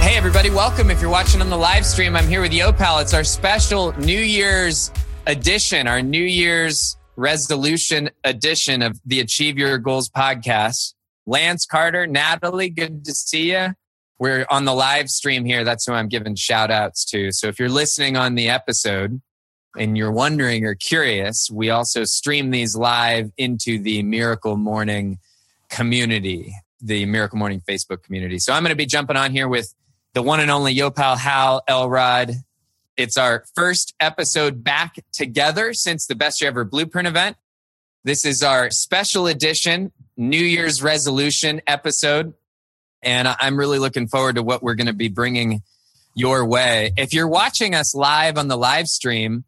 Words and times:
Hey, 0.00 0.16
everybody, 0.16 0.48
welcome. 0.48 0.90
If 0.90 1.02
you're 1.02 1.10
watching 1.10 1.42
on 1.42 1.50
the 1.50 1.58
live 1.58 1.84
stream, 1.84 2.16
I'm 2.16 2.26
here 2.26 2.40
with 2.40 2.52
Yopal. 2.52 3.02
It's 3.02 3.12
our 3.12 3.22
special 3.22 3.92
New 3.98 4.18
Year's 4.18 4.90
edition, 5.26 5.86
our 5.86 6.00
New 6.00 6.24
Year's 6.24 6.96
resolution 7.16 8.08
edition 8.24 8.80
of 8.80 8.98
the 9.04 9.20
Achieve 9.20 9.58
Your 9.58 9.76
Goals 9.76 10.08
podcast. 10.08 10.94
Lance 11.26 11.66
Carter, 11.66 12.06
Natalie, 12.06 12.70
good 12.70 13.04
to 13.04 13.12
see 13.12 13.52
you. 13.52 13.74
We're 14.18 14.46
on 14.50 14.64
the 14.64 14.72
live 14.72 15.10
stream 15.10 15.44
here. 15.44 15.64
That's 15.64 15.86
who 15.86 15.92
I'm 15.92 16.08
giving 16.08 16.34
shout 16.34 16.70
outs 16.70 17.04
to. 17.10 17.30
So 17.30 17.48
if 17.48 17.60
you're 17.60 17.68
listening 17.68 18.16
on 18.16 18.36
the 18.36 18.48
episode 18.48 19.20
and 19.76 19.98
you're 19.98 20.12
wondering 20.12 20.64
or 20.64 20.74
curious, 20.74 21.50
we 21.52 21.68
also 21.68 22.04
stream 22.04 22.50
these 22.50 22.74
live 22.74 23.30
into 23.36 23.78
the 23.78 24.02
Miracle 24.02 24.56
Morning 24.56 25.18
community, 25.68 26.54
the 26.80 27.04
Miracle 27.04 27.38
Morning 27.38 27.62
Facebook 27.68 28.02
community. 28.02 28.38
So 28.38 28.54
I'm 28.54 28.62
going 28.62 28.70
to 28.70 28.76
be 28.76 28.86
jumping 28.86 29.16
on 29.16 29.30
here 29.30 29.46
with 29.46 29.74
the 30.14 30.22
one 30.22 30.40
and 30.40 30.50
only 30.50 30.74
Yopal 30.74 31.16
Hal 31.16 31.62
Elrod. 31.68 32.34
It's 32.96 33.16
our 33.16 33.44
first 33.54 33.94
episode 34.00 34.64
back 34.64 34.96
together 35.12 35.72
since 35.72 36.06
the 36.06 36.14
Best 36.14 36.40
Year 36.40 36.50
Ever 36.50 36.64
Blueprint 36.64 37.06
event. 37.06 37.36
This 38.02 38.24
is 38.24 38.42
our 38.42 38.70
special 38.70 39.26
edition 39.26 39.92
New 40.16 40.36
Year's 40.36 40.82
resolution 40.82 41.60
episode. 41.66 42.34
And 43.02 43.28
I'm 43.28 43.56
really 43.56 43.78
looking 43.78 44.08
forward 44.08 44.34
to 44.34 44.42
what 44.42 44.62
we're 44.62 44.74
going 44.74 44.88
to 44.88 44.92
be 44.92 45.08
bringing 45.08 45.62
your 46.14 46.44
way. 46.44 46.92
If 46.96 47.14
you're 47.14 47.28
watching 47.28 47.74
us 47.74 47.94
live 47.94 48.36
on 48.36 48.48
the 48.48 48.56
live 48.56 48.88
stream, 48.88 49.44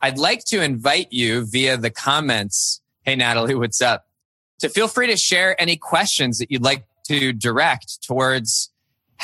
I'd 0.00 0.18
like 0.18 0.44
to 0.46 0.62
invite 0.62 1.12
you 1.12 1.44
via 1.44 1.76
the 1.76 1.90
comments. 1.90 2.80
Hey, 3.02 3.16
Natalie, 3.16 3.54
what's 3.54 3.82
up? 3.82 4.06
To 4.60 4.68
feel 4.68 4.88
free 4.88 5.08
to 5.08 5.16
share 5.16 5.60
any 5.60 5.76
questions 5.76 6.38
that 6.38 6.50
you'd 6.50 6.62
like 6.62 6.86
to 7.08 7.32
direct 7.32 8.02
towards 8.02 8.70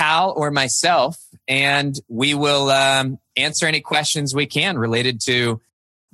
Hal 0.01 0.33
or 0.34 0.51
myself, 0.51 1.19
and 1.47 1.95
we 2.09 2.33
will 2.33 2.70
um, 2.70 3.19
answer 3.37 3.67
any 3.67 3.83
questions 3.83 4.34
we 4.34 4.47
can 4.47 4.79
related 4.79 5.20
to 5.27 5.61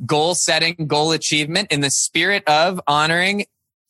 goal 0.05 0.35
setting, 0.35 0.89
goal 0.89 1.13
achievement 1.13 1.71
in 1.71 1.83
the 1.83 1.91
spirit 1.91 2.43
of 2.49 2.81
honoring. 2.89 3.47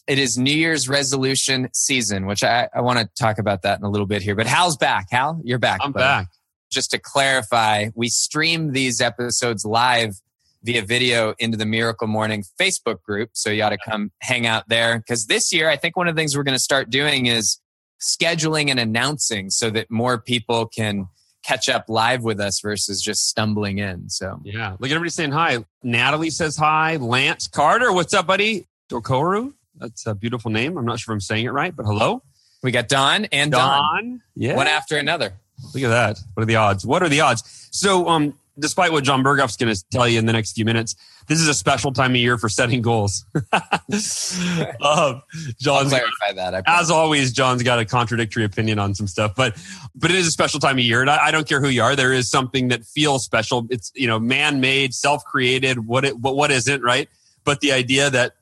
It 0.06 0.19
is 0.19 0.36
New 0.36 0.55
Year's 0.55 0.86
resolution 0.86 1.70
season, 1.72 2.27
which 2.27 2.44
I, 2.44 2.69
I 2.75 2.83
want 2.83 2.98
to 2.98 3.08
talk 3.19 3.38
about 3.38 3.62
that 3.62 3.78
in 3.78 3.86
a 3.86 3.88
little 3.88 4.06
bit 4.06 4.20
here. 4.20 4.34
But 4.34 4.47
Hal's 4.47 4.77
back. 4.77 5.06
Hal, 5.11 5.41
you're 5.42 5.58
back. 5.58 5.80
I'm 5.83 5.92
buddy. 5.92 6.03
back. 6.03 6.28
Just 6.70 6.91
to 6.91 6.98
clarify, 6.98 7.86
we 7.94 8.10
stream 8.10 8.72
these 8.72 9.00
episodes 9.00 9.64
live 9.64 10.20
via 10.62 10.83
video 10.83 11.34
into 11.38 11.56
the 11.56 11.64
Miracle 11.64 12.06
Morning 12.06 12.44
Facebook 12.60 13.03
group. 13.03 13.31
So 13.33 13.48
you 13.48 13.62
ought 13.62 13.70
to 13.70 13.78
come 13.78 14.12
hang 14.20 14.47
out 14.47 14.69
there. 14.69 14.98
Because 14.98 15.25
this 15.25 15.55
year, 15.55 15.70
I 15.70 15.77
think 15.77 15.97
one 15.97 16.06
of 16.06 16.14
the 16.14 16.20
things 16.20 16.36
we're 16.36 16.42
going 16.42 16.55
to 16.55 16.62
start 16.62 16.91
doing 16.91 17.25
is 17.25 17.60
scheduling 18.00 18.70
and 18.70 18.78
announcing 18.78 19.50
so 19.50 19.70
that 19.70 19.91
more 19.91 20.19
people 20.19 20.66
can 20.66 21.08
catch 21.44 21.69
up 21.69 21.84
live 21.89 22.22
with 22.22 22.41
us 22.41 22.61
versus 22.61 23.00
just 23.00 23.28
stumbling 23.28 23.78
in. 23.78 24.11
So 24.11 24.41
yeah, 24.44 24.72
look 24.72 24.91
at 24.91 24.94
everybody 24.94 25.11
saying 25.11 25.33
hi. 25.33 25.64
Natalie 25.83 26.30
says 26.30 26.56
hi. 26.56 26.97
Lance 26.97 27.47
Carter, 27.47 27.93
what's 27.93 28.15
up, 28.15 28.26
buddy? 28.26 28.66
Dokoru, 28.91 29.53
that's 29.76 30.06
a 30.06 30.15
beautiful 30.15 30.50
name. 30.50 30.76
I'm 30.76 30.84
not 30.84 30.98
sure 30.98 31.12
if 31.12 31.16
I'm 31.16 31.20
saying 31.20 31.47
it 31.47 31.53
right, 31.53 31.75
but 31.75 31.87
hello. 31.87 32.22
We 32.62 32.72
got 32.72 32.88
Don 32.88 33.26
and 33.26 33.53
Don. 33.53 33.60
Don. 33.60 34.22
Yeah. 34.34 34.56
One 34.56 34.66
after 34.66 34.97
another. 34.97 35.34
Look 35.72 35.84
at 35.84 35.88
that. 35.88 36.19
What 36.34 36.43
are 36.43 36.47
the 36.47 36.56
odds? 36.56 36.84
What 36.84 37.03
are 37.03 37.09
the 37.09 37.20
odds? 37.20 37.69
So, 37.70 38.09
um, 38.09 38.34
despite 38.59 38.93
what 38.93 39.05
John 39.05 39.22
Berghoff's 39.22 39.56
going 39.56 39.75
to 39.75 39.84
tell 39.91 40.09
you 40.09 40.19
in 40.19 40.27
the 40.27 40.33
next 40.33 40.53
few 40.53 40.65
minutes, 40.65 40.94
this 41.28 41.41
is 41.41 41.49
a 41.49 41.55
special 41.55 41.93
time 41.93 42.12
of 42.12 42.17
year 42.17 42.39
for 42.39 42.49
setting 42.49 42.83
goals. 42.83 43.25
um, 43.53 45.22
John's 45.59 45.91
clarify 45.91 46.33
that. 46.34 46.62
As 46.67 46.91
always, 46.91 47.33
John's 47.33 47.62
got 47.62 47.78
a 47.78 47.84
contradictory 47.84 48.44
opinion 48.44 48.78
on 48.78 48.94
some 48.94 49.06
stuff, 49.06 49.33
but 49.37 49.56
but 49.94 50.11
it 50.11 50.17
is 50.17 50.27
a 50.27 50.31
special 50.31 50.61
time 50.61 50.77
of 50.77 50.84
year, 50.84 51.00
and 51.00 51.11
I, 51.11 51.27
I 51.27 51.31
don't 51.31 51.49
care 51.49 51.61
who 51.61 51.69
you 51.69 51.83
are. 51.83 51.97
There 51.97 52.12
is 52.12 52.31
something 52.31 52.69
that 52.69 52.84
feels 52.84 53.25
special. 53.25 53.67
It's 53.71 53.93
you 53.94 54.06
know 54.06 54.19
man 54.19 54.61
made, 54.61 54.94
self 54.94 55.25
created. 55.25 55.87
What 55.87 56.05
it 56.05 56.19
what 56.19 56.37
what 56.37 56.50
isn't 56.50 56.83
right? 56.83 57.09
But 57.44 57.61
the 57.61 57.73
idea 57.73 58.11
that 58.11 58.34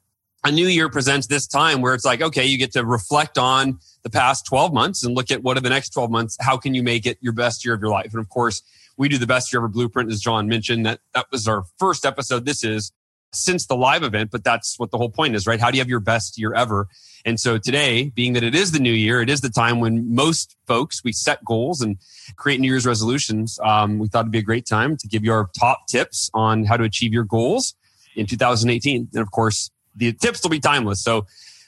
a 0.45 0.51
new 0.51 0.67
year 0.67 0.91
presents 0.91 1.27
this 1.27 1.47
time 1.47 1.81
where 1.81 1.95
it's 1.95 2.05
like 2.05 2.21
okay, 2.21 2.45
you 2.45 2.59
get 2.59 2.73
to 2.73 2.85
reflect 2.85 3.39
on 3.39 3.79
the 4.03 4.11
past 4.11 4.45
12 4.45 4.75
months 4.75 5.03
and 5.03 5.15
look 5.15 5.31
at 5.31 5.43
what 5.43 5.57
are 5.57 5.61
the 5.61 5.71
next 5.71 5.91
12 5.91 6.11
months. 6.11 6.37
How 6.39 6.59
can 6.59 6.75
you 6.75 6.83
make 6.83 7.07
it 7.07 7.17
your 7.23 7.33
best 7.33 7.65
year 7.65 7.73
of 7.73 7.81
your 7.81 7.91
life? 7.91 8.13
And 8.13 8.21
of 8.21 8.29
course 8.29 8.63
we 8.97 9.09
do 9.09 9.19
the 9.19 9.27
best 9.27 9.53
year 9.53 9.61
ever 9.61 9.69
blueprint, 9.69 10.11
as 10.11 10.21
John 10.21 10.49
mentioned. 10.49 10.87
That 10.87 11.01
that 11.15 11.27
was 11.31 11.49
our 11.49 11.65
first 11.79 12.05
episode. 12.05 12.45
This 12.45 12.65
is 12.65 12.93
since 13.33 13.67
the 13.67 13.77
live 13.77 14.03
event, 14.03 14.31
but 14.31 14.45
that's 14.45 14.79
what 14.79 14.91
the 14.91 14.99
whole 14.99 15.11
point 15.11 15.35
is, 15.35 15.47
right? 15.47 15.61
How 15.61 15.71
do 15.71 15.77
you 15.77 15.81
have 15.81 15.89
your 15.89 16.01
best 16.01 16.39
year 16.39 16.55
ever? 16.55 16.87
And 17.25 17.41
so 17.41 17.59
today, 17.59 18.11
being 18.11 18.35
that 18.35 18.43
it 18.43 18.55
is 18.55 18.73
the 18.73 18.79
new 18.79 18.93
year, 18.93 19.21
it 19.21 19.31
is 19.31 19.41
the 19.41 19.51
time 19.51 19.81
when 19.81 20.15
most 20.15 20.57
folks 20.67 21.03
we 21.03 21.13
set 21.13 21.45
goals 21.45 21.81
and 21.81 21.97
create 22.37 22.61
New 22.61 22.69
Year's 22.69 22.87
resolutions. 22.87 23.59
Um, 23.63 23.99
we 23.99 24.09
thought 24.09 24.21
it'd 24.21 24.33
be 24.33 24.39
a 24.39 24.43
great 24.43 24.67
time 24.67 24.97
to 24.99 25.09
give 25.09 25.25
you 25.25 25.33
our 25.33 25.51
top 25.59 25.87
tips 25.89 26.31
on 26.35 26.65
how 26.65 26.77
to 26.77 26.85
achieve 26.85 27.13
your 27.13 27.25
goals 27.25 27.75
in 28.15 28.27
2018. 28.27 29.09
And 29.13 29.23
of 29.23 29.31
course, 29.31 29.71
the 29.97 30.13
tips 30.13 30.43
will 30.43 30.51
be 30.51 30.61
timeless. 30.61 31.03
So 31.03 31.27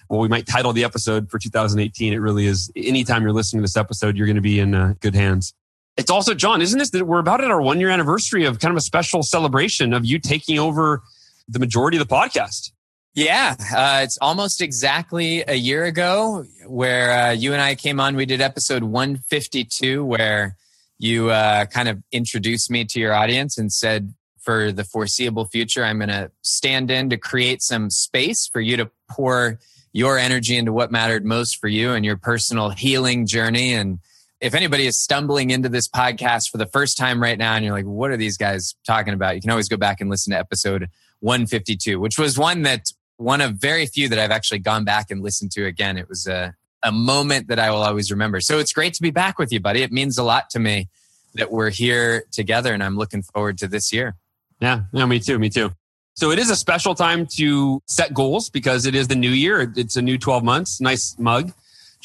well, 0.09 0.21
we 0.21 0.29
might 0.29 0.47
title 0.47 0.73
the 0.73 0.85
episode 0.85 1.31
for 1.31 1.39
2018. 1.39 2.13
It 2.13 2.19
really 2.19 2.47
is. 2.47 2.71
Anytime 2.77 3.23
you're 3.23 3.33
listening 3.33 3.61
to 3.61 3.65
this 3.65 3.77
episode, 3.77 4.17
you're 4.17 4.27
going 4.27 4.37
to 4.37 4.43
be 4.43 4.61
in 4.61 4.75
uh, 4.75 4.95
good 5.01 5.15
hands. 5.15 5.55
It's 5.97 6.11
also, 6.11 6.35
John, 6.35 6.61
isn't 6.61 6.79
this 6.79 6.91
that 6.91 7.07
we're 7.07 7.21
about 7.21 7.43
at 7.43 7.51
our 7.51 7.63
one 7.63 7.81
year 7.81 7.91
anniversary 7.91 8.45
of 8.45 8.59
kind 8.59 8.71
of 8.71 8.77
a 8.77 8.83
special 8.83 9.23
celebration 9.23 9.93
of 9.93 10.05
you 10.05 10.19
taking 10.19 10.59
over 10.59 11.03
the 11.49 11.59
majority 11.59 11.97
of 11.97 12.07
the 12.07 12.15
podcast? 12.15 12.73
Yeah, 13.15 13.55
uh, 13.75 14.01
it's 14.03 14.19
almost 14.19 14.61
exactly 14.61 15.43
a 15.49 15.55
year 15.55 15.85
ago 15.85 16.45
where 16.67 17.29
uh, 17.29 17.31
you 17.31 17.55
and 17.55 17.63
I 17.63 17.75
came 17.75 17.99
on. 17.99 18.15
We 18.15 18.27
did 18.27 18.43
episode 18.43 18.83
152, 18.83 20.05
where 20.05 20.57
you 20.99 21.31
uh, 21.31 21.65
kind 21.65 21.89
of 21.89 22.03
introduced 22.13 22.71
me 22.71 22.85
to 22.85 23.01
your 23.01 23.15
audience 23.15 23.57
and 23.57 23.73
said, 23.73 24.13
for 24.47 24.71
the 24.71 24.85
foreseeable 24.85 25.47
future, 25.47 25.85
I'm 25.85 25.99
going 25.99 26.09
to 26.09 26.31
stand 26.43 26.91
in 26.91 27.11
to 27.11 27.17
create 27.17 27.63
some 27.63 27.91
space 27.91 28.47
for 28.47 28.61
you 28.61 28.77
to 28.77 28.91
pour 29.11 29.59
your 29.93 30.19
energy 30.19 30.57
into 30.57 30.73
what 30.73 30.93
mattered 30.93 31.25
most 31.25 31.57
for 31.57 31.69
you 31.69 31.93
and 31.93 32.05
your 32.05 32.17
personal 32.17 32.71
healing 32.71 33.27
journey 33.27 33.75
and 33.75 33.99
if 34.41 34.55
anybody 34.55 34.87
is 34.87 34.99
stumbling 34.99 35.51
into 35.51 35.69
this 35.69 35.89
podcast 35.89 36.51
for 36.51 36.59
the 36.59 36.67
first 36.67 36.99
time 36.99 37.23
right 37.23 37.39
now 37.39 37.55
and 37.55 37.65
you're 37.65 37.75
like, 37.75 37.87
what 37.87 38.11
are 38.11 38.17
these 38.17 38.37
guys 38.37 38.75
talking 38.87 39.15
about? 39.15 39.35
You 39.35 39.41
can 39.41 39.51
always 39.51 39.69
go 39.69 39.77
back 39.77 40.01
and 40.01 40.11
listen 40.11 40.33
to 40.33 40.39
episode 40.39 40.89
152, 41.21 41.99
which 41.99 42.19
was 42.19 42.39
one 42.39 42.63
that 42.63 42.93
one 43.17 43.41
of 43.41 43.55
very 43.55 43.87
few 43.87 44.09
that 44.11 44.19
I've 44.19 44.31
actually 44.31 44.59
gone 44.59 44.85
back 44.85 45.11
and 45.11 45.23
listened 45.23 45.53
to 45.53 45.65
again. 45.65 45.97
It 45.97 46.09
was 46.09 46.27
a, 46.27 46.55
a 46.83 46.93
moment 46.93 47.49
that 47.49 47.59
I 47.59 47.71
will 47.71 47.83
always 47.83 48.11
remember. 48.11 48.41
So 48.41 48.59
it's 48.59 48.73
great 48.75 48.93
to 48.95 49.03
be 49.03 49.11
back 49.11 49.39
with 49.39 49.53
you, 49.53 49.61
buddy. 49.61 49.83
It 49.83 49.91
means 49.91 50.19
a 50.19 50.23
lot 50.23 50.51
to 50.51 50.59
me 50.59 50.89
that 51.35 51.51
we're 51.51 51.71
here 51.71 52.25
together 52.31 52.75
and 52.75 52.83
I'm 52.83 52.97
looking 52.97 53.23
forward 53.23 53.57
to 53.59 53.69
this 53.69 53.93
year. 53.93 54.17
Yeah, 54.61 54.83
yeah, 54.93 55.07
me 55.07 55.19
too, 55.19 55.39
me 55.39 55.49
too. 55.49 55.73
So 56.15 56.31
it 56.31 56.39
is 56.39 56.51
a 56.51 56.57
special 56.57 56.95
time 56.95 57.27
to 57.37 57.83
set 57.87 58.15
goals 58.15 58.49
because 58.49 58.87
it 58.87 58.95
is 58.95 59.09
the 59.09 59.15
new 59.15 59.31
year. 59.31 59.73
It's 59.77 59.97
a 59.97 60.03
new 60.03 60.17
12 60.17 60.45
months. 60.45 60.81
Nice 60.81 61.15
mug. 61.19 61.53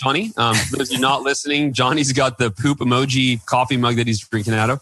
Johnny. 0.02 0.32
Um, 0.38 0.56
for 0.56 0.78
those 0.78 0.90
of 0.90 0.96
you 0.96 1.00
not 1.00 1.22
listening, 1.22 1.74
Johnny's 1.74 2.12
got 2.12 2.38
the 2.38 2.50
poop 2.50 2.80
emoji 2.80 3.44
coffee 3.46 3.78
mug 3.78 3.98
that 3.98 4.08
he's 4.08 4.20
drinking 4.28 4.54
out 4.54 4.70
of, 4.70 4.82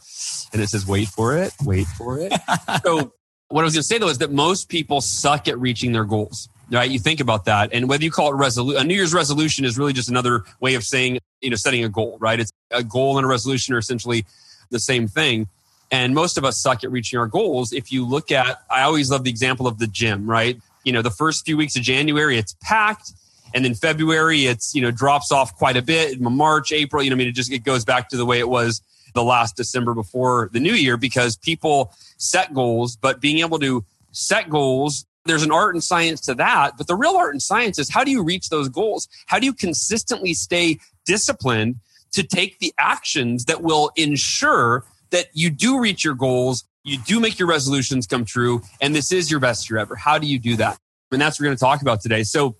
and 0.53 0.61
it 0.61 0.67
says, 0.67 0.87
"Wait 0.87 1.09
for 1.09 1.35
it, 1.37 1.53
wait 1.63 1.87
for 1.87 2.19
it." 2.19 2.31
so, 2.85 3.13
what 3.49 3.61
I 3.61 3.65
was 3.65 3.73
going 3.73 3.81
to 3.81 3.83
say 3.83 3.97
though 3.97 4.09
is 4.09 4.19
that 4.19 4.31
most 4.31 4.69
people 4.69 5.01
suck 5.01 5.47
at 5.47 5.59
reaching 5.59 5.91
their 5.91 6.05
goals. 6.05 6.49
Right? 6.71 6.89
You 6.89 6.99
think 6.99 7.19
about 7.19 7.45
that, 7.45 7.71
and 7.73 7.89
whether 7.89 8.03
you 8.03 8.11
call 8.11 8.31
it 8.31 8.35
resolution, 8.35 8.79
a 8.79 8.85
New 8.85 8.93
Year's 8.93 9.13
resolution 9.13 9.65
is 9.65 9.77
really 9.77 9.93
just 9.93 10.07
another 10.07 10.43
way 10.59 10.75
of 10.75 10.83
saying, 10.83 11.19
you 11.41 11.49
know, 11.49 11.55
setting 11.55 11.83
a 11.83 11.89
goal. 11.89 12.17
Right? 12.21 12.39
It's 12.39 12.51
a 12.71 12.83
goal 12.83 13.17
and 13.17 13.25
a 13.25 13.27
resolution 13.27 13.73
are 13.73 13.79
essentially 13.79 14.25
the 14.69 14.79
same 14.79 15.07
thing. 15.07 15.47
And 15.91 16.13
most 16.13 16.37
of 16.37 16.45
us 16.45 16.61
suck 16.61 16.83
at 16.83 16.91
reaching 16.91 17.17
our 17.17 17.25
goals. 17.25 17.73
If 17.73 17.91
you 17.91 18.05
look 18.05 18.31
at, 18.31 18.61
I 18.69 18.83
always 18.83 19.09
love 19.09 19.23
the 19.23 19.31
example 19.31 19.65
of 19.65 19.79
the 19.79 19.87
gym, 19.87 20.29
right? 20.29 20.61
You 20.83 20.93
know, 20.93 21.01
the 21.01 21.09
first 21.09 21.45
few 21.45 21.57
weeks 21.57 21.75
of 21.75 21.81
January, 21.81 22.37
it's 22.37 22.55
packed 22.61 23.11
and 23.53 23.65
then 23.65 23.73
February, 23.73 24.45
it's, 24.45 24.73
you 24.75 24.81
know, 24.81 24.91
drops 24.91 25.31
off 25.31 25.55
quite 25.55 25.77
a 25.77 25.81
bit. 25.81 26.19
March, 26.19 26.71
April, 26.71 27.01
you 27.03 27.09
know, 27.09 27.15
I 27.15 27.17
mean, 27.17 27.27
it 27.27 27.35
just, 27.35 27.51
it 27.51 27.63
goes 27.63 27.85
back 27.85 28.09
to 28.09 28.17
the 28.17 28.25
way 28.25 28.39
it 28.39 28.49
was 28.49 28.81
the 29.13 29.23
last 29.23 29.55
December 29.55 29.93
before 29.93 30.49
the 30.53 30.59
new 30.59 30.73
year 30.73 30.97
because 30.97 31.35
people 31.35 31.93
set 32.17 32.53
goals, 32.53 32.95
but 32.95 33.19
being 33.19 33.39
able 33.39 33.59
to 33.59 33.83
set 34.11 34.49
goals, 34.49 35.05
there's 35.25 35.43
an 35.43 35.51
art 35.51 35.75
and 35.75 35.83
science 35.83 36.21
to 36.21 36.35
that. 36.35 36.77
But 36.77 36.87
the 36.87 36.95
real 36.95 37.15
art 37.15 37.33
and 37.33 37.41
science 37.41 37.79
is 37.79 37.89
how 37.89 38.03
do 38.03 38.11
you 38.11 38.23
reach 38.23 38.49
those 38.49 38.69
goals? 38.69 39.07
How 39.27 39.39
do 39.39 39.45
you 39.45 39.53
consistently 39.53 40.33
stay 40.33 40.79
disciplined 41.05 41.77
to 42.11 42.23
take 42.23 42.59
the 42.59 42.73
actions 42.79 43.45
that 43.45 43.61
will 43.61 43.91
ensure 43.95 44.85
that 45.11 45.27
you 45.33 45.49
do 45.49 45.79
reach 45.79 46.03
your 46.03 46.15
goals, 46.15 46.65
you 46.83 46.97
do 46.99 47.19
make 47.19 47.39
your 47.39 47.47
resolutions 47.47 48.07
come 48.07 48.25
true, 48.25 48.61
and 48.81 48.95
this 48.95 49.11
is 49.11 49.29
your 49.29 49.39
best 49.39 49.69
year 49.69 49.79
ever. 49.79 49.95
How 49.95 50.17
do 50.17 50.27
you 50.27 50.39
do 50.39 50.55
that? 50.57 50.77
And 51.11 51.21
that's 51.21 51.39
what 51.39 51.43
we're 51.43 51.49
going 51.49 51.57
to 51.57 51.61
talk 51.61 51.81
about 51.81 52.01
today. 52.01 52.23
So, 52.23 52.55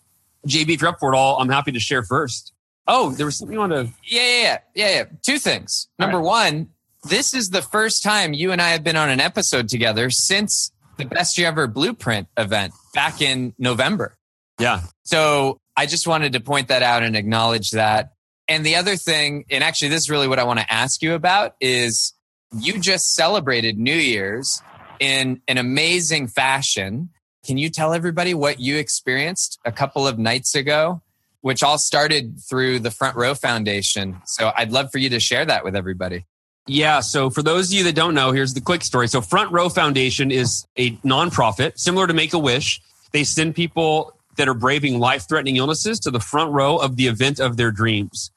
JB, 0.47 0.69
if 0.69 0.81
you're 0.81 0.89
up 0.89 0.99
for 0.99 1.13
it 1.13 1.17
all, 1.17 1.39
I'm 1.39 1.49
happy 1.49 1.71
to 1.71 1.79
share 1.79 2.03
first. 2.03 2.53
Oh, 2.87 3.11
there 3.11 3.25
was 3.25 3.37
something 3.37 3.53
you 3.53 3.59
want 3.59 3.71
to. 3.71 3.89
Yeah, 4.03 4.21
yeah, 4.21 4.41
yeah, 4.41 4.57
yeah. 4.73 4.89
yeah. 4.89 5.03
Two 5.21 5.37
things. 5.37 5.87
Number 5.99 6.17
right. 6.17 6.25
one, 6.25 6.69
this 7.03 7.33
is 7.33 7.49
the 7.49 7.61
first 7.61 8.03
time 8.03 8.33
you 8.33 8.51
and 8.51 8.61
I 8.61 8.69
have 8.69 8.83
been 8.83 8.95
on 8.95 9.09
an 9.09 9.19
episode 9.19 9.69
together 9.69 10.09
since 10.09 10.71
the 10.97 11.05
best 11.05 11.37
year 11.37 11.47
ever 11.47 11.67
blueprint 11.67 12.27
event 12.37 12.73
back 12.93 13.21
in 13.21 13.53
November. 13.57 14.15
Yeah. 14.59 14.81
So 15.03 15.59
I 15.77 15.85
just 15.85 16.07
wanted 16.07 16.33
to 16.33 16.39
point 16.39 16.67
that 16.67 16.83
out 16.83 17.03
and 17.03 17.15
acknowledge 17.15 17.71
that. 17.71 18.13
And 18.47 18.65
the 18.65 18.75
other 18.75 18.95
thing, 18.95 19.45
and 19.49 19.63
actually, 19.63 19.89
this 19.89 20.03
is 20.03 20.09
really 20.09 20.27
what 20.27 20.39
I 20.39 20.43
want 20.43 20.59
to 20.59 20.73
ask 20.73 21.01
you 21.01 21.13
about 21.13 21.55
is 21.61 22.13
you 22.57 22.79
just 22.79 23.13
celebrated 23.13 23.77
New 23.77 23.95
Year's 23.95 24.61
in 24.99 25.41
an 25.47 25.57
amazing 25.57 26.27
fashion. 26.27 27.09
Can 27.45 27.57
you 27.57 27.69
tell 27.69 27.93
everybody 27.93 28.33
what 28.33 28.59
you 28.59 28.77
experienced 28.77 29.59
a 29.65 29.71
couple 29.71 30.07
of 30.07 30.19
nights 30.19 30.55
ago, 30.55 31.01
which 31.41 31.63
all 31.63 31.77
started 31.77 32.39
through 32.41 32.79
the 32.79 32.91
Front 32.91 33.15
Row 33.15 33.33
Foundation? 33.33 34.21
So 34.25 34.51
I'd 34.55 34.71
love 34.71 34.91
for 34.91 34.97
you 34.97 35.09
to 35.09 35.19
share 35.19 35.45
that 35.45 35.63
with 35.63 35.75
everybody. 35.75 36.25
Yeah. 36.67 36.99
So 36.99 37.29
for 37.29 37.41
those 37.41 37.71
of 37.71 37.73
you 37.73 37.83
that 37.85 37.95
don't 37.95 38.13
know, 38.13 38.31
here's 38.31 38.53
the 38.53 38.61
quick 38.61 38.83
story. 38.83 39.07
So 39.07 39.21
Front 39.21 39.51
Row 39.51 39.69
Foundation 39.69 40.31
is 40.31 40.67
a 40.77 40.91
nonprofit 40.97 41.79
similar 41.79 42.05
to 42.05 42.13
Make 42.13 42.33
a 42.33 42.39
Wish. 42.39 42.81
They 43.11 43.23
send 43.23 43.55
people 43.55 44.13
that 44.37 44.47
are 44.47 44.53
braving 44.53 44.99
life 44.99 45.27
threatening 45.27 45.57
illnesses 45.57 45.99
to 46.01 46.11
the 46.11 46.19
front 46.19 46.51
row 46.51 46.77
of 46.77 46.95
the 46.95 47.07
event 47.07 47.39
of 47.39 47.57
their 47.57 47.71
dreams. 47.71 48.31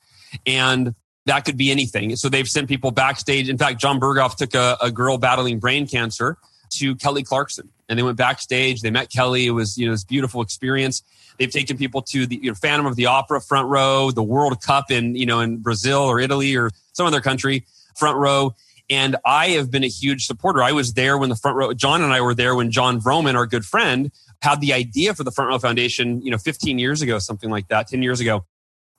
And 0.47 0.95
that 1.27 1.45
could 1.45 1.57
be 1.57 1.71
anything. 1.71 2.17
So 2.17 2.29
they've 2.29 2.49
sent 2.49 2.69
people 2.69 2.91
backstage. 2.91 3.49
In 3.49 3.59
fact, 3.59 3.81
John 3.81 4.01
Berghoff 4.01 4.37
took 4.37 4.55
a, 4.55 4.77
a 4.81 4.91
girl 4.91 5.19
battling 5.19 5.59
brain 5.59 5.87
cancer 5.87 6.39
to 6.71 6.97
Kelly 6.97 7.23
Clarkson 7.23 7.69
and 7.93 7.99
they 7.99 8.03
went 8.03 8.17
backstage. 8.17 8.81
They 8.81 8.91
met 8.91 9.11
Kelly. 9.11 9.47
It 9.47 9.51
was, 9.51 9.77
you 9.77 9.85
know, 9.85 9.93
this 9.93 10.03
beautiful 10.03 10.41
experience. 10.41 11.03
They've 11.39 11.51
taken 11.51 11.77
people 11.77 12.01
to 12.03 12.27
the 12.27 12.37
you 12.37 12.49
know, 12.49 12.55
Phantom 12.55 12.87
of 12.87 12.97
the 12.97 13.05
Opera 13.05 13.43
front 13.43 13.69
row, 13.69 14.11
the 14.11 14.23
World 14.23 14.63
Cup 14.63 14.91
in, 14.91 15.15
you 15.15 15.27
know, 15.27 15.41
in 15.41 15.59
Brazil 15.59 15.99
or 16.01 16.19
Italy 16.19 16.57
or 16.57 16.71
some 16.95 17.07
other 17.07 17.21
country 17.21 17.67
front 17.95 18.17
row. 18.17 18.55
And 18.89 19.17
I 19.27 19.51
have 19.51 19.71
been 19.71 19.85
a 19.85 19.89
huge 19.89 20.25
supporter. 20.25 20.63
I 20.63 20.73
was 20.73 20.95
there 20.95 21.19
when 21.19 21.29
the 21.29 21.37
front 21.37 21.59
row, 21.59 21.75
John 21.75 22.03
and 22.03 22.15
I 22.15 22.23
were 22.23 22.35
there 22.35 22.55
when 22.55 22.71
John 22.71 22.99
Vroman, 22.99 23.35
our 23.35 23.47
good 23.47 23.67
friend, 23.67 24.11
had 24.41 24.63
the 24.63 24.73
idea 24.73 25.15
for 25.15 25.23
the 25.23 25.31
Front 25.31 25.51
Row 25.51 25.59
Foundation, 25.59 26.23
you 26.23 26.31
know, 26.31 26.39
15 26.39 26.79
years 26.79 27.03
ago, 27.03 27.19
something 27.19 27.51
like 27.51 27.69
that, 27.69 27.89
10 27.89 28.03
years 28.03 28.21
ago. 28.21 28.47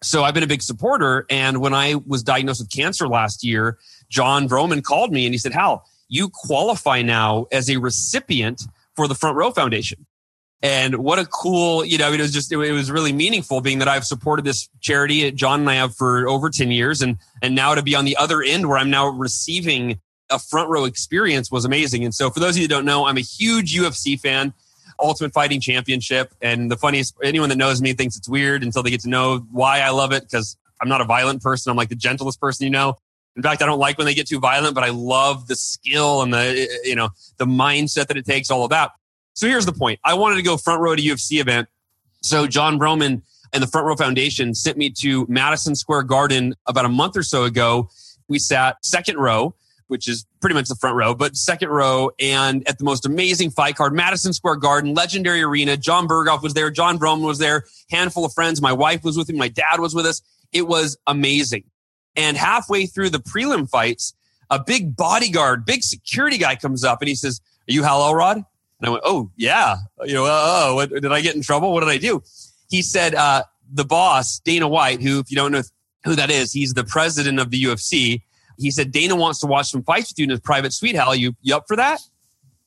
So 0.04 0.24
I've 0.24 0.36
been 0.36 0.44
a 0.44 0.48
big 0.48 0.62
supporter. 0.62 1.26
And 1.32 1.62
when 1.62 1.74
I 1.74 1.96
was 2.06 2.22
diagnosed 2.22 2.62
with 2.62 2.70
cancer 2.70 3.08
last 3.08 3.44
year, 3.44 3.80
John 4.10 4.48
Vroman 4.48 4.84
called 4.84 5.12
me 5.12 5.26
and 5.26 5.34
he 5.34 5.40
said, 5.40 5.52
Hal, 5.52 5.86
you 6.14 6.30
qualify 6.30 7.02
now 7.02 7.48
as 7.52 7.70
a 7.70 7.78
recipient 7.78 8.64
for 8.96 9.08
the 9.08 9.16
Front 9.16 9.38
Row 9.38 9.52
Foundation. 9.52 10.06
And 10.62 10.96
what 10.96 11.20
a 11.20 11.26
cool, 11.26 11.84
you 11.84 11.98
know, 11.98 12.14
it 12.14 12.22
was 12.22 12.32
just, 12.32 12.50
it 12.52 12.56
was 12.56 12.90
really 12.90 13.12
meaningful 13.12 13.60
being 13.60 13.80
that 13.80 13.90
I've 13.90 14.06
supported 14.06 14.46
this 14.46 14.70
charity, 14.80 15.30
John 15.32 15.60
and 15.62 15.70
I 15.70 15.76
have 15.76 15.94
for 15.94 16.28
over 16.30 16.50
10 16.50 16.72
years. 16.72 17.02
And, 17.02 17.18
and 17.42 17.54
now 17.54 17.76
to 17.76 17.82
be 17.82 17.96
on 17.96 18.06
the 18.06 18.16
other 18.16 18.42
end 18.42 18.70
where 18.70 18.78
I'm 18.78 18.90
now 18.90 19.10
receiving 19.10 20.00
a 20.32 20.40
front 20.40 20.70
row 20.70 20.86
experience 20.86 21.52
was 21.52 21.66
amazing. 21.66 22.06
And 22.06 22.16
so 22.16 22.30
for 22.30 22.40
those 22.40 22.56
of 22.56 22.62
you 22.62 22.68
that 22.70 22.74
don't 22.74 22.86
know, 22.86 23.06
I'm 23.06 23.18
a 23.18 23.22
huge 23.22 23.76
UFC 23.76 24.18
fan. 24.18 24.54
Ultimate 25.00 25.34
Fighting 25.34 25.60
Championship. 25.60 26.34
And 26.42 26.72
the 26.72 26.78
funniest, 26.78 27.16
anyone 27.22 27.50
that 27.50 27.58
knows 27.58 27.82
me 27.82 27.92
thinks 27.92 28.16
it's 28.16 28.30
weird 28.30 28.64
until 28.64 28.84
they 28.84 28.90
get 28.90 29.02
to 29.02 29.10
know 29.10 29.46
why 29.52 29.82
I 29.82 29.90
love 29.90 30.14
it 30.14 30.24
because 30.24 30.58
I'm 30.82 30.88
not 30.88 31.02
a 31.02 31.06
violent 31.06 31.42
person. 31.42 31.72
I'm 31.72 31.78
like 31.78 31.90
the 31.90 31.96
gentlest 31.96 32.40
person 32.40 32.64
you 32.64 32.70
know. 32.70 32.96
In 33.36 33.44
fact, 33.44 33.62
I 33.62 33.66
don't 33.66 33.80
like 33.80 33.98
when 33.98 34.06
they 34.06 34.14
get 34.14 34.28
too 34.28 34.40
violent, 34.40 34.76
but 34.76 34.84
I 34.84 34.90
love 34.90 35.48
the 35.48 35.56
skill 35.56 36.22
and 36.22 36.34
the, 36.34 36.70
you 36.84 36.96
know, 36.96 37.10
the 37.38 37.46
mindset 37.46 38.08
that 38.08 38.18
it 38.18 38.26
takes, 38.26 38.52
all 38.52 38.64
of 38.64 38.70
that. 38.70 38.92
So 39.34 39.48
here's 39.48 39.66
the 39.66 39.74
point. 39.74 40.00
I 40.06 40.14
wanted 40.14 40.36
to 40.36 40.44
go 40.44 40.58
front 40.58 40.82
row 40.82 40.96
to 40.96 41.02
UFC 41.02 41.42
event. 41.42 41.68
So 42.22 42.46
John 42.46 42.78
Vroman 42.78 43.24
and 43.52 43.64
the 43.64 43.68
Front 43.68 43.88
Row 43.88 43.96
Foundation 43.96 44.54
sent 44.54 44.78
me 44.78 44.92
to 45.00 45.26
Madison 45.28 45.76
Square 45.76 46.04
Garden 46.04 46.54
about 46.68 46.86
a 46.86 46.90
month 46.90 47.18
or 47.18 47.24
so 47.24 47.44
ago. 47.44 47.90
We 48.28 48.40
sat 48.40 48.78
second 48.86 49.18
row 49.18 49.56
which 49.94 50.08
is 50.08 50.26
pretty 50.42 50.56
much 50.56 50.68
the 50.68 50.76
front 50.76 50.96
row, 50.96 51.14
but 51.14 51.36
second 51.36 51.70
row 51.70 52.10
and 52.20 52.68
at 52.68 52.80
the 52.80 52.84
most 52.84 53.06
amazing 53.06 53.52
fight 53.52 53.76
card, 53.76 53.94
Madison 53.94 54.34
Square 54.34 54.56
Garden, 54.56 54.96
legendary 54.96 55.44
arena. 55.44 55.78
John 55.78 56.08
Berghoff 56.08 56.42
was 56.42 56.56
there. 56.56 56.72
John 56.72 56.98
Vroman 56.98 57.26
was 57.26 57.38
there. 57.38 57.66
Handful 57.92 58.26
of 58.26 58.34
friends. 58.34 58.60
My 58.60 58.74
wife 58.74 59.04
was 59.04 59.18
with 59.18 59.30
me. 59.30 59.38
My 59.38 59.50
dad 59.50 59.80
was 59.80 59.94
with 59.94 60.08
us. 60.08 60.24
It 60.52 60.68
was 60.68 60.98
amazing. 61.06 61.66
And 62.16 62.38
halfway 62.38 62.86
through 62.86 63.10
the 63.10 63.20
prelim 63.20 63.70
fights, 63.70 64.14
a 64.50 64.60
big 64.60 64.96
bodyguard, 64.96 65.66
big 65.66 65.84
security 65.84 66.38
guy 66.38 66.56
comes 66.56 66.84
up 66.84 67.02
and 67.02 67.10
he 67.10 67.16
says, 67.16 67.42
are 67.68 67.74
you 67.74 67.84
Hal 67.84 68.04
Elrod? 68.04 68.38
And 68.38 68.46
I 68.88 68.90
went, 68.90 69.04
oh, 69.06 69.32
yeah. 69.36 69.78
You 70.04 70.16
know, 70.16 70.26
oh, 70.28 70.76
what, 70.76 70.90
did 70.90 71.12
I 71.12 71.22
get 71.22 71.36
in 71.36 71.42
trouble? 71.42 71.74
What 71.74 71.80
did 71.80 71.90
I 71.90 71.98
do? 71.98 72.22
He 72.70 72.82
said, 72.82 73.16
uh, 73.16 73.44
the 73.72 73.86
boss, 73.86 74.40
Dana 74.40 74.68
White, 74.68 75.02
who, 75.02 75.20
if 75.20 75.32
you 75.32 75.38
don't 75.38 75.52
know 75.52 75.64
who 76.04 76.16
that 76.16 76.30
is, 76.30 76.52
he's 76.52 76.74
the 76.74 76.84
president 76.84 77.40
of 77.40 77.50
the 77.50 77.64
UFC 77.64 78.22
he 78.58 78.72
said, 78.72 78.92
Dana 78.92 79.16
wants 79.16 79.40
to 79.40 79.48
watch 79.48 79.72
some 79.72 79.84
fights 79.84 80.12
with 80.12 80.20
you 80.20 80.24
in 80.24 80.30
his 80.30 80.40
private 80.40 80.74
suite. 80.74 80.96
Hal, 80.96 81.16
you, 81.16 81.36
you 81.42 81.56
up 81.56 81.66
for 81.68 81.76
that? 81.76 82.00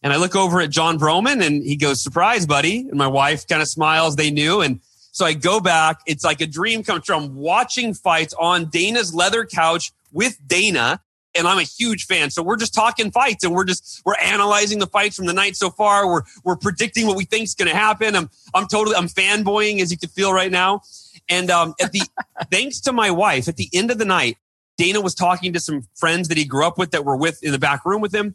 And 0.03 0.13
I 0.13 0.17
look 0.17 0.37
over 0.37 0.61
at 0.61 0.71
John 0.71 0.99
Vroman 0.99 1.45
and 1.45 1.63
he 1.63 1.77
goes, 1.77 2.03
surprise, 2.03 2.47
buddy. 2.47 2.81
And 2.81 2.95
my 2.95 3.07
wife 3.07 3.47
kind 3.47 3.63
of 3.63 3.69
smiles. 3.69 4.17
They 4.17 4.31
knew. 4.31 4.61
And 4.61 4.81
so 5.17 5.25
I 5.25 5.33
go 5.33 5.61
back. 5.61 6.01
It's 6.05 6.25
like 6.25 6.43
a 6.43 6.47
dream 6.47 6.83
come 6.83 7.01
true. 7.01 7.17
I'm 7.17 7.37
watching 7.37 7.95
fights 7.95 8.35
on 8.39 8.67
Dana's 8.67 9.15
leather 9.15 9.47
couch 9.47 9.91
with 10.13 10.39
Dana. 10.47 11.01
And 11.35 11.49
I'm 11.49 11.57
a 11.57 11.63
huge 11.63 12.05
fan. 12.05 12.29
So 12.29 12.43
we're 12.43 12.59
just 12.59 12.75
talking 12.75 13.11
fights 13.11 13.43
and 13.43 13.55
we're 13.55 13.65
just, 13.65 14.03
we're 14.05 14.19
analyzing 14.23 14.79
the 14.79 14.87
fights 14.87 15.17
from 15.17 15.25
the 15.25 15.33
night 15.33 15.57
so 15.57 15.71
far. 15.71 16.07
We're, 16.07 16.21
we're 16.45 16.57
predicting 16.57 17.07
what 17.07 17.17
we 17.17 17.25
think 17.25 17.45
is 17.45 17.55
going 17.55 17.71
to 17.71 17.75
happen. 17.75 18.15
I'm, 18.15 18.29
I'm 18.53 18.67
totally, 18.67 18.95
I'm 18.95 19.09
fanboying 19.09 19.81
as 19.81 19.91
you 19.91 19.97
can 19.97 20.11
feel 20.11 20.35
right 20.35 20.53
now. 20.53 20.83
And 21.31 21.51
um, 21.51 21.75
at 21.81 21.93
the, 21.93 22.03
thanks 22.51 22.81
to 22.81 22.93
my 22.93 23.11
wife, 23.11 23.49
at 23.49 23.57
the 23.57 23.71
end 23.73 23.91
of 23.91 23.97
the 23.97 24.05
night, 24.05 24.37
Dana 24.77 25.01
was 25.01 25.15
talking 25.15 25.55
to 25.55 25.61
some 25.61 25.89
friends 25.95 26.29
that 26.29 26.37
he 26.37 26.45
grew 26.45 26.67
up 26.67 26.77
with 26.77 26.91
that 26.91 27.07
were 27.07 27.17
with 27.17 27.43
in 27.43 27.53
the 27.53 27.59
back 27.59 27.87
room 27.87 28.03
with 28.03 28.15
him. 28.15 28.35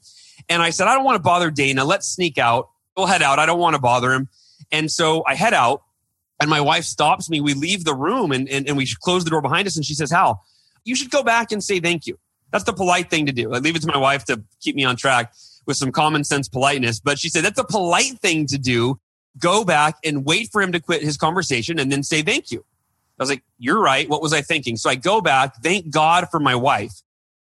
And 0.49 0.63
I 0.63 0.71
said, 0.71 0.87
I 0.87 0.95
don't 0.95 1.05
want 1.05 1.17
to 1.17 1.23
bother 1.23 1.51
Dana. 1.51 1.85
Let's 1.85 2.07
sneak 2.07 2.39
out. 2.39 2.69
We'll 2.97 3.05
head 3.05 3.21
out. 3.21 3.37
I 3.37 3.45
don't 3.45 3.59
want 3.59 3.75
to 3.75 3.81
bother 3.81 4.11
him. 4.13 4.29
And 4.71 4.89
so 4.89 5.23
I 5.27 5.35
head 5.35 5.53
out 5.53 5.83
and 6.41 6.49
my 6.49 6.59
wife 6.59 6.83
stops 6.83 7.29
me. 7.29 7.39
We 7.39 7.53
leave 7.53 7.85
the 7.85 7.95
room 7.95 8.31
and, 8.31 8.49
and, 8.49 8.67
and 8.67 8.75
we 8.75 8.87
close 8.99 9.23
the 9.23 9.29
door 9.29 9.41
behind 9.41 9.67
us. 9.67 9.75
And 9.75 9.85
she 9.85 9.93
says, 9.93 10.11
Hal, 10.11 10.43
you 10.83 10.95
should 10.95 11.11
go 11.11 11.23
back 11.23 11.51
and 11.51 11.63
say 11.63 11.79
thank 11.79 12.07
you. 12.07 12.17
That's 12.51 12.63
the 12.63 12.73
polite 12.73 13.09
thing 13.09 13.27
to 13.27 13.31
do. 13.31 13.53
I 13.53 13.59
leave 13.59 13.75
it 13.75 13.81
to 13.83 13.87
my 13.87 13.97
wife 13.97 14.25
to 14.25 14.43
keep 14.59 14.75
me 14.75 14.83
on 14.83 14.95
track 14.95 15.33
with 15.65 15.77
some 15.77 15.91
common 15.91 16.23
sense 16.23 16.49
politeness. 16.49 16.99
But 16.99 17.19
she 17.19 17.29
said, 17.29 17.45
that's 17.45 17.59
a 17.59 17.63
polite 17.63 18.19
thing 18.19 18.47
to 18.47 18.57
do. 18.57 18.99
Go 19.37 19.63
back 19.63 19.97
and 20.03 20.25
wait 20.25 20.49
for 20.51 20.61
him 20.61 20.71
to 20.73 20.79
quit 20.79 21.01
his 21.01 21.15
conversation 21.15 21.79
and 21.79 21.91
then 21.91 22.03
say 22.03 22.21
thank 22.21 22.51
you. 22.51 22.65
I 23.19 23.23
was 23.23 23.29
like, 23.29 23.43
you're 23.59 23.79
right. 23.79 24.09
What 24.09 24.21
was 24.21 24.33
I 24.33 24.41
thinking? 24.41 24.75
So 24.77 24.89
I 24.89 24.95
go 24.95 25.21
back, 25.21 25.61
thank 25.61 25.91
God 25.91 26.27
for 26.31 26.39
my 26.39 26.55
wife. 26.55 26.93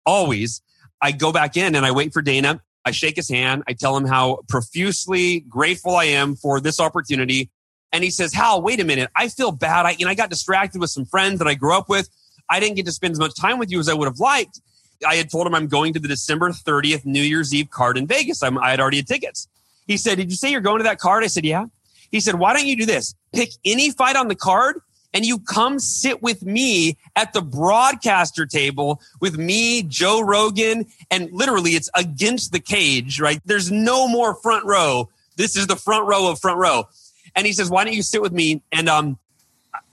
Always. 0.05 0.61
I 1.00 1.12
go 1.12 1.31
back 1.31 1.57
in 1.57 1.76
and 1.76 1.87
I 1.87 1.93
wait 1.93 2.12
for 2.12 2.21
Dana. 2.21 2.61
I 2.85 2.90
shake 2.90 3.17
his 3.17 3.28
hand. 3.28 3.62
I 3.69 3.75
tell 3.75 3.97
him 3.97 4.05
how 4.05 4.40
profusely 4.49 5.40
grateful 5.40 5.95
I 5.95 6.05
am 6.05 6.35
for 6.35 6.61
this 6.61 6.81
opportunity. 6.81 7.50
And 7.92 8.04
he 8.04 8.11
says, 8.11 8.33
Hal, 8.33 8.62
wait 8.62 8.80
a 8.80 8.85
minute. 8.85 9.11
I 9.16 9.28
feel 9.28 9.52
bad. 9.52 9.87
I, 9.87 9.90
you 9.92 10.04
know, 10.04 10.11
I 10.11 10.14
got 10.14 10.30
distracted 10.30 10.80
with 10.80 10.90
some 10.90 11.04
friends 11.04 11.38
that 11.38 11.49
I 11.49 11.54
grew 11.54 11.76
up 11.76 11.88
with. 11.88 12.09
I 12.50 12.61
didn't 12.61 12.76
get 12.76 12.87
to 12.87 12.92
spend 12.92 13.12
as 13.12 13.18
much 13.18 13.35
time 13.35 13.59
with 13.59 13.71
you 13.71 13.78
as 13.80 13.88
I 13.88 13.95
would 13.95 14.07
have 14.07 14.18
liked. 14.18 14.61
I 15.07 15.14
had 15.16 15.30
told 15.30 15.47
him 15.47 15.54
I'm 15.54 15.68
going 15.68 15.92
to 15.95 16.00
the 16.00 16.09
December 16.09 16.50
30th 16.50 17.04
New 17.04 17.23
Year's 17.23 17.54
Eve 17.54 17.71
card 17.71 17.97
in 17.97 18.07
Vegas. 18.07 18.42
I'm, 18.42 18.59
I 18.59 18.71
had 18.71 18.80
already 18.80 18.99
had 18.99 19.07
tickets. 19.07 19.49
He 19.87 19.97
said, 19.97 20.16
Did 20.16 20.30
you 20.30 20.37
say 20.37 20.50
you're 20.50 20.61
going 20.61 20.78
to 20.78 20.85
that 20.85 20.99
card? 20.99 21.25
I 21.25 21.28
said, 21.28 21.45
Yeah. 21.45 21.66
He 22.11 22.21
said, 22.21 22.37
Why 22.37 22.52
don't 22.52 22.66
you 22.66 22.76
do 22.76 22.87
this? 22.87 23.14
Pick 23.33 23.50
any 23.64 23.90
fight 23.90 24.16
on 24.16 24.28
the 24.28 24.35
card 24.35 24.80
and 25.14 25.25
you 25.25 25.38
come 25.38 25.78
sit 25.78 26.23
with 26.23 26.42
me 26.42 26.97
at 27.16 27.33
the 27.33 27.40
broadcaster 27.40 28.47
table 28.47 29.00
with 29.21 29.38
me, 29.38 29.83
Joe 29.83 30.21
Rogan, 30.21 30.87
and 31.11 31.30
literally 31.33 31.73
it's 31.73 31.90
against 31.95 32.52
the 32.52 32.61
cage, 32.61 33.21
right? 33.21 33.40
There's 33.45 33.71
no 33.71 34.09
more 34.09 34.35
front 34.35 34.66
row. 34.66 35.09
This 35.37 35.57
is 35.57 35.66
the 35.66 35.76
front 35.76 36.07
row 36.07 36.30
of 36.30 36.40
front 36.40 36.59
row. 36.59 36.88
And 37.38 37.47
he 37.47 37.52
says, 37.52 37.71
why 37.71 37.85
don't 37.85 37.95
you 37.95 38.02
sit 38.02 38.21
with 38.21 38.33
me? 38.33 38.62
And, 38.73 38.88
um, 38.88 39.16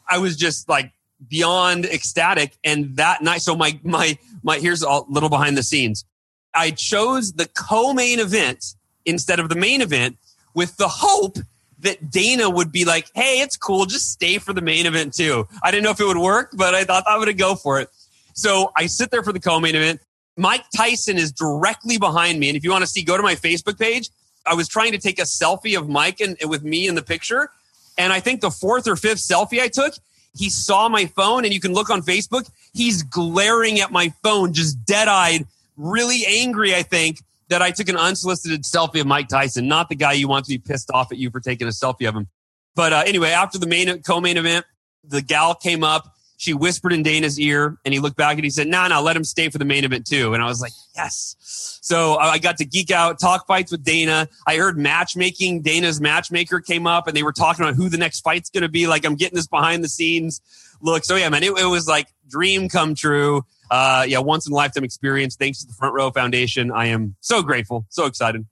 I 0.09 0.17
was 0.17 0.35
just 0.35 0.67
like 0.67 0.91
beyond 1.27 1.85
ecstatic. 1.85 2.57
And 2.63 2.95
that 2.97 3.21
night, 3.21 3.41
so 3.41 3.55
my, 3.55 3.79
my, 3.83 4.17
my, 4.43 4.57
here's 4.57 4.81
a 4.81 5.01
little 5.07 5.29
behind 5.29 5.57
the 5.57 5.63
scenes. 5.63 6.05
I 6.53 6.71
chose 6.71 7.33
the 7.33 7.47
co-main 7.47 8.19
event 8.19 8.73
instead 9.05 9.39
of 9.39 9.49
the 9.49 9.55
main 9.55 9.81
event 9.81 10.17
with 10.55 10.77
the 10.77 10.87
hope 10.87 11.37
that 11.79 12.09
Dana 12.09 12.49
would 12.49 12.71
be 12.71 12.85
like, 12.85 13.11
hey, 13.13 13.41
it's 13.41 13.57
cool, 13.57 13.85
just 13.85 14.11
stay 14.11 14.37
for 14.39 14.53
the 14.53 14.61
main 14.61 14.85
event 14.85 15.13
too. 15.13 15.47
I 15.61 15.69
didn't 15.69 15.83
know 15.83 15.91
if 15.91 15.99
it 15.99 16.05
would 16.05 16.17
work, 16.17 16.51
but 16.53 16.73
I 16.73 16.83
thought 16.83 17.03
I 17.07 17.17
would 17.17 17.37
go 17.37 17.55
for 17.55 17.79
it. 17.79 17.89
So 18.33 18.71
I 18.75 18.87
sit 18.87 19.11
there 19.11 19.21
for 19.21 19.33
the 19.33 19.39
co-main 19.39 19.75
event. 19.75 20.01
Mike 20.37 20.65
Tyson 20.75 21.17
is 21.17 21.31
directly 21.31 21.97
behind 21.97 22.39
me. 22.39 22.49
And 22.49 22.57
if 22.57 22.63
you 22.63 22.71
want 22.71 22.81
to 22.83 22.87
see, 22.87 23.03
go 23.03 23.17
to 23.17 23.23
my 23.23 23.35
Facebook 23.35 23.79
page. 23.79 24.09
I 24.45 24.53
was 24.53 24.67
trying 24.67 24.91
to 24.91 24.97
take 24.97 25.19
a 25.19 25.23
selfie 25.23 25.77
of 25.77 25.89
Mike 25.89 26.19
and, 26.19 26.37
and 26.39 26.49
with 26.49 26.63
me 26.63 26.87
in 26.87 26.95
the 26.95 27.01
picture. 27.01 27.49
And 27.97 28.11
I 28.11 28.19
think 28.19 28.41
the 28.41 28.51
fourth 28.51 28.87
or 28.87 28.95
fifth 28.95 29.19
selfie 29.19 29.61
I 29.61 29.67
took, 29.67 29.93
He 30.37 30.49
saw 30.49 30.89
my 30.89 31.05
phone 31.05 31.45
and 31.45 31.53
you 31.53 31.59
can 31.59 31.73
look 31.73 31.89
on 31.89 32.01
Facebook. 32.01 32.49
He's 32.73 33.03
glaring 33.03 33.79
at 33.79 33.91
my 33.91 34.13
phone, 34.21 34.53
just 34.53 34.85
dead 34.85 35.07
eyed, 35.07 35.47
really 35.77 36.25
angry, 36.27 36.75
I 36.75 36.83
think, 36.83 37.21
that 37.47 37.61
I 37.61 37.71
took 37.71 37.89
an 37.89 37.97
unsolicited 37.97 38.63
selfie 38.63 39.01
of 39.01 39.07
Mike 39.07 39.29
Tyson, 39.29 39.67
not 39.67 39.89
the 39.89 39.95
guy 39.95 40.13
you 40.13 40.27
want 40.27 40.45
to 40.45 40.49
be 40.49 40.57
pissed 40.57 40.91
off 40.91 41.11
at 41.11 41.17
you 41.17 41.29
for 41.29 41.39
taking 41.39 41.67
a 41.67 41.71
selfie 41.71 42.07
of 42.07 42.15
him. 42.15 42.27
But 42.75 42.91
uh, 42.91 43.03
anyway, 43.05 43.29
after 43.29 43.57
the 43.57 43.67
main 43.67 44.01
co-main 44.01 44.37
event, 44.37 44.65
the 45.03 45.21
gal 45.21 45.55
came 45.55 45.83
up. 45.83 46.15
She 46.45 46.53
whispered 46.53 46.93
in 46.93 47.01
Dana's 47.01 47.39
ear, 47.39 47.77
and 47.83 47.91
he 47.91 47.99
looked 47.99 48.17
back 48.17 48.35
and 48.35 48.43
he 48.43 48.51
said, 48.51 48.67
"No, 48.67 48.81
nah, 48.81 48.87
no, 48.89 48.95
nah, 48.95 49.01
let 49.01 49.17
him 49.17 49.23
stay 49.23 49.49
for 49.49 49.57
the 49.57 49.65
main 49.65 49.83
event 49.83 50.05
too." 50.05 50.35
And 50.35 50.43
I 50.43 50.45
was 50.45 50.61
like, 50.61 50.73
"Yes." 50.95 51.79
So 51.81 52.17
I 52.17 52.37
got 52.37 52.57
to 52.57 52.65
geek 52.65 52.91
out, 52.91 53.19
talk 53.19 53.47
fights 53.47 53.71
with 53.71 53.83
Dana. 53.83 54.29
I 54.45 54.57
heard 54.57 54.77
matchmaking. 54.77 55.63
Dana's 55.63 55.99
matchmaker 55.99 56.61
came 56.61 56.85
up, 56.85 57.07
and 57.07 57.17
they 57.17 57.23
were 57.23 57.33
talking 57.33 57.65
about 57.65 57.73
who 57.73 57.89
the 57.89 57.97
next 57.97 58.21
fight's 58.21 58.51
going 58.51 58.61
to 58.61 58.69
be. 58.69 58.85
Like 58.85 59.05
I'm 59.05 59.15
getting 59.15 59.35
this 59.35 59.47
behind 59.47 59.83
the 59.83 59.89
scenes 59.89 60.41
look. 60.81 61.03
So 61.03 61.15
yeah, 61.15 61.29
man, 61.29 61.41
it, 61.41 61.57
it 61.57 61.65
was 61.65 61.87
like 61.87 62.07
dream 62.29 62.69
come 62.69 62.93
true. 62.93 63.43
Uh, 63.71 64.05
yeah, 64.07 64.19
once 64.19 64.45
in 64.45 64.53
a 64.53 64.55
lifetime 64.55 64.83
experience. 64.83 65.35
Thanks 65.35 65.61
to 65.61 65.67
the 65.67 65.73
Front 65.73 65.95
Row 65.95 66.11
Foundation, 66.11 66.71
I 66.71 66.87
am 66.87 67.15
so 67.21 67.41
grateful, 67.41 67.87
so 67.89 68.05
excited. 68.05 68.45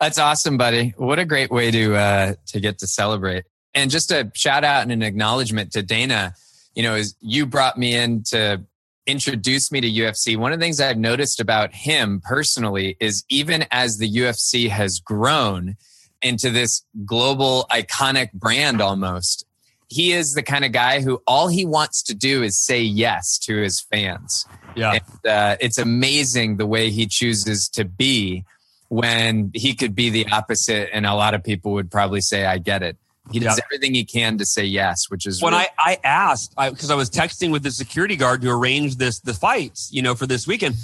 That's 0.00 0.18
awesome, 0.18 0.56
buddy. 0.56 0.94
What 0.96 1.18
a 1.18 1.24
great 1.24 1.50
way 1.50 1.72
to 1.72 1.96
uh, 1.96 2.34
to 2.46 2.60
get 2.60 2.78
to 2.78 2.86
celebrate. 2.86 3.44
And 3.74 3.90
just 3.90 4.10
a 4.10 4.30
shout 4.34 4.64
out 4.64 4.82
and 4.82 4.92
an 4.92 5.02
acknowledgement 5.02 5.72
to 5.72 5.82
Dana. 5.82 6.34
You 6.74 6.82
know, 6.82 6.94
is 6.94 7.16
you 7.20 7.46
brought 7.46 7.76
me 7.76 7.94
in 7.94 8.22
to 8.24 8.64
introduce 9.06 9.72
me 9.72 9.80
to 9.80 9.90
UFC, 9.90 10.36
one 10.36 10.52
of 10.52 10.58
the 10.58 10.64
things 10.64 10.80
I've 10.80 10.98
noticed 10.98 11.40
about 11.40 11.74
him 11.74 12.20
personally 12.24 12.96
is 13.00 13.24
even 13.28 13.66
as 13.70 13.98
the 13.98 14.10
UFC 14.10 14.68
has 14.68 15.00
grown 15.00 15.76
into 16.22 16.50
this 16.50 16.84
global 17.04 17.66
iconic 17.70 18.32
brand 18.32 18.80
almost, 18.80 19.46
he 19.88 20.12
is 20.12 20.34
the 20.34 20.42
kind 20.42 20.64
of 20.64 20.70
guy 20.70 21.00
who 21.00 21.20
all 21.26 21.48
he 21.48 21.64
wants 21.64 22.02
to 22.04 22.14
do 22.14 22.42
is 22.42 22.58
say 22.58 22.80
yes 22.80 23.38
to 23.38 23.56
his 23.56 23.80
fans. 23.80 24.46
Yeah. 24.76 24.92
And, 24.92 25.02
uh, 25.26 25.56
it's 25.60 25.78
amazing 25.78 26.58
the 26.58 26.66
way 26.66 26.90
he 26.90 27.06
chooses 27.06 27.68
to 27.70 27.84
be 27.84 28.44
when 28.88 29.50
he 29.54 29.74
could 29.74 29.94
be 29.94 30.10
the 30.10 30.26
opposite. 30.30 30.90
And 30.92 31.06
a 31.06 31.14
lot 31.14 31.34
of 31.34 31.42
people 31.42 31.72
would 31.72 31.90
probably 31.90 32.20
say, 32.20 32.44
I 32.46 32.58
get 32.58 32.82
it. 32.82 32.96
He 33.32 33.38
does 33.38 33.56
yep. 33.56 33.66
everything 33.66 33.94
he 33.94 34.04
can 34.04 34.38
to 34.38 34.46
say 34.46 34.64
yes, 34.64 35.08
which 35.08 35.26
is 35.26 35.42
when 35.42 35.52
really- 35.52 35.66
I, 35.78 35.92
I 35.92 35.98
asked 36.04 36.54
because 36.56 36.90
I, 36.90 36.94
I, 36.94 36.96
was 36.96 37.10
texting 37.10 37.52
with 37.52 37.62
the 37.62 37.70
security 37.70 38.16
guard 38.16 38.42
to 38.42 38.50
arrange 38.50 38.96
this 38.96 39.20
the 39.20 39.34
fights, 39.34 39.88
you 39.92 40.02
know, 40.02 40.14
for 40.14 40.26
this 40.26 40.46
weekend, 40.46 40.76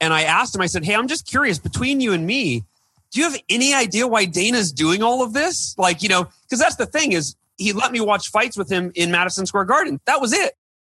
and 0.00 0.12
I 0.12 0.22
asked 0.22 0.54
him. 0.54 0.60
I 0.60 0.66
said, 0.66 0.84
"Hey, 0.84 0.94
I'm 0.94 1.08
just 1.08 1.26
curious 1.26 1.58
between 1.58 2.00
you 2.00 2.12
and 2.12 2.26
me, 2.26 2.64
do 3.14 3.20
you 3.20 3.30
have 3.30 3.40
any 3.48 3.72
idea 3.72 4.08
why 4.08 4.24
Dana's 4.24 4.72
doing 4.72 5.02
all 5.02 5.22
of 5.22 5.32
this? 5.32 5.76
Like, 5.78 6.02
you 6.02 6.08
know, 6.08 6.26
because 6.42 6.58
that's 6.58 6.74
the 6.74 6.86
thing 6.86 7.12
is 7.12 7.36
he 7.56 7.72
let 7.72 7.92
me 7.92 8.00
watch 8.00 8.28
fights 8.28 8.56
with 8.56 8.70
him 8.70 8.90
in 8.96 9.12
Madison 9.12 9.46
Square 9.46 9.66
Garden. 9.66 10.00
That 10.06 10.20
was 10.20 10.32
it. 10.32 10.54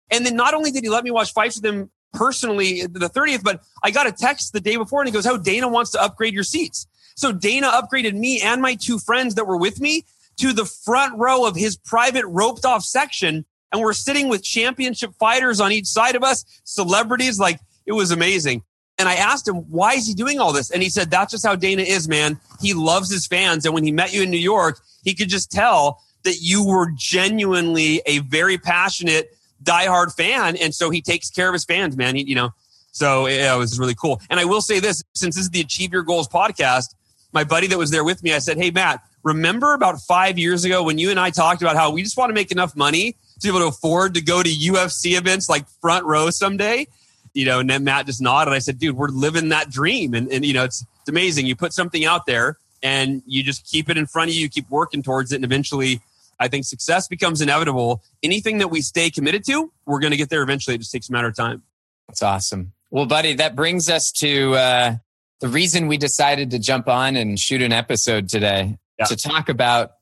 And 0.09 0.25
then 0.25 0.37
not 0.37 0.53
only 0.53 0.71
did 0.71 0.83
he 0.83 0.89
let 0.89 1.03
me 1.03 1.11
watch 1.11 1.33
fights 1.33 1.57
with 1.57 1.65
him 1.65 1.91
personally 2.13 2.83
the 2.83 3.09
30th, 3.09 3.43
but 3.43 3.63
I 3.83 3.91
got 3.91 4.07
a 4.07 4.13
text 4.13 4.53
the 4.53 4.61
day 4.61 4.77
before 4.77 5.01
and 5.01 5.09
he 5.09 5.11
goes, 5.11 5.25
"Hal, 5.25 5.37
Dana 5.37 5.67
wants 5.67 5.91
to 5.91 6.01
upgrade 6.01 6.33
your 6.33 6.43
seats." 6.43 6.87
So 7.15 7.33
Dana 7.33 7.69
upgraded 7.69 8.13
me 8.13 8.41
and 8.41 8.61
my 8.61 8.75
two 8.75 8.97
friends 8.97 9.35
that 9.35 9.45
were 9.45 9.57
with 9.57 9.81
me 9.81 10.05
to 10.37 10.53
the 10.53 10.65
front 10.65 11.17
row 11.17 11.45
of 11.45 11.55
his 11.55 11.77
private 11.77 12.25
roped 12.27 12.65
off 12.65 12.83
section. 12.83 13.45
And 13.71 13.81
we're 13.81 13.93
sitting 13.93 14.29
with 14.29 14.43
championship 14.43 15.13
fighters 15.19 15.59
on 15.59 15.71
each 15.71 15.87
side 15.87 16.15
of 16.15 16.23
us, 16.23 16.45
celebrities. 16.63 17.39
Like 17.39 17.59
it 17.85 17.93
was 17.93 18.11
amazing. 18.11 18.63
And 18.97 19.09
I 19.09 19.15
asked 19.15 19.47
him, 19.47 19.55
why 19.69 19.93
is 19.93 20.07
he 20.07 20.13
doing 20.13 20.39
all 20.39 20.53
this? 20.53 20.71
And 20.71 20.81
he 20.81 20.89
said, 20.89 21.11
that's 21.11 21.31
just 21.31 21.45
how 21.45 21.55
Dana 21.55 21.81
is, 21.81 22.07
man. 22.07 22.39
He 22.61 22.73
loves 22.73 23.11
his 23.11 23.27
fans. 23.27 23.65
And 23.65 23.73
when 23.73 23.83
he 23.83 23.91
met 23.91 24.13
you 24.13 24.23
in 24.23 24.29
New 24.29 24.37
York, 24.37 24.79
he 25.03 25.13
could 25.13 25.27
just 25.27 25.51
tell 25.51 26.01
that 26.23 26.37
you 26.39 26.65
were 26.65 26.91
genuinely 26.95 28.01
a 28.05 28.19
very 28.19 28.57
passionate, 28.57 29.35
diehard 29.63 30.15
fan. 30.15 30.55
And 30.55 30.73
so 30.73 30.89
he 30.89 31.01
takes 31.01 31.29
care 31.29 31.49
of 31.49 31.53
his 31.53 31.65
fans, 31.65 31.97
man. 31.97 32.15
He, 32.15 32.23
you 32.23 32.35
know, 32.35 32.51
so 32.91 33.27
yeah, 33.27 33.53
it 33.53 33.57
was 33.57 33.77
really 33.77 33.95
cool. 33.95 34.21
And 34.29 34.39
I 34.39 34.45
will 34.45 34.61
say 34.61 34.79
this 34.79 35.03
since 35.13 35.35
this 35.35 35.43
is 35.45 35.49
the 35.49 35.59
Achieve 35.59 35.91
Your 35.91 36.03
Goals 36.03 36.29
podcast, 36.29 36.95
my 37.33 37.43
buddy 37.43 37.67
that 37.67 37.77
was 37.77 37.91
there 37.91 38.05
with 38.05 38.23
me, 38.23 38.33
I 38.33 38.39
said, 38.39 38.57
Hey, 38.57 38.71
Matt, 38.71 39.01
remember 39.25 39.73
about 39.73 39.99
five 40.01 40.37
years 40.37 40.63
ago 40.63 40.83
when 40.83 40.97
you 40.97 41.09
and 41.09 41.19
I 41.19 41.31
talked 41.31 41.61
about 41.61 41.75
how 41.75 41.91
we 41.91 42.03
just 42.03 42.15
want 42.15 42.29
to 42.29 42.33
make 42.33 42.51
enough 42.51 42.75
money 42.75 43.13
to 43.13 43.41
be 43.41 43.49
able 43.49 43.59
to 43.59 43.65
afford 43.65 44.13
to 44.13 44.21
go 44.21 44.41
to 44.41 44.49
UFC 44.49 45.17
events 45.17 45.49
like 45.49 45.67
front 45.81 46.05
row 46.05 46.29
someday? 46.29 46.87
You 47.33 47.45
know, 47.45 47.59
and 47.59 47.69
then 47.69 47.83
Matt 47.83 48.05
just 48.05 48.21
nodded. 48.21 48.53
I 48.53 48.59
said, 48.59 48.79
dude, 48.79 48.95
we're 48.95 49.09
living 49.09 49.49
that 49.49 49.69
dream. 49.69 50.13
And, 50.13 50.31
and 50.31 50.45
you 50.45 50.53
know, 50.53 50.63
it's, 50.63 50.85
it's 51.01 51.09
amazing. 51.09 51.47
You 51.47 51.55
put 51.55 51.73
something 51.73 52.05
out 52.05 52.27
there 52.27 52.57
and 52.81 53.23
you 53.25 53.43
just 53.43 53.65
keep 53.65 53.89
it 53.89 53.97
in 53.97 54.05
front 54.05 54.29
of 54.29 54.35
you, 54.35 54.43
you 54.43 54.49
keep 54.49 54.69
working 54.69 55.01
towards 55.01 55.33
it. 55.33 55.37
And 55.37 55.43
eventually, 55.43 56.01
I 56.39 56.47
think 56.47 56.65
success 56.65 57.07
becomes 57.07 57.41
inevitable. 57.41 58.03
Anything 58.21 58.59
that 58.59 58.67
we 58.67 58.81
stay 58.81 59.09
committed 59.09 59.43
to, 59.47 59.71
we're 59.85 59.99
going 59.99 60.11
to 60.11 60.17
get 60.17 60.29
there 60.29 60.43
eventually. 60.43 60.75
It 60.75 60.79
just 60.79 60.91
takes 60.91 61.09
a 61.09 61.11
matter 61.11 61.27
of 61.27 61.35
time. 61.35 61.63
That's 62.07 62.21
awesome. 62.21 62.73
Well, 62.91 63.07
buddy, 63.07 63.33
that 63.33 63.55
brings 63.55 63.89
us 63.89 64.11
to 64.17 64.53
uh, 64.53 64.95
the 65.41 65.47
reason 65.47 65.87
we 65.87 65.97
decided 65.97 66.51
to 66.51 66.59
jump 66.59 66.87
on 66.87 67.15
and 67.15 67.39
shoot 67.39 67.63
an 67.63 67.73
episode 67.73 68.29
today 68.29 68.77
yeah. 68.99 69.05
to 69.05 69.15
talk 69.15 69.49
about 69.49 69.93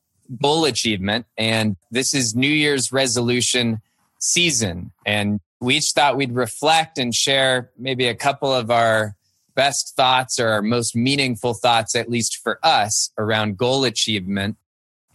goal 0.41 0.65
achievement. 0.65 1.25
And 1.37 1.75
this 1.91 2.13
is 2.13 2.35
New 2.35 2.47
Year's 2.47 2.91
resolution 2.91 3.81
season. 4.19 4.91
And 5.05 5.39
we 5.59 5.77
each 5.77 5.91
thought 5.91 6.17
we'd 6.17 6.33
reflect 6.33 6.97
and 6.97 7.13
share 7.13 7.71
maybe 7.77 8.07
a 8.07 8.15
couple 8.15 8.53
of 8.53 8.71
our 8.71 9.15
best 9.55 9.95
thoughts 9.95 10.39
or 10.39 10.49
our 10.49 10.61
most 10.61 10.95
meaningful 10.95 11.53
thoughts, 11.53 11.95
at 11.95 12.09
least 12.09 12.39
for 12.43 12.59
us, 12.63 13.11
around 13.17 13.57
goal 13.57 13.83
achievement. 13.83 14.57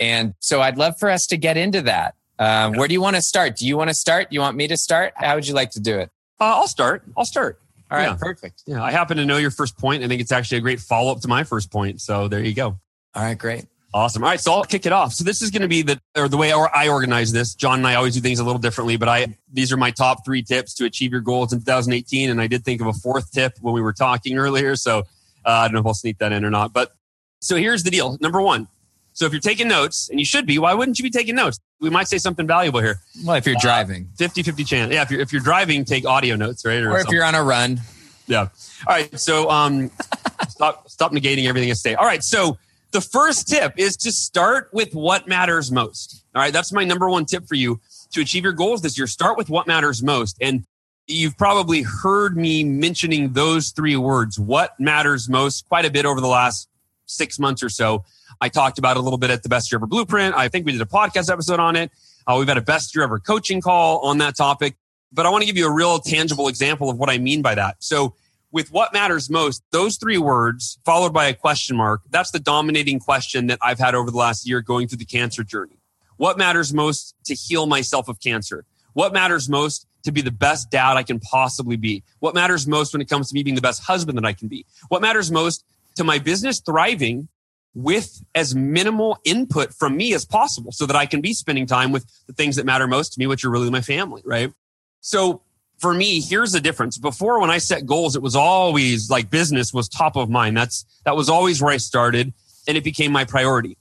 And 0.00 0.34
so 0.38 0.60
I'd 0.60 0.78
love 0.78 0.98
for 0.98 1.10
us 1.10 1.26
to 1.28 1.36
get 1.36 1.56
into 1.56 1.82
that. 1.82 2.14
Um, 2.38 2.72
yeah. 2.72 2.78
Where 2.78 2.88
do 2.88 2.94
you 2.94 3.00
want 3.00 3.16
to 3.16 3.22
start? 3.22 3.56
Do 3.56 3.66
you 3.66 3.76
want 3.76 3.90
to 3.90 3.94
start? 3.94 4.30
Do 4.30 4.34
you 4.34 4.40
want 4.40 4.56
me 4.56 4.68
to 4.68 4.76
start? 4.76 5.12
How 5.16 5.34
would 5.34 5.48
you 5.48 5.54
like 5.54 5.72
to 5.72 5.80
do 5.80 5.98
it? 5.98 6.10
Uh, 6.40 6.44
I'll 6.44 6.68
start. 6.68 7.02
I'll 7.16 7.24
start. 7.24 7.60
All 7.90 7.98
right, 7.98 8.10
yeah. 8.10 8.16
perfect. 8.16 8.62
Yeah, 8.66 8.82
I 8.82 8.92
happen 8.92 9.16
to 9.16 9.24
know 9.24 9.38
your 9.38 9.50
first 9.50 9.76
point. 9.78 10.04
I 10.04 10.08
think 10.08 10.20
it's 10.20 10.30
actually 10.30 10.58
a 10.58 10.60
great 10.60 10.78
follow 10.78 11.10
up 11.10 11.20
to 11.22 11.28
my 11.28 11.42
first 11.42 11.70
point. 11.70 12.00
So 12.00 12.28
there 12.28 12.44
you 12.44 12.54
go. 12.54 12.78
All 13.14 13.22
right, 13.22 13.38
great. 13.38 13.66
Awesome. 13.94 14.22
All 14.22 14.28
right, 14.28 14.40
so 14.40 14.52
I'll 14.52 14.64
kick 14.64 14.84
it 14.84 14.92
off. 14.92 15.14
So 15.14 15.24
this 15.24 15.40
is 15.40 15.50
going 15.50 15.62
to 15.62 15.68
be 15.68 15.80
the 15.80 15.98
or 16.14 16.28
the 16.28 16.36
way 16.36 16.52
I 16.52 16.88
organize 16.88 17.32
this. 17.32 17.54
John 17.54 17.78
and 17.78 17.86
I 17.86 17.94
always 17.94 18.14
do 18.14 18.20
things 18.20 18.38
a 18.38 18.44
little 18.44 18.60
differently, 18.60 18.98
but 18.98 19.08
I 19.08 19.34
these 19.50 19.72
are 19.72 19.78
my 19.78 19.90
top 19.90 20.26
three 20.26 20.42
tips 20.42 20.74
to 20.74 20.84
achieve 20.84 21.10
your 21.10 21.22
goals 21.22 21.54
in 21.54 21.60
2018. 21.60 22.28
And 22.28 22.40
I 22.40 22.46
did 22.48 22.64
think 22.64 22.82
of 22.82 22.86
a 22.86 22.92
fourth 22.92 23.32
tip 23.32 23.54
when 23.62 23.72
we 23.72 23.80
were 23.80 23.94
talking 23.94 24.36
earlier. 24.36 24.76
So 24.76 25.00
uh, 25.00 25.02
I 25.44 25.64
don't 25.64 25.74
know 25.74 25.80
if 25.80 25.86
I'll 25.86 25.94
sneak 25.94 26.18
that 26.18 26.32
in 26.32 26.44
or 26.44 26.50
not. 26.50 26.74
But 26.74 26.92
so 27.40 27.56
here's 27.56 27.82
the 27.82 27.90
deal. 27.90 28.18
Number 28.20 28.42
one. 28.42 28.68
So 29.14 29.26
if 29.26 29.32
you're 29.32 29.40
taking 29.40 29.66
notes, 29.66 30.08
and 30.10 30.20
you 30.20 30.24
should 30.24 30.46
be, 30.46 30.60
why 30.60 30.74
wouldn't 30.74 30.96
you 31.00 31.02
be 31.02 31.10
taking 31.10 31.34
notes? 31.34 31.58
We 31.80 31.90
might 31.90 32.06
say 32.06 32.18
something 32.18 32.46
valuable 32.46 32.78
here. 32.78 33.00
Well, 33.24 33.34
if 33.34 33.46
you're 33.46 33.56
uh, 33.56 33.60
driving, 33.60 34.08
50 34.16 34.44
50 34.44 34.62
chance. 34.62 34.92
Yeah, 34.92 35.02
if 35.02 35.10
you're 35.10 35.20
if 35.20 35.32
you're 35.32 35.42
driving, 35.42 35.84
take 35.84 36.04
audio 36.04 36.36
notes, 36.36 36.64
right? 36.64 36.80
Or, 36.80 36.92
or 36.92 37.00
if 37.00 37.08
you're 37.08 37.24
on 37.24 37.34
a 37.34 37.42
run. 37.42 37.80
Yeah. 38.28 38.42
All 38.42 38.48
right. 38.86 39.18
So 39.18 39.50
um, 39.50 39.90
stop 40.48 40.88
stop 40.88 41.12
negating 41.12 41.48
everything 41.48 41.70
I 41.70 41.74
say. 41.74 41.94
All 41.94 42.04
right. 42.04 42.22
So 42.22 42.58
the 42.90 43.00
first 43.00 43.48
tip 43.48 43.74
is 43.76 43.96
to 43.98 44.12
start 44.12 44.70
with 44.72 44.94
what 44.94 45.28
matters 45.28 45.70
most. 45.70 46.24
All 46.34 46.42
right. 46.42 46.52
That's 46.52 46.72
my 46.72 46.84
number 46.84 47.08
one 47.08 47.24
tip 47.24 47.46
for 47.46 47.54
you 47.54 47.80
to 48.12 48.20
achieve 48.20 48.44
your 48.44 48.52
goals 48.52 48.82
this 48.82 48.96
year. 48.96 49.06
Start 49.06 49.36
with 49.36 49.50
what 49.50 49.66
matters 49.66 50.02
most. 50.02 50.36
And 50.40 50.64
you've 51.06 51.36
probably 51.36 51.82
heard 51.82 52.36
me 52.36 52.64
mentioning 52.64 53.32
those 53.32 53.70
three 53.70 53.96
words, 53.96 54.38
what 54.38 54.78
matters 54.78 55.28
most, 55.28 55.68
quite 55.68 55.84
a 55.84 55.90
bit 55.90 56.06
over 56.06 56.20
the 56.20 56.28
last 56.28 56.68
six 57.06 57.38
months 57.38 57.62
or 57.62 57.68
so. 57.68 58.04
I 58.40 58.48
talked 58.48 58.78
about 58.78 58.96
a 58.96 59.00
little 59.00 59.18
bit 59.18 59.30
at 59.30 59.42
the 59.42 59.48
Best 59.48 59.72
Year 59.72 59.78
Ever 59.78 59.86
Blueprint. 59.86 60.34
I 60.36 60.48
think 60.48 60.64
we 60.64 60.72
did 60.72 60.80
a 60.80 60.86
podcast 60.86 61.30
episode 61.30 61.60
on 61.60 61.76
it. 61.76 61.90
Uh, 62.26 62.36
we've 62.38 62.48
had 62.48 62.58
a 62.58 62.62
Best 62.62 62.94
Year 62.94 63.04
Ever 63.04 63.18
coaching 63.18 63.60
call 63.60 64.00
on 64.00 64.18
that 64.18 64.36
topic. 64.36 64.76
But 65.10 65.26
I 65.26 65.30
want 65.30 65.42
to 65.42 65.46
give 65.46 65.56
you 65.56 65.66
a 65.66 65.72
real 65.72 65.98
tangible 65.98 66.48
example 66.48 66.90
of 66.90 66.98
what 66.98 67.08
I 67.08 67.18
mean 67.18 67.40
by 67.40 67.54
that. 67.54 67.76
So, 67.78 68.14
with 68.50 68.72
what 68.72 68.92
matters 68.92 69.28
most, 69.28 69.62
those 69.70 69.96
three 69.96 70.18
words 70.18 70.78
followed 70.84 71.12
by 71.12 71.26
a 71.26 71.34
question 71.34 71.76
mark, 71.76 72.02
that's 72.10 72.30
the 72.30 72.38
dominating 72.38 72.98
question 72.98 73.46
that 73.48 73.58
I've 73.62 73.78
had 73.78 73.94
over 73.94 74.10
the 74.10 74.16
last 74.16 74.48
year 74.48 74.60
going 74.60 74.88
through 74.88 74.98
the 74.98 75.04
cancer 75.04 75.44
journey. 75.44 75.78
What 76.16 76.38
matters 76.38 76.72
most 76.72 77.14
to 77.26 77.34
heal 77.34 77.66
myself 77.66 78.08
of 78.08 78.20
cancer? 78.20 78.64
What 78.94 79.12
matters 79.12 79.48
most 79.48 79.86
to 80.04 80.12
be 80.12 80.22
the 80.22 80.30
best 80.30 80.70
dad 80.70 80.96
I 80.96 81.02
can 81.02 81.20
possibly 81.20 81.76
be? 81.76 82.02
What 82.20 82.34
matters 82.34 82.66
most 82.66 82.92
when 82.92 83.02
it 83.02 83.08
comes 83.08 83.28
to 83.28 83.34
me 83.34 83.42
being 83.42 83.54
the 83.54 83.60
best 83.60 83.82
husband 83.82 84.16
that 84.18 84.24
I 84.24 84.32
can 84.32 84.48
be? 84.48 84.64
What 84.88 85.02
matters 85.02 85.30
most 85.30 85.64
to 85.96 86.04
my 86.04 86.18
business 86.18 86.60
thriving 86.60 87.28
with 87.74 88.24
as 88.34 88.54
minimal 88.54 89.18
input 89.24 89.72
from 89.74 89.96
me 89.96 90.14
as 90.14 90.24
possible 90.24 90.72
so 90.72 90.86
that 90.86 90.96
I 90.96 91.06
can 91.06 91.20
be 91.20 91.32
spending 91.32 91.66
time 91.66 91.92
with 91.92 92.06
the 92.26 92.32
things 92.32 92.56
that 92.56 92.66
matter 92.66 92.86
most 92.86 93.12
to 93.12 93.20
me, 93.20 93.26
which 93.26 93.44
are 93.44 93.50
really 93.50 93.70
my 93.70 93.82
family, 93.82 94.22
right? 94.24 94.52
So 95.00 95.42
for 95.78 95.94
me, 95.94 96.20
here's 96.20 96.52
the 96.52 96.60
difference. 96.60 96.98
Before 96.98 97.40
when 97.40 97.50
I 97.50 97.58
set 97.58 97.86
goals, 97.86 98.16
it 98.16 98.22
was 98.22 98.34
always 98.34 99.10
like 99.10 99.30
business 99.30 99.72
was 99.72 99.88
top 99.88 100.16
of 100.16 100.28
mind. 100.28 100.56
That's, 100.56 100.84
that 101.04 101.16
was 101.16 101.28
always 101.28 101.62
where 101.62 101.72
I 101.72 101.76
started 101.76 102.32
and 102.66 102.76
it 102.76 102.84
became 102.84 103.12
my 103.12 103.24
priority. 103.24 103.76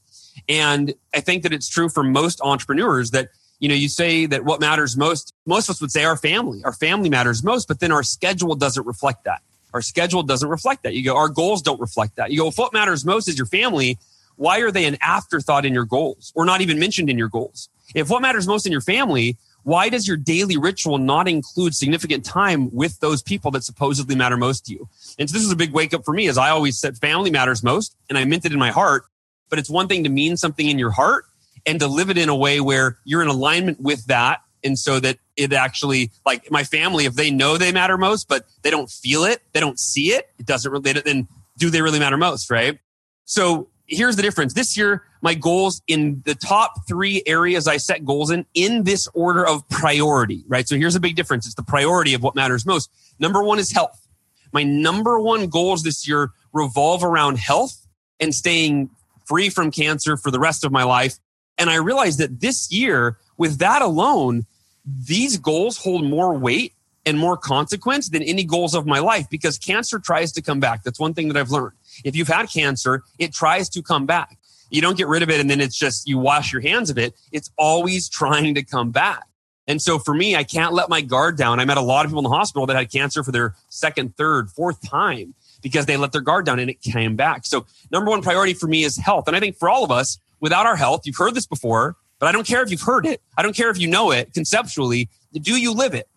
And 0.47 0.93
I 1.13 1.19
think 1.19 1.43
that 1.43 1.53
it's 1.53 1.67
true 1.67 1.89
for 1.89 2.03
most 2.03 2.39
entrepreneurs 2.41 3.11
that, 3.11 3.29
you 3.59 3.67
know, 3.67 3.75
you 3.75 3.89
say 3.89 4.27
that 4.27 4.45
what 4.45 4.61
matters 4.61 4.95
most, 4.95 5.33
most 5.45 5.67
of 5.67 5.73
us 5.73 5.81
would 5.81 5.91
say 5.91 6.05
our 6.05 6.15
family, 6.15 6.63
our 6.63 6.71
family 6.71 7.09
matters 7.09 7.43
most, 7.43 7.67
but 7.67 7.79
then 7.79 7.91
our 7.91 8.03
schedule 8.03 8.55
doesn't 8.55 8.85
reflect 8.85 9.23
that. 9.23 9.41
Our 9.73 9.81
schedule 9.81 10.23
doesn't 10.23 10.47
reflect 10.47 10.83
that. 10.83 10.93
You 10.93 11.03
go, 11.03 11.17
our 11.17 11.29
goals 11.29 11.61
don't 11.61 11.79
reflect 11.81 12.15
that. 12.15 12.31
You 12.31 12.37
go, 12.37 12.47
if 12.47 12.57
what 12.57 12.73
matters 12.73 13.03
most 13.03 13.27
is 13.27 13.37
your 13.37 13.47
family, 13.47 13.97
why 14.35 14.59
are 14.59 14.71
they 14.71 14.85
an 14.85 14.97
afterthought 15.01 15.65
in 15.65 15.73
your 15.73 15.85
goals 15.85 16.31
or 16.35 16.45
not 16.45 16.61
even 16.61 16.79
mentioned 16.79 17.09
in 17.09 17.17
your 17.17 17.27
goals? 17.27 17.69
If 17.95 18.09
what 18.09 18.21
matters 18.21 18.47
most 18.47 18.65
in 18.65 18.71
your 18.71 18.81
family 18.81 19.37
why 19.67 19.89
does 19.89 20.07
your 20.07 20.15
daily 20.15 20.55
ritual 20.55 20.97
not 20.97 21.27
include 21.27 21.75
significant 21.75 22.23
time 22.23 22.73
with 22.73 23.01
those 23.01 23.21
people 23.21 23.51
that 23.51 23.65
supposedly 23.65 24.15
matter 24.15 24.37
most 24.37 24.65
to 24.65 24.71
you? 24.71 24.87
And 25.19 25.29
so 25.29 25.33
this 25.33 25.43
is 25.43 25.51
a 25.51 25.57
big 25.57 25.73
wake 25.73 25.93
up 25.93 26.05
for 26.05 26.13
me 26.13 26.29
as 26.29 26.37
I 26.37 26.51
always 26.51 26.79
said 26.79 26.97
family 26.97 27.29
matters 27.29 27.61
most 27.61 27.93
and 28.07 28.17
I 28.17 28.23
meant 28.23 28.45
it 28.45 28.53
in 28.53 28.59
my 28.59 28.71
heart, 28.71 29.03
but 29.49 29.59
it's 29.59 29.69
one 29.69 29.89
thing 29.89 30.05
to 30.05 30.09
mean 30.09 30.37
something 30.37 30.69
in 30.69 30.79
your 30.79 30.91
heart 30.91 31.25
and 31.65 31.81
to 31.81 31.87
live 31.87 32.09
it 32.09 32.17
in 32.17 32.29
a 32.29 32.35
way 32.35 32.61
where 32.61 32.97
you're 33.03 33.21
in 33.21 33.27
alignment 33.27 33.81
with 33.81 34.05
that. 34.05 34.39
And 34.63 34.79
so 34.79 35.01
that 35.01 35.17
it 35.35 35.51
actually, 35.51 36.11
like 36.25 36.49
my 36.49 36.63
family, 36.63 37.03
if 37.03 37.15
they 37.15 37.29
know 37.29 37.57
they 37.57 37.73
matter 37.73 37.97
most, 37.97 38.29
but 38.29 38.45
they 38.61 38.69
don't 38.69 38.89
feel 38.89 39.25
it, 39.25 39.41
they 39.51 39.59
don't 39.59 39.77
see 39.77 40.11
it, 40.13 40.29
it 40.39 40.45
doesn't 40.45 40.71
really, 40.71 40.93
then 40.93 41.27
do 41.57 41.69
they 41.69 41.81
really 41.81 41.99
matter 41.99 42.15
most, 42.15 42.49
right? 42.49 42.79
So 43.25 43.67
here's 43.85 44.15
the 44.15 44.21
difference. 44.21 44.53
This 44.53 44.77
year, 44.77 45.03
my 45.21 45.33
goals 45.33 45.81
in 45.87 46.21
the 46.25 46.35
top 46.35 46.87
three 46.87 47.23
areas 47.25 47.67
I 47.67 47.77
set 47.77 48.05
goals 48.05 48.31
in, 48.31 48.45
in 48.53 48.83
this 48.83 49.07
order 49.13 49.45
of 49.45 49.67
priority, 49.69 50.43
right? 50.47 50.67
So 50.67 50.75
here's 50.75 50.95
a 50.95 50.99
big 50.99 51.15
difference. 51.15 51.45
It's 51.45 51.55
the 51.55 51.63
priority 51.63 52.13
of 52.13 52.23
what 52.23 52.35
matters 52.35 52.65
most. 52.65 52.91
Number 53.19 53.43
one 53.43 53.59
is 53.59 53.71
health. 53.71 54.07
My 54.53 54.63
number 54.63 55.19
one 55.19 55.47
goals 55.47 55.83
this 55.83 56.07
year 56.07 56.31
revolve 56.53 57.03
around 57.03 57.37
health 57.37 57.85
and 58.19 58.33
staying 58.33 58.89
free 59.25 59.49
from 59.49 59.71
cancer 59.71 60.17
for 60.17 60.31
the 60.31 60.39
rest 60.39 60.63
of 60.63 60.71
my 60.71 60.83
life. 60.83 61.17
And 61.57 61.69
I 61.69 61.75
realized 61.75 62.19
that 62.19 62.39
this 62.39 62.71
year, 62.71 63.17
with 63.37 63.59
that 63.59 63.81
alone, 63.81 64.45
these 64.85 65.37
goals 65.37 65.77
hold 65.77 66.05
more 66.05 66.37
weight 66.37 66.73
and 67.05 67.17
more 67.17 67.37
consequence 67.37 68.09
than 68.09 68.21
any 68.23 68.43
goals 68.43 68.75
of 68.75 68.85
my 68.85 68.99
life 68.99 69.29
because 69.29 69.57
cancer 69.57 69.99
tries 69.99 70.31
to 70.33 70.41
come 70.41 70.59
back. 70.59 70.83
That's 70.83 70.99
one 70.99 71.13
thing 71.13 71.29
that 71.29 71.37
I've 71.37 71.51
learned. 71.51 71.73
If 72.03 72.15
you've 72.15 72.27
had 72.27 72.49
cancer, 72.49 73.03
it 73.17 73.33
tries 73.33 73.69
to 73.69 73.81
come 73.81 74.05
back. 74.05 74.37
You 74.69 74.81
don't 74.81 74.97
get 74.97 75.07
rid 75.07 75.23
of 75.23 75.29
it 75.29 75.39
and 75.39 75.49
then 75.49 75.61
it's 75.61 75.77
just 75.77 76.07
you 76.07 76.17
wash 76.17 76.51
your 76.51 76.61
hands 76.61 76.89
of 76.89 76.97
it. 76.97 77.15
It's 77.31 77.51
always 77.57 78.09
trying 78.09 78.55
to 78.55 78.63
come 78.63 78.91
back. 78.91 79.23
And 79.67 79.81
so 79.81 79.99
for 79.99 80.13
me, 80.13 80.35
I 80.35 80.43
can't 80.43 80.73
let 80.73 80.89
my 80.89 81.01
guard 81.01 81.37
down. 81.37 81.59
I 81.59 81.65
met 81.65 81.77
a 81.77 81.81
lot 81.81 82.05
of 82.05 82.11
people 82.11 82.19
in 82.19 82.23
the 82.23 82.35
hospital 82.35 82.65
that 82.67 82.77
had 82.77 82.91
cancer 82.91 83.23
for 83.23 83.33
their 83.33 83.55
second, 83.69 84.15
third, 84.15 84.49
fourth 84.49 84.81
time 84.87 85.33
because 85.61 85.85
they 85.85 85.97
let 85.97 86.13
their 86.13 86.21
guard 86.21 86.45
down 86.45 86.59
and 86.59 86.69
it 86.69 86.81
came 86.81 87.15
back. 87.15 87.45
So 87.45 87.65
number 87.91 88.09
one 88.09 88.21
priority 88.21 88.53
for 88.53 88.67
me 88.67 88.83
is 88.83 88.95
health. 88.97 89.27
And 89.27 89.35
I 89.35 89.39
think 89.41 89.57
for 89.57 89.69
all 89.69 89.83
of 89.83 89.91
us, 89.91 90.19
without 90.39 90.65
our 90.65 90.77
health, 90.77 91.01
you've 91.05 91.17
heard 91.17 91.35
this 91.35 91.45
before, 91.45 91.97
but 92.19 92.27
I 92.27 92.31
don't 92.31 92.47
care 92.47 92.63
if 92.63 92.71
you've 92.71 92.81
heard 92.81 93.05
it. 93.05 93.21
I 93.37 93.41
don't 93.41 93.55
care 93.55 93.69
if 93.69 93.77
you 93.77 93.87
know 93.87 94.11
it 94.11 94.33
conceptually. 94.33 95.09
Do 95.33 95.59
you 95.59 95.73
live 95.73 95.93
it? 95.93 96.07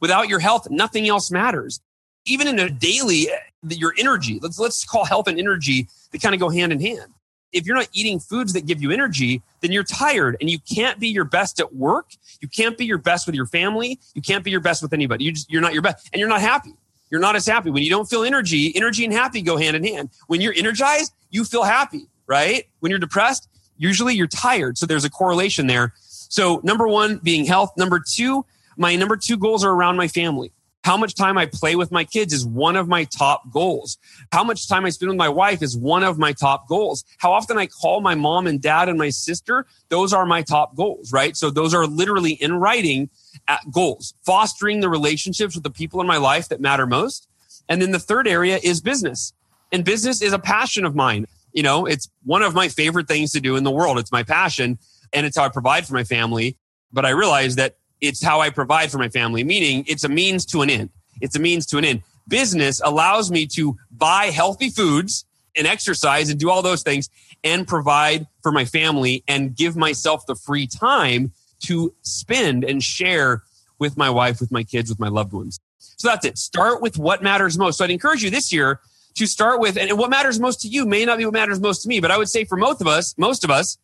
Without 0.00 0.28
your 0.28 0.38
health, 0.38 0.68
nothing 0.70 1.08
else 1.08 1.30
matters. 1.30 1.80
Even 2.24 2.46
in 2.46 2.58
a 2.58 2.70
daily, 2.70 3.28
eh, 3.28 3.36
your 3.68 3.94
energy, 3.98 4.38
let's, 4.40 4.58
let's 4.58 4.84
call 4.84 5.04
health 5.04 5.26
and 5.26 5.38
energy, 5.38 5.88
they 6.12 6.18
kind 6.18 6.34
of 6.34 6.40
go 6.40 6.48
hand 6.48 6.72
in 6.72 6.80
hand. 6.80 7.12
If 7.52 7.66
you're 7.66 7.76
not 7.76 7.88
eating 7.92 8.18
foods 8.18 8.52
that 8.54 8.66
give 8.66 8.80
you 8.80 8.90
energy, 8.90 9.42
then 9.60 9.72
you're 9.72 9.84
tired 9.84 10.36
and 10.40 10.48
you 10.48 10.58
can't 10.58 10.98
be 10.98 11.08
your 11.08 11.24
best 11.24 11.60
at 11.60 11.74
work. 11.74 12.12
You 12.40 12.48
can't 12.48 12.78
be 12.78 12.84
your 12.84 12.98
best 12.98 13.26
with 13.26 13.34
your 13.34 13.46
family. 13.46 14.00
You 14.14 14.22
can't 14.22 14.42
be 14.42 14.50
your 14.50 14.60
best 14.60 14.82
with 14.82 14.92
anybody. 14.92 15.24
You 15.24 15.32
just, 15.32 15.50
you're 15.50 15.60
not 15.60 15.72
your 15.72 15.82
best 15.82 16.08
and 16.12 16.20
you're 16.20 16.28
not 16.28 16.40
happy 16.40 16.74
you're 17.12 17.20
not 17.20 17.36
as 17.36 17.46
happy. 17.46 17.70
When 17.70 17.82
you 17.82 17.90
don't 17.90 18.08
feel 18.08 18.24
energy, 18.24 18.74
energy 18.74 19.04
and 19.04 19.12
happy 19.12 19.42
go 19.42 19.58
hand 19.58 19.76
in 19.76 19.84
hand. 19.84 20.08
When 20.28 20.40
you're 20.40 20.54
energized, 20.56 21.12
you 21.30 21.44
feel 21.44 21.62
happy, 21.62 22.08
right? 22.26 22.64
When 22.80 22.88
you're 22.88 22.98
depressed, 22.98 23.48
usually 23.76 24.14
you're 24.14 24.26
tired. 24.26 24.78
So 24.78 24.86
there's 24.86 25.04
a 25.04 25.10
correlation 25.10 25.66
there. 25.66 25.92
So 25.98 26.62
number 26.64 26.88
one 26.88 27.18
being 27.18 27.44
health. 27.44 27.74
Number 27.76 28.00
two, 28.00 28.46
my 28.78 28.96
number 28.96 29.18
two 29.18 29.36
goals 29.36 29.62
are 29.62 29.72
around 29.72 29.98
my 29.98 30.08
family. 30.08 30.52
How 30.84 30.96
much 30.96 31.14
time 31.14 31.38
I 31.38 31.46
play 31.46 31.76
with 31.76 31.92
my 31.92 32.04
kids 32.04 32.32
is 32.32 32.44
one 32.44 32.74
of 32.74 32.88
my 32.88 33.04
top 33.04 33.50
goals. 33.52 33.98
How 34.32 34.42
much 34.42 34.68
time 34.68 34.84
I 34.84 34.90
spend 34.90 35.10
with 35.10 35.18
my 35.18 35.28
wife 35.28 35.62
is 35.62 35.76
one 35.76 36.02
of 36.02 36.18
my 36.18 36.32
top 36.32 36.68
goals. 36.68 37.04
How 37.18 37.32
often 37.32 37.56
I 37.56 37.66
call 37.66 38.00
my 38.00 38.16
mom 38.16 38.48
and 38.48 38.60
dad 38.60 38.88
and 38.88 38.98
my 38.98 39.10
sister, 39.10 39.66
those 39.90 40.12
are 40.12 40.26
my 40.26 40.42
top 40.42 40.74
goals, 40.74 41.12
right? 41.12 41.36
So 41.36 41.50
those 41.50 41.72
are 41.72 41.86
literally 41.86 42.32
in 42.32 42.54
writing 42.54 43.10
uh, 43.46 43.58
goals, 43.70 44.14
fostering 44.26 44.80
the 44.80 44.88
relationships 44.88 45.54
with 45.54 45.62
the 45.62 45.70
people 45.70 46.00
in 46.00 46.06
my 46.06 46.16
life 46.16 46.48
that 46.48 46.60
matter 46.60 46.86
most. 46.86 47.28
And 47.68 47.80
then 47.80 47.92
the 47.92 48.00
third 48.00 48.26
area 48.26 48.58
is 48.62 48.80
business. 48.80 49.32
And 49.70 49.84
business 49.84 50.20
is 50.20 50.32
a 50.32 50.38
passion 50.38 50.84
of 50.84 50.96
mine. 50.96 51.26
You 51.52 51.62
know, 51.62 51.86
it's 51.86 52.10
one 52.24 52.42
of 52.42 52.54
my 52.54 52.68
favorite 52.68 53.06
things 53.06 53.30
to 53.32 53.40
do 53.40 53.56
in 53.56 53.62
the 53.62 53.70
world. 53.70 53.98
It's 53.98 54.12
my 54.12 54.24
passion 54.24 54.78
and 55.12 55.26
it's 55.26 55.36
how 55.36 55.44
I 55.44 55.48
provide 55.48 55.86
for 55.86 55.94
my 55.94 56.04
family. 56.04 56.56
But 56.92 57.06
I 57.06 57.10
realize 57.10 57.54
that 57.56 57.76
it's 58.02 58.22
how 58.22 58.40
I 58.40 58.50
provide 58.50 58.90
for 58.90 58.98
my 58.98 59.08
family, 59.08 59.44
meaning 59.44 59.84
it's 59.88 60.04
a 60.04 60.08
means 60.08 60.44
to 60.46 60.60
an 60.60 60.68
end. 60.68 60.90
It's 61.22 61.36
a 61.36 61.38
means 61.38 61.64
to 61.66 61.78
an 61.78 61.84
end. 61.84 62.02
Business 62.28 62.82
allows 62.84 63.30
me 63.30 63.46
to 63.54 63.78
buy 63.90 64.26
healthy 64.26 64.68
foods 64.68 65.24
and 65.56 65.66
exercise 65.66 66.28
and 66.28 66.38
do 66.38 66.50
all 66.50 66.62
those 66.62 66.82
things 66.82 67.08
and 67.44 67.66
provide 67.66 68.26
for 68.42 68.52
my 68.52 68.64
family 68.64 69.22
and 69.28 69.56
give 69.56 69.76
myself 69.76 70.26
the 70.26 70.34
free 70.34 70.66
time 70.66 71.32
to 71.60 71.94
spend 72.02 72.64
and 72.64 72.82
share 72.82 73.42
with 73.78 73.96
my 73.96 74.10
wife, 74.10 74.40
with 74.40 74.50
my 74.50 74.64
kids, 74.64 74.90
with 74.90 74.98
my 74.98 75.08
loved 75.08 75.32
ones. 75.32 75.60
So 75.78 76.08
that's 76.08 76.26
it. 76.26 76.38
Start 76.38 76.82
with 76.82 76.98
what 76.98 77.22
matters 77.22 77.56
most. 77.56 77.78
So 77.78 77.84
I'd 77.84 77.90
encourage 77.90 78.24
you 78.24 78.30
this 78.30 78.52
year 78.52 78.80
to 79.14 79.26
start 79.26 79.60
with, 79.60 79.76
and 79.76 79.96
what 79.98 80.10
matters 80.10 80.40
most 80.40 80.62
to 80.62 80.68
you 80.68 80.86
may 80.86 81.04
not 81.04 81.18
be 81.18 81.24
what 81.24 81.34
matters 81.34 81.60
most 81.60 81.82
to 81.82 81.88
me, 81.88 82.00
but 82.00 82.10
I 82.10 82.18
would 82.18 82.28
say 82.28 82.44
for 82.44 82.56
most 82.56 82.80
of 82.80 82.88
us, 82.88 83.14
most 83.16 83.44
of 83.44 83.50
us, 83.50 83.78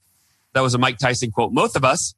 that 0.54 0.60
was 0.60 0.74
a 0.74 0.78
Mike 0.78 0.98
Tyson 0.98 1.30
quote, 1.30 1.52
most 1.52 1.76
of 1.76 1.84
us, 1.84 2.14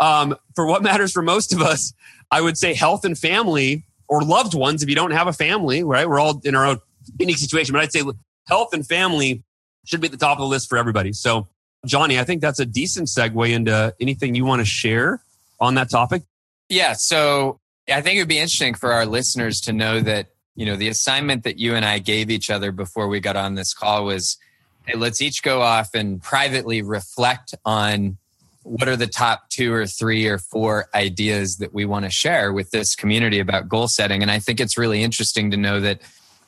um, 0.00 0.36
for 0.56 0.66
what 0.66 0.82
matters 0.82 1.12
for 1.12 1.22
most 1.22 1.52
of 1.52 1.60
us, 1.60 1.92
I 2.30 2.40
would 2.40 2.58
say 2.58 2.74
health 2.74 3.04
and 3.04 3.16
family 3.16 3.84
or 4.08 4.22
loved 4.22 4.54
ones. 4.54 4.82
If 4.82 4.88
you 4.88 4.96
don't 4.96 5.12
have 5.12 5.28
a 5.28 5.32
family, 5.32 5.84
right? 5.84 6.08
We're 6.08 6.18
all 6.18 6.40
in 6.42 6.56
our 6.56 6.66
own 6.66 6.80
unique 7.18 7.38
situation, 7.38 7.72
but 7.72 7.82
I'd 7.82 7.92
say 7.92 8.02
health 8.48 8.72
and 8.72 8.84
family 8.84 9.44
should 9.84 10.00
be 10.00 10.06
at 10.06 10.12
the 10.12 10.18
top 10.18 10.38
of 10.38 10.42
the 10.42 10.48
list 10.48 10.68
for 10.68 10.78
everybody. 10.78 11.12
So 11.12 11.46
Johnny, 11.86 12.18
I 12.18 12.24
think 12.24 12.40
that's 12.40 12.58
a 12.58 12.66
decent 12.66 13.08
segue 13.08 13.50
into 13.50 13.94
anything 14.00 14.34
you 14.34 14.44
want 14.44 14.60
to 14.60 14.66
share 14.66 15.22
on 15.60 15.74
that 15.74 15.90
topic. 15.90 16.22
Yeah. 16.68 16.94
So 16.94 17.60
I 17.88 18.00
think 18.00 18.16
it 18.16 18.20
would 18.20 18.28
be 18.28 18.38
interesting 18.38 18.74
for 18.74 18.92
our 18.92 19.06
listeners 19.06 19.60
to 19.62 19.72
know 19.72 20.00
that, 20.00 20.28
you 20.54 20.66
know, 20.66 20.76
the 20.76 20.88
assignment 20.88 21.44
that 21.44 21.58
you 21.58 21.74
and 21.74 21.84
I 21.84 21.98
gave 21.98 22.30
each 22.30 22.50
other 22.50 22.72
before 22.72 23.08
we 23.08 23.20
got 23.20 23.36
on 23.36 23.54
this 23.54 23.74
call 23.74 24.04
was 24.04 24.38
hey, 24.86 24.96
let's 24.96 25.20
each 25.20 25.42
go 25.42 25.60
off 25.60 25.94
and 25.94 26.22
privately 26.22 26.82
reflect 26.82 27.54
on 27.64 28.18
what 28.62 28.88
are 28.88 28.96
the 28.96 29.06
top 29.06 29.48
two 29.48 29.72
or 29.72 29.86
three 29.86 30.26
or 30.26 30.38
four 30.38 30.88
ideas 30.94 31.56
that 31.58 31.72
we 31.72 31.84
want 31.84 32.04
to 32.04 32.10
share 32.10 32.52
with 32.52 32.70
this 32.70 32.94
community 32.94 33.38
about 33.38 33.68
goal 33.68 33.88
setting. 33.88 34.22
And 34.22 34.30
I 34.30 34.38
think 34.38 34.60
it's 34.60 34.76
really 34.76 35.02
interesting 35.02 35.50
to 35.50 35.56
know 35.56 35.80
that 35.80 36.00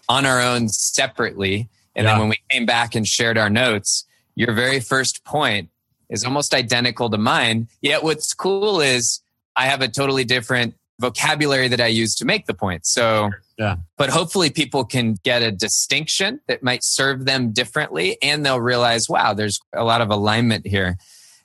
on 0.09 0.27
our 0.27 0.41
own 0.41 0.69
separately, 0.69 1.69
and 1.97 2.05
yeah. 2.05 2.13
then 2.13 2.21
when 2.21 2.29
we 2.29 2.39
came 2.51 2.67
back 2.67 2.95
and 2.95 3.07
shared 3.07 3.39
our 3.39 3.51
notes, 3.51 4.05
your 4.35 4.53
very 4.53 4.81
first 4.81 5.25
point 5.25 5.71
is 6.11 6.25
almost 6.25 6.55
identical 6.55 7.09
to 7.11 7.19
mine. 7.19 7.69
Yet 7.81 8.03
what's 8.03 8.35
cool 8.35 8.81
is 8.81 9.21
I 9.57 9.67
have 9.67 9.81
a 9.81 9.89
totally 9.89 10.25
different 10.25 10.75
vocabulary 11.01 11.69
that 11.69 11.81
I 11.81 11.87
use 11.87 12.15
to 12.17 12.25
make 12.25 12.47
the 12.47 12.55
point. 12.55 12.87
So, 12.87 13.31
yeah. 13.59 13.77
but 13.97 14.11
hopefully 14.11 14.51
people 14.51 14.85
can 14.85 15.17
get 15.25 15.43
a 15.43 15.51
distinction 15.51 16.41
that 16.47 16.63
might 16.63 16.85
serve 16.85 17.25
them 17.25 17.53
differently 17.53 18.19
and 18.23 18.45
they'll 18.45 18.61
realize, 18.61 19.09
wow, 19.09 19.35
there's 19.35 19.61
a 19.75 19.85
lot 19.85 20.01
of 20.01 20.11
alignment 20.11 20.67
here. 20.67 20.97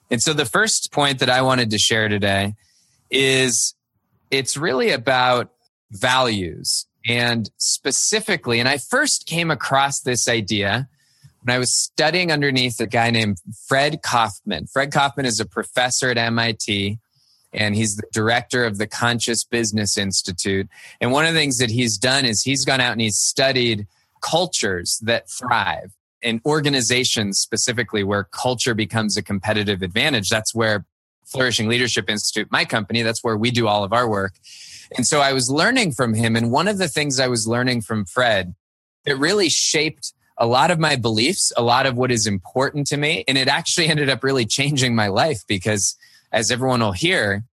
And 0.10 0.22
so 0.22 0.34
the 0.34 0.46
first 0.46 0.92
point 0.92 1.20
that 1.20 1.30
I 1.30 1.42
wanted 1.42 1.70
to 1.72 1.78
share 1.78 2.08
today 2.08 2.56
is 3.10 3.76
it's 4.32 4.58
really 4.58 4.92
about 4.92 5.52
values 5.92 6.86
and 7.08 7.50
specifically, 7.58 8.60
and 8.60 8.68
I 8.68 8.78
first 8.78 9.26
came 9.26 9.50
across 9.50 10.02
this 10.02 10.28
idea 10.28 10.90
when 11.44 11.56
I 11.56 11.60
was 11.60 11.74
studying 11.74 12.32
underneath 12.32 12.80
a 12.82 12.88
guy 12.88 13.12
named 13.12 13.38
Fred 13.68 14.02
Kofman. 14.04 14.70
Fred 14.70 14.92
Kofman 14.92 15.26
is 15.26 15.40
a 15.40 15.46
professor 15.46 16.10
at 16.10 16.18
MIT 16.18 17.00
and 17.54 17.76
he's 17.76 17.96
the 17.96 18.04
director 18.12 18.66
of 18.66 18.78
the 18.78 18.88
Conscious 18.88 19.46
Business 19.46 19.98
Institute. 19.98 20.68
And 21.00 21.12
one 21.12 21.26
of 21.26 21.34
the 21.34 21.40
things 21.40 21.60
that 21.60 21.72
he's 21.72 21.98
done 21.98 22.26
is 22.26 22.44
he's 22.44 22.66
gone 22.66 22.82
out 22.82 22.92
and 22.92 23.02
he's 23.02 23.18
studied 23.18 23.88
cultures 24.22 25.00
that 25.04 25.30
thrive 25.30 25.94
in 26.28 26.42
organizations 26.46 27.40
specifically 27.40 28.04
where 28.04 28.26
culture 28.26 28.74
becomes 28.74 29.16
a 29.16 29.24
competitive 29.24 29.82
advantage. 29.82 30.30
That's 30.30 30.54
where 30.54 30.86
Flourishing 31.26 31.70
Leadership 31.70 32.10
Institute, 32.10 32.50
my 32.52 32.66
company, 32.66 33.02
that's 33.02 33.24
where 33.24 33.38
we 33.38 33.50
do 33.50 33.66
all 33.66 33.86
of 33.86 33.94
our 33.94 34.10
work. 34.10 34.34
And 34.98 35.08
so 35.08 35.22
I 35.22 35.32
was 35.32 35.50
learning 35.50 35.94
from 35.94 36.14
him. 36.14 36.36
And 36.36 36.52
one 36.52 36.68
of 36.68 36.80
the 36.80 36.90
things 36.90 37.22
I 37.22 37.30
was 37.30 37.48
learning 37.48 37.82
from 37.82 38.04
Fred 38.04 38.56
that 39.06 39.16
really 39.16 39.48
shaped 39.48 40.12
a 40.38 40.46
lot 40.46 40.70
of 40.70 40.80
my 40.80 40.98
beliefs, 40.98 41.54
a 41.56 41.62
lot 41.62 41.86
of 41.86 41.96
what 41.96 42.12
is 42.12 42.28
important 42.28 42.88
to 42.88 42.98
me. 42.98 43.24
And 43.26 43.38
it 43.38 43.48
actually 43.48 43.88
ended 43.94 44.10
up 44.10 44.22
really 44.22 44.46
changing 44.46 44.96
my 44.96 45.08
life 45.08 45.44
because 45.48 45.96
as 46.34 46.52
everyone 46.52 46.82
will 46.82 46.92
hear, 46.92 47.46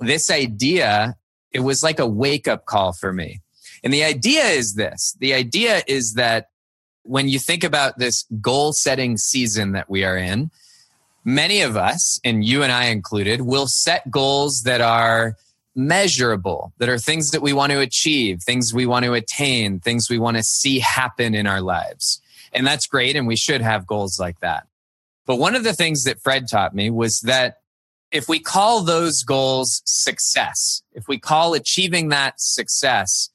this 0.00 0.30
idea, 0.30 1.16
it 1.50 1.60
was 1.60 1.82
like 1.82 1.98
a 1.98 2.06
wake 2.06 2.46
up 2.46 2.66
call 2.66 2.92
for 2.92 3.10
me. 3.10 3.40
And 3.82 3.90
the 3.90 4.04
idea 4.04 4.44
is 4.44 4.74
this. 4.74 5.16
The 5.18 5.32
idea 5.32 5.82
is 5.86 6.12
that 6.14 6.48
when 7.08 7.28
you 7.28 7.38
think 7.38 7.64
about 7.64 7.98
this 7.98 8.26
goal 8.40 8.72
setting 8.72 9.16
season 9.16 9.72
that 9.72 9.88
we 9.88 10.04
are 10.04 10.16
in, 10.16 10.50
many 11.24 11.62
of 11.62 11.74
us, 11.74 12.20
and 12.22 12.44
you 12.44 12.62
and 12.62 12.70
I 12.70 12.86
included, 12.86 13.40
will 13.40 13.66
set 13.66 14.10
goals 14.10 14.64
that 14.64 14.82
are 14.82 15.36
measurable, 15.74 16.72
that 16.78 16.88
are 16.90 16.98
things 16.98 17.30
that 17.30 17.40
we 17.40 17.54
want 17.54 17.72
to 17.72 17.80
achieve, 17.80 18.42
things 18.42 18.74
we 18.74 18.84
want 18.84 19.06
to 19.06 19.14
attain, 19.14 19.80
things 19.80 20.10
we 20.10 20.18
want 20.18 20.36
to 20.36 20.42
see 20.42 20.80
happen 20.80 21.34
in 21.34 21.46
our 21.46 21.62
lives. 21.62 22.20
And 22.52 22.66
that's 22.66 22.86
great. 22.86 23.16
And 23.16 23.26
we 23.26 23.36
should 23.36 23.62
have 23.62 23.86
goals 23.86 24.20
like 24.20 24.40
that. 24.40 24.66
But 25.24 25.36
one 25.36 25.54
of 25.54 25.64
the 25.64 25.74
things 25.74 26.04
that 26.04 26.20
Fred 26.20 26.46
taught 26.46 26.74
me 26.74 26.90
was 26.90 27.20
that 27.20 27.60
if 28.10 28.28
we 28.28 28.38
call 28.38 28.82
those 28.82 29.22
goals 29.22 29.82
success, 29.86 30.82
if 30.92 31.08
we 31.08 31.18
call 31.18 31.54
achieving 31.54 32.08
that 32.08 32.40
success, 32.40 33.30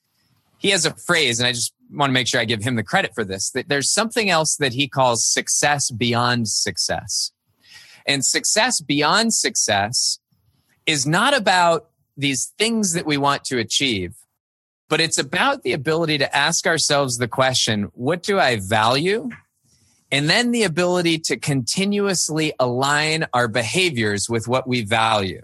he 0.57 0.69
has 0.69 0.85
a 0.85 0.93
phrase, 0.93 1.39
and 1.39 1.47
I 1.47 1.51
just 1.51 1.72
want 1.93 2.09
to 2.09 2.13
make 2.13 2.27
sure 2.27 2.41
I 2.41 2.45
give 2.45 2.63
him 2.63 2.75
the 2.75 2.83
credit 2.83 3.13
for 3.13 3.23
this, 3.23 3.51
that 3.51 3.69
there's 3.69 3.89
something 3.89 4.29
else 4.29 4.55
that 4.57 4.73
he 4.73 4.87
calls 4.87 5.25
success 5.25 5.91
beyond 5.91 6.47
success. 6.47 7.31
And 8.05 8.25
success 8.25 8.81
beyond 8.81 9.33
success 9.33 10.19
is 10.85 11.05
not 11.07 11.35
about 11.35 11.89
these 12.17 12.53
things 12.57 12.93
that 12.93 13.05
we 13.05 13.17
want 13.17 13.45
to 13.45 13.57
achieve, 13.57 14.15
but 14.89 14.99
it's 14.99 15.17
about 15.17 15.63
the 15.63 15.73
ability 15.73 16.17
to 16.17 16.35
ask 16.35 16.67
ourselves 16.67 17.17
the 17.17 17.27
question, 17.27 17.83
what 17.93 18.21
do 18.21 18.39
I 18.39 18.57
value? 18.57 19.29
And 20.11 20.29
then 20.29 20.51
the 20.51 20.63
ability 20.63 21.19
to 21.19 21.37
continuously 21.37 22.53
align 22.59 23.25
our 23.33 23.47
behaviors 23.47 24.29
with 24.29 24.47
what 24.47 24.67
we 24.67 24.83
value. 24.83 25.41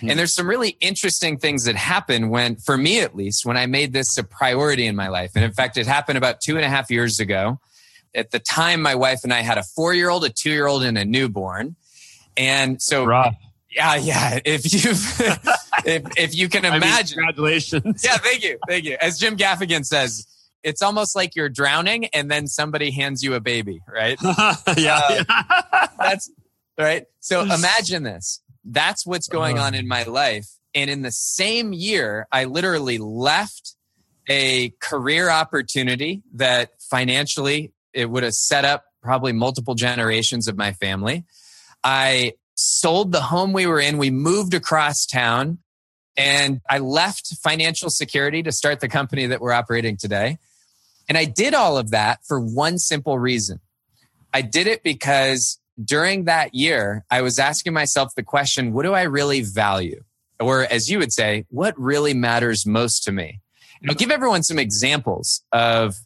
Hmm. 0.00 0.10
And 0.10 0.18
there's 0.18 0.34
some 0.34 0.46
really 0.46 0.76
interesting 0.80 1.38
things 1.38 1.64
that 1.64 1.76
happen 1.76 2.28
when, 2.28 2.56
for 2.56 2.76
me 2.76 3.00
at 3.00 3.16
least, 3.16 3.44
when 3.44 3.56
I 3.56 3.66
made 3.66 3.92
this 3.92 4.16
a 4.18 4.24
priority 4.24 4.86
in 4.86 4.94
my 4.96 5.08
life. 5.08 5.32
And 5.34 5.44
in 5.44 5.52
fact, 5.52 5.76
it 5.76 5.86
happened 5.86 6.18
about 6.18 6.40
two 6.40 6.56
and 6.56 6.64
a 6.64 6.68
half 6.68 6.90
years 6.90 7.20
ago. 7.20 7.60
At 8.14 8.30
the 8.30 8.38
time, 8.38 8.80
my 8.80 8.94
wife 8.94 9.20
and 9.24 9.32
I 9.32 9.40
had 9.40 9.58
a 9.58 9.62
four 9.62 9.94
year 9.94 10.08
old, 10.08 10.24
a 10.24 10.30
two 10.30 10.50
year 10.50 10.66
old, 10.66 10.82
and 10.82 10.96
a 10.96 11.04
newborn. 11.04 11.76
And 12.36 12.80
so, 12.80 13.04
Rough. 13.04 13.34
yeah, 13.70 13.96
yeah. 13.96 14.38
If 14.44 14.72
you 14.72 14.90
if 15.84 16.02
if 16.16 16.34
you 16.34 16.48
can 16.48 16.64
imagine, 16.64 17.18
I 17.18 17.22
mean, 17.22 17.34
congratulations. 17.34 18.02
Yeah, 18.04 18.16
thank 18.16 18.42
you, 18.42 18.58
thank 18.66 18.84
you. 18.84 18.96
As 19.00 19.18
Jim 19.18 19.36
Gaffigan 19.36 19.84
says, 19.84 20.26
it's 20.62 20.82
almost 20.82 21.14
like 21.14 21.36
you're 21.36 21.48
drowning, 21.48 22.06
and 22.06 22.30
then 22.30 22.46
somebody 22.46 22.90
hands 22.90 23.22
you 23.22 23.34
a 23.34 23.40
baby, 23.40 23.80
right? 23.92 24.18
yeah, 24.76 25.24
uh, 25.28 25.86
that's 25.98 26.30
right. 26.78 27.06
So 27.20 27.42
imagine 27.42 28.04
this. 28.04 28.40
That's 28.70 29.06
what's 29.06 29.28
going 29.28 29.56
uh-huh. 29.56 29.68
on 29.68 29.74
in 29.74 29.88
my 29.88 30.04
life. 30.04 30.48
And 30.74 30.90
in 30.90 31.02
the 31.02 31.12
same 31.12 31.72
year, 31.72 32.26
I 32.30 32.44
literally 32.44 32.98
left 32.98 33.74
a 34.28 34.70
career 34.80 35.30
opportunity 35.30 36.22
that 36.34 36.70
financially 36.78 37.72
it 37.94 38.10
would 38.10 38.22
have 38.22 38.34
set 38.34 38.64
up 38.64 38.84
probably 39.02 39.32
multiple 39.32 39.74
generations 39.74 40.48
of 40.48 40.56
my 40.56 40.72
family. 40.72 41.24
I 41.82 42.34
sold 42.54 43.12
the 43.12 43.22
home 43.22 43.52
we 43.52 43.66
were 43.66 43.80
in. 43.80 43.96
We 43.96 44.10
moved 44.10 44.52
across 44.52 45.06
town 45.06 45.58
and 46.16 46.60
I 46.68 46.78
left 46.78 47.36
financial 47.42 47.90
security 47.90 48.42
to 48.42 48.52
start 48.52 48.80
the 48.80 48.88
company 48.88 49.26
that 49.26 49.40
we're 49.40 49.52
operating 49.52 49.96
today. 49.96 50.38
And 51.08 51.16
I 51.16 51.24
did 51.24 51.54
all 51.54 51.78
of 51.78 51.90
that 51.90 52.20
for 52.26 52.38
one 52.38 52.78
simple 52.78 53.18
reason. 53.18 53.60
I 54.34 54.42
did 54.42 54.66
it 54.66 54.82
because 54.82 55.57
during 55.84 56.24
that 56.24 56.54
year, 56.54 57.04
I 57.10 57.22
was 57.22 57.38
asking 57.38 57.72
myself 57.72 58.14
the 58.14 58.22
question, 58.22 58.72
what 58.72 58.82
do 58.82 58.94
I 58.94 59.02
really 59.02 59.42
value? 59.42 60.02
Or 60.40 60.62
as 60.62 60.88
you 60.88 60.98
would 60.98 61.12
say, 61.12 61.46
what 61.48 61.78
really 61.78 62.14
matters 62.14 62.66
most 62.66 63.04
to 63.04 63.12
me? 63.12 63.40
I'll 63.88 63.94
give 63.94 64.10
everyone 64.10 64.42
some 64.42 64.58
examples 64.58 65.42
of 65.52 65.96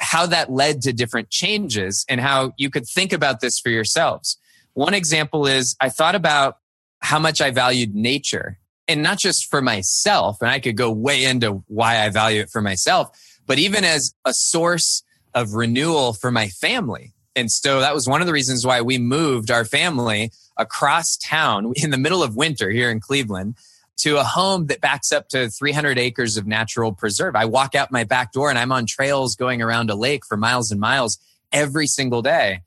how 0.00 0.26
that 0.26 0.50
led 0.50 0.82
to 0.82 0.92
different 0.92 1.30
changes 1.30 2.04
and 2.08 2.20
how 2.20 2.52
you 2.56 2.70
could 2.70 2.86
think 2.86 3.12
about 3.12 3.40
this 3.40 3.58
for 3.58 3.68
yourselves. 3.68 4.38
One 4.74 4.94
example 4.94 5.46
is 5.46 5.76
I 5.80 5.88
thought 5.88 6.14
about 6.14 6.58
how 7.00 7.18
much 7.18 7.40
I 7.40 7.50
valued 7.50 7.94
nature 7.94 8.58
and 8.86 9.02
not 9.02 9.18
just 9.18 9.50
for 9.50 9.60
myself. 9.60 10.38
And 10.40 10.50
I 10.50 10.60
could 10.60 10.76
go 10.76 10.90
way 10.90 11.24
into 11.24 11.62
why 11.66 12.04
I 12.04 12.08
value 12.08 12.40
it 12.40 12.50
for 12.50 12.62
myself, 12.62 13.10
but 13.46 13.58
even 13.58 13.84
as 13.84 14.14
a 14.24 14.32
source 14.32 15.02
of 15.34 15.52
renewal 15.54 16.12
for 16.14 16.30
my 16.30 16.48
family. 16.48 17.12
And 17.38 17.52
so 17.52 17.78
that 17.78 17.94
was 17.94 18.08
one 18.08 18.20
of 18.20 18.26
the 18.26 18.32
reasons 18.32 18.66
why 18.66 18.80
we 18.80 18.98
moved 18.98 19.52
our 19.52 19.64
family 19.64 20.32
across 20.56 21.16
town 21.16 21.72
in 21.76 21.90
the 21.90 21.98
middle 21.98 22.22
of 22.22 22.34
winter 22.34 22.68
here 22.68 22.90
in 22.90 22.98
Cleveland 22.98 23.54
to 23.98 24.16
a 24.16 24.24
home 24.24 24.66
that 24.66 24.80
backs 24.80 25.12
up 25.12 25.28
to 25.28 25.48
300 25.48 25.98
acres 25.98 26.36
of 26.36 26.46
natural 26.48 26.92
preserve. 26.92 27.36
I 27.36 27.44
walk 27.44 27.76
out 27.76 27.92
my 27.92 28.02
back 28.02 28.32
door 28.32 28.50
and 28.50 28.58
I'm 28.58 28.72
on 28.72 28.86
trails 28.86 29.36
going 29.36 29.62
around 29.62 29.88
a 29.88 29.94
lake 29.94 30.24
for 30.26 30.36
miles 30.36 30.72
and 30.72 30.80
miles 30.80 31.18
every 31.52 31.86
single 31.86 32.22
day. 32.22 32.62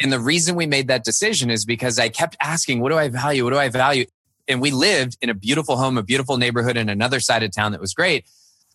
And 0.00 0.12
the 0.12 0.20
reason 0.20 0.54
we 0.54 0.66
made 0.66 0.88
that 0.88 1.04
decision 1.04 1.50
is 1.50 1.64
because 1.64 1.98
I 1.98 2.08
kept 2.08 2.36
asking, 2.40 2.80
what 2.80 2.90
do 2.90 2.98
I 2.98 3.08
value? 3.08 3.42
What 3.42 3.50
do 3.50 3.58
I 3.58 3.68
value? 3.68 4.06
And 4.46 4.60
we 4.60 4.70
lived 4.70 5.16
in 5.22 5.30
a 5.30 5.34
beautiful 5.34 5.76
home, 5.76 5.98
a 5.98 6.02
beautiful 6.04 6.36
neighborhood 6.36 6.76
in 6.76 6.88
another 6.88 7.18
side 7.18 7.42
of 7.42 7.52
town 7.52 7.72
that 7.72 7.80
was 7.80 7.94
great. 7.94 8.26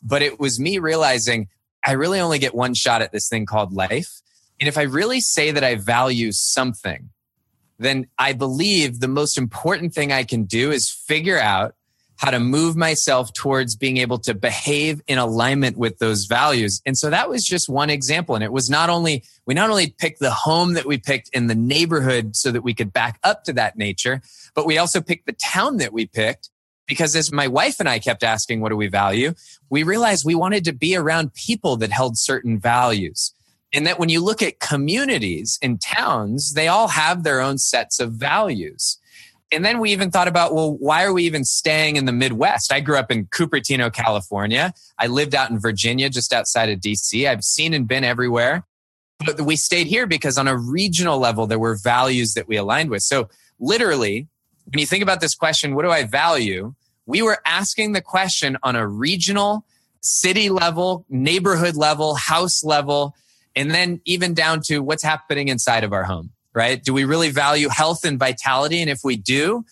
But 0.01 0.21
it 0.21 0.37
was 0.37 0.59
me 0.59 0.79
realizing 0.79 1.47
I 1.85 1.93
really 1.93 2.19
only 2.19 2.39
get 2.39 2.53
one 2.53 2.73
shot 2.73 3.01
at 3.01 3.13
this 3.13 3.29
thing 3.29 3.45
called 3.45 3.71
life. 3.71 4.21
And 4.59 4.67
if 4.67 4.77
I 4.77 4.83
really 4.83 5.21
say 5.21 5.51
that 5.51 5.63
I 5.63 5.75
value 5.75 6.31
something, 6.31 7.09
then 7.77 8.07
I 8.17 8.33
believe 8.33 8.99
the 8.99 9.07
most 9.07 9.37
important 9.37 9.93
thing 9.93 10.11
I 10.11 10.23
can 10.23 10.43
do 10.43 10.71
is 10.71 10.89
figure 10.89 11.39
out 11.39 11.75
how 12.17 12.31
to 12.31 12.39
move 12.39 12.75
myself 12.75 13.31
towards 13.31 13.77
being 13.77 13.95
able 13.95 14.19
to 14.19 14.33
behave 14.33 15.01
in 15.07 15.17
alignment 15.17 15.77
with 15.77 15.99
those 15.99 16.25
values. 16.25 16.81
And 16.85 16.97
so 16.97 17.09
that 17.09 17.29
was 17.29 17.45
just 17.45 17.69
one 17.69 17.89
example. 17.89 18.35
And 18.35 18.43
it 18.43 18.51
was 18.51 18.69
not 18.69 18.89
only, 18.89 19.23
we 19.45 19.53
not 19.53 19.69
only 19.69 19.91
picked 19.97 20.19
the 20.19 20.29
home 20.29 20.73
that 20.73 20.85
we 20.85 20.97
picked 20.97 21.29
in 21.29 21.47
the 21.47 21.55
neighborhood 21.55 22.35
so 22.35 22.51
that 22.51 22.61
we 22.61 22.73
could 22.73 22.91
back 22.91 23.19
up 23.23 23.45
to 23.45 23.53
that 23.53 23.77
nature, 23.77 24.21
but 24.53 24.65
we 24.65 24.77
also 24.77 24.99
picked 24.99 25.27
the 25.27 25.35
town 25.41 25.77
that 25.77 25.93
we 25.93 26.07
picked 26.07 26.49
because 26.87 27.15
as 27.15 27.31
my 27.31 27.47
wife 27.47 27.79
and 27.79 27.87
I 27.87 27.99
kept 27.99 28.23
asking, 28.23 28.59
what 28.59 28.69
do 28.69 28.75
we 28.75 28.87
value? 28.87 29.33
We 29.69 29.83
realized 29.83 30.25
we 30.25 30.35
wanted 30.35 30.65
to 30.65 30.73
be 30.73 30.97
around 30.97 31.33
people 31.35 31.77
that 31.77 31.91
held 31.91 32.17
certain 32.17 32.59
values. 32.59 33.33
And 33.73 33.85
that 33.85 33.99
when 33.99 34.09
you 34.09 34.23
look 34.23 34.41
at 34.41 34.59
communities 34.59 35.59
and 35.61 35.79
towns, 35.79 36.53
they 36.53 36.67
all 36.67 36.87
have 36.87 37.23
their 37.23 37.39
own 37.39 37.57
sets 37.57 37.99
of 37.99 38.13
values. 38.13 38.97
And 39.51 39.65
then 39.65 39.79
we 39.79 39.91
even 39.91 40.11
thought 40.11 40.27
about, 40.27 40.53
well, 40.53 40.75
why 40.77 41.03
are 41.03 41.13
we 41.13 41.23
even 41.23 41.43
staying 41.43 41.95
in 41.95 42.05
the 42.05 42.11
Midwest? 42.11 42.71
I 42.71 42.81
grew 42.81 42.97
up 42.97 43.11
in 43.11 43.25
Cupertino, 43.27 43.91
California. 43.91 44.73
I 44.99 45.07
lived 45.07 45.33
out 45.33 45.49
in 45.49 45.59
Virginia, 45.59 46.09
just 46.09 46.33
outside 46.33 46.69
of 46.69 46.79
DC. 46.79 47.27
I've 47.27 47.43
seen 47.43 47.73
and 47.73 47.87
been 47.87 48.03
everywhere. 48.03 48.65
But 49.25 49.41
we 49.41 49.55
stayed 49.55 49.87
here 49.87 50.07
because 50.07 50.37
on 50.37 50.47
a 50.47 50.57
regional 50.57 51.19
level, 51.19 51.47
there 51.47 51.59
were 51.59 51.75
values 51.75 52.33
that 52.35 52.47
we 52.47 52.57
aligned 52.57 52.89
with. 52.89 53.01
So 53.01 53.29
literally, 53.59 54.27
when 54.65 54.79
you 54.79 54.85
think 54.85 55.03
about 55.03 55.19
this 55.19 55.35
question, 55.35 55.75
what 55.75 55.83
do 55.83 55.89
I 55.89 56.03
value? 56.03 56.73
We 57.05 57.21
were 57.23 57.39
asking 57.45 57.93
the 57.93 58.01
question 58.01 58.57
on 58.61 58.75
a 58.75 58.87
regional, 58.87 59.65
city 60.01 60.49
level, 60.49 61.05
neighborhood 61.09 61.75
level, 61.75 62.15
house 62.15 62.63
level, 62.63 63.15
and 63.55 63.71
then 63.71 64.01
even 64.05 64.33
down 64.33 64.61
to 64.65 64.79
what's 64.79 65.03
happening 65.03 65.47
inside 65.47 65.83
of 65.83 65.93
our 65.93 66.03
home, 66.03 66.31
right? 66.53 66.83
Do 66.83 66.93
we 66.93 67.05
really 67.05 67.29
value 67.29 67.69
health 67.69 68.05
and 68.05 68.19
vitality? 68.19 68.81
And 68.81 68.89
if 68.89 68.99
we 69.03 69.17
do, 69.17 69.65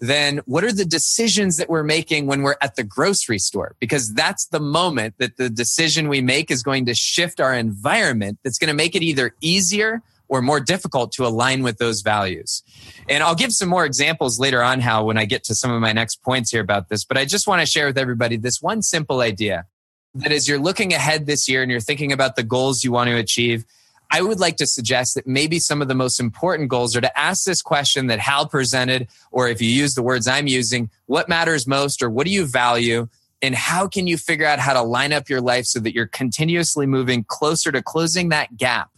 then 0.00 0.40
what 0.46 0.64
are 0.64 0.72
the 0.72 0.84
decisions 0.84 1.56
that 1.58 1.70
we're 1.70 1.84
making 1.84 2.26
when 2.26 2.42
we're 2.42 2.56
at 2.60 2.74
the 2.74 2.82
grocery 2.82 3.38
store? 3.38 3.76
Because 3.78 4.12
that's 4.12 4.46
the 4.46 4.58
moment 4.58 5.14
that 5.18 5.36
the 5.36 5.48
decision 5.48 6.08
we 6.08 6.20
make 6.20 6.50
is 6.50 6.62
going 6.62 6.86
to 6.86 6.94
shift 6.94 7.40
our 7.40 7.54
environment 7.54 8.38
that's 8.42 8.58
going 8.58 8.68
to 8.68 8.74
make 8.74 8.96
it 8.96 9.02
either 9.02 9.36
easier 9.40 10.02
or 10.28 10.42
more 10.42 10.58
difficult 10.58 11.12
to 11.12 11.26
align 11.26 11.62
with 11.62 11.78
those 11.78 12.00
values. 12.00 12.62
And 13.08 13.22
I'll 13.22 13.34
give 13.34 13.52
some 13.52 13.68
more 13.68 13.84
examples 13.84 14.40
later 14.40 14.62
on 14.62 14.80
how 14.80 15.04
when 15.04 15.18
I 15.18 15.24
get 15.24 15.44
to 15.44 15.54
some 15.54 15.70
of 15.70 15.80
my 15.80 15.92
next 15.92 16.22
points 16.22 16.50
here 16.50 16.62
about 16.62 16.88
this, 16.88 17.04
but 17.04 17.16
I 17.16 17.24
just 17.24 17.46
want 17.46 17.60
to 17.60 17.66
share 17.66 17.86
with 17.86 17.98
everybody 17.98 18.36
this 18.36 18.60
one 18.60 18.82
simple 18.82 19.20
idea 19.20 19.66
that 20.14 20.32
as 20.32 20.48
you're 20.48 20.58
looking 20.58 20.92
ahead 20.92 21.26
this 21.26 21.48
year 21.48 21.62
and 21.62 21.70
you're 21.70 21.80
thinking 21.80 22.12
about 22.12 22.36
the 22.36 22.42
goals 22.42 22.84
you 22.84 22.92
want 22.92 23.08
to 23.08 23.16
achieve, 23.16 23.64
I 24.10 24.20
would 24.20 24.40
like 24.40 24.56
to 24.58 24.66
suggest 24.66 25.14
that 25.14 25.26
maybe 25.26 25.58
some 25.58 25.80
of 25.80 25.88
the 25.88 25.94
most 25.94 26.20
important 26.20 26.68
goals 26.68 26.94
are 26.94 27.00
to 27.00 27.18
ask 27.18 27.44
this 27.44 27.62
question 27.62 28.08
that 28.08 28.18
Hal 28.18 28.46
presented, 28.46 29.08
or 29.30 29.48
if 29.48 29.62
you 29.62 29.70
use 29.70 29.94
the 29.94 30.02
words 30.02 30.28
I'm 30.28 30.46
using, 30.46 30.90
what 31.06 31.30
matters 31.30 31.66
most 31.66 32.02
or 32.02 32.10
what 32.10 32.26
do 32.26 32.32
you 32.32 32.44
value? 32.44 33.08
And 33.40 33.54
how 33.54 33.88
can 33.88 34.06
you 34.06 34.18
figure 34.18 34.46
out 34.46 34.58
how 34.58 34.74
to 34.74 34.82
line 34.82 35.14
up 35.14 35.30
your 35.30 35.40
life 35.40 35.64
so 35.64 35.80
that 35.80 35.94
you're 35.94 36.06
continuously 36.06 36.86
moving 36.86 37.24
closer 37.24 37.72
to 37.72 37.82
closing 37.82 38.28
that 38.28 38.56
gap 38.56 38.90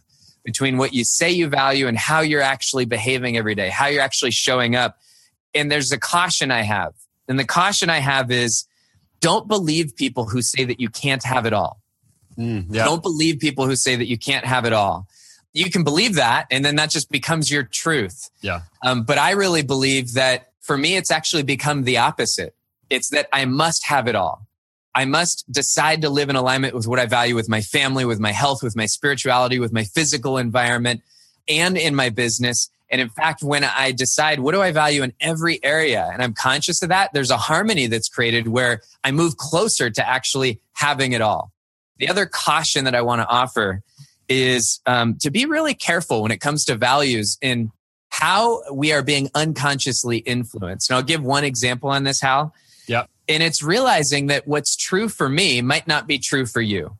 between 0.44 0.78
what 0.78 0.92
you 0.92 1.04
say 1.04 1.30
you 1.30 1.48
value 1.48 1.86
and 1.86 1.96
how 1.96 2.20
you're 2.20 2.42
actually 2.42 2.84
behaving 2.84 3.36
every 3.36 3.54
day, 3.54 3.70
how 3.70 3.86
you're 3.86 4.02
actually 4.02 4.32
showing 4.32 4.74
up. 4.74 4.98
And 5.54 5.70
there's 5.70 5.92
a 5.92 5.98
caution 5.98 6.50
I 6.50 6.62
have. 6.62 6.92
And 7.28 7.38
the 7.38 7.44
caution 7.44 7.88
I 7.88 7.98
have 7.98 8.32
is 8.32 8.66
don't 9.24 9.48
believe 9.48 9.96
people 9.96 10.26
who 10.26 10.42
say 10.42 10.64
that 10.64 10.78
you 10.78 10.90
can't 10.90 11.24
have 11.24 11.46
it 11.46 11.54
all. 11.54 11.80
Mm, 12.36 12.66
yeah. 12.68 12.84
Don't 12.84 13.02
believe 13.02 13.38
people 13.38 13.64
who 13.64 13.74
say 13.74 13.96
that 13.96 14.06
you 14.06 14.18
can't 14.18 14.44
have 14.44 14.66
it 14.66 14.74
all. 14.74 15.06
You 15.54 15.70
can 15.70 15.82
believe 15.82 16.16
that, 16.16 16.46
and 16.50 16.62
then 16.62 16.76
that 16.76 16.90
just 16.90 17.10
becomes 17.10 17.50
your 17.50 17.62
truth. 17.62 18.28
Yeah. 18.42 18.62
Um, 18.82 19.04
but 19.04 19.16
I 19.16 19.30
really 19.30 19.62
believe 19.62 20.12
that 20.12 20.50
for 20.60 20.76
me, 20.76 20.96
it's 20.96 21.10
actually 21.10 21.42
become 21.42 21.84
the 21.84 21.96
opposite. 21.96 22.54
It's 22.90 23.08
that 23.10 23.28
I 23.32 23.46
must 23.46 23.86
have 23.86 24.08
it 24.08 24.14
all. 24.14 24.46
I 24.94 25.06
must 25.06 25.50
decide 25.50 26.02
to 26.02 26.10
live 26.10 26.28
in 26.28 26.36
alignment 26.36 26.74
with 26.74 26.86
what 26.86 26.98
I 26.98 27.06
value 27.06 27.34
with 27.34 27.48
my 27.48 27.62
family, 27.62 28.04
with 28.04 28.20
my 28.20 28.32
health, 28.32 28.62
with 28.62 28.76
my 28.76 28.86
spirituality, 28.86 29.58
with 29.58 29.72
my 29.72 29.84
physical 29.84 30.36
environment, 30.36 31.00
and 31.48 31.78
in 31.78 31.94
my 31.94 32.10
business. 32.10 32.68
And 32.94 33.00
in 33.00 33.08
fact, 33.08 33.42
when 33.42 33.64
I 33.64 33.90
decide 33.90 34.38
what 34.38 34.52
do 34.52 34.62
I 34.62 34.70
value 34.70 35.02
in 35.02 35.12
every 35.18 35.58
area 35.64 36.08
and 36.12 36.22
I'm 36.22 36.32
conscious 36.32 36.80
of 36.80 36.90
that, 36.90 37.10
there's 37.12 37.32
a 37.32 37.36
harmony 37.36 37.88
that's 37.88 38.08
created 38.08 38.46
where 38.46 38.82
I 39.02 39.10
move 39.10 39.36
closer 39.36 39.90
to 39.90 40.08
actually 40.08 40.60
having 40.74 41.10
it 41.10 41.20
all. 41.20 41.50
The 41.98 42.08
other 42.08 42.24
caution 42.24 42.84
that 42.84 42.94
I 42.94 43.02
want 43.02 43.20
to 43.20 43.26
offer 43.26 43.82
is 44.28 44.78
um, 44.86 45.16
to 45.22 45.32
be 45.32 45.44
really 45.44 45.74
careful 45.74 46.22
when 46.22 46.30
it 46.30 46.40
comes 46.40 46.64
to 46.66 46.76
values 46.76 47.36
in 47.42 47.72
how 48.10 48.62
we 48.72 48.92
are 48.92 49.02
being 49.02 49.28
unconsciously 49.34 50.18
influenced. 50.18 50.88
And 50.88 50.96
I'll 50.96 51.02
give 51.02 51.20
one 51.20 51.42
example 51.42 51.90
on 51.90 52.04
this, 52.04 52.20
Hal. 52.20 52.54
Yeah. 52.86 53.06
And 53.28 53.42
it's 53.42 53.60
realizing 53.60 54.28
that 54.28 54.46
what's 54.46 54.76
true 54.76 55.08
for 55.08 55.28
me 55.28 55.62
might 55.62 55.88
not 55.88 56.06
be 56.06 56.20
true 56.20 56.46
for 56.46 56.60
you 56.60 56.96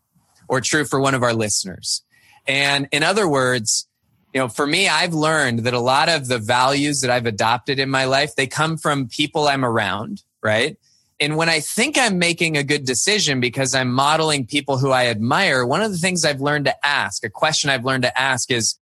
or 0.49 0.61
true 0.61 0.85
for 0.85 0.99
one 0.99 1.15
of 1.15 1.23
our 1.23 1.35
listeners. 1.35 2.03
And 2.49 2.89
in 2.91 3.05
other 3.05 3.29
words, 3.29 3.87
you 4.35 4.41
know, 4.41 4.49
for 4.49 4.67
me, 4.67 4.89
I've 4.89 5.15
learned 5.15 5.61
that 5.61 5.75
a 5.75 5.81
lot 5.81 6.09
of 6.09 6.27
the 6.27 6.39
values 6.39 7.01
that 7.01 7.11
I've 7.11 7.27
adopted 7.27 7.79
in 7.79 7.89
my 7.89 8.05
life, 8.05 8.35
they 8.35 8.49
come 8.49 8.77
from 8.77 9.07
people 9.07 9.47
I'm 9.47 9.65
around, 9.65 10.25
right? 10.43 10.77
And 11.21 11.37
when 11.37 11.49
I 11.49 11.61
think 11.61 11.97
I'm 11.97 12.19
making 12.19 12.57
a 12.57 12.65
good 12.65 12.85
decision 12.85 13.39
because 13.39 13.77
I'm 13.77 13.93
modeling 13.93 14.45
people 14.45 14.79
who 14.79 14.91
I 14.91 15.07
admire, 15.07 15.65
one 15.65 15.83
of 15.83 15.93
the 15.93 15.99
things 15.99 16.25
I've 16.25 16.41
learned 16.41 16.65
to 16.65 16.75
ask, 16.85 17.25
a 17.25 17.31
question 17.31 17.71
I've 17.71 17.85
learned 17.85 18.03
to 18.03 18.21
ask 18.21 18.51
is, 18.51 18.77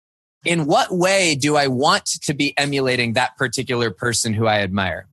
in 0.45 0.65
what 0.65 0.89
way 0.89 1.35
do 1.35 1.57
I 1.57 1.67
want 1.67 2.05
to 2.05 2.33
be 2.33 2.57
emulating 2.57 3.13
that 3.13 3.35
particular 3.35 3.91
person 3.91 4.33
who 4.33 4.47
I 4.47 4.59
admire? 4.59 5.07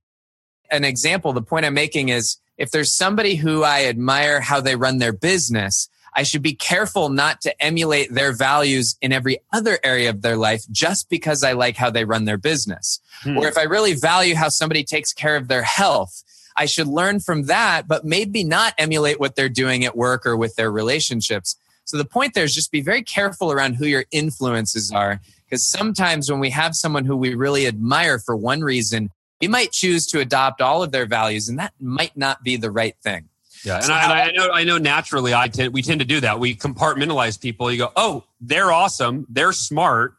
An 0.71 0.85
example, 0.85 1.33
the 1.33 1.43
point 1.43 1.67
I'm 1.67 1.75
making 1.75 2.11
is 2.11 2.37
if 2.57 2.71
there's 2.71 2.95
somebody 2.95 3.35
who 3.35 3.65
I 3.65 3.87
admire 3.87 4.41
how 4.41 4.61
they 4.61 4.77
run 4.77 4.99
their 4.99 5.13
business, 5.13 5.89
I 6.15 6.23
should 6.23 6.43
be 6.43 6.55
careful 6.55 7.09
not 7.09 7.41
to 7.43 7.63
emulate 7.63 8.13
their 8.13 8.33
values 8.33 8.97
in 9.01 9.13
every 9.13 9.39
other 9.53 9.79
area 9.85 10.11
of 10.11 10.23
their 10.23 10.37
life 10.37 10.65
just 10.71 11.09
because 11.09 11.45
I 11.45 11.53
like 11.53 11.77
how 11.77 11.91
they 11.91 12.05
run 12.05 12.25
their 12.25 12.39
business. 12.39 13.01
Hmm. 13.23 13.39
Or 13.39 13.49
if 13.49 13.59
I 13.59 13.63
really 13.63 13.95
value 13.95 14.35
how 14.35 14.49
somebody 14.49 14.85
takes 14.85 15.13
care 15.13 15.37
of 15.37 15.49
their 15.49 15.63
health, 15.63 16.23
I 16.57 16.67
should 16.67 16.89
learn 16.89 17.21
from 17.21 17.45
that, 17.45 17.87
but 17.87 18.05
maybe 18.05 18.43
not 18.43 18.75
emulate 18.79 19.21
what 19.21 19.37
they're 19.37 19.49
doing 19.49 19.85
at 19.85 19.97
work 19.97 20.27
or 20.27 20.37
with 20.37 20.57
their 20.57 20.73
relationships. 20.73 21.57
So 21.85 21.97
the 21.97 22.05
point 22.05 22.35
there 22.35 22.45
is 22.45 22.55
just 22.55 22.73
be 22.73 22.81
very 22.81 23.03
careful 23.03 23.53
around 23.53 23.75
who 23.75 23.87
your 23.87 24.05
influences 24.11 24.91
are. 24.91 25.21
Because 25.49 25.65
sometimes 25.65 26.31
when 26.31 26.41
we 26.41 26.51
have 26.51 26.75
someone 26.75 27.07
who 27.07 27.17
we 27.17 27.35
really 27.35 27.67
admire 27.67 28.19
for 28.19 28.37
one 28.37 28.61
reason, 28.61 29.11
we 29.41 29.49
might 29.49 29.73
choose 29.73 30.07
to 30.09 30.21
adopt 30.21 30.61
all 30.61 30.83
of 30.83 30.91
their 30.91 31.07
values, 31.07 31.49
and 31.49 31.59
that 31.59 31.73
might 31.81 32.17
not 32.17 32.43
be 32.43 32.57
the 32.57 32.71
right 32.71 32.97
thing. 33.03 33.29
Yeah, 33.65 33.77
and, 33.77 33.85
so 33.85 33.93
I, 33.93 34.03
and 34.03 34.13
I, 34.13 34.31
know 34.33 34.53
I 34.53 34.65
know 34.65 34.79
naturally 34.79 35.35
I 35.35 35.49
tend, 35.49 35.73
we 35.73 35.83
tend 35.83 36.01
to 36.01 36.07
do 36.07 36.21
that. 36.21 36.39
We 36.39 36.55
compartmentalize 36.55 37.41
people. 37.41 37.71
You 37.71 37.79
go, 37.79 37.93
oh, 37.97 38.25
they're 38.41 38.73
awesome, 38.73 39.27
they're 39.29 39.53
smart. 39.53 40.15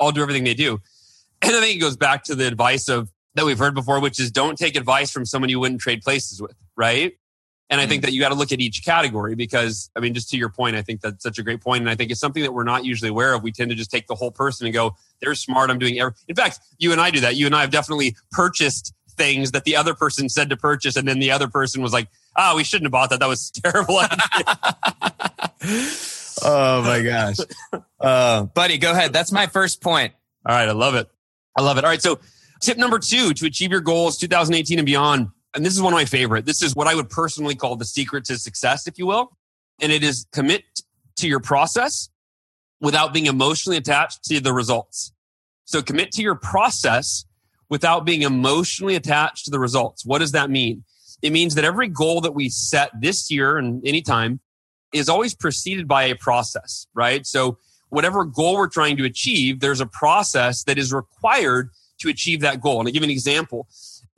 I'll 0.00 0.12
do 0.12 0.22
everything 0.22 0.44
they 0.44 0.54
do. 0.54 0.80
And 1.42 1.54
I 1.54 1.60
think 1.60 1.76
it 1.76 1.80
goes 1.80 1.96
back 1.96 2.24
to 2.24 2.34
the 2.34 2.46
advice 2.46 2.88
of 2.88 3.10
that 3.34 3.44
we've 3.44 3.58
heard 3.58 3.74
before, 3.74 4.00
which 4.00 4.18
is 4.18 4.30
don't 4.30 4.58
take 4.58 4.76
advice 4.76 5.10
from 5.10 5.24
someone 5.24 5.48
you 5.48 5.60
wouldn't 5.60 5.80
trade 5.80 6.02
places 6.02 6.40
with, 6.40 6.56
right? 6.76 7.14
And 7.70 7.80
I 7.80 7.86
think 7.86 8.02
mm. 8.02 8.06
that 8.06 8.12
you 8.12 8.20
got 8.20 8.30
to 8.30 8.34
look 8.34 8.50
at 8.50 8.60
each 8.60 8.84
category 8.84 9.34
because, 9.34 9.90
I 9.94 10.00
mean, 10.00 10.14
just 10.14 10.30
to 10.30 10.38
your 10.38 10.48
point, 10.48 10.74
I 10.74 10.82
think 10.82 11.02
that's 11.02 11.22
such 11.22 11.38
a 11.38 11.42
great 11.42 11.60
point. 11.60 11.82
And 11.82 11.90
I 11.90 11.94
think 11.94 12.10
it's 12.10 12.20
something 12.20 12.42
that 12.42 12.52
we're 12.52 12.64
not 12.64 12.84
usually 12.84 13.10
aware 13.10 13.34
of. 13.34 13.42
We 13.42 13.52
tend 13.52 13.70
to 13.70 13.76
just 13.76 13.90
take 13.90 14.06
the 14.06 14.14
whole 14.14 14.30
person 14.30 14.66
and 14.66 14.72
go, 14.72 14.96
they're 15.20 15.34
smart. 15.34 15.70
I'm 15.70 15.78
doing 15.78 16.00
every. 16.00 16.14
In 16.28 16.34
fact, 16.34 16.60
you 16.78 16.92
and 16.92 17.00
I 17.00 17.10
do 17.10 17.20
that. 17.20 17.36
You 17.36 17.46
and 17.46 17.54
I 17.54 17.60
have 17.60 17.70
definitely 17.70 18.16
purchased 18.30 18.94
things 19.18 19.52
that 19.52 19.64
the 19.64 19.76
other 19.76 19.94
person 19.94 20.28
said 20.28 20.50
to 20.50 20.56
purchase. 20.56 20.96
And 20.96 21.06
then 21.06 21.18
the 21.18 21.32
other 21.32 21.48
person 21.48 21.82
was 21.82 21.92
like, 21.92 22.08
oh, 22.36 22.56
we 22.56 22.64
shouldn't 22.64 22.86
have 22.86 22.92
bought 22.92 23.10
that. 23.10 23.20
That 23.20 23.28
was 23.28 23.50
terrible. 23.62 23.96
oh 26.42 26.82
my 26.82 27.02
gosh. 27.02 27.36
Uh, 28.00 28.44
buddy, 28.44 28.78
go 28.78 28.92
ahead. 28.92 29.12
That's 29.12 29.32
my 29.32 29.46
first 29.46 29.82
point. 29.82 30.14
All 30.46 30.54
right. 30.54 30.68
I 30.68 30.72
love 30.72 30.94
it. 30.94 31.10
I 31.56 31.62
love 31.62 31.76
it. 31.76 31.84
All 31.84 31.90
right. 31.90 32.00
So 32.00 32.20
tip 32.60 32.78
number 32.78 32.98
two 32.98 33.34
to 33.34 33.46
achieve 33.46 33.70
your 33.70 33.80
goals 33.80 34.16
2018 34.16 34.78
and 34.78 34.86
beyond 34.86 35.28
and 35.54 35.64
this 35.64 35.74
is 35.74 35.82
one 35.82 35.92
of 35.92 35.96
my 35.96 36.04
favorite. 36.04 36.44
This 36.44 36.62
is 36.62 36.76
what 36.76 36.86
I 36.86 36.94
would 36.94 37.10
personally 37.10 37.54
call 37.54 37.76
the 37.76 37.84
secret 37.84 38.24
to 38.26 38.38
success, 38.38 38.86
if 38.86 38.98
you 38.98 39.06
will. 39.06 39.36
And 39.80 39.90
it 39.90 40.02
is 40.02 40.26
commit 40.32 40.64
to 41.16 41.28
your 41.28 41.40
process 41.40 42.10
without 42.80 43.12
being 43.12 43.26
emotionally 43.26 43.76
attached 43.76 44.24
to 44.24 44.40
the 44.40 44.52
results. 44.52 45.12
So 45.64 45.82
commit 45.82 46.12
to 46.12 46.22
your 46.22 46.34
process 46.34 47.24
without 47.70 48.04
being 48.04 48.22
emotionally 48.22 48.94
attached 48.94 49.44
to 49.44 49.50
the 49.50 49.58
results. 49.58 50.04
What 50.04 50.18
does 50.18 50.32
that 50.32 50.50
mean? 50.50 50.84
It 51.22 51.30
means 51.30 51.54
that 51.54 51.64
every 51.64 51.88
goal 51.88 52.20
that 52.22 52.32
we 52.32 52.48
set 52.48 52.90
this 53.00 53.30
year 53.30 53.56
and 53.58 53.86
anytime 53.86 54.40
is 54.92 55.08
always 55.08 55.34
preceded 55.34 55.86
by 55.86 56.04
a 56.04 56.14
process, 56.14 56.86
right? 56.94 57.26
So 57.26 57.58
whatever 57.90 58.24
goal 58.24 58.56
we're 58.56 58.68
trying 58.68 58.96
to 58.98 59.04
achieve, 59.04 59.60
there's 59.60 59.80
a 59.80 59.86
process 59.86 60.64
that 60.64 60.78
is 60.78 60.92
required 60.92 61.70
to 62.00 62.08
achieve 62.08 62.40
that 62.40 62.60
goal. 62.60 62.78
And 62.78 62.88
I'll 62.88 62.92
give 62.92 63.02
an 63.02 63.10
example 63.10 63.68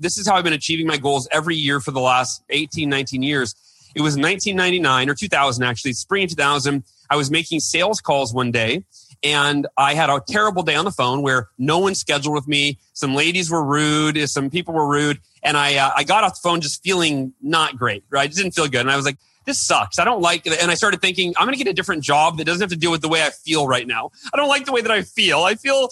this 0.01 0.17
is 0.17 0.27
how 0.27 0.35
I've 0.35 0.45
been 0.45 0.55
achieving 0.55 0.87
my 0.87 0.97
goals 0.97 1.29
every 1.31 1.55
year 1.55 1.79
for 1.79 1.91
the 1.91 2.01
last 2.01 2.43
18, 2.49 2.89
19 2.89 3.23
years. 3.23 3.55
It 3.95 4.01
was 4.01 4.17
1999 4.17 5.11
or 5.11 5.15
2000, 5.15 5.63
actually, 5.63 5.93
spring 5.93 6.25
of 6.25 6.31
2000. 6.31 6.83
I 7.11 7.17
was 7.17 7.31
making 7.31 7.61
sales 7.61 8.01
calls 8.01 8.33
one 8.33 8.51
day 8.51 8.85
and 9.23 9.67
I 9.77 9.95
had 9.95 10.11
a 10.11 10.21
terrible 10.27 10.63
day 10.63 10.75
on 10.75 10.85
the 10.85 10.91
phone 10.91 11.23
where 11.23 11.49
no 11.59 11.79
one 11.79 11.95
scheduled 11.95 12.35
with 12.35 12.49
me. 12.49 12.79
Some 12.93 13.15
ladies 13.15 13.51
were 13.51 13.63
rude, 13.63 14.29
some 14.29 14.51
people 14.51 14.75
were 14.75 14.89
rude, 14.89 15.21
and 15.43 15.57
I 15.57 15.77
uh, 15.77 15.91
I 15.97 16.05
got 16.05 16.25
off 16.25 16.35
the 16.35 16.49
phone 16.49 16.61
just 16.61 16.83
feeling 16.83 17.33
not 17.43 17.77
great. 17.77 18.05
Right, 18.11 18.31
I 18.31 18.33
didn't 18.33 18.53
feel 18.53 18.69
good, 18.69 18.81
and 18.81 18.91
I 18.91 18.97
was 18.97 19.05
like, 19.05 19.19
this 19.47 19.61
sucks. 19.61 19.99
I 19.99 20.05
don't 20.05 20.21
like 20.21 20.47
it. 20.47 20.61
And 20.61 20.71
I 20.71 20.75
started 20.75 21.01
thinking, 21.01 21.35
I'm 21.37 21.47
going 21.47 21.57
to 21.57 21.63
get 21.63 21.71
a 21.71 21.75
different 21.75 22.05
job 22.05 22.39
that 22.39 22.45
doesn't 22.45 22.61
have 22.61 22.71
to 22.71 22.77
deal 22.77 22.91
with 22.91 23.01
the 23.01 23.09
way 23.09 23.25
I 23.25 23.31
feel 23.31 23.67
right 23.67 23.87
now. 23.87 24.11
I 24.33 24.37
don't 24.37 24.49
like 24.49 24.65
the 24.65 24.73
way 24.73 24.81
that 24.81 24.91
I 24.91 25.03
feel. 25.03 25.41
I 25.41 25.55
feel 25.55 25.89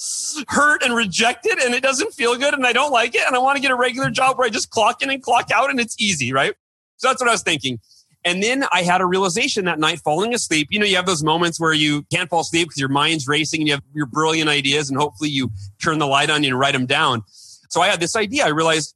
hurt 0.49 0.83
and 0.83 0.95
rejected 0.95 1.59
and 1.59 1.75
it 1.75 1.83
doesn't 1.83 2.13
feel 2.13 2.37
good 2.37 2.55
and 2.55 2.67
I 2.67 2.73
don't 2.73 2.93
like 2.93 3.15
it. 3.15 3.23
And 3.27 3.35
I 3.35 3.39
want 3.39 3.57
to 3.57 3.63
get 3.63 3.71
a 3.71 3.75
regular 3.75 4.11
job 4.11 4.39
where 4.39 4.47
I 4.47 4.51
just 4.51 4.71
clock 4.71 5.03
in 5.03 5.11
and 5.11 5.23
clock 5.23 5.51
out 5.51 5.71
and 5.71 5.81
it's 5.81 5.97
easy, 5.99 6.33
right? 6.33 6.55
So 6.99 7.09
that's 7.09 7.21
what 7.21 7.29
I 7.29 7.33
was 7.33 7.43
thinking. 7.43 7.81
And 8.29 8.43
then 8.43 8.67
I 8.71 8.83
had 8.83 9.01
a 9.01 9.07
realization 9.07 9.65
that 9.65 9.79
night 9.79 10.01
falling 10.01 10.35
asleep. 10.35 10.69
You 10.71 10.79
know, 10.79 10.85
you 10.85 10.97
have 10.97 11.07
those 11.07 11.25
moments 11.25 11.59
where 11.59 11.73
you 11.73 12.03
can't 12.13 12.29
fall 12.29 12.41
asleep 12.41 12.69
because 12.69 12.79
your 12.79 12.91
mind's 12.91 13.27
racing 13.27 13.63
and 13.63 13.69
you 13.69 13.73
have 13.73 13.83
your 13.95 14.05
brilliant 14.05 14.51
ideas 14.51 14.91
and 14.91 15.01
hopefully 15.01 15.31
you 15.31 15.51
turn 15.83 15.99
the 15.99 16.07
light 16.07 16.29
on 16.29 16.45
and 16.45 16.59
write 16.59 16.75
them 16.75 16.85
down. 16.85 17.23
So 17.71 17.81
I 17.81 17.89
had 17.89 18.01
this 18.01 18.15
idea. 18.15 18.45
I 18.45 18.49
realized 18.49 18.95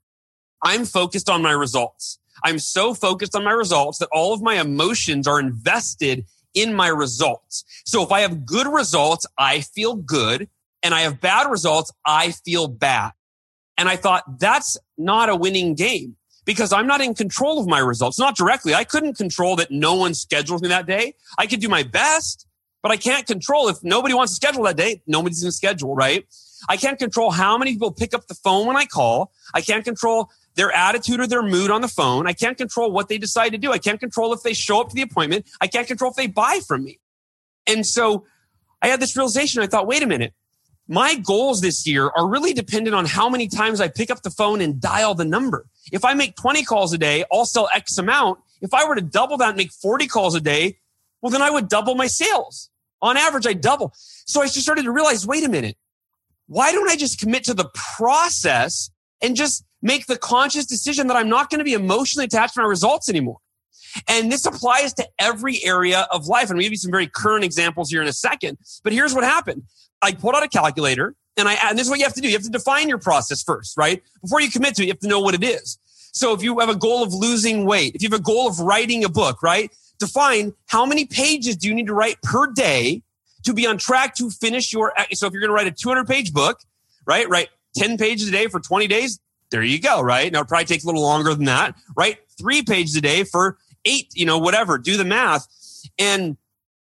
I'm 0.63 0.85
focused 0.85 1.31
on 1.31 1.41
my 1.41 1.53
results. 1.53 2.19
I'm 2.45 2.59
so 2.59 2.93
focused 2.93 3.35
on 3.35 3.43
my 3.43 3.53
results 3.53 3.97
that 4.01 4.11
all 4.13 4.35
of 4.35 4.43
my 4.43 4.61
emotions 4.61 5.27
are 5.27 5.41
invested 5.41 6.27
in 6.53 6.75
my 6.75 6.89
results. 6.89 7.65
So 7.87 8.03
if 8.03 8.13
I 8.13 8.21
have 8.21 8.45
good 8.45 8.67
results, 8.67 9.27
I 9.39 9.63
feel 9.63 9.97
good. 9.97 10.51
And 10.83 10.93
I 10.93 11.01
have 11.03 11.23
bad 11.23 11.51
results, 11.51 11.91
I 12.05 12.33
feel 12.33 12.69
bad. 12.69 13.13
And 13.79 13.89
I 13.89 13.97
thought 13.97 14.39
that's 14.39 14.77
not 14.99 15.31
a 15.31 15.37
winning 15.37 15.75
game 15.75 16.17
because 16.45 16.73
I'm 16.73 16.87
not 16.87 17.01
in 17.01 17.15
control 17.15 17.59
of 17.61 17.67
my 17.67 17.79
results, 17.79 18.19
not 18.19 18.37
directly. 18.37 18.75
I 18.75 18.85
couldn't 18.85 19.17
control 19.17 19.57
that 19.57 19.71
no 19.71 19.95
one 19.95 20.15
schedules 20.15 20.63
me 20.63 20.69
that 20.69 20.87
day. 20.87 21.15
I 21.39 21.47
could 21.47 21.61
do 21.61 21.69
my 21.69 21.83
best, 21.83 22.47
but 22.83 22.91
I 22.91 22.97
can't 22.97 23.27
control 23.27 23.69
if 23.69 23.83
nobody 23.83 24.15
wants 24.15 24.33
to 24.33 24.37
schedule 24.37 24.65
that 24.65 24.77
day, 24.77 25.03
nobody's 25.07 25.41
going 25.41 25.51
to 25.51 25.57
schedule, 25.57 25.95
right? 25.95 26.27
I 26.69 26.77
can't 26.77 26.99
control 26.99 27.31
how 27.31 27.59
many 27.59 27.73
people 27.73 27.93
pick 27.93 28.15
up 28.15 28.27
the 28.27 28.35
phone 28.35 28.67
when 28.67 28.77
I 28.77 28.85
call. 28.85 29.33
I 29.55 29.61
can't 29.61 29.85
control 29.85 30.31
their 30.55 30.71
attitude 30.73 31.21
or 31.21 31.27
their 31.27 31.43
mood 31.43 31.71
on 31.71 31.81
the 31.81 31.89
phone. 31.89 32.27
I 32.27 32.33
can't 32.33 32.57
control 32.57 32.93
what 32.93 33.09
they 33.09 33.19
decide 33.19 33.51
to 33.51 33.59
do. 33.59 33.73
I 33.73 33.79
can't 33.79 33.99
control 33.99 34.33
if 34.33 34.43
they 34.43 34.53
show 34.53 34.81
up 34.81 34.91
to 34.91 34.95
the 34.95 35.03
appointment. 35.03 35.47
I 35.61 35.67
can't 35.67 35.87
control 35.87 36.11
if 36.11 36.17
they 36.17 36.27
buy 36.27 36.61
from 36.67 36.85
me. 36.85 37.01
And 37.67 37.87
so 37.87 38.27
I 38.81 38.89
had 38.89 39.01
this 39.01 39.17
realization. 39.17 39.63
I 39.63 39.67
thought, 39.67 39.87
wait 39.87 40.03
a 40.03 40.07
minute. 40.07 40.35
My 40.89 41.15
goals 41.15 41.61
this 41.61 41.87
year 41.87 42.11
are 42.17 42.29
really 42.29 42.53
dependent 42.53 42.95
on 42.95 43.07
how 43.07 43.29
many 43.29 43.49
times 43.49 43.81
I 43.81 43.89
pick 43.89 44.11
up 44.11 44.23
the 44.23 44.31
phone 44.31 44.61
and 44.61 44.81
dial 44.81 45.15
the 45.15 45.25
number. 45.25 45.67
If 45.93 46.05
I 46.05 46.15
make 46.15 46.37
20 46.37 46.65
calls 46.65 46.93
a 46.93 46.99
day, 46.99 47.25
I'll 47.33 47.45
sell 47.45 47.69
X 47.75 47.99
amount. 47.99 48.41
If 48.61 48.75
I 48.75 48.87
were 48.87 48.95
to 48.95 49.01
double 49.01 49.37
that 49.39 49.51
and 49.51 49.57
make 49.57 49.73
40 49.73 50.07
calls 50.07 50.35
a 50.35 50.41
day, 50.41 50.79
well, 51.21 51.31
then 51.31 51.43
I 51.43 51.51
would 51.51 51.69
double 51.69 51.95
my 51.95 52.09
sales. 52.09 52.69
On 53.01 53.17
average, 53.17 53.47
I 53.47 53.53
double. 53.53 53.93
So 53.95 54.43
I 54.43 54.47
just 54.47 54.63
started 54.63 54.85
to 54.85 54.93
realize, 54.93 55.27
wait 55.27 55.45
a 55.45 55.49
minute. 55.49 55.77
Why 56.47 56.73
don't 56.73 56.89
I 56.89 56.97
just 56.97 57.19
commit 57.19 57.45
to 57.45 57.55
the 57.55 57.71
process 57.97 58.91
and 59.21 59.37
just 59.37 59.65
make 59.81 60.07
the 60.07 60.19
conscious 60.19 60.67
decision 60.67 61.07
that 61.09 61.17
I'm 61.17 61.29
not 61.29 61.51
going 61.51 61.59
to 61.59 61.65
be 61.65 61.75
emotionally 61.75 62.27
attached 62.27 62.55
to 62.55 62.61
my 62.61 62.67
results 62.67 63.09
anymore. 63.09 63.39
And 64.09 64.31
this 64.31 64.47
applies 64.47 64.95
to 64.95 65.09
every 65.19 65.63
area 65.65 66.07
of 66.11 66.27
life. 66.27 66.51
And 66.51 66.59
I'll 66.59 66.63
give 66.63 66.73
you 66.73 66.79
some 66.79 66.91
very 66.91 67.07
current 67.07 67.45
examples 67.45 67.91
here 67.91 68.03
in 68.03 68.09
a 68.09 68.13
second. 68.13 68.59
But 68.83 68.93
here's 68.93 69.15
what 69.15 69.25
happened. 69.25 69.65
I 70.03 70.13
pulled 70.13 70.35
out 70.35 70.43
a 70.43 70.49
calculator 70.49 71.15
and 71.37 71.49
I, 71.49 71.57
and 71.65 71.79
this 71.79 71.87
is 71.87 71.91
what 71.91 71.99
you 71.99 72.05
have 72.05 72.15
to 72.15 72.21
do. 72.21 72.29
You 72.29 72.35
have 72.35 72.43
to 72.43 72.51
define 72.51 72.89
your 72.89 72.99
process 72.99 73.43
first, 73.43 73.77
right? 73.77 74.03
Before 74.21 74.41
you 74.41 74.51
commit 74.51 74.75
to 74.75 74.83
it, 74.83 74.87
you 74.87 74.93
have 74.93 75.01
to 75.01 75.09
know 75.09 75.21
what 75.21 75.35
it 75.35 75.45
is. 75.45 75.79
So 76.13 76.35
if 76.35 76.43
you 76.43 76.59
have 76.59 76.69
a 76.69 76.77
goal 76.77 77.03
of 77.03 77.15
losing 77.15 77.65
weight, 77.65 77.95
if 77.95 78.03
you 78.03 78.11
have 78.11 78.21
a 78.21 78.23
goal 78.23 78.49
of 78.49 78.59
writing 78.61 79.05
a 79.05 79.09
book, 79.09 79.43
right? 79.43 79.71
Define 79.99 80.53
how 80.67 80.85
many 80.85 81.07
pages 81.07 81.57
do 81.57 81.69
you 81.69 81.75
need 81.75 81.87
to 81.87 81.95
write 81.95 82.21
per 82.23 82.49
day 82.49 83.03
to 83.45 83.55
be 83.55 83.67
on 83.67 83.79
track 83.79 84.15
to 84.17 84.29
finish 84.31 84.73
your, 84.73 84.93
so 85.13 85.27
if 85.27 85.33
you're 85.33 85.41
going 85.41 85.51
to 85.51 85.55
write 85.55 85.67
a 85.67 85.71
200 85.71 86.07
page 86.07 86.33
book, 86.33 86.61
right? 87.07 87.29
Write 87.29 87.49
10 87.77 87.97
pages 87.97 88.29
a 88.29 88.31
day 88.31 88.47
for 88.49 88.61
20 88.61 88.87
days. 88.87 89.19
There 89.51 89.63
you 89.63 89.81
go, 89.81 90.01
right? 90.01 90.31
Now 90.33 90.43
it 90.43 90.49
probably 90.49 90.67
takes 90.67 90.85
a 90.85 90.87
little 90.87 91.03
longer 91.03 91.35
than 91.35 91.47
that, 91.47 91.75
right? 91.97 92.19
Three 92.39 92.63
pages 92.63 92.95
a 92.97 93.01
day 93.01 93.25
for 93.25 93.59
eight, 93.85 94.09
you 94.15 94.27
know, 94.27 94.39
whatever. 94.39 94.79
Do 94.79 94.97
the 94.97 95.05
math. 95.05 95.49
And 95.99 96.37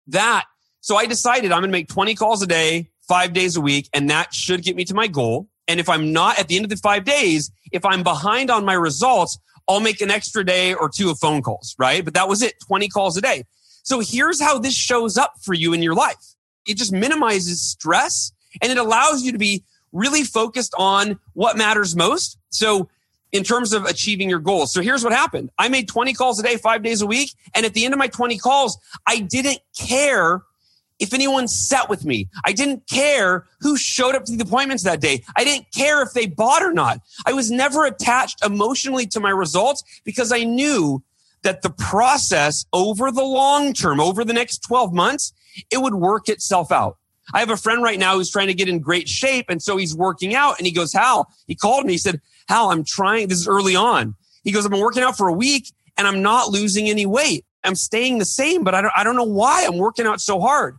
that, 0.09 0.46
so 0.81 0.96
I 0.96 1.07
decided 1.07 1.52
I'm 1.52 1.61
going 1.61 1.70
to 1.70 1.76
make 1.76 1.88
20 1.88 2.14
calls 2.14 2.42
a 2.42 2.46
day, 2.46 2.90
five 3.08 3.32
days 3.32 3.56
a 3.56 3.60
week, 3.60 3.88
and 3.92 4.10
that 4.10 4.34
should 4.34 4.62
get 4.62 4.76
me 4.76 4.84
to 4.84 4.94
my 4.94 5.06
goal. 5.06 5.48
And 5.68 5.80
if 5.80 5.88
I'm 5.88 6.12
not 6.12 6.38
at 6.38 6.48
the 6.48 6.56
end 6.56 6.64
of 6.64 6.70
the 6.70 6.76
five 6.76 7.04
days, 7.04 7.50
if 7.72 7.84
I'm 7.84 8.02
behind 8.02 8.50
on 8.50 8.64
my 8.64 8.74
results, 8.74 9.38
I'll 9.68 9.80
make 9.80 10.00
an 10.00 10.10
extra 10.10 10.44
day 10.44 10.74
or 10.74 10.88
two 10.88 11.10
of 11.10 11.18
phone 11.18 11.42
calls, 11.42 11.74
right? 11.78 12.04
But 12.04 12.14
that 12.14 12.28
was 12.28 12.42
it 12.42 12.54
20 12.66 12.88
calls 12.88 13.16
a 13.16 13.20
day. 13.20 13.44
So 13.82 14.00
here's 14.00 14.40
how 14.40 14.58
this 14.58 14.74
shows 14.74 15.16
up 15.16 15.34
for 15.42 15.54
you 15.54 15.72
in 15.72 15.82
your 15.82 15.94
life 15.94 16.34
it 16.66 16.76
just 16.76 16.92
minimizes 16.92 17.62
stress 17.62 18.32
and 18.60 18.72
it 18.72 18.78
allows 18.78 19.22
you 19.22 19.30
to 19.30 19.38
be 19.38 19.62
really 19.92 20.24
focused 20.24 20.74
on 20.76 21.18
what 21.34 21.56
matters 21.56 21.94
most. 21.94 22.38
So 22.50 22.88
in 23.32 23.44
terms 23.44 23.72
of 23.72 23.84
achieving 23.84 24.28
your 24.30 24.38
goals. 24.38 24.72
So 24.72 24.80
here's 24.80 25.04
what 25.04 25.12
happened. 25.12 25.50
I 25.58 25.68
made 25.68 25.88
20 25.88 26.14
calls 26.14 26.40
a 26.40 26.42
day, 26.42 26.56
five 26.56 26.82
days 26.82 27.02
a 27.02 27.06
week. 27.06 27.32
And 27.54 27.66
at 27.66 27.74
the 27.74 27.84
end 27.84 27.94
of 27.94 27.98
my 27.98 28.08
20 28.08 28.38
calls, 28.38 28.78
I 29.06 29.20
didn't 29.20 29.60
care 29.78 30.42
if 30.98 31.12
anyone 31.12 31.48
sat 31.48 31.88
with 31.88 32.04
me. 32.04 32.28
I 32.44 32.52
didn't 32.52 32.87
care 32.88 33.46
who 33.61 33.76
showed 33.76 34.14
up 34.14 34.24
to 34.24 34.37
the 34.37 34.44
appointments 34.44 34.82
that 34.85 35.00
day. 35.00 35.22
I 35.37 35.44
didn't 35.44 35.66
care 35.72 36.02
if 36.02 36.12
they 36.12 36.26
bought 36.26 36.62
or 36.62 36.72
not. 36.72 37.00
I 37.26 37.32
was 37.32 37.50
never 37.50 37.85
attached 37.85 38.44
emotionally 38.44 39.06
to 39.09 39.20
my 39.20 39.30
results 39.30 39.82
because 40.04 40.32
I 40.32 40.44
knew 40.44 41.02
that 41.42 41.62
the 41.62 41.70
process 41.70 42.64
over 42.72 43.11
the 43.12 43.24
long 43.24 43.72
term, 43.72 44.00
over 44.00 44.24
the 44.24 44.32
next 44.32 44.59
12 44.59 44.92
months, 44.92 45.32
it 45.70 45.78
would 45.78 45.94
work 45.94 46.28
itself 46.28 46.72
out. 46.72 46.96
I 47.35 47.40
have 47.40 47.50
a 47.50 47.56
friend 47.56 47.82
right 47.82 47.98
now 47.98 48.14
who's 48.14 48.30
trying 48.30 48.46
to 48.46 48.54
get 48.54 48.68
in 48.68 48.78
great 48.78 49.09
shape. 49.09 49.46
And 49.48 49.62
so 49.62 49.76
he's 49.76 49.94
working 49.94 50.35
out 50.35 50.59
and 50.59 50.66
he 50.66 50.72
goes, 50.72 50.92
Hal, 50.92 51.28
he 51.46 51.54
called 51.54 51.85
me. 51.85 51.92
He 51.92 51.98
said, 51.98 52.20
Hal, 52.48 52.70
I'm 52.70 52.85
trying. 52.85 53.28
This 53.28 53.38
is 53.38 53.48
early 53.48 53.74
on. 53.74 54.14
He 54.44 54.52
goes, 54.52 54.64
I've 54.64 54.70
been 54.70 54.80
working 54.80 55.02
out 55.02 55.16
for 55.16 55.28
a 55.28 55.32
week 55.32 55.72
and 55.96 56.06
I'm 56.06 56.22
not 56.22 56.50
losing 56.50 56.88
any 56.88 57.04
weight. 57.04 57.44
I'm 57.64 57.74
staying 57.74 58.18
the 58.18 58.24
same, 58.24 58.62
but 58.62 58.74
I 58.74 58.80
don't, 58.80 58.92
I 58.96 59.02
don't 59.02 59.16
know 59.16 59.24
why 59.24 59.66
I'm 59.66 59.76
working 59.76 60.06
out 60.06 60.20
so 60.20 60.40
hard. 60.40 60.78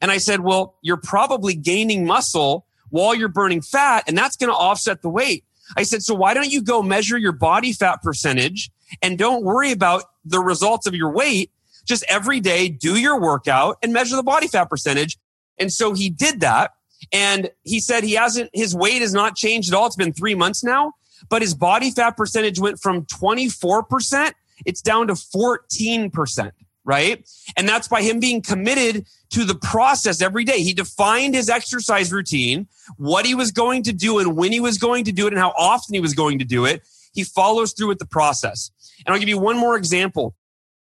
And 0.00 0.10
I 0.10 0.18
said, 0.18 0.40
well, 0.40 0.76
you're 0.82 0.96
probably 0.96 1.54
gaining 1.54 2.06
muscle 2.06 2.66
while 2.90 3.14
you're 3.14 3.28
burning 3.28 3.60
fat 3.60 4.04
and 4.06 4.16
that's 4.16 4.36
going 4.36 4.50
to 4.50 4.56
offset 4.56 5.02
the 5.02 5.08
weight. 5.08 5.44
I 5.76 5.82
said, 5.82 6.02
so 6.02 6.14
why 6.14 6.34
don't 6.34 6.50
you 6.50 6.62
go 6.62 6.82
measure 6.82 7.18
your 7.18 7.32
body 7.32 7.72
fat 7.72 8.02
percentage 8.02 8.70
and 9.02 9.18
don't 9.18 9.44
worry 9.44 9.72
about 9.72 10.04
the 10.24 10.40
results 10.40 10.86
of 10.86 10.94
your 10.94 11.10
weight? 11.10 11.50
Just 11.84 12.04
every 12.08 12.40
day, 12.40 12.68
do 12.68 12.96
your 12.96 13.20
workout 13.20 13.78
and 13.82 13.92
measure 13.92 14.16
the 14.16 14.22
body 14.22 14.46
fat 14.46 14.66
percentage. 14.66 15.18
And 15.58 15.72
so 15.72 15.94
he 15.94 16.10
did 16.10 16.40
that. 16.40 16.72
And 17.12 17.50
he 17.64 17.80
said 17.80 18.04
he 18.04 18.14
hasn't, 18.14 18.50
his 18.52 18.74
weight 18.74 19.02
has 19.02 19.12
not 19.12 19.36
changed 19.36 19.72
at 19.72 19.76
all. 19.76 19.86
It's 19.86 19.96
been 19.96 20.12
three 20.12 20.34
months 20.34 20.64
now, 20.64 20.92
but 21.28 21.42
his 21.42 21.54
body 21.54 21.90
fat 21.90 22.16
percentage 22.16 22.58
went 22.58 22.80
from 22.80 23.04
24%, 23.06 24.32
it's 24.66 24.82
down 24.82 25.06
to 25.06 25.14
14%, 25.14 26.50
right? 26.88 27.28
And 27.54 27.68
that's 27.68 27.86
by 27.86 28.00
him 28.00 28.18
being 28.18 28.40
committed 28.40 29.06
to 29.30 29.44
the 29.44 29.54
process 29.54 30.22
every 30.22 30.42
day. 30.42 30.62
He 30.62 30.72
defined 30.72 31.34
his 31.34 31.50
exercise 31.50 32.10
routine, 32.10 32.66
what 32.96 33.26
he 33.26 33.34
was 33.34 33.52
going 33.52 33.82
to 33.82 33.92
do 33.92 34.18
and 34.18 34.34
when 34.34 34.52
he 34.52 34.58
was 34.58 34.78
going 34.78 35.04
to 35.04 35.12
do 35.12 35.26
it 35.26 35.34
and 35.34 35.38
how 35.38 35.52
often 35.58 35.94
he 35.94 36.00
was 36.00 36.14
going 36.14 36.38
to 36.38 36.46
do 36.46 36.64
it. 36.64 36.82
He 37.12 37.24
follows 37.24 37.74
through 37.74 37.88
with 37.88 37.98
the 37.98 38.06
process. 38.06 38.70
And 39.04 39.12
I'll 39.12 39.20
give 39.20 39.28
you 39.28 39.38
one 39.38 39.58
more 39.58 39.76
example. 39.76 40.34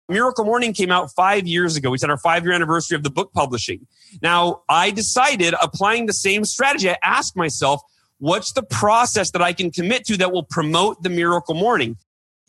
Miracle 0.09 0.47
Morning 0.47 0.73
came 0.73 0.91
out 0.91 1.13
five 1.13 1.47
years 1.47 1.77
ago. 1.77 1.91
We 1.91 1.99
said 1.99 2.09
our 2.09 2.19
five 2.19 2.45
year 2.45 2.55
anniversary 2.55 2.97
of 2.97 3.03
the 3.03 3.11
book 3.11 3.33
publishing. 3.35 3.87
Now, 4.23 4.63
I 4.71 4.91
decided 4.93 5.55
applying 5.61 6.07
the 6.07 6.15
same 6.15 6.47
strategy. 6.47 6.89
I 6.89 6.97
asked 7.05 7.37
myself, 7.37 7.83
what's 8.19 8.53
the 8.53 8.63
process 8.63 9.33
that 9.33 9.43
I 9.43 9.53
can 9.53 9.71
commit 9.71 10.07
to 10.07 10.17
that 10.17 10.33
will 10.33 10.45
promote 10.45 11.03
the 11.03 11.11
Miracle 11.11 11.55
Morning? 11.55 11.99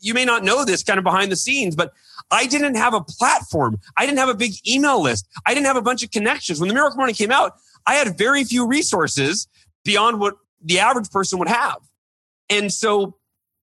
You 0.02 0.14
may 0.14 0.24
not 0.24 0.44
know 0.44 0.64
this 0.64 0.82
kind 0.82 0.98
of 0.98 1.04
behind 1.04 1.32
the 1.32 1.36
scenes, 1.36 1.76
but 1.76 1.92
I 2.30 2.46
didn't 2.46 2.74
have 2.74 2.94
a 2.94 3.00
platform. 3.00 3.78
I 3.96 4.04
didn't 4.04 4.18
have 4.18 4.28
a 4.28 4.34
big 4.34 4.52
email 4.66 5.00
list. 5.00 5.26
I 5.46 5.54
didn't 5.54 5.66
have 5.66 5.76
a 5.76 5.82
bunch 5.82 6.02
of 6.02 6.10
connections. 6.10 6.60
When 6.60 6.68
the 6.68 6.74
Miracle 6.74 6.96
Morning 6.96 7.14
came 7.14 7.30
out, 7.30 7.54
I 7.86 7.94
had 7.94 8.18
very 8.18 8.44
few 8.44 8.66
resources 8.66 9.48
beyond 9.84 10.20
what 10.20 10.36
the 10.62 10.78
average 10.78 11.10
person 11.10 11.38
would 11.38 11.48
have. 11.48 11.78
And 12.48 12.72
so 12.72 13.16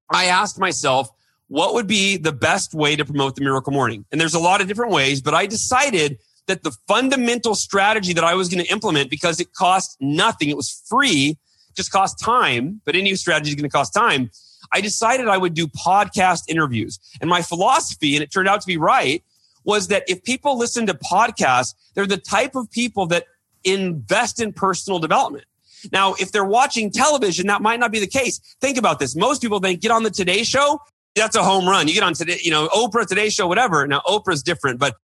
I 0.09 0.25
asked 0.25 0.59
myself, 0.59 1.09
what 1.47 1.73
would 1.73 1.87
be 1.87 2.17
the 2.17 2.31
best 2.31 2.73
way 2.73 2.95
to 2.95 3.03
promote 3.03 3.35
the 3.35 3.43
miracle 3.43 3.73
morning? 3.73 4.05
And 4.11 4.21
there's 4.21 4.33
a 4.33 4.39
lot 4.39 4.61
of 4.61 4.67
different 4.67 4.91
ways, 4.91 5.21
but 5.21 5.33
I 5.33 5.45
decided 5.45 6.19
that 6.47 6.63
the 6.63 6.71
fundamental 6.87 7.55
strategy 7.55 8.13
that 8.13 8.23
I 8.23 8.35
was 8.35 8.49
going 8.49 8.63
to 8.63 8.71
implement 8.71 9.09
because 9.09 9.39
it 9.39 9.53
cost 9.53 9.97
nothing, 9.99 10.49
it 10.49 10.57
was 10.57 10.83
free, 10.87 11.37
just 11.75 11.91
cost 11.91 12.19
time, 12.19 12.81
but 12.85 12.95
any 12.95 13.15
strategy 13.15 13.49
is 13.49 13.55
going 13.55 13.69
to 13.69 13.75
cost 13.75 13.93
time. 13.93 14.29
I 14.71 14.81
decided 14.81 15.27
I 15.27 15.37
would 15.37 15.53
do 15.53 15.67
podcast 15.67 16.43
interviews. 16.47 16.99
And 17.21 17.29
my 17.29 17.41
philosophy, 17.41 18.15
and 18.15 18.23
it 18.23 18.31
turned 18.31 18.47
out 18.47 18.61
to 18.61 18.67
be 18.67 18.77
right, 18.77 19.23
was 19.63 19.87
that 19.89 20.03
if 20.07 20.23
people 20.23 20.57
listen 20.57 20.87
to 20.87 20.93
podcasts, 20.93 21.75
they're 21.93 22.07
the 22.07 22.17
type 22.17 22.55
of 22.55 22.69
people 22.71 23.05
that 23.07 23.25
invest 23.63 24.39
in 24.39 24.53
personal 24.53 24.99
development. 24.99 25.45
Now, 25.91 26.13
if 26.19 26.31
they're 26.31 26.45
watching 26.45 26.91
television, 26.91 27.47
that 27.47 27.61
might 27.61 27.79
not 27.79 27.91
be 27.91 27.99
the 27.99 28.07
case. 28.07 28.39
Think 28.59 28.77
about 28.77 28.99
this. 28.99 29.15
Most 29.15 29.41
people 29.41 29.59
think 29.59 29.81
get 29.81 29.91
on 29.91 30.03
the 30.03 30.11
Today 30.11 30.43
Show 30.43 30.79
that's 31.15 31.35
a 31.35 31.43
home 31.43 31.67
run. 31.67 31.87
You 31.87 31.93
get 31.93 32.03
on 32.03 32.13
today, 32.13 32.39
you 32.41 32.51
know, 32.51 32.67
Oprah, 32.69 33.05
Today 33.05 33.29
Show, 33.29 33.47
whatever. 33.47 33.85
Now, 33.87 34.01
Oprah's 34.07 34.43
different, 34.43 34.79
but 34.79 34.95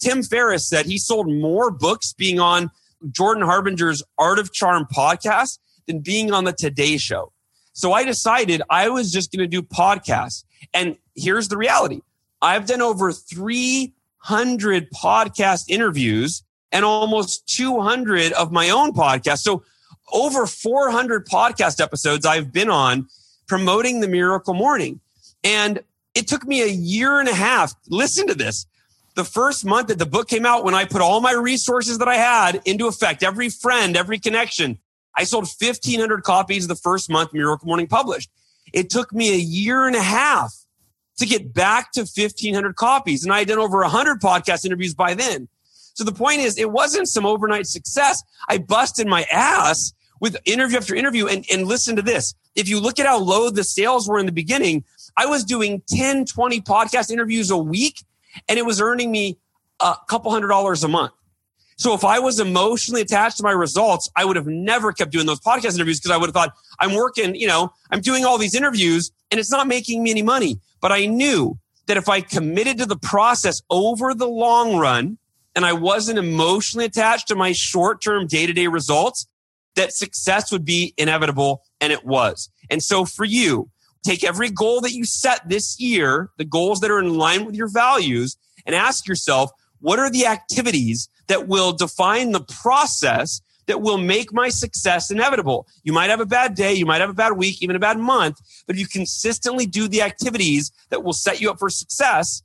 Tim 0.00 0.22
Ferriss 0.22 0.68
said 0.68 0.86
he 0.86 0.98
sold 0.98 1.30
more 1.30 1.70
books 1.70 2.12
being 2.12 2.40
on 2.40 2.70
Jordan 3.10 3.44
Harbinger's 3.44 4.02
Art 4.18 4.38
of 4.38 4.52
Charm 4.52 4.86
podcast 4.92 5.58
than 5.86 6.00
being 6.00 6.32
on 6.32 6.44
the 6.44 6.52
Today 6.52 6.96
Show. 6.96 7.32
So 7.74 7.92
I 7.92 8.04
decided 8.04 8.62
I 8.70 8.88
was 8.88 9.12
just 9.12 9.30
going 9.32 9.40
to 9.40 9.46
do 9.46 9.60
podcasts. 9.60 10.44
And 10.72 10.96
here's 11.14 11.48
the 11.48 11.56
reality 11.56 12.00
I've 12.40 12.66
done 12.66 12.80
over 12.80 13.12
300 13.12 14.90
podcast 14.90 15.64
interviews 15.68 16.42
and 16.72 16.84
almost 16.84 17.46
200 17.48 18.32
of 18.32 18.52
my 18.52 18.70
own 18.70 18.92
podcasts. 18.92 19.40
So 19.40 19.64
over 20.12 20.46
400 20.46 21.26
podcast 21.26 21.80
episodes 21.80 22.24
I've 22.24 22.52
been 22.52 22.70
on 22.70 23.08
promoting 23.46 24.00
the 24.00 24.08
miracle 24.08 24.54
morning. 24.54 25.00
And 25.42 25.80
it 26.14 26.28
took 26.28 26.46
me 26.46 26.62
a 26.62 26.68
year 26.68 27.18
and 27.18 27.28
a 27.28 27.34
half. 27.34 27.74
Listen 27.88 28.26
to 28.28 28.34
this. 28.34 28.66
The 29.16 29.24
first 29.24 29.64
month 29.64 29.88
that 29.88 29.98
the 29.98 30.06
book 30.06 30.28
came 30.28 30.46
out, 30.46 30.64
when 30.64 30.74
I 30.74 30.84
put 30.84 31.00
all 31.00 31.20
my 31.20 31.32
resources 31.32 31.98
that 31.98 32.08
I 32.08 32.16
had 32.16 32.62
into 32.64 32.86
effect, 32.86 33.22
every 33.22 33.48
friend, 33.48 33.96
every 33.96 34.18
connection, 34.18 34.78
I 35.16 35.24
sold 35.24 35.44
1500 35.44 36.22
copies 36.22 36.66
the 36.66 36.74
first 36.74 37.10
month 37.10 37.32
Miracle 37.32 37.66
Morning 37.66 37.86
published. 37.86 38.30
It 38.72 38.90
took 38.90 39.12
me 39.12 39.32
a 39.32 39.38
year 39.38 39.86
and 39.86 39.94
a 39.94 40.02
half 40.02 40.54
to 41.18 41.26
get 41.26 41.54
back 41.54 41.92
to 41.92 42.00
1500 42.00 42.76
copies. 42.76 43.24
And 43.24 43.32
I 43.32 43.40
had 43.40 43.48
done 43.48 43.58
over 43.58 43.78
100 43.80 44.20
podcast 44.20 44.64
interviews 44.64 44.94
by 44.94 45.14
then. 45.14 45.48
So 45.94 46.02
the 46.02 46.12
point 46.12 46.40
is, 46.40 46.58
it 46.58 46.72
wasn't 46.72 47.08
some 47.08 47.24
overnight 47.24 47.66
success. 47.66 48.22
I 48.48 48.58
busted 48.58 49.06
my 49.06 49.24
ass 49.30 49.92
with 50.20 50.36
interview 50.44 50.78
after 50.78 50.94
interview. 50.94 51.28
And, 51.28 51.44
and 51.52 51.66
listen 51.66 51.94
to 51.96 52.02
this. 52.02 52.34
If 52.56 52.68
you 52.68 52.80
look 52.80 52.98
at 52.98 53.06
how 53.06 53.18
low 53.18 53.50
the 53.50 53.62
sales 53.62 54.08
were 54.08 54.18
in 54.18 54.26
the 54.26 54.32
beginning, 54.32 54.84
I 55.16 55.26
was 55.26 55.44
doing 55.44 55.82
10, 55.88 56.24
20 56.26 56.60
podcast 56.62 57.10
interviews 57.10 57.50
a 57.50 57.56
week 57.56 58.02
and 58.48 58.58
it 58.58 58.66
was 58.66 58.80
earning 58.80 59.12
me 59.12 59.38
a 59.80 59.94
couple 60.08 60.32
hundred 60.32 60.48
dollars 60.48 60.82
a 60.82 60.88
month. 60.88 61.12
So 61.76 61.94
if 61.94 62.04
I 62.04 62.18
was 62.18 62.38
emotionally 62.38 63.00
attached 63.00 63.36
to 63.38 63.42
my 63.42 63.50
results, 63.50 64.08
I 64.16 64.24
would 64.24 64.36
have 64.36 64.46
never 64.46 64.92
kept 64.92 65.10
doing 65.10 65.26
those 65.26 65.40
podcast 65.40 65.74
interviews 65.74 65.98
because 65.98 66.12
I 66.12 66.16
would 66.16 66.28
have 66.28 66.34
thought 66.34 66.54
I'm 66.78 66.94
working, 66.94 67.34
you 67.34 67.48
know, 67.48 67.72
I'm 67.90 68.00
doing 68.00 68.24
all 68.24 68.38
these 68.38 68.54
interviews 68.54 69.10
and 69.30 69.40
it's 69.40 69.50
not 69.50 69.66
making 69.66 70.02
me 70.02 70.10
any 70.10 70.22
money. 70.22 70.60
But 70.80 70.92
I 70.92 71.06
knew 71.06 71.58
that 71.86 71.96
if 71.96 72.08
I 72.08 72.20
committed 72.20 72.78
to 72.78 72.86
the 72.86 72.96
process 72.96 73.60
over 73.70 74.14
the 74.14 74.28
long 74.28 74.76
run 74.76 75.18
and 75.56 75.66
I 75.66 75.72
wasn't 75.72 76.18
emotionally 76.18 76.86
attached 76.86 77.28
to 77.28 77.34
my 77.34 77.52
short 77.52 78.02
term 78.02 78.26
day 78.26 78.46
to 78.46 78.52
day 78.52 78.68
results, 78.68 79.26
that 79.74 79.92
success 79.92 80.52
would 80.52 80.64
be 80.64 80.94
inevitable. 80.96 81.62
And 81.80 81.92
it 81.92 82.04
was. 82.04 82.48
And 82.70 82.82
so 82.82 83.04
for 83.04 83.24
you, 83.24 83.70
take 84.04 84.22
every 84.22 84.50
goal 84.50 84.80
that 84.82 84.92
you 84.92 85.04
set 85.04 85.48
this 85.48 85.80
year, 85.80 86.30
the 86.38 86.44
goals 86.44 86.80
that 86.80 86.90
are 86.90 87.00
in 87.00 87.14
line 87.14 87.44
with 87.44 87.54
your 87.54 87.68
values, 87.68 88.36
and 88.64 88.74
ask 88.74 89.08
yourself, 89.08 89.50
what 89.80 89.98
are 89.98 90.10
the 90.10 90.26
activities 90.26 91.08
that 91.28 91.48
will 91.48 91.72
define 91.72 92.32
the 92.32 92.40
process 92.40 93.40
that 93.66 93.80
will 93.80 93.98
make 93.98 94.32
my 94.32 94.48
success 94.48 95.10
inevitable? 95.10 95.66
You 95.82 95.92
might 95.92 96.10
have 96.10 96.20
a 96.20 96.26
bad 96.26 96.54
day, 96.54 96.74
you 96.74 96.86
might 96.86 97.00
have 97.00 97.10
a 97.10 97.14
bad 97.14 97.32
week, 97.32 97.62
even 97.62 97.76
a 97.76 97.80
bad 97.80 97.98
month, 97.98 98.40
but 98.66 98.76
if 98.76 98.80
you 98.80 98.86
consistently 98.86 99.66
do 99.66 99.88
the 99.88 100.02
activities 100.02 100.70
that 100.90 101.02
will 101.02 101.12
set 101.12 101.40
you 101.40 101.50
up 101.50 101.58
for 101.58 101.70
success, 101.70 102.42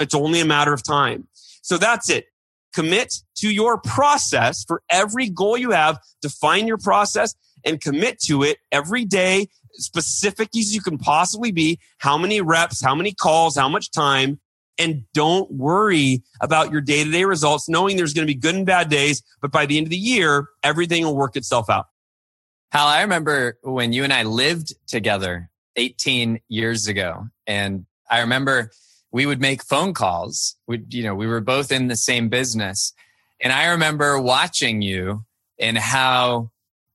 it's 0.00 0.14
only 0.14 0.40
a 0.40 0.44
matter 0.44 0.72
of 0.72 0.82
time. 0.82 1.28
So 1.62 1.76
that's 1.78 2.10
it. 2.10 2.26
Commit 2.74 3.14
to 3.36 3.50
your 3.50 3.78
process 3.78 4.64
for 4.64 4.82
every 4.90 5.28
goal 5.28 5.56
you 5.56 5.70
have. 5.70 5.98
Define 6.22 6.66
your 6.66 6.78
process 6.78 7.34
and 7.64 7.80
commit 7.80 8.20
to 8.20 8.42
it 8.42 8.58
every 8.70 9.04
day 9.04 9.48
specific 9.72 10.48
as 10.56 10.74
you 10.74 10.80
can 10.80 10.98
possibly 10.98 11.52
be. 11.52 11.78
How 11.98 12.18
many 12.18 12.40
reps, 12.40 12.82
how 12.82 12.94
many 12.94 13.12
calls, 13.12 13.56
how 13.56 13.68
much 13.68 13.90
time. 13.90 14.40
And 14.78 15.04
don't 15.12 15.50
worry 15.50 16.22
about 16.40 16.70
your 16.70 16.80
day 16.80 17.04
to 17.04 17.10
day 17.10 17.24
results, 17.24 17.68
knowing 17.68 17.96
there's 17.96 18.14
going 18.14 18.26
to 18.26 18.32
be 18.32 18.38
good 18.38 18.54
and 18.54 18.64
bad 18.64 18.88
days. 18.88 19.22
But 19.40 19.50
by 19.50 19.66
the 19.66 19.76
end 19.76 19.86
of 19.86 19.90
the 19.90 19.96
year, 19.96 20.48
everything 20.62 21.04
will 21.04 21.16
work 21.16 21.36
itself 21.36 21.68
out. 21.68 21.86
Hal, 22.70 22.86
I 22.86 23.02
remember 23.02 23.58
when 23.62 23.92
you 23.92 24.04
and 24.04 24.12
I 24.12 24.22
lived 24.22 24.74
together 24.86 25.50
18 25.76 26.40
years 26.48 26.86
ago. 26.86 27.28
And 27.46 27.86
I 28.10 28.20
remember 28.20 28.70
we 29.10 29.26
would 29.26 29.40
make 29.40 29.64
phone 29.64 29.94
calls. 29.94 30.56
We, 30.66 30.84
you 30.90 31.02
know, 31.02 31.14
we 31.14 31.26
were 31.26 31.40
both 31.40 31.72
in 31.72 31.88
the 31.88 31.96
same 31.96 32.28
business. 32.28 32.92
And 33.40 33.52
I 33.52 33.68
remember 33.68 34.20
watching 34.20 34.82
you 34.82 35.24
and 35.58 35.78
how 35.78 36.50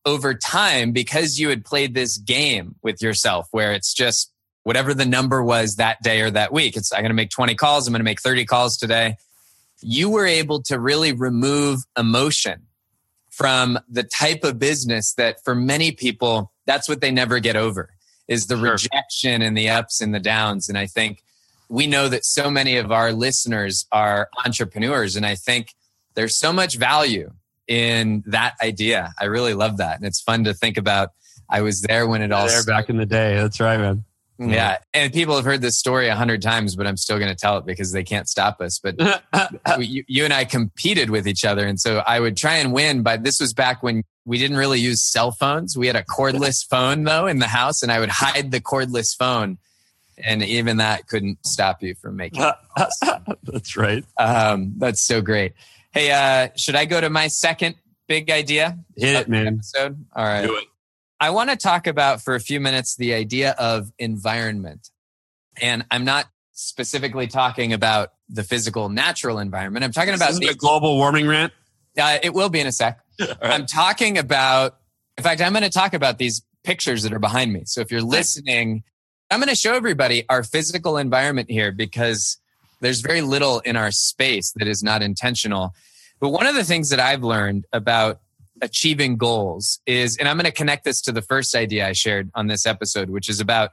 over 0.05 0.33
time 0.33 0.91
because 0.91 1.39
you 1.39 1.49
had 1.49 1.63
played 1.63 1.93
this 1.93 2.17
game 2.17 2.75
with 2.83 3.01
yourself 3.01 3.47
where 3.51 3.71
it's 3.71 3.93
just 3.93 4.32
whatever 4.63 4.93
the 4.93 5.05
number 5.05 5.43
was 5.43 5.75
that 5.75 6.01
day 6.01 6.21
or 6.21 6.31
that 6.31 6.51
week. 6.51 6.75
It's 6.75 6.91
I'm 6.91 7.01
going 7.01 7.09
to 7.09 7.15
make 7.15 7.29
20 7.29 7.55
calls, 7.55 7.87
I'm 7.87 7.93
going 7.93 7.99
to 7.99 8.05
make 8.05 8.21
30 8.21 8.45
calls 8.45 8.77
today. 8.77 9.17
You 9.81 10.09
were 10.09 10.25
able 10.25 10.61
to 10.63 10.79
really 10.79 11.11
remove 11.11 11.81
emotion 11.97 12.63
from 13.29 13.79
the 13.89 14.03
type 14.03 14.43
of 14.43 14.59
business 14.59 15.13
that 15.15 15.43
for 15.43 15.55
many 15.55 15.91
people, 15.91 16.51
that's 16.65 16.87
what 16.87 17.01
they 17.01 17.11
never 17.11 17.39
get 17.39 17.55
over 17.55 17.89
is 18.27 18.47
the 18.47 18.55
sure. 18.55 18.73
rejection 18.73 19.41
and 19.41 19.57
the 19.57 19.69
ups 19.69 20.01
and 20.01 20.13
the 20.13 20.19
downs. 20.19 20.69
And 20.69 20.77
I 20.77 20.85
think 20.85 21.23
we 21.67 21.87
know 21.87 22.07
that 22.07 22.25
so 22.25 22.49
many 22.49 22.77
of 22.77 22.91
our 22.91 23.11
listeners 23.11 23.85
are 23.91 24.29
entrepreneurs. 24.45 25.15
And 25.15 25.25
I 25.25 25.35
think 25.35 25.73
there's 26.13 26.37
so 26.37 26.53
much 26.53 26.77
value 26.77 27.31
in 27.67 28.23
that 28.27 28.53
idea. 28.61 29.13
I 29.19 29.25
really 29.25 29.53
love 29.53 29.77
that. 29.77 29.97
And 29.97 30.05
it's 30.05 30.21
fun 30.21 30.43
to 30.43 30.53
think 30.53 30.77
about. 30.77 31.09
I 31.49 31.61
was 31.61 31.81
there 31.81 32.07
when 32.07 32.21
it 32.21 32.31
all 32.31 32.47
there 32.47 32.63
back 32.63 32.89
in 32.89 32.97
the 32.97 33.05
day. 33.05 33.35
That's 33.35 33.59
right, 33.59 33.77
man. 33.77 34.05
Yeah. 34.39 34.77
And 34.93 35.13
people 35.13 35.35
have 35.35 35.45
heard 35.45 35.61
this 35.61 35.77
story 35.77 36.07
a 36.07 36.15
hundred 36.15 36.41
times, 36.41 36.75
but 36.75 36.87
I'm 36.87 36.97
still 36.97 37.19
going 37.19 37.29
to 37.29 37.35
tell 37.35 37.57
it 37.57 37.65
because 37.65 37.91
they 37.91 38.03
can't 38.03 38.27
stop 38.27 38.61
us. 38.61 38.79
But 38.79 38.95
you, 39.79 40.03
you, 40.07 40.23
and 40.23 40.33
I 40.33 40.45
competed 40.45 41.09
with 41.09 41.27
each 41.27 41.45
other. 41.45 41.65
And 41.65 41.79
so 41.79 42.03
I 42.05 42.19
would 42.19 42.35
try 42.35 42.55
and 42.55 42.73
win, 42.73 43.03
but 43.03 43.23
this 43.23 43.39
was 43.39 43.53
back 43.53 43.83
when 43.83 44.03
we 44.25 44.37
didn't 44.37 44.57
really 44.57 44.79
use 44.79 45.03
cell 45.03 45.31
phones. 45.31 45.77
We 45.77 45.87
had 45.87 45.95
a 45.95 46.03
cordless 46.03 46.65
phone 46.69 47.03
though 47.03 47.27
in 47.27 47.39
the 47.39 47.47
house 47.47 47.83
and 47.83 47.91
I 47.91 47.99
would 47.99 48.09
hide 48.09 48.51
the 48.51 48.61
cordless 48.61 49.15
phone. 49.15 49.57
And 50.17 50.43
even 50.43 50.77
that 50.77 51.07
couldn't 51.07 51.45
stop 51.45 51.81
you 51.81 51.95
from 51.95 52.17
making. 52.17 52.43
that's 53.43 53.75
right. 53.75 54.05
Um, 54.17 54.73
that's 54.77 55.01
so 55.01 55.21
great. 55.21 55.53
Hey, 55.91 56.11
uh, 56.11 56.49
should 56.55 56.75
I 56.75 56.85
go 56.85 57.01
to 57.01 57.09
my 57.09 57.27
second 57.27 57.75
big 58.07 58.29
idea? 58.29 58.77
Hit 58.95 59.15
it, 59.15 59.27
man. 59.27 59.47
Episode? 59.47 60.05
All 60.15 60.23
right. 60.23 60.49
I 61.19 61.29
want 61.29 61.49
to 61.49 61.55
talk 61.55 61.87
about 61.87 62.21
for 62.21 62.35
a 62.35 62.39
few 62.39 62.59
minutes 62.59 62.95
the 62.95 63.13
idea 63.13 63.51
of 63.57 63.91
environment. 63.97 64.89
And 65.61 65.85
I'm 65.91 66.05
not 66.05 66.27
specifically 66.53 67.27
talking 67.27 67.73
about 67.73 68.13
the 68.29 68.43
physical 68.43 68.89
natural 68.89 69.39
environment. 69.39 69.83
I'm 69.83 69.91
talking 69.91 70.13
about 70.13 70.33
the 70.33 70.53
global 70.55 70.97
warming 70.97 71.27
rant. 71.27 71.53
Uh, 71.97 72.17
it 72.23 72.33
will 72.33 72.49
be 72.49 72.59
in 72.59 72.67
a 72.67 72.71
sec. 72.71 72.99
right. 73.19 73.37
I'm 73.41 73.65
talking 73.65 74.17
about, 74.17 74.77
in 75.17 75.23
fact, 75.23 75.41
I'm 75.41 75.51
going 75.51 75.63
to 75.63 75.69
talk 75.69 75.93
about 75.93 76.17
these 76.17 76.41
pictures 76.63 77.03
that 77.03 77.13
are 77.13 77.19
behind 77.19 77.53
me. 77.53 77.63
So 77.65 77.81
if 77.81 77.91
you're 77.91 78.01
listening, 78.01 78.83
I'm 79.29 79.39
going 79.39 79.49
to 79.49 79.55
show 79.55 79.73
everybody 79.73 80.25
our 80.29 80.43
physical 80.43 80.97
environment 80.97 81.49
here 81.49 81.71
because 81.71 82.37
there's 82.81 83.01
very 83.01 83.21
little 83.21 83.59
in 83.59 83.75
our 83.75 83.91
space 83.91 84.51
that 84.57 84.67
is 84.67 84.83
not 84.83 85.01
intentional. 85.01 85.73
But 86.19 86.29
one 86.29 86.47
of 86.47 86.55
the 86.55 86.63
things 86.63 86.89
that 86.89 86.99
I've 86.99 87.23
learned 87.23 87.65
about 87.73 88.21
achieving 88.63 89.17
goals 89.17 89.79
is, 89.85 90.15
and 90.17 90.27
I'm 90.27 90.37
going 90.37 90.45
to 90.45 90.51
connect 90.51 90.85
this 90.85 91.01
to 91.01 91.11
the 91.11 91.21
first 91.21 91.53
idea 91.53 91.85
I 91.85 91.91
shared 91.91 92.31
on 92.33 92.47
this 92.47 92.65
episode, 92.65 93.09
which 93.09 93.29
is 93.29 93.41
about 93.41 93.71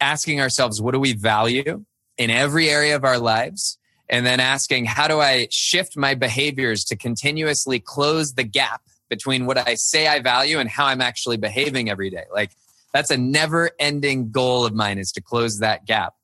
asking 0.00 0.40
ourselves, 0.40 0.82
what 0.82 0.92
do 0.92 0.98
we 0.98 1.12
value 1.12 1.84
in 2.18 2.28
every 2.28 2.68
area 2.68 2.96
of 2.96 3.04
our 3.04 3.18
lives? 3.18 3.78
And 4.08 4.26
then 4.26 4.40
asking, 4.40 4.86
how 4.86 5.06
do 5.06 5.20
I 5.20 5.46
shift 5.50 5.96
my 5.96 6.14
behaviors 6.14 6.84
to 6.86 6.96
continuously 6.96 7.78
close 7.78 8.34
the 8.34 8.42
gap 8.42 8.82
between 9.08 9.46
what 9.46 9.56
I 9.56 9.74
say 9.74 10.08
I 10.08 10.18
value 10.18 10.58
and 10.58 10.68
how 10.68 10.86
I'm 10.86 11.00
actually 11.00 11.36
behaving 11.36 11.88
every 11.88 12.10
day? 12.10 12.24
Like, 12.34 12.50
that's 12.92 13.10
a 13.10 13.16
never 13.16 13.70
ending 13.78 14.30
goal 14.32 14.66
of 14.66 14.74
mine 14.74 14.98
is 14.98 15.12
to 15.12 15.22
close 15.22 15.60
that 15.60 15.86
gap. 15.86 16.14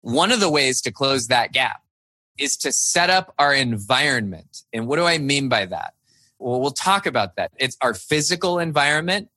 One 0.00 0.32
of 0.32 0.40
the 0.40 0.50
ways 0.50 0.82
to 0.82 0.90
close 0.90 1.28
that 1.28 1.52
gap 1.52 1.80
is 2.38 2.56
to 2.58 2.72
set 2.72 3.08
up 3.08 3.32
our 3.38 3.54
environment. 3.54 4.62
And 4.72 4.88
what 4.88 4.96
do 4.96 5.04
I 5.04 5.18
mean 5.18 5.48
by 5.48 5.66
that? 5.66 5.94
Well, 6.42 6.60
we'll 6.60 6.70
talk 6.72 7.06
about 7.06 7.36
that. 7.36 7.52
It's 7.58 7.76
our 7.80 7.94
physical 7.94 8.58
environment, 8.58 9.28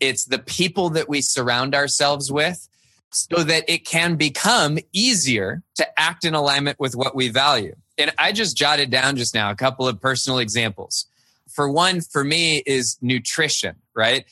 it's 0.00 0.24
the 0.24 0.38
people 0.38 0.90
that 0.90 1.08
we 1.08 1.20
surround 1.20 1.74
ourselves 1.74 2.30
with 2.30 2.68
so 3.10 3.44
that 3.44 3.64
it 3.68 3.84
can 3.84 4.16
become 4.16 4.78
easier 4.92 5.62
to 5.76 6.00
act 6.00 6.24
in 6.24 6.34
alignment 6.34 6.80
with 6.80 6.96
what 6.96 7.14
we 7.14 7.28
value. 7.28 7.74
And 7.98 8.12
I 8.18 8.32
just 8.32 8.56
jotted 8.56 8.90
down 8.90 9.16
just 9.16 9.34
now 9.34 9.50
a 9.50 9.54
couple 9.54 9.86
of 9.86 10.00
personal 10.00 10.38
examples. 10.38 11.06
For 11.48 11.70
one, 11.70 12.00
for 12.00 12.24
me, 12.24 12.62
is 12.64 12.96
nutrition, 13.02 13.76
right? 13.94 14.24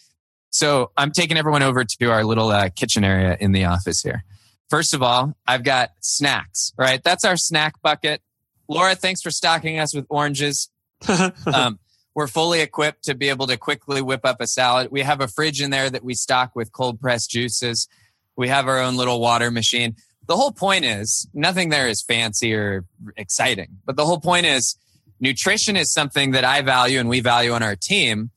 So 0.48 0.90
I'm 0.96 1.12
taking 1.12 1.36
everyone 1.36 1.62
over 1.62 1.84
to 1.84 2.10
our 2.10 2.24
little 2.24 2.48
uh, 2.48 2.70
kitchen 2.70 3.04
area 3.04 3.36
in 3.38 3.52
the 3.52 3.66
office 3.66 4.00
here. 4.00 4.24
First 4.70 4.94
of 4.94 5.02
all, 5.02 5.36
I've 5.46 5.62
got 5.62 5.90
snacks, 6.00 6.72
right? 6.78 7.02
That's 7.02 7.24
our 7.24 7.36
snack 7.36 7.74
bucket. 7.82 8.22
Laura, 8.68 8.94
thanks 8.94 9.20
for 9.20 9.30
stocking 9.30 9.78
us 9.78 9.94
with 9.94 10.06
oranges. 10.08 10.70
um, 11.46 11.78
we're 12.20 12.26
fully 12.26 12.60
equipped 12.60 13.04
to 13.04 13.14
be 13.14 13.30
able 13.30 13.46
to 13.46 13.56
quickly 13.56 14.02
whip 14.02 14.20
up 14.24 14.42
a 14.42 14.46
salad. 14.46 14.88
We 14.90 15.00
have 15.00 15.22
a 15.22 15.26
fridge 15.26 15.62
in 15.62 15.70
there 15.70 15.88
that 15.88 16.04
we 16.04 16.12
stock 16.12 16.54
with 16.54 16.70
cold 16.70 17.00
pressed 17.00 17.30
juices. 17.30 17.88
We 18.36 18.48
have 18.48 18.68
our 18.68 18.78
own 18.78 18.98
little 18.98 19.20
water 19.20 19.50
machine. 19.50 19.96
The 20.26 20.36
whole 20.36 20.52
point 20.52 20.84
is 20.84 21.26
nothing 21.32 21.70
there 21.70 21.88
is 21.88 22.02
fancy 22.02 22.52
or 22.52 22.84
exciting, 23.16 23.78
but 23.86 23.96
the 23.96 24.04
whole 24.04 24.20
point 24.20 24.44
is 24.44 24.76
nutrition 25.18 25.76
is 25.78 25.90
something 25.94 26.32
that 26.32 26.44
I 26.44 26.60
value 26.60 27.00
and 27.00 27.08
we 27.08 27.20
value 27.20 27.52
on 27.52 27.62
our 27.62 27.74
team. 27.74 28.28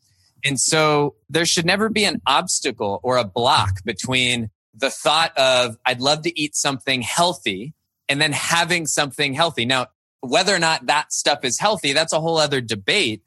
And 0.46 0.58
so 0.58 1.16
there 1.30 1.46
should 1.46 1.66
never 1.66 1.90
be 1.90 2.06
an 2.06 2.22
obstacle 2.26 3.02
or 3.04 3.18
a 3.18 3.26
block 3.26 3.84
between 3.84 4.50
the 4.74 4.92
thought 4.92 5.38
of 5.38 5.76
I'd 5.86 6.00
love 6.00 6.22
to 6.22 6.40
eat 6.40 6.56
something 6.56 7.02
healthy 7.02 7.74
and 8.08 8.22
then 8.22 8.32
having 8.32 8.88
something 8.88 9.34
healthy. 9.34 9.66
Now, 9.66 9.88
whether 10.22 10.56
or 10.56 10.60
not 10.60 10.86
that 10.86 11.12
stuff 11.12 11.44
is 11.44 11.60
healthy, 11.60 11.92
that's 11.92 12.14
a 12.14 12.22
whole 12.22 12.38
other 12.38 12.62
debate. 12.62 13.24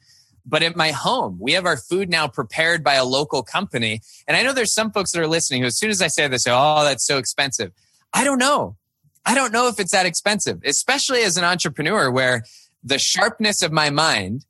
But 0.46 0.62
at 0.62 0.76
my 0.76 0.92
home, 0.92 1.38
we 1.40 1.52
have 1.52 1.66
our 1.66 1.76
food 1.76 2.08
now 2.08 2.28
prepared 2.28 2.84
by 2.84 2.94
a 2.94 3.04
local 3.04 3.42
company. 3.42 4.00
And 4.28 4.36
I 4.36 4.42
know 4.42 4.52
there's 4.52 4.72
some 4.72 4.92
folks 4.92 5.12
that 5.12 5.20
are 5.20 5.26
listening 5.26 5.62
who, 5.62 5.66
as 5.66 5.76
soon 5.76 5.90
as 5.90 6.00
I 6.00 6.06
say 6.06 6.28
this, 6.28 6.44
say, 6.44 6.52
oh, 6.54 6.84
that's 6.84 7.04
so 7.04 7.18
expensive. 7.18 7.72
I 8.12 8.22
don't 8.22 8.38
know. 8.38 8.76
I 9.24 9.34
don't 9.34 9.52
know 9.52 9.66
if 9.66 9.80
it's 9.80 9.90
that 9.90 10.06
expensive, 10.06 10.60
especially 10.64 11.22
as 11.22 11.36
an 11.36 11.44
entrepreneur 11.44 12.10
where 12.10 12.44
the 12.84 12.98
sharpness 12.98 13.62
of 13.62 13.72
my 13.72 13.90
mind 13.90 14.44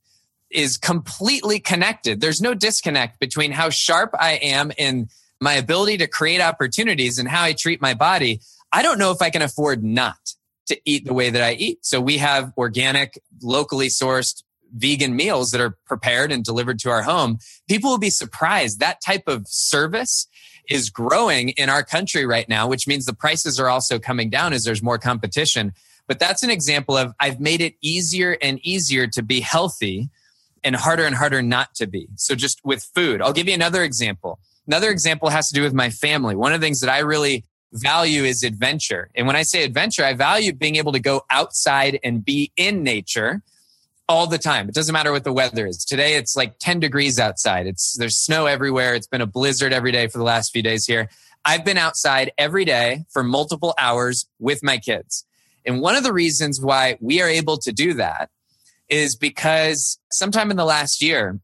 is 0.51 0.77
completely 0.77 1.59
connected. 1.59 2.21
There's 2.21 2.43
no 2.43 2.53
disconnect 2.53 3.19
between 3.19 3.53
how 3.53 3.71
sharp 3.71 4.11
I 4.19 4.33
am 4.33 4.71
in 4.77 5.09
my 5.41 5.55
ability 5.55 5.99
to 5.99 6.07
create 6.07 6.41
opportunities 6.41 7.19
and 7.19 7.29
how 7.29 7.43
I 7.43 7.53
treat 7.53 7.81
my 7.81 7.95
body, 7.95 8.41
I 8.73 8.83
don't 8.83 8.99
know 8.99 9.11
if 9.11 9.23
I 9.23 9.31
can 9.31 9.43
afford 9.43 9.83
not 9.83 10.35
to 10.67 10.81
eat 10.85 11.05
the 11.05 11.15
way 11.15 11.31
that 11.31 11.43
I 11.43 11.53
eat. 11.53 11.85
So 11.85 12.01
we 12.01 12.19
have 12.19 12.53
organic, 12.57 13.21
locally 13.43 13.89
sourced 13.89 14.43
vegan 14.75 15.17
meals 15.17 15.51
that 15.51 15.61
are 15.61 15.77
prepared 15.87 16.33
and 16.33 16.45
delivered 16.45 16.79
to 16.81 16.91
our 16.91 17.03
home. 17.03 17.39
People 17.69 17.91
will 17.91 17.99
be 17.99 18.11
surprised 18.11 18.81
that 18.81 19.01
type 19.05 19.25
of 19.27 19.47
service 19.47 20.27
is 20.69 20.91
growing 20.91 21.51
in 21.51 21.69
our 21.69 21.85
country 21.85 22.27
right 22.27 22.49
now, 22.49 22.67
which 22.67 22.87
means 22.89 23.07
the 23.07 23.15
prices 23.15 23.61
are 23.61 23.69
also 23.69 23.99
coming 23.99 24.31
down 24.31 24.53
as 24.53 24.65
there's 24.65 24.83
more 24.83 24.99
competition. 24.99 25.73
But 26.09 26.19
that's 26.19 26.43
an 26.43 26.51
example 26.51 26.97
of 26.97 27.13
I've 27.21 27.41
made 27.41 27.61
it 27.61 27.75
easier 27.81 28.37
and 28.43 28.59
easier 28.63 29.07
to 29.09 29.23
be 29.23 29.41
healthy 29.41 30.09
and 30.65 30.75
harder 30.75 31.05
and 31.05 31.15
harder 31.15 31.43
not 31.43 31.75
to 31.77 31.87
be. 31.87 32.09
So 32.17 32.35
just 32.35 32.61
with 32.65 32.83
food, 32.95 33.23
I'll 33.23 33.33
give 33.33 33.49
you 33.49 33.55
another 33.55 33.83
example. 33.85 34.41
Another 34.67 34.91
example 34.91 35.29
has 35.29 35.49
to 35.49 35.55
do 35.55 35.63
with 35.63 35.75
my 35.75 35.91
family. 35.91 36.35
One 36.35 36.53
of 36.53 36.61
the 36.61 36.67
things 36.67 36.81
that 36.81 36.91
I 36.91 36.99
really 36.99 37.45
value 37.73 38.25
is 38.25 38.43
adventure. 38.43 39.11
And 39.15 39.27
when 39.27 39.37
I 39.37 39.43
say 39.43 39.63
adventure, 39.63 40.05
I 40.05 40.15
value 40.15 40.53
being 40.53 40.77
able 40.77 40.93
to 40.93 41.01
go 41.01 41.23
outside 41.31 41.99
and 42.03 42.25
be 42.25 42.53
in 42.57 42.83
nature 42.83 43.43
all 44.09 44.27
the 44.27 44.39
time. 44.39 44.69
It 44.69 44.75
doesn't 44.75 44.93
matter 44.93 45.13
what 45.13 45.25
the 45.25 45.33
weather 45.33 45.67
is. 45.67 45.85
Today 45.85 46.15
it's 46.15 46.37
like 46.37 46.59
10 46.59 46.81
degrees 46.81 47.19
outside. 47.19 47.67
It's 47.67 47.97
there's 47.97 48.17
snow 48.17 48.47
everywhere. 48.47 48.95
It's 48.95 49.07
been 49.07 49.21
a 49.21 49.27
blizzard 49.27 49.73
every 49.73 49.93
day 49.93 50.07
for 50.07 50.19
the 50.19 50.25
last 50.25 50.53
few 50.53 50.63
days 50.63 50.87
here. 50.87 51.09
I've 51.45 51.65
been 51.65 51.79
outside 51.79 52.33
every 52.39 52.65
day 52.65 53.05
for 53.11 53.23
multiple 53.23 53.75
hours 53.79 54.27
with 54.39 54.63
my 54.63 54.79
kids. 54.79 55.25
And 55.65 55.81
one 55.81 55.97
of 55.97 56.05
the 56.05 56.13
reasons 56.13 56.61
why 56.61 56.97
we 57.01 57.21
are 57.21 57.29
able 57.29 57.57
to 57.59 57.73
do 57.73 57.95
that 57.95 58.31
is 58.89 59.17
because 59.17 59.99
sometime 60.13 60.51
in 60.51 60.57
the 60.57 60.65
last 60.65 61.03
year, 61.03 61.41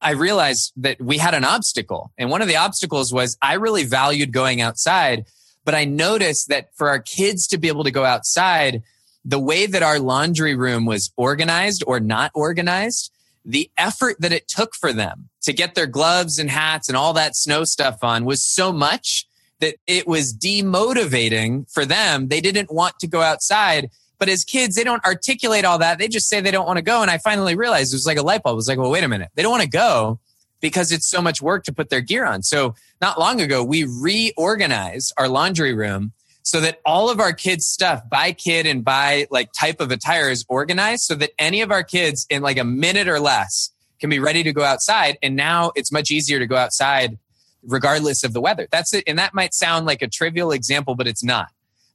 I 0.00 0.10
realized 0.12 0.72
that 0.76 1.00
we 1.00 1.18
had 1.18 1.34
an 1.34 1.44
obstacle. 1.44 2.12
And 2.16 2.30
one 2.30 2.42
of 2.42 2.48
the 2.48 2.56
obstacles 2.56 3.12
was 3.12 3.36
I 3.42 3.54
really 3.54 3.84
valued 3.84 4.32
going 4.32 4.60
outside, 4.60 5.26
but 5.64 5.74
I 5.74 5.84
noticed 5.84 6.48
that 6.48 6.68
for 6.76 6.88
our 6.88 7.00
kids 7.00 7.48
to 7.48 7.58
be 7.58 7.68
able 7.68 7.84
to 7.84 7.90
go 7.90 8.04
outside, 8.04 8.82
the 9.26 9.40
way 9.40 9.66
that 9.66 9.82
our 9.82 9.98
laundry 9.98 10.54
room 10.54 10.86
was 10.86 11.12
organized 11.16 11.82
or 11.86 11.98
not 11.98 12.30
organized, 12.32 13.12
the 13.44 13.68
effort 13.76 14.16
that 14.20 14.32
it 14.32 14.46
took 14.46 14.74
for 14.74 14.92
them 14.92 15.28
to 15.42 15.52
get 15.52 15.74
their 15.74 15.86
gloves 15.86 16.38
and 16.38 16.48
hats 16.48 16.88
and 16.88 16.96
all 16.96 17.12
that 17.12 17.36
snow 17.36 17.64
stuff 17.64 17.98
on 18.02 18.24
was 18.24 18.42
so 18.42 18.72
much 18.72 19.26
that 19.60 19.76
it 19.86 20.06
was 20.06 20.32
demotivating 20.32 21.70
for 21.72 21.84
them. 21.84 22.28
They 22.28 22.40
didn't 22.40 22.72
want 22.72 22.98
to 23.00 23.08
go 23.08 23.20
outside. 23.20 23.90
But 24.18 24.28
as 24.28 24.44
kids, 24.44 24.76
they 24.76 24.84
don't 24.84 25.04
articulate 25.04 25.64
all 25.64 25.78
that. 25.78 25.98
They 25.98 26.08
just 26.08 26.28
say 26.28 26.40
they 26.40 26.50
don't 26.50 26.66
want 26.66 26.78
to 26.78 26.82
go. 26.82 27.02
And 27.02 27.10
I 27.10 27.18
finally 27.18 27.56
realized 27.56 27.92
it 27.92 27.96
was 27.96 28.06
like 28.06 28.18
a 28.18 28.22
light 28.22 28.42
bulb. 28.42 28.54
It 28.54 28.56
was 28.56 28.68
like, 28.68 28.78
well, 28.78 28.90
wait 28.90 29.04
a 29.04 29.08
minute. 29.08 29.30
They 29.34 29.42
don't 29.42 29.50
want 29.50 29.64
to 29.64 29.68
go 29.68 30.20
because 30.60 30.92
it's 30.92 31.06
so 31.06 31.20
much 31.20 31.42
work 31.42 31.64
to 31.64 31.72
put 31.72 31.90
their 31.90 32.00
gear 32.00 32.24
on. 32.24 32.42
So 32.42 32.74
not 33.00 33.18
long 33.18 33.40
ago, 33.40 33.62
we 33.62 33.84
reorganized 33.84 35.12
our 35.18 35.28
laundry 35.28 35.74
room 35.74 36.12
so 36.46 36.60
that 36.60 36.80
all 36.86 37.10
of 37.10 37.18
our 37.18 37.32
kids' 37.32 37.66
stuff 37.66 38.08
by 38.08 38.30
kid 38.30 38.66
and 38.66 38.84
by 38.84 39.26
like 39.32 39.50
type 39.52 39.80
of 39.80 39.90
attire 39.90 40.30
is 40.30 40.44
organized 40.48 41.02
so 41.02 41.16
that 41.16 41.32
any 41.40 41.60
of 41.60 41.72
our 41.72 41.82
kids 41.82 42.24
in 42.30 42.40
like 42.40 42.56
a 42.56 42.62
minute 42.62 43.08
or 43.08 43.18
less 43.18 43.72
can 43.98 44.10
be 44.10 44.20
ready 44.20 44.44
to 44.44 44.52
go 44.52 44.62
outside. 44.62 45.18
And 45.24 45.34
now 45.34 45.72
it's 45.74 45.90
much 45.90 46.12
easier 46.12 46.38
to 46.38 46.46
go 46.46 46.54
outside 46.54 47.18
regardless 47.64 48.22
of 48.22 48.32
the 48.32 48.40
weather. 48.40 48.68
That's 48.70 48.94
it. 48.94 49.02
And 49.08 49.18
that 49.18 49.34
might 49.34 49.54
sound 49.54 49.86
like 49.86 50.02
a 50.02 50.06
trivial 50.06 50.52
example, 50.52 50.94
but 50.94 51.08
it's 51.08 51.24
not 51.24 51.48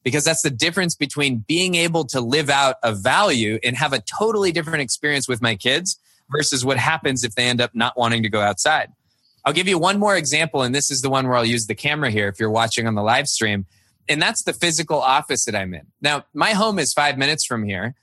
because 0.03 0.25
that's 0.25 0.41
the 0.41 0.49
difference 0.49 0.95
between 0.95 1.45
being 1.47 1.75
able 1.75 2.03
to 2.07 2.19
live 2.19 2.49
out 2.49 2.75
a 2.83 2.93
value 2.93 3.57
and 3.63 3.77
have 3.77 3.93
a 3.93 4.01
totally 4.01 4.51
different 4.51 4.81
experience 4.81 5.29
with 5.29 5.41
my 5.41 5.55
kids 5.55 5.97
versus 6.29 6.65
what 6.65 6.75
happens 6.75 7.23
if 7.23 7.35
they 7.35 7.45
end 7.45 7.61
up 7.61 7.73
not 7.73 7.97
wanting 7.97 8.21
to 8.23 8.29
go 8.29 8.41
outside. 8.41 8.89
I'll 9.45 9.53
give 9.53 9.69
you 9.69 9.77
one 9.77 9.97
more 9.97 10.17
example, 10.17 10.61
and 10.61 10.75
this 10.75 10.91
is 10.91 11.01
the 11.01 11.09
one 11.09 11.25
where 11.25 11.37
I'll 11.37 11.45
use 11.45 11.67
the 11.67 11.73
camera 11.73 12.11
here 12.11 12.27
if 12.27 12.37
you're 12.37 12.51
watching 12.51 12.85
on 12.85 12.95
the 12.95 13.01
live 13.01 13.29
stream. 13.29 13.65
And 14.11 14.21
that's 14.21 14.43
the 14.43 14.51
physical 14.51 14.99
office 14.99 15.45
that 15.45 15.55
I'm 15.55 15.73
in. 15.73 15.87
Now, 16.01 16.25
my 16.33 16.51
home 16.51 16.79
is 16.79 16.91
five 16.91 17.17
minutes 17.17 17.45
from 17.45 17.63
here. 17.63 17.95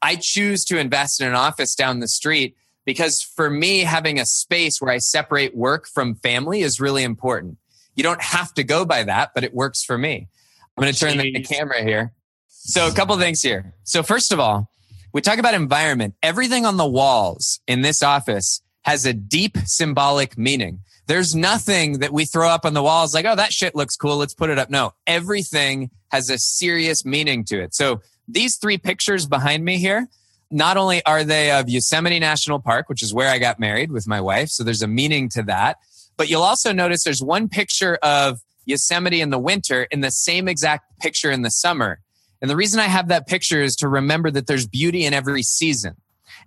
I 0.00 0.14
choose 0.14 0.64
to 0.66 0.78
invest 0.78 1.20
in 1.20 1.26
an 1.26 1.34
office 1.34 1.74
down 1.74 1.98
the 1.98 2.06
street 2.06 2.56
because 2.84 3.20
for 3.20 3.50
me, 3.50 3.80
having 3.80 4.20
a 4.20 4.24
space 4.24 4.80
where 4.80 4.92
I 4.92 4.98
separate 4.98 5.56
work 5.56 5.88
from 5.88 6.14
family 6.14 6.60
is 6.60 6.80
really 6.80 7.02
important. 7.02 7.58
You 7.96 8.04
don't 8.04 8.22
have 8.22 8.54
to 8.54 8.62
go 8.62 8.84
by 8.84 9.02
that, 9.02 9.32
but 9.34 9.42
it 9.42 9.52
works 9.52 9.82
for 9.82 9.98
me. 9.98 10.28
I'm 10.76 10.82
going 10.82 10.94
to 10.94 11.00
turn 11.00 11.18
the 11.18 11.42
camera 11.42 11.82
here. 11.82 12.12
So, 12.46 12.86
a 12.86 12.92
couple 12.92 13.18
things 13.18 13.42
here. 13.42 13.74
So, 13.82 14.04
first 14.04 14.32
of 14.32 14.38
all, 14.38 14.70
we 15.12 15.20
talk 15.22 15.38
about 15.38 15.54
environment. 15.54 16.14
Everything 16.22 16.66
on 16.66 16.76
the 16.76 16.86
walls 16.86 17.58
in 17.66 17.80
this 17.80 18.00
office 18.00 18.62
has 18.82 19.04
a 19.06 19.12
deep 19.12 19.58
symbolic 19.64 20.38
meaning. 20.38 20.82
There's 21.08 21.34
nothing 21.34 22.00
that 22.00 22.12
we 22.12 22.26
throw 22.26 22.48
up 22.48 22.66
on 22.66 22.74
the 22.74 22.82
walls 22.82 23.14
like, 23.14 23.24
oh, 23.24 23.34
that 23.34 23.52
shit 23.52 23.74
looks 23.74 23.96
cool. 23.96 24.18
Let's 24.18 24.34
put 24.34 24.50
it 24.50 24.58
up. 24.58 24.68
No, 24.68 24.92
everything 25.06 25.90
has 26.10 26.28
a 26.28 26.36
serious 26.38 27.04
meaning 27.04 27.44
to 27.46 27.60
it. 27.60 27.74
So 27.74 28.02
these 28.28 28.56
three 28.56 28.76
pictures 28.76 29.26
behind 29.26 29.64
me 29.64 29.78
here, 29.78 30.06
not 30.50 30.76
only 30.76 31.04
are 31.06 31.24
they 31.24 31.50
of 31.50 31.70
Yosemite 31.70 32.18
National 32.18 32.60
Park, 32.60 32.90
which 32.90 33.02
is 33.02 33.14
where 33.14 33.30
I 33.30 33.38
got 33.38 33.58
married 33.58 33.90
with 33.90 34.06
my 34.06 34.20
wife. 34.20 34.50
So 34.50 34.62
there's 34.64 34.82
a 34.82 34.86
meaning 34.86 35.30
to 35.30 35.42
that. 35.44 35.78
But 36.18 36.28
you'll 36.28 36.42
also 36.42 36.72
notice 36.72 37.04
there's 37.04 37.22
one 37.22 37.48
picture 37.48 37.98
of 38.02 38.40
Yosemite 38.66 39.22
in 39.22 39.30
the 39.30 39.38
winter 39.38 39.86
and 39.90 40.04
the 40.04 40.10
same 40.10 40.46
exact 40.46 40.98
picture 41.00 41.30
in 41.30 41.40
the 41.40 41.50
summer. 41.50 42.00
And 42.42 42.50
the 42.50 42.56
reason 42.56 42.80
I 42.80 42.86
have 42.86 43.08
that 43.08 43.26
picture 43.26 43.62
is 43.62 43.76
to 43.76 43.88
remember 43.88 44.30
that 44.30 44.46
there's 44.46 44.66
beauty 44.66 45.06
in 45.06 45.14
every 45.14 45.42
season. 45.42 45.96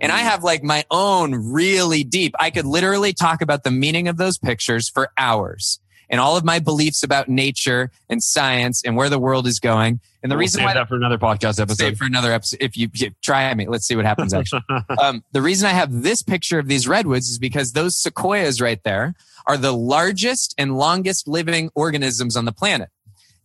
And 0.02 0.12
I 0.12 0.20
mm. 0.20 0.24
have 0.24 0.44
like 0.44 0.64
my 0.64 0.84
own 0.92 1.34
really 1.54 2.04
deep, 2.04 2.36
I 2.40 2.50
could 2.50 2.66
literally 2.66 3.14
talk 3.14 3.42
about 3.42 3.64
the 3.64 3.72
meaning 3.72 4.10
of 4.10 4.18
those 4.18 4.38
pictures 4.38 4.90
for 4.90 5.12
hours 5.18 5.80
and 6.12 6.20
all 6.20 6.36
of 6.36 6.44
my 6.44 6.60
beliefs 6.60 7.04
about 7.04 7.30
nature 7.30 7.90
and 8.10 8.22
science 8.22 8.84
and 8.84 8.98
where 8.98 9.10
the 9.10 9.18
world 9.18 9.48
is 9.48 9.60
going. 9.60 10.02
And 10.22 10.32
the 10.32 10.36
we'll 10.36 10.42
reason 10.42 10.64
why 10.64 10.74
that 10.74 10.90
for 10.90 10.96
another 10.96 11.18
podcast 11.18 11.60
episode, 11.60 11.98
for 11.98 12.04
another 12.04 12.34
episode, 12.34 12.58
if 12.60 12.76
you, 12.76 12.90
if 12.94 13.02
you 13.02 13.12
try 13.22 13.52
me, 13.54 13.68
let's 13.68 13.88
see 13.88 13.96
what 13.96 14.06
happens. 14.06 14.34
Actually, 14.34 14.62
um, 15.02 15.24
the 15.32 15.42
reason 15.42 15.68
I 15.68 15.72
have 15.72 16.04
this 16.04 16.22
picture 16.22 16.60
of 16.60 16.68
these 16.68 16.88
redwoods 16.88 17.30
is 17.30 17.40
because 17.40 17.72
those 17.72 17.98
sequoias 17.98 18.60
right 18.60 18.84
there 18.84 19.16
are 19.48 19.58
the 19.58 19.72
largest 19.72 20.54
and 20.58 20.78
longest 20.78 21.28
living 21.28 21.72
organisms 21.76 22.36
on 22.36 22.46
the 22.46 22.52
planet. 22.52 22.90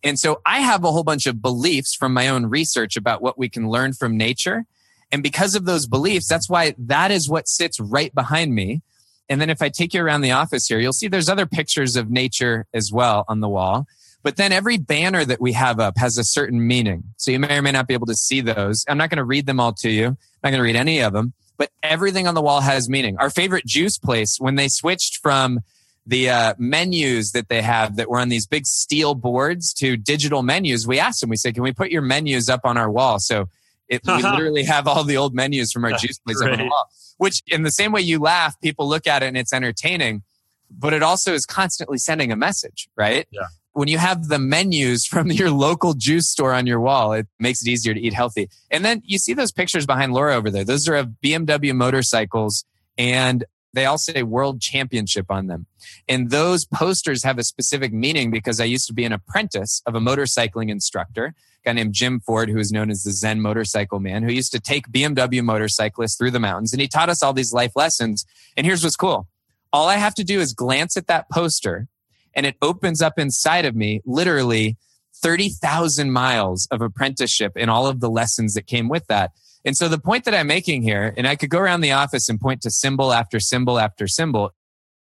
And 0.02 0.18
so 0.18 0.40
I 0.44 0.60
have 0.60 0.84
a 0.84 0.92
whole 0.92 1.04
bunch 1.04 1.26
of 1.26 1.40
beliefs 1.40 1.94
from 1.94 2.12
my 2.12 2.28
own 2.28 2.46
research 2.46 2.96
about 2.96 3.22
what 3.22 3.38
we 3.38 3.48
can 3.48 3.70
learn 3.70 3.92
from 3.92 4.16
nature. 4.16 4.66
And 5.12 5.22
because 5.22 5.54
of 5.54 5.64
those 5.64 5.86
beliefs, 5.86 6.28
that's 6.28 6.48
why 6.48 6.74
that 6.78 7.10
is 7.10 7.28
what 7.28 7.48
sits 7.48 7.78
right 7.78 8.14
behind 8.14 8.54
me. 8.54 8.82
And 9.28 9.40
then 9.40 9.50
if 9.50 9.62
I 9.62 9.68
take 9.68 9.94
you 9.94 10.02
around 10.02 10.20
the 10.20 10.32
office 10.32 10.66
here, 10.66 10.78
you'll 10.78 10.92
see 10.92 11.08
there's 11.08 11.28
other 11.28 11.46
pictures 11.46 11.96
of 11.96 12.10
nature 12.10 12.66
as 12.72 12.92
well 12.92 13.24
on 13.28 13.40
the 13.40 13.48
wall. 13.48 13.86
But 14.22 14.36
then 14.36 14.50
every 14.50 14.76
banner 14.76 15.24
that 15.24 15.40
we 15.40 15.52
have 15.52 15.78
up 15.78 15.98
has 15.98 16.18
a 16.18 16.24
certain 16.24 16.66
meaning. 16.66 17.04
So 17.16 17.30
you 17.30 17.38
may 17.38 17.58
or 17.58 17.62
may 17.62 17.70
not 17.70 17.86
be 17.86 17.94
able 17.94 18.06
to 18.06 18.14
see 18.14 18.40
those. 18.40 18.84
I'm 18.88 18.98
not 18.98 19.10
going 19.10 19.18
to 19.18 19.24
read 19.24 19.46
them 19.46 19.60
all 19.60 19.72
to 19.74 19.90
you. 19.90 20.06
I'm 20.06 20.16
not 20.42 20.50
going 20.50 20.58
to 20.58 20.64
read 20.64 20.76
any 20.76 21.00
of 21.00 21.12
them, 21.12 21.32
but 21.56 21.70
everything 21.82 22.26
on 22.26 22.34
the 22.34 22.42
wall 22.42 22.60
has 22.60 22.88
meaning. 22.88 23.16
Our 23.18 23.30
favorite 23.30 23.66
juice 23.66 23.98
place, 23.98 24.40
when 24.40 24.56
they 24.56 24.68
switched 24.68 25.18
from 25.18 25.60
the 26.06 26.30
uh, 26.30 26.54
menus 26.58 27.32
that 27.32 27.48
they 27.48 27.62
have 27.62 27.96
that 27.96 28.08
were 28.08 28.18
on 28.18 28.28
these 28.28 28.46
big 28.46 28.66
steel 28.66 29.14
boards 29.14 29.72
to 29.74 29.96
digital 29.96 30.42
menus, 30.42 30.86
we 30.86 30.98
asked 30.98 31.20
them, 31.20 31.30
we 31.30 31.36
said, 31.36 31.54
can 31.54 31.62
we 31.62 31.72
put 31.72 31.90
your 31.90 32.02
menus 32.02 32.48
up 32.48 32.60
on 32.64 32.76
our 32.76 32.90
wall? 32.90 33.20
So 33.20 33.48
it, 33.88 34.02
we 34.06 34.22
literally 34.22 34.64
have 34.64 34.86
all 34.86 35.04
the 35.04 35.16
old 35.16 35.34
menus 35.34 35.72
from 35.72 35.84
our 35.84 35.90
That's 35.90 36.02
juice 36.02 36.18
place 36.18 36.40
on 36.40 36.56
the 36.56 36.64
wall, 36.64 36.88
which 37.18 37.42
in 37.46 37.62
the 37.62 37.70
same 37.70 37.92
way 37.92 38.00
you 38.00 38.18
laugh, 38.18 38.58
people 38.60 38.88
look 38.88 39.06
at 39.06 39.22
it 39.22 39.26
and 39.26 39.36
it's 39.36 39.52
entertaining, 39.52 40.22
but 40.70 40.92
it 40.92 41.02
also 41.02 41.34
is 41.34 41.46
constantly 41.46 41.98
sending 41.98 42.32
a 42.32 42.36
message, 42.36 42.88
right? 42.96 43.26
Yeah. 43.30 43.46
When 43.72 43.88
you 43.88 43.98
have 43.98 44.28
the 44.28 44.38
menus 44.38 45.06
from 45.10 45.30
your 45.30 45.50
local 45.50 45.94
juice 45.94 46.28
store 46.28 46.52
on 46.52 46.66
your 46.66 46.80
wall, 46.80 47.12
it 47.12 47.26
makes 47.38 47.62
it 47.62 47.68
easier 47.68 47.94
to 47.94 48.00
eat 48.00 48.14
healthy. 48.14 48.48
And 48.70 48.84
then 48.84 49.02
you 49.04 49.18
see 49.18 49.34
those 49.34 49.52
pictures 49.52 49.86
behind 49.86 50.12
Laura 50.12 50.34
over 50.34 50.50
there. 50.50 50.64
Those 50.64 50.88
are 50.88 50.96
of 50.96 51.10
BMW 51.22 51.74
motorcycles 51.74 52.64
and 52.98 53.44
they 53.76 53.84
all 53.84 53.98
say 53.98 54.22
world 54.22 54.60
championship 54.60 55.30
on 55.30 55.46
them. 55.46 55.66
And 56.08 56.30
those 56.30 56.64
posters 56.64 57.22
have 57.22 57.38
a 57.38 57.44
specific 57.44 57.92
meaning 57.92 58.30
because 58.30 58.60
I 58.60 58.64
used 58.64 58.86
to 58.88 58.94
be 58.94 59.04
an 59.04 59.12
apprentice 59.12 59.82
of 59.86 59.94
a 59.94 60.00
motorcycling 60.00 60.70
instructor, 60.70 61.26
a 61.26 61.34
guy 61.64 61.72
named 61.72 61.92
Jim 61.92 62.20
Ford, 62.20 62.48
who 62.48 62.58
is 62.58 62.72
known 62.72 62.90
as 62.90 63.02
the 63.02 63.12
Zen 63.12 63.40
motorcycle 63.40 64.00
man, 64.00 64.22
who 64.22 64.32
used 64.32 64.52
to 64.52 64.60
take 64.60 64.88
BMW 64.88 65.42
motorcyclists 65.42 66.16
through 66.16 66.30
the 66.30 66.40
mountains. 66.40 66.72
And 66.72 66.80
he 66.80 66.88
taught 66.88 67.10
us 67.10 67.22
all 67.22 67.32
these 67.32 67.52
life 67.52 67.72
lessons. 67.76 68.24
And 68.56 68.66
here's 68.66 68.82
what's 68.82 68.96
cool. 68.96 69.28
All 69.72 69.88
I 69.88 69.96
have 69.96 70.14
to 70.14 70.24
do 70.24 70.40
is 70.40 70.54
glance 70.54 70.96
at 70.96 71.06
that 71.08 71.30
poster 71.30 71.88
and 72.34 72.46
it 72.46 72.56
opens 72.62 73.02
up 73.02 73.18
inside 73.18 73.64
of 73.64 73.76
me 73.76 74.00
literally 74.04 74.76
30,000 75.16 76.12
miles 76.12 76.68
of 76.70 76.80
apprenticeship 76.82 77.52
and 77.56 77.70
all 77.70 77.86
of 77.86 78.00
the 78.00 78.10
lessons 78.10 78.54
that 78.54 78.66
came 78.66 78.88
with 78.88 79.06
that. 79.08 79.32
And 79.66 79.76
so 79.76 79.88
the 79.88 79.98
point 79.98 80.24
that 80.24 80.34
I'm 80.34 80.46
making 80.46 80.82
here, 80.82 81.12
and 81.16 81.26
I 81.26 81.34
could 81.34 81.50
go 81.50 81.58
around 81.58 81.80
the 81.80 81.90
office 81.90 82.28
and 82.28 82.40
point 82.40 82.62
to 82.62 82.70
symbol 82.70 83.12
after 83.12 83.40
symbol 83.40 83.80
after 83.80 84.06
symbol, 84.06 84.52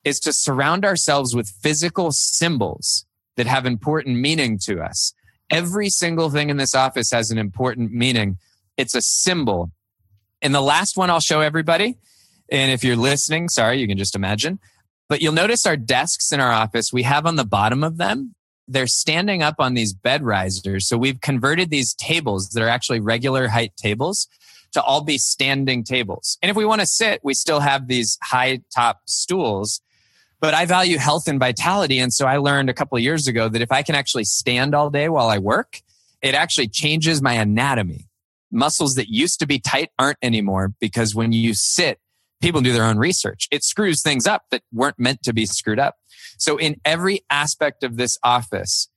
is 0.03 0.19
to 0.21 0.33
surround 0.33 0.85
ourselves 0.85 1.37
with 1.37 1.49
physical 1.49 2.11
symbols 2.11 3.07
that 3.37 3.47
have 3.47 3.65
important 3.65 4.19
meaning 4.19 4.59
to 4.65 4.83
us. 4.83 5.15
Every 5.51 5.89
single 5.89 6.31
thing 6.31 6.51
in 6.51 6.57
this 6.57 6.75
office 6.75 7.13
has 7.13 7.31
an 7.31 7.39
important 7.39 7.93
meaning. 7.93 8.39
It's 8.77 8.97
a 8.97 9.03
symbol. 9.03 9.71
And 10.43 10.53
the 10.53 10.61
last 10.61 10.97
one 10.97 11.11
I'll 11.11 11.21
show 11.21 11.41
everybody, 11.41 11.97
and 12.51 12.73
if 12.73 12.83
you're 12.83 12.97
listening, 12.97 13.49
sorry, 13.51 13.79
you 13.79 13.87
can 13.87 13.99
just 13.99 14.17
imagine, 14.17 14.59
but 15.09 15.23
you'll 15.23 15.33
notice 15.33 15.65
our 15.65 15.77
desks 15.77 16.33
in 16.33 16.41
our 16.41 16.51
office, 16.51 16.93
we 16.93 17.05
have 17.05 17.25
on 17.25 17.37
the 17.37 17.45
bottom 17.45 17.85
of 17.85 17.99
them, 17.99 18.35
they're 18.71 18.87
standing 18.87 19.43
up 19.43 19.57
on 19.59 19.75
these 19.75 19.93
bed 19.93 20.23
risers. 20.23 20.87
So 20.87 20.97
we've 20.97 21.21
converted 21.21 21.71
these 21.71 21.93
tables 21.95 22.51
that 22.51 22.63
are 22.63 22.69
actually 22.69 23.01
regular 23.01 23.49
height 23.49 23.77
tables 23.77 24.29
to 24.73 24.83
all 24.83 25.03
be 25.03 25.19
standing 25.19 25.83
tables. 25.83 26.39
And 26.41 26.51
if 26.51 26.57
we 26.57 26.65
want 26.65 26.81
to 26.81 26.87
sit, 26.87 27.21
we 27.25 27.35
still 27.35 27.61
have 27.61 27.89
these 27.89 28.17
high 28.23 28.61
top 28.75 29.01
stools. 29.07 29.81
But 30.41 30.55
I 30.55 30.65
value 30.65 30.99
health 30.99 31.27
and 31.29 31.41
vitality. 31.41 31.99
And 31.99 32.15
so 32.15 32.27
I 32.27 32.37
learned 32.37 32.71
a 32.71 32.75
couple 32.75 32.97
of 32.97 33.03
years 33.03 33.27
ago 33.27 33.49
that 33.49 33.61
if 33.61 33.73
I 33.73 33.83
can 33.83 33.95
actually 33.95 34.25
stand 34.25 34.75
all 34.75 34.89
day 34.89 35.09
while 35.09 35.29
I 35.29 35.39
work, 35.39 35.83
it 36.23 36.35
actually 36.35 36.69
changes 36.69 37.21
my 37.21 37.35
anatomy. 37.35 38.07
Muscles 38.53 38.95
that 38.95 39.09
used 39.09 39.41
to 39.41 39.47
be 39.47 39.59
tight 39.59 39.91
aren't 39.99 40.19
anymore 40.23 40.73
because 40.81 41.15
when 41.15 41.33
you 41.33 41.55
sit, 41.55 41.99
people 42.41 42.61
do 42.61 42.73
their 42.73 42.85
own 42.85 42.99
research. 42.99 43.49
It 43.51 43.65
screws 43.65 44.03
things 44.03 44.27
up 44.27 44.45
that 44.51 44.63
weren't 44.73 44.99
meant 44.99 45.23
to 45.25 45.33
be 45.33 45.47
screwed 45.47 45.79
up. 45.79 45.97
So 46.39 46.57
in 46.57 46.81
every 46.85 47.25
aspect 47.31 47.83
of 47.83 47.97
this 47.97 48.19
office, 48.23 48.89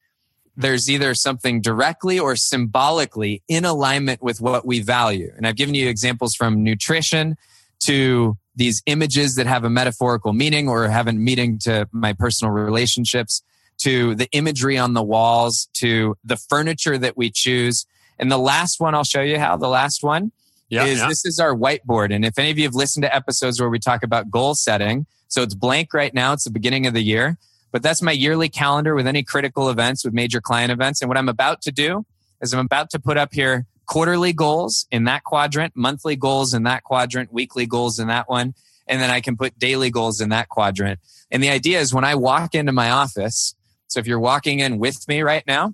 there's 0.55 0.89
either 0.89 1.13
something 1.13 1.61
directly 1.61 2.19
or 2.19 2.35
symbolically 2.35 3.41
in 3.47 3.65
alignment 3.65 4.21
with 4.21 4.39
what 4.39 4.65
we 4.65 4.79
value. 4.81 5.31
And 5.35 5.47
I've 5.47 5.55
given 5.55 5.75
you 5.75 5.89
examples 5.89 6.35
from 6.35 6.63
nutrition 6.63 7.35
to 7.81 8.37
these 8.55 8.81
images 8.85 9.35
that 9.35 9.47
have 9.47 9.63
a 9.63 9.69
metaphorical 9.69 10.31
meaning 10.31 10.69
or 10.69 10.87
have 10.87 11.07
a 11.07 11.13
meaning 11.13 11.57
to 11.59 11.87
my 11.91 12.13
personal 12.13 12.53
relationships 12.53 13.41
to 13.79 14.13
the 14.15 14.29
imagery 14.31 14.77
on 14.77 14.93
the 14.93 15.03
walls 15.03 15.67
to 15.73 16.15
the 16.23 16.37
furniture 16.37 16.97
that 16.97 17.17
we 17.17 17.31
choose. 17.31 17.85
And 18.19 18.31
the 18.31 18.37
last 18.37 18.79
one 18.79 18.93
I'll 18.93 19.03
show 19.03 19.21
you 19.21 19.39
how 19.39 19.57
the 19.57 19.67
last 19.67 20.03
one 20.03 20.31
yeah, 20.69 20.85
is 20.85 20.99
yeah. 20.99 21.07
this 21.07 21.25
is 21.25 21.39
our 21.39 21.55
whiteboard. 21.55 22.13
And 22.13 22.25
if 22.25 22.37
any 22.39 22.51
of 22.51 22.57
you 22.57 22.63
have 22.65 22.75
listened 22.75 23.03
to 23.03 23.15
episodes 23.15 23.59
where 23.59 23.69
we 23.69 23.79
talk 23.79 24.03
about 24.03 24.31
goal 24.31 24.55
setting, 24.55 25.05
so 25.27 25.41
it's 25.41 25.55
blank 25.55 25.93
right 25.93 26.13
now, 26.13 26.33
it's 26.33 26.43
the 26.43 26.51
beginning 26.51 26.85
of 26.87 26.93
the 26.93 27.01
year. 27.01 27.37
But 27.71 27.81
that's 27.81 28.01
my 28.01 28.11
yearly 28.11 28.49
calendar 28.49 28.93
with 28.93 29.07
any 29.07 29.23
critical 29.23 29.69
events, 29.69 30.05
with 30.05 30.13
major 30.13 30.39
client 30.39 30.71
events. 30.71 31.01
And 31.01 31.09
what 31.09 31.17
I'm 31.17 31.29
about 31.29 31.61
to 31.63 31.71
do 31.71 32.05
is 32.39 32.53
I'm 32.53 32.59
about 32.59 32.91
to 32.91 32.99
put 32.99 33.17
up 33.17 33.33
here 33.33 33.65
quarterly 33.87 34.31
goals 34.31 34.85
in 34.91 35.05
that 35.05 35.23
quadrant, 35.23 35.75
monthly 35.75 36.15
goals 36.15 36.53
in 36.53 36.63
that 36.63 36.83
quadrant, 36.83 37.33
weekly 37.33 37.65
goals 37.65 37.99
in 37.99 38.07
that 38.07 38.29
one. 38.29 38.53
And 38.87 39.01
then 39.01 39.09
I 39.09 39.21
can 39.21 39.37
put 39.37 39.57
daily 39.57 39.89
goals 39.89 40.21
in 40.21 40.29
that 40.29 40.49
quadrant. 40.49 40.99
And 41.31 41.41
the 41.41 41.49
idea 41.49 41.79
is 41.79 41.93
when 41.93 42.03
I 42.03 42.15
walk 42.15 42.53
into 42.53 42.71
my 42.71 42.91
office, 42.91 43.55
so 43.87 43.99
if 43.99 44.07
you're 44.07 44.19
walking 44.19 44.59
in 44.59 44.77
with 44.77 45.07
me 45.07 45.21
right 45.21 45.43
now, 45.47 45.73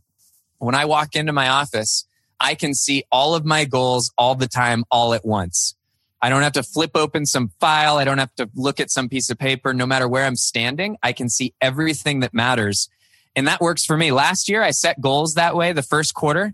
when 0.59 0.75
I 0.75 0.85
walk 0.85 1.15
into 1.15 1.33
my 1.33 1.49
office, 1.49 2.05
I 2.39 2.55
can 2.55 2.73
see 2.73 3.03
all 3.11 3.35
of 3.35 3.45
my 3.45 3.65
goals 3.65 4.11
all 4.17 4.35
the 4.35 4.47
time, 4.47 4.85
all 4.89 5.13
at 5.13 5.25
once. 5.25 5.75
I 6.21 6.29
don't 6.29 6.41
have 6.41 6.53
to 6.53 6.63
flip 6.63 6.91
open 6.95 7.25
some 7.25 7.51
file. 7.59 7.97
I 7.97 8.03
don't 8.03 8.17
have 8.17 8.33
to 8.35 8.49
look 8.55 8.79
at 8.79 8.91
some 8.91 9.07
piece 9.07 9.29
of 9.29 9.37
paper. 9.37 9.73
No 9.73 9.85
matter 9.85 10.07
where 10.07 10.25
I'm 10.25 10.35
standing, 10.35 10.97
I 11.01 11.13
can 11.13 11.29
see 11.29 11.53
everything 11.61 12.19
that 12.21 12.33
matters. 12.33 12.89
And 13.35 13.47
that 13.47 13.61
works 13.61 13.85
for 13.85 13.95
me. 13.95 14.11
Last 14.11 14.49
year, 14.49 14.61
I 14.61 14.71
set 14.71 14.99
goals 14.99 15.35
that 15.35 15.55
way 15.55 15.71
the 15.71 15.83
first 15.83 16.13
quarter. 16.13 16.53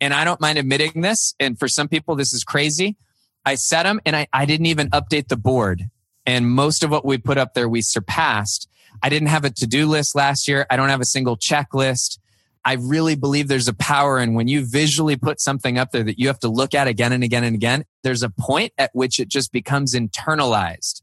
And 0.00 0.12
I 0.12 0.24
don't 0.24 0.40
mind 0.40 0.58
admitting 0.58 1.00
this. 1.00 1.34
And 1.38 1.58
for 1.58 1.68
some 1.68 1.88
people, 1.88 2.16
this 2.16 2.32
is 2.32 2.42
crazy. 2.42 2.96
I 3.44 3.54
set 3.54 3.84
them 3.84 4.00
and 4.04 4.16
I, 4.16 4.26
I 4.32 4.46
didn't 4.46 4.66
even 4.66 4.90
update 4.90 5.28
the 5.28 5.36
board. 5.36 5.90
And 6.26 6.48
most 6.50 6.82
of 6.82 6.90
what 6.90 7.04
we 7.04 7.18
put 7.18 7.38
up 7.38 7.54
there, 7.54 7.68
we 7.68 7.82
surpassed. 7.82 8.68
I 9.02 9.08
didn't 9.08 9.28
have 9.28 9.44
a 9.44 9.50
to 9.50 9.66
do 9.66 9.86
list 9.86 10.14
last 10.14 10.48
year. 10.48 10.66
I 10.70 10.76
don't 10.76 10.88
have 10.88 11.00
a 11.00 11.06
single 11.06 11.36
checklist. 11.36 12.18
I 12.64 12.74
really 12.74 13.14
believe 13.14 13.48
there's 13.48 13.68
a 13.68 13.74
power 13.74 14.18
in 14.18 14.34
when 14.34 14.48
you 14.48 14.64
visually 14.64 15.16
put 15.16 15.40
something 15.40 15.78
up 15.78 15.90
there 15.90 16.02
that 16.04 16.18
you 16.18 16.28
have 16.28 16.38
to 16.40 16.48
look 16.48 16.74
at 16.74 16.88
again 16.88 17.12
and 17.12 17.22
again 17.22 17.44
and 17.44 17.54
again. 17.54 17.84
There's 18.02 18.22
a 18.22 18.30
point 18.30 18.72
at 18.78 18.90
which 18.94 19.20
it 19.20 19.28
just 19.28 19.52
becomes 19.52 19.94
internalized 19.94 21.02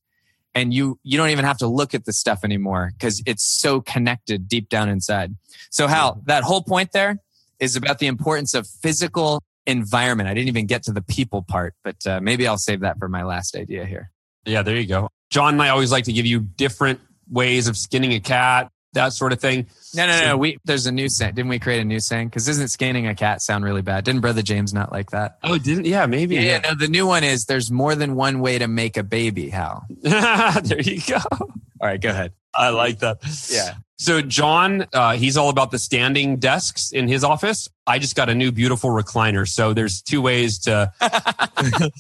and 0.54 0.74
you 0.74 1.00
you 1.04 1.18
don't 1.18 1.30
even 1.30 1.46
have 1.46 1.58
to 1.60 1.68
look 1.68 1.94
at 1.94 2.06
the 2.06 2.14
stuff 2.14 2.44
anymore 2.44 2.92
because 2.98 3.22
it's 3.26 3.44
so 3.44 3.82
connected 3.82 4.48
deep 4.48 4.70
down 4.70 4.90
inside. 4.90 5.36
So 5.70 5.88
Hal, 5.88 6.22
that 6.26 6.44
whole 6.44 6.64
point 6.64 6.92
there 6.92 7.18
is 7.60 7.76
about 7.76 8.00
the 8.00 8.08
importance 8.08 8.54
of 8.54 8.68
physical 8.68 9.42
environment. 9.66 10.30
I 10.30 10.34
didn't 10.34 10.50
even 10.50 10.66
get 10.66 10.84
to 10.84 10.92
the 10.92 11.02
people 11.02 11.44
part, 11.44 11.76
but 11.84 12.06
uh, 12.06 12.20
maybe 12.22 12.48
I'll 12.48 12.58
save 12.58 12.82
that 12.82 12.98
for 12.98 13.08
my 13.08 13.24
last 13.24 13.56
idea 13.56 13.86
here. 13.86 14.12
Yeah, 14.46 14.64
there 14.64 14.76
you 14.76 14.88
go. 14.88 15.10
John 15.30 15.54
and 15.54 15.62
I 15.62 15.70
always 15.70 15.92
like 15.92 16.06
to 16.06 16.14
give 16.14 16.26
you 16.26 16.40
different 16.40 17.00
ways 17.30 17.68
of 17.68 17.78
skinning 17.78 18.14
a 18.14 18.20
cat, 18.20 18.72
that 18.94 19.14
sort 19.14 19.32
of 19.32 19.40
thing. 19.40 19.68
No, 19.96 20.08
no, 20.08 20.26
no. 20.26 20.38
We 20.38 20.58
there's 20.66 20.86
a 20.86 20.92
new 20.92 21.10
saying. 21.10 21.36
Didn't 21.36 21.50
we 21.50 21.60
create 21.60 21.82
a 21.82 21.86
new 21.86 22.00
saying? 22.00 22.30
Because 22.30 22.48
isn't 22.48 22.70
scanning 22.70 23.08
a 23.08 23.16
cat 23.16 23.42
sound 23.42 23.64
really 23.66 23.82
bad? 23.82 24.04
Didn't 24.04 24.22
Brother 24.22 24.42
James 24.42 24.74
not 24.74 24.92
like 24.92 25.12
that? 25.12 25.38
Oh, 25.44 25.58
didn't? 25.58 25.86
Yeah, 25.86 26.06
maybe. 26.06 26.36
Yeah, 26.36 26.42
yeah. 26.42 26.60
No, 26.60 26.76
the 26.76 26.88
new 26.88 27.08
one 27.08 27.24
is 27.24 27.46
there's 27.46 27.72
more 27.72 27.96
than 27.96 28.16
one 28.16 28.40
way 28.40 28.58
to 28.58 28.68
make 28.68 28.98
a 28.98 29.04
baby. 29.04 29.50
Hal? 29.50 29.86
there 30.02 30.82
you 30.82 31.02
go. 31.08 31.18
All 31.32 31.88
right, 31.88 32.00
go 32.00 32.10
ahead. 32.10 32.34
I 32.54 32.70
like 32.70 33.00
that. 33.00 33.20
Yeah. 33.50 33.76
So 34.02 34.20
John, 34.20 34.88
uh, 34.94 35.14
he's 35.14 35.38
all 35.38 35.50
about 35.50 35.70
the 35.70 35.78
standing 35.78 36.38
desks 36.38 36.92
in 36.92 37.08
his 37.08 37.24
office. 37.24 37.70
I 37.86 38.00
just 38.00 38.16
got 38.16 38.30
a 38.30 38.34
new 38.34 38.52
beautiful 38.52 38.90
recliner. 38.90 39.48
So 39.48 39.74
there's 39.74 40.02
two 40.02 40.24
ways 40.24 40.58
to. 40.60 40.92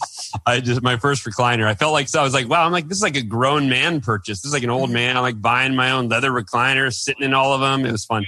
I 0.47 0.61
just 0.61 0.81
my 0.81 0.97
first 0.97 1.25
recliner. 1.25 1.67
I 1.67 1.75
felt 1.75 1.93
like 1.93 2.07
so 2.07 2.19
I 2.19 2.23
was 2.23 2.33
like, 2.33 2.49
wow, 2.49 2.65
I'm 2.65 2.71
like 2.71 2.87
this 2.87 2.97
is 2.97 3.03
like 3.03 3.17
a 3.17 3.21
grown 3.21 3.69
man 3.69 4.01
purchase. 4.01 4.41
This 4.41 4.47
is 4.47 4.53
like 4.53 4.63
an 4.63 4.71
old 4.71 4.89
man. 4.89 5.15
I'm 5.15 5.21
like 5.21 5.39
buying 5.39 5.75
my 5.75 5.91
own 5.91 6.09
leather 6.09 6.31
recliner, 6.31 6.91
sitting 6.91 7.23
in 7.23 7.35
all 7.35 7.53
of 7.53 7.61
them. 7.61 7.85
It 7.85 7.91
was 7.91 8.05
fun. 8.05 8.25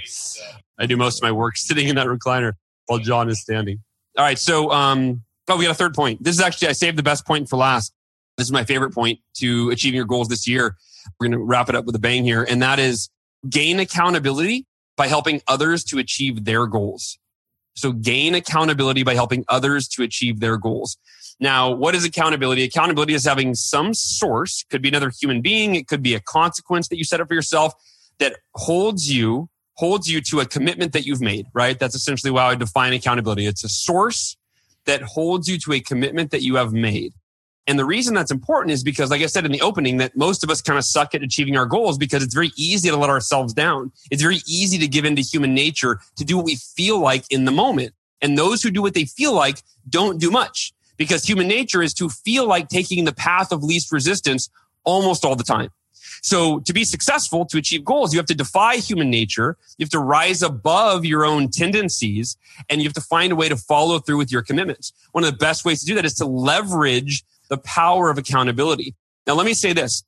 I 0.78 0.86
do 0.86 0.96
most 0.96 1.18
of 1.18 1.24
my 1.24 1.32
work 1.32 1.56
sitting 1.56 1.88
in 1.88 1.96
that 1.96 2.06
recliner 2.06 2.52
while 2.86 3.00
John 3.00 3.28
is 3.28 3.40
standing. 3.40 3.80
All 4.16 4.24
right, 4.24 4.38
so 4.38 4.70
um, 4.70 5.24
oh, 5.48 5.56
we 5.56 5.64
got 5.64 5.72
a 5.72 5.74
third 5.74 5.94
point. 5.94 6.22
This 6.22 6.36
is 6.36 6.40
actually 6.40 6.68
I 6.68 6.72
saved 6.72 6.96
the 6.96 7.02
best 7.02 7.26
point 7.26 7.48
for 7.48 7.56
last. 7.56 7.92
This 8.36 8.46
is 8.46 8.52
my 8.52 8.62
favorite 8.62 8.92
point 8.92 9.18
to 9.38 9.70
achieving 9.70 9.96
your 9.96 10.06
goals 10.06 10.28
this 10.28 10.46
year. 10.46 10.76
We're 11.18 11.28
going 11.28 11.38
to 11.38 11.44
wrap 11.44 11.68
it 11.68 11.74
up 11.74 11.84
with 11.84 11.94
a 11.94 12.00
bang 12.00 12.24
here, 12.24 12.44
and 12.44 12.62
that 12.62 12.78
is 12.78 13.10
gain 13.48 13.80
accountability 13.80 14.66
by 14.96 15.08
helping 15.08 15.40
others 15.48 15.84
to 15.84 15.98
achieve 15.98 16.44
their 16.44 16.66
goals. 16.66 17.18
So 17.74 17.92
gain 17.92 18.34
accountability 18.34 19.02
by 19.02 19.14
helping 19.14 19.44
others 19.48 19.88
to 19.88 20.02
achieve 20.02 20.40
their 20.40 20.56
goals. 20.56 20.96
Now, 21.40 21.70
what 21.72 21.94
is 21.94 22.04
accountability? 22.04 22.62
Accountability 22.62 23.14
is 23.14 23.24
having 23.24 23.54
some 23.54 23.92
source, 23.92 24.64
could 24.70 24.82
be 24.82 24.88
another 24.88 25.10
human 25.10 25.40
being, 25.40 25.74
it 25.74 25.88
could 25.88 26.02
be 26.02 26.14
a 26.14 26.20
consequence 26.20 26.88
that 26.88 26.96
you 26.96 27.04
set 27.04 27.20
up 27.20 27.28
for 27.28 27.34
yourself 27.34 27.74
that 28.18 28.36
holds 28.54 29.12
you, 29.12 29.48
holds 29.74 30.08
you 30.08 30.20
to 30.20 30.38
a 30.38 30.46
commitment 30.46 30.92
that 30.92 31.04
you've 31.04 31.20
made, 31.20 31.46
right? 31.52 31.78
That's 31.78 31.96
essentially 31.96 32.32
how 32.32 32.46
I 32.46 32.54
define 32.54 32.92
accountability. 32.92 33.46
It's 33.46 33.64
a 33.64 33.68
source 33.68 34.36
that 34.86 35.02
holds 35.02 35.48
you 35.48 35.58
to 35.58 35.72
a 35.72 35.80
commitment 35.80 36.30
that 36.30 36.42
you 36.42 36.54
have 36.56 36.72
made. 36.72 37.12
And 37.66 37.78
the 37.78 37.84
reason 37.84 38.14
that's 38.14 38.30
important 38.30 38.72
is 38.72 38.82
because, 38.82 39.10
like 39.10 39.22
I 39.22 39.26
said 39.26 39.46
in 39.46 39.52
the 39.52 39.62
opening, 39.62 39.96
that 39.96 40.16
most 40.16 40.44
of 40.44 40.50
us 40.50 40.60
kind 40.60 40.78
of 40.78 40.84
suck 40.84 41.14
at 41.14 41.22
achieving 41.22 41.56
our 41.56 41.64
goals 41.64 41.96
because 41.96 42.22
it's 42.22 42.34
very 42.34 42.52
easy 42.56 42.90
to 42.90 42.96
let 42.96 43.08
ourselves 43.08 43.54
down. 43.54 43.90
It's 44.10 44.22
very 44.22 44.40
easy 44.46 44.78
to 44.78 44.86
give 44.86 45.04
into 45.04 45.22
human 45.22 45.54
nature 45.54 46.00
to 46.16 46.24
do 46.24 46.36
what 46.36 46.44
we 46.44 46.56
feel 46.56 46.98
like 46.98 47.24
in 47.30 47.46
the 47.46 47.50
moment. 47.50 47.94
And 48.20 48.36
those 48.36 48.62
who 48.62 48.70
do 48.70 48.82
what 48.82 48.94
they 48.94 49.06
feel 49.06 49.32
like 49.32 49.62
don't 49.88 50.20
do 50.20 50.30
much 50.30 50.72
because 50.96 51.24
human 51.24 51.48
nature 51.48 51.82
is 51.82 51.94
to 51.94 52.08
feel 52.08 52.46
like 52.46 52.68
taking 52.68 53.04
the 53.04 53.14
path 53.14 53.50
of 53.50 53.62
least 53.62 53.92
resistance 53.92 54.50
almost 54.84 55.24
all 55.24 55.36
the 55.36 55.44
time. 55.44 55.70
So 56.22 56.60
to 56.60 56.72
be 56.72 56.84
successful, 56.84 57.44
to 57.46 57.58
achieve 57.58 57.84
goals, 57.84 58.14
you 58.14 58.18
have 58.18 58.26
to 58.26 58.34
defy 58.34 58.76
human 58.76 59.10
nature. 59.10 59.58
You 59.76 59.84
have 59.84 59.90
to 59.90 59.98
rise 59.98 60.42
above 60.42 61.04
your 61.04 61.24
own 61.24 61.50
tendencies 61.50 62.38
and 62.70 62.80
you 62.80 62.88
have 62.88 62.94
to 62.94 63.00
find 63.02 63.32
a 63.32 63.36
way 63.36 63.48
to 63.48 63.56
follow 63.56 63.98
through 63.98 64.16
with 64.16 64.32
your 64.32 64.42
commitments. 64.42 64.92
One 65.12 65.24
of 65.24 65.30
the 65.30 65.36
best 65.36 65.66
ways 65.66 65.80
to 65.80 65.86
do 65.86 65.94
that 65.96 66.06
is 66.06 66.14
to 66.14 66.24
leverage 66.24 67.24
the 67.48 67.58
power 67.58 68.10
of 68.10 68.18
accountability. 68.18 68.94
Now, 69.26 69.34
let 69.34 69.46
me 69.46 69.54
say 69.54 69.72
this. 69.72 70.04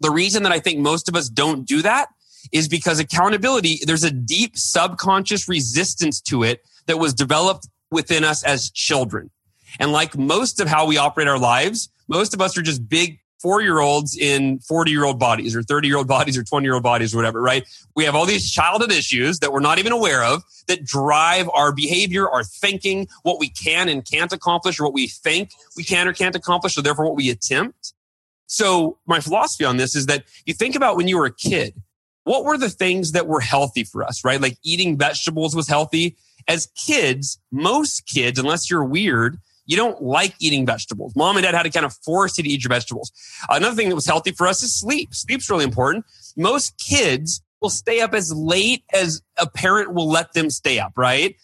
The 0.00 0.10
reason 0.10 0.42
that 0.44 0.52
I 0.52 0.60
think 0.60 0.78
most 0.78 1.08
of 1.08 1.16
us 1.16 1.28
don't 1.28 1.66
do 1.66 1.82
that 1.82 2.08
is 2.52 2.68
because 2.68 2.98
accountability, 2.98 3.80
there's 3.84 4.04
a 4.04 4.10
deep 4.10 4.56
subconscious 4.56 5.48
resistance 5.48 6.20
to 6.22 6.44
it 6.44 6.62
that 6.86 6.98
was 6.98 7.12
developed 7.14 7.68
within 7.90 8.24
us 8.24 8.44
as 8.44 8.70
children. 8.70 9.30
And 9.78 9.92
like 9.92 10.16
most 10.16 10.60
of 10.60 10.68
how 10.68 10.86
we 10.86 10.96
operate 10.96 11.28
our 11.28 11.38
lives, 11.38 11.90
most 12.08 12.32
of 12.34 12.40
us 12.40 12.56
are 12.56 12.62
just 12.62 12.88
big 12.88 13.18
four 13.38 13.62
year 13.62 13.78
olds 13.78 14.16
in 14.16 14.58
40 14.60 14.90
year 14.90 15.04
old 15.04 15.18
bodies 15.18 15.54
or 15.54 15.62
30 15.62 15.88
year 15.88 15.96
old 15.96 16.08
bodies 16.08 16.36
or 16.36 16.42
20 16.42 16.64
year 16.64 16.74
old 16.74 16.82
bodies 16.82 17.14
or 17.14 17.18
whatever, 17.18 17.40
right? 17.40 17.66
We 17.94 18.04
have 18.04 18.14
all 18.14 18.26
these 18.26 18.50
childhood 18.50 18.92
issues 18.92 19.38
that 19.40 19.52
we're 19.52 19.60
not 19.60 19.78
even 19.78 19.92
aware 19.92 20.24
of 20.24 20.42
that 20.66 20.84
drive 20.84 21.48
our 21.54 21.72
behavior, 21.72 22.28
our 22.28 22.44
thinking, 22.44 23.08
what 23.22 23.38
we 23.38 23.48
can 23.48 23.88
and 23.88 24.04
can't 24.04 24.32
accomplish 24.32 24.80
or 24.80 24.84
what 24.84 24.92
we 24.92 25.06
think 25.06 25.50
we 25.76 25.84
can 25.84 26.08
or 26.08 26.12
can't 26.12 26.36
accomplish. 26.36 26.74
So 26.74 26.82
therefore 26.82 27.06
what 27.06 27.16
we 27.16 27.30
attempt. 27.30 27.94
So 28.46 28.98
my 29.06 29.20
philosophy 29.20 29.64
on 29.64 29.76
this 29.76 29.94
is 29.94 30.06
that 30.06 30.24
you 30.46 30.54
think 30.54 30.74
about 30.74 30.96
when 30.96 31.06
you 31.06 31.18
were 31.18 31.26
a 31.26 31.34
kid, 31.34 31.74
what 32.24 32.44
were 32.44 32.58
the 32.58 32.70
things 32.70 33.12
that 33.12 33.26
were 33.26 33.40
healthy 33.40 33.84
for 33.84 34.02
us, 34.02 34.24
right? 34.24 34.40
Like 34.40 34.58
eating 34.62 34.98
vegetables 34.98 35.54
was 35.54 35.68
healthy. 35.68 36.16
As 36.46 36.66
kids, 36.66 37.38
most 37.52 38.06
kids, 38.06 38.38
unless 38.38 38.70
you're 38.70 38.84
weird, 38.84 39.38
you 39.68 39.76
don't 39.76 40.02
like 40.02 40.34
eating 40.40 40.66
vegetables. 40.66 41.14
Mom 41.14 41.36
and 41.36 41.44
dad 41.44 41.54
had 41.54 41.62
to 41.62 41.70
kind 41.70 41.86
of 41.86 41.92
force 41.92 42.38
you 42.38 42.44
to 42.44 42.50
eat 42.50 42.64
your 42.64 42.70
vegetables. 42.70 43.12
Another 43.48 43.76
thing 43.76 43.90
that 43.90 43.94
was 43.94 44.06
healthy 44.06 44.32
for 44.32 44.48
us 44.48 44.62
is 44.62 44.74
sleep. 44.74 45.14
Sleep's 45.14 45.48
really 45.48 45.64
important. 45.64 46.06
Most 46.36 46.76
kids 46.78 47.42
will 47.60 47.70
stay 47.70 48.00
up 48.00 48.14
as 48.14 48.32
late 48.32 48.84
as 48.94 49.20
a 49.36 49.46
parent 49.46 49.92
will 49.92 50.08
let 50.08 50.32
them 50.32 50.48
stay 50.48 50.78
up, 50.78 50.92
right? 50.96 51.36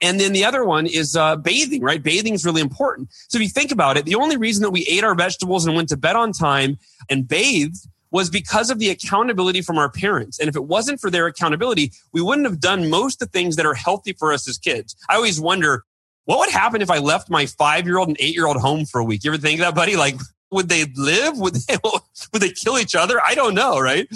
And 0.00 0.18
then 0.18 0.32
the 0.32 0.44
other 0.44 0.64
one 0.64 0.86
is 0.86 1.14
uh, 1.14 1.36
bathing, 1.36 1.82
right? 1.82 2.02
Bathing 2.02 2.34
is 2.34 2.44
really 2.44 2.62
important. 2.62 3.10
So 3.28 3.38
if 3.38 3.42
you 3.42 3.48
think 3.48 3.70
about 3.70 3.96
it, 3.96 4.04
the 4.04 4.14
only 4.14 4.36
reason 4.36 4.62
that 4.62 4.70
we 4.70 4.84
ate 4.90 5.04
our 5.04 5.14
vegetables 5.14 5.66
and 5.66 5.76
went 5.76 5.90
to 5.90 5.96
bed 5.96 6.16
on 6.16 6.32
time 6.32 6.78
and 7.08 7.28
bathed 7.28 7.86
was 8.10 8.30
because 8.30 8.70
of 8.70 8.78
the 8.78 8.88
accountability 8.88 9.60
from 9.60 9.78
our 9.78 9.90
parents. 9.90 10.38
And 10.40 10.48
if 10.48 10.56
it 10.56 10.64
wasn't 10.64 11.00
for 11.00 11.10
their 11.10 11.26
accountability, 11.26 11.92
we 12.12 12.22
wouldn't 12.22 12.46
have 12.46 12.60
done 12.60 12.88
most 12.88 13.20
of 13.20 13.28
the 13.28 13.38
things 13.38 13.56
that 13.56 13.66
are 13.66 13.74
healthy 13.74 14.14
for 14.14 14.32
us 14.32 14.48
as 14.48 14.56
kids. 14.56 14.96
I 15.08 15.16
always 15.16 15.40
wonder, 15.40 15.84
what 16.28 16.40
would 16.40 16.50
happen 16.50 16.82
if 16.82 16.90
I 16.90 16.98
left 16.98 17.30
my 17.30 17.46
five 17.46 17.86
year 17.86 17.96
old 17.96 18.08
and 18.08 18.16
eight 18.20 18.34
year 18.34 18.46
old 18.46 18.58
home 18.58 18.84
for 18.84 18.98
a 18.98 19.04
week? 19.04 19.24
You 19.24 19.32
ever 19.32 19.40
think 19.40 19.60
of 19.60 19.64
that, 19.64 19.74
buddy? 19.74 19.96
Like, 19.96 20.16
would 20.50 20.68
they 20.68 20.84
live? 20.94 21.38
Would 21.38 21.54
they, 21.54 21.76
would 22.34 22.42
they 22.42 22.50
kill 22.50 22.78
each 22.78 22.94
other? 22.94 23.18
I 23.26 23.34
don't 23.34 23.54
know, 23.54 23.80
right? 23.80 24.06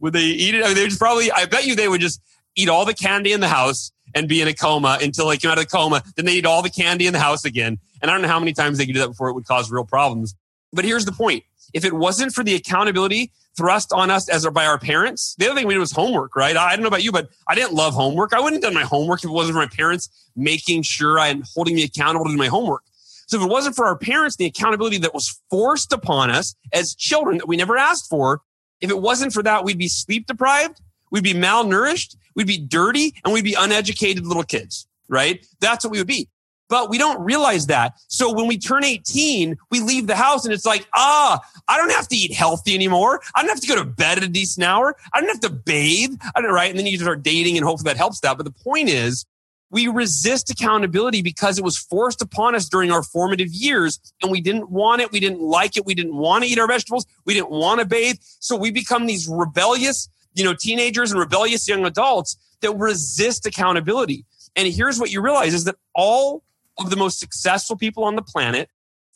Would 0.00 0.12
they 0.12 0.24
eat 0.24 0.56
it? 0.56 0.64
I 0.64 0.66
mean, 0.66 0.74
they 0.74 0.82
would 0.82 0.98
probably, 0.98 1.30
I 1.30 1.46
bet 1.46 1.66
you 1.66 1.76
they 1.76 1.86
would 1.86 2.00
just 2.00 2.20
eat 2.56 2.68
all 2.68 2.84
the 2.84 2.92
candy 2.92 3.32
in 3.32 3.38
the 3.38 3.46
house 3.46 3.92
and 4.16 4.28
be 4.28 4.42
in 4.42 4.48
a 4.48 4.52
coma 4.52 4.98
until 5.00 5.28
they 5.28 5.36
came 5.36 5.52
out 5.52 5.58
of 5.58 5.64
the 5.64 5.70
coma. 5.70 6.02
Then 6.16 6.24
they 6.24 6.32
eat 6.32 6.44
all 6.44 6.60
the 6.60 6.70
candy 6.70 7.06
in 7.06 7.12
the 7.12 7.20
house 7.20 7.44
again. 7.44 7.78
And 8.02 8.10
I 8.10 8.14
don't 8.14 8.22
know 8.22 8.28
how 8.28 8.40
many 8.40 8.52
times 8.52 8.78
they 8.78 8.86
could 8.86 8.94
do 8.96 9.00
that 9.02 9.08
before 9.10 9.28
it 9.28 9.34
would 9.34 9.46
cause 9.46 9.70
real 9.70 9.84
problems. 9.84 10.34
But 10.72 10.84
here's 10.84 11.04
the 11.04 11.12
point. 11.12 11.44
If 11.72 11.84
it 11.84 11.92
wasn't 11.92 12.32
for 12.32 12.44
the 12.44 12.54
accountability 12.54 13.32
thrust 13.56 13.92
on 13.92 14.10
us 14.10 14.28
as 14.28 14.46
by 14.46 14.64
our 14.64 14.78
parents. 14.78 15.34
The 15.38 15.46
other 15.46 15.54
thing 15.54 15.66
we 15.66 15.74
did 15.74 15.80
was 15.80 15.92
homework, 15.92 16.34
right? 16.36 16.56
I 16.56 16.70
don't 16.70 16.82
know 16.82 16.88
about 16.88 17.02
you, 17.02 17.12
but 17.12 17.28
I 17.46 17.54
didn't 17.54 17.74
love 17.74 17.94
homework. 17.94 18.32
I 18.32 18.40
wouldn't 18.40 18.62
have 18.62 18.72
done 18.72 18.80
my 18.80 18.86
homework 18.86 19.20
if 19.20 19.28
it 19.28 19.32
wasn't 19.32 19.54
for 19.54 19.60
my 19.60 19.68
parents 19.68 20.08
making 20.36 20.82
sure 20.82 21.18
I 21.18 21.28
am 21.28 21.42
holding 21.54 21.74
me 21.74 21.82
accountable 21.84 22.26
to 22.26 22.30
do 22.30 22.36
my 22.38 22.46
homework. 22.46 22.82
So 23.26 23.36
if 23.36 23.44
it 23.44 23.48
wasn't 23.48 23.76
for 23.76 23.86
our 23.86 23.96
parents, 23.96 24.36
the 24.36 24.46
accountability 24.46 24.98
that 24.98 25.14
was 25.14 25.40
forced 25.50 25.92
upon 25.92 26.30
us 26.30 26.54
as 26.72 26.94
children 26.94 27.38
that 27.38 27.46
we 27.46 27.56
never 27.56 27.76
asked 27.76 28.08
for, 28.08 28.40
if 28.80 28.90
it 28.90 29.00
wasn't 29.00 29.32
for 29.32 29.42
that, 29.42 29.64
we'd 29.64 29.78
be 29.78 29.88
sleep 29.88 30.26
deprived, 30.26 30.80
we'd 31.10 31.22
be 31.22 31.34
malnourished, 31.34 32.16
we'd 32.34 32.46
be 32.46 32.58
dirty, 32.58 33.14
and 33.24 33.32
we'd 33.32 33.44
be 33.44 33.54
uneducated 33.54 34.26
little 34.26 34.42
kids, 34.42 34.88
right? 35.08 35.46
That's 35.60 35.84
what 35.84 35.92
we 35.92 35.98
would 35.98 36.06
be 36.06 36.28
but 36.70 36.88
we 36.88 36.96
don't 36.96 37.20
realize 37.20 37.66
that. 37.66 38.00
So 38.06 38.32
when 38.32 38.46
we 38.46 38.56
turn 38.56 38.84
18, 38.84 39.58
we 39.70 39.80
leave 39.80 40.06
the 40.06 40.14
house 40.16 40.44
and 40.44 40.54
it's 40.54 40.64
like, 40.64 40.86
ah, 40.94 41.40
I 41.68 41.76
don't 41.76 41.90
have 41.90 42.08
to 42.08 42.16
eat 42.16 42.32
healthy 42.32 42.74
anymore. 42.74 43.20
I 43.34 43.42
don't 43.42 43.50
have 43.50 43.60
to 43.60 43.66
go 43.66 43.74
to 43.74 43.84
bed 43.84 44.18
at 44.18 44.24
a 44.24 44.28
decent 44.28 44.64
hour. 44.64 44.96
I 45.12 45.20
don't 45.20 45.28
have 45.28 45.40
to 45.40 45.50
bathe. 45.50 46.14
I 46.34 46.40
don't, 46.40 46.52
right. 46.52 46.70
And 46.70 46.78
then 46.78 46.86
you 46.86 46.96
start 46.96 47.22
dating 47.22 47.56
and 47.56 47.66
hopefully 47.66 47.90
that 47.90 47.98
helps 47.98 48.20
that. 48.20 48.36
But 48.36 48.44
the 48.44 48.52
point 48.52 48.88
is, 48.88 49.26
we 49.72 49.88
resist 49.88 50.50
accountability 50.50 51.22
because 51.22 51.58
it 51.58 51.64
was 51.64 51.76
forced 51.76 52.22
upon 52.22 52.54
us 52.54 52.68
during 52.68 52.90
our 52.90 53.02
formative 53.02 53.48
years 53.50 54.00
and 54.22 54.30
we 54.30 54.40
didn't 54.40 54.70
want 54.70 55.02
it. 55.02 55.10
We 55.10 55.20
didn't 55.20 55.40
like 55.40 55.76
it. 55.76 55.84
We 55.84 55.94
didn't 55.94 56.16
want 56.16 56.44
to 56.44 56.50
eat 56.50 56.58
our 56.58 56.68
vegetables. 56.68 57.04
We 57.24 57.34
didn't 57.34 57.50
want 57.50 57.80
to 57.80 57.86
bathe. 57.86 58.16
So 58.38 58.54
we 58.56 58.70
become 58.70 59.06
these 59.06 59.28
rebellious, 59.28 60.08
you 60.34 60.44
know, 60.44 60.54
teenagers 60.54 61.10
and 61.10 61.18
rebellious 61.18 61.68
young 61.68 61.84
adults 61.84 62.36
that 62.60 62.72
resist 62.76 63.44
accountability. 63.44 64.24
And 64.56 64.66
here's 64.68 64.98
what 64.98 65.10
you 65.10 65.20
realize 65.20 65.54
is 65.54 65.64
that 65.64 65.76
all 65.94 66.42
of 66.80 66.90
the 66.90 66.96
most 66.96 67.18
successful 67.18 67.76
people 67.76 68.04
on 68.04 68.16
the 68.16 68.22
planet 68.22 68.68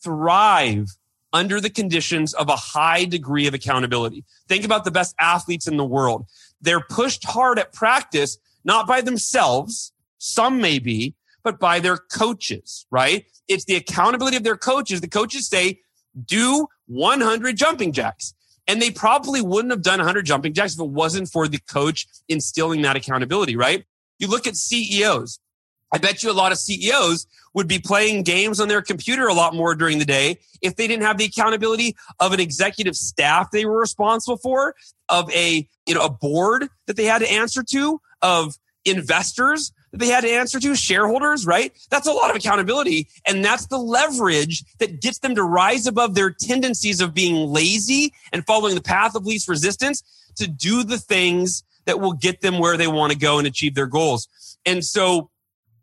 thrive 0.02 0.88
under 1.32 1.60
the 1.60 1.70
conditions 1.70 2.32
of 2.32 2.48
a 2.48 2.56
high 2.56 3.04
degree 3.04 3.46
of 3.46 3.54
accountability. 3.54 4.24
Think 4.48 4.64
about 4.64 4.84
the 4.84 4.90
best 4.90 5.14
athletes 5.18 5.66
in 5.66 5.76
the 5.76 5.84
world. 5.84 6.26
They're 6.60 6.80
pushed 6.80 7.24
hard 7.24 7.58
at 7.58 7.72
practice, 7.72 8.38
not 8.64 8.86
by 8.86 9.00
themselves. 9.00 9.92
Some 10.18 10.60
may 10.60 10.78
be, 10.78 11.16
but 11.42 11.58
by 11.58 11.80
their 11.80 11.96
coaches, 11.96 12.86
right? 12.90 13.26
It's 13.48 13.64
the 13.64 13.74
accountability 13.74 14.36
of 14.36 14.44
their 14.44 14.56
coaches. 14.56 15.00
The 15.00 15.08
coaches 15.08 15.48
say, 15.48 15.80
do 16.24 16.68
100 16.86 17.56
jumping 17.56 17.92
jacks. 17.92 18.32
And 18.66 18.80
they 18.80 18.90
probably 18.90 19.42
wouldn't 19.42 19.72
have 19.72 19.82
done 19.82 19.98
100 19.98 20.24
jumping 20.24 20.54
jacks 20.54 20.74
if 20.74 20.80
it 20.80 20.88
wasn't 20.88 21.28
for 21.28 21.48
the 21.48 21.58
coach 21.68 22.06
instilling 22.28 22.82
that 22.82 22.96
accountability, 22.96 23.56
right? 23.56 23.84
You 24.18 24.28
look 24.28 24.46
at 24.46 24.56
CEOs. 24.56 25.38
I 25.94 25.98
bet 25.98 26.24
you 26.24 26.30
a 26.30 26.32
lot 26.32 26.50
of 26.50 26.58
CEOs 26.58 27.28
would 27.54 27.68
be 27.68 27.78
playing 27.78 28.24
games 28.24 28.58
on 28.58 28.66
their 28.66 28.82
computer 28.82 29.28
a 29.28 29.32
lot 29.32 29.54
more 29.54 29.76
during 29.76 30.00
the 30.00 30.04
day 30.04 30.40
if 30.60 30.74
they 30.74 30.88
didn't 30.88 31.04
have 31.04 31.18
the 31.18 31.26
accountability 31.26 31.94
of 32.18 32.32
an 32.32 32.40
executive 32.40 32.96
staff 32.96 33.52
they 33.52 33.64
were 33.64 33.78
responsible 33.78 34.36
for, 34.36 34.74
of 35.08 35.30
a, 35.30 35.68
you 35.86 35.94
know, 35.94 36.04
a 36.04 36.10
board 36.10 36.66
that 36.86 36.96
they 36.96 37.04
had 37.04 37.20
to 37.20 37.30
answer 37.30 37.62
to, 37.62 38.00
of 38.22 38.56
investors 38.84 39.72
that 39.92 39.98
they 39.98 40.08
had 40.08 40.22
to 40.22 40.30
answer 40.30 40.58
to, 40.58 40.74
shareholders, 40.74 41.46
right? 41.46 41.72
That's 41.90 42.08
a 42.08 42.12
lot 42.12 42.28
of 42.28 42.34
accountability. 42.34 43.06
And 43.24 43.44
that's 43.44 43.68
the 43.68 43.78
leverage 43.78 44.64
that 44.80 45.00
gets 45.00 45.20
them 45.20 45.36
to 45.36 45.44
rise 45.44 45.86
above 45.86 46.16
their 46.16 46.30
tendencies 46.30 47.00
of 47.00 47.14
being 47.14 47.52
lazy 47.52 48.12
and 48.32 48.44
following 48.44 48.74
the 48.74 48.82
path 48.82 49.14
of 49.14 49.26
least 49.26 49.48
resistance 49.48 50.02
to 50.38 50.48
do 50.48 50.82
the 50.82 50.98
things 50.98 51.62
that 51.84 52.00
will 52.00 52.14
get 52.14 52.40
them 52.40 52.58
where 52.58 52.76
they 52.76 52.88
want 52.88 53.12
to 53.12 53.18
go 53.18 53.38
and 53.38 53.46
achieve 53.46 53.76
their 53.76 53.86
goals. 53.86 54.26
And 54.66 54.84
so, 54.84 55.30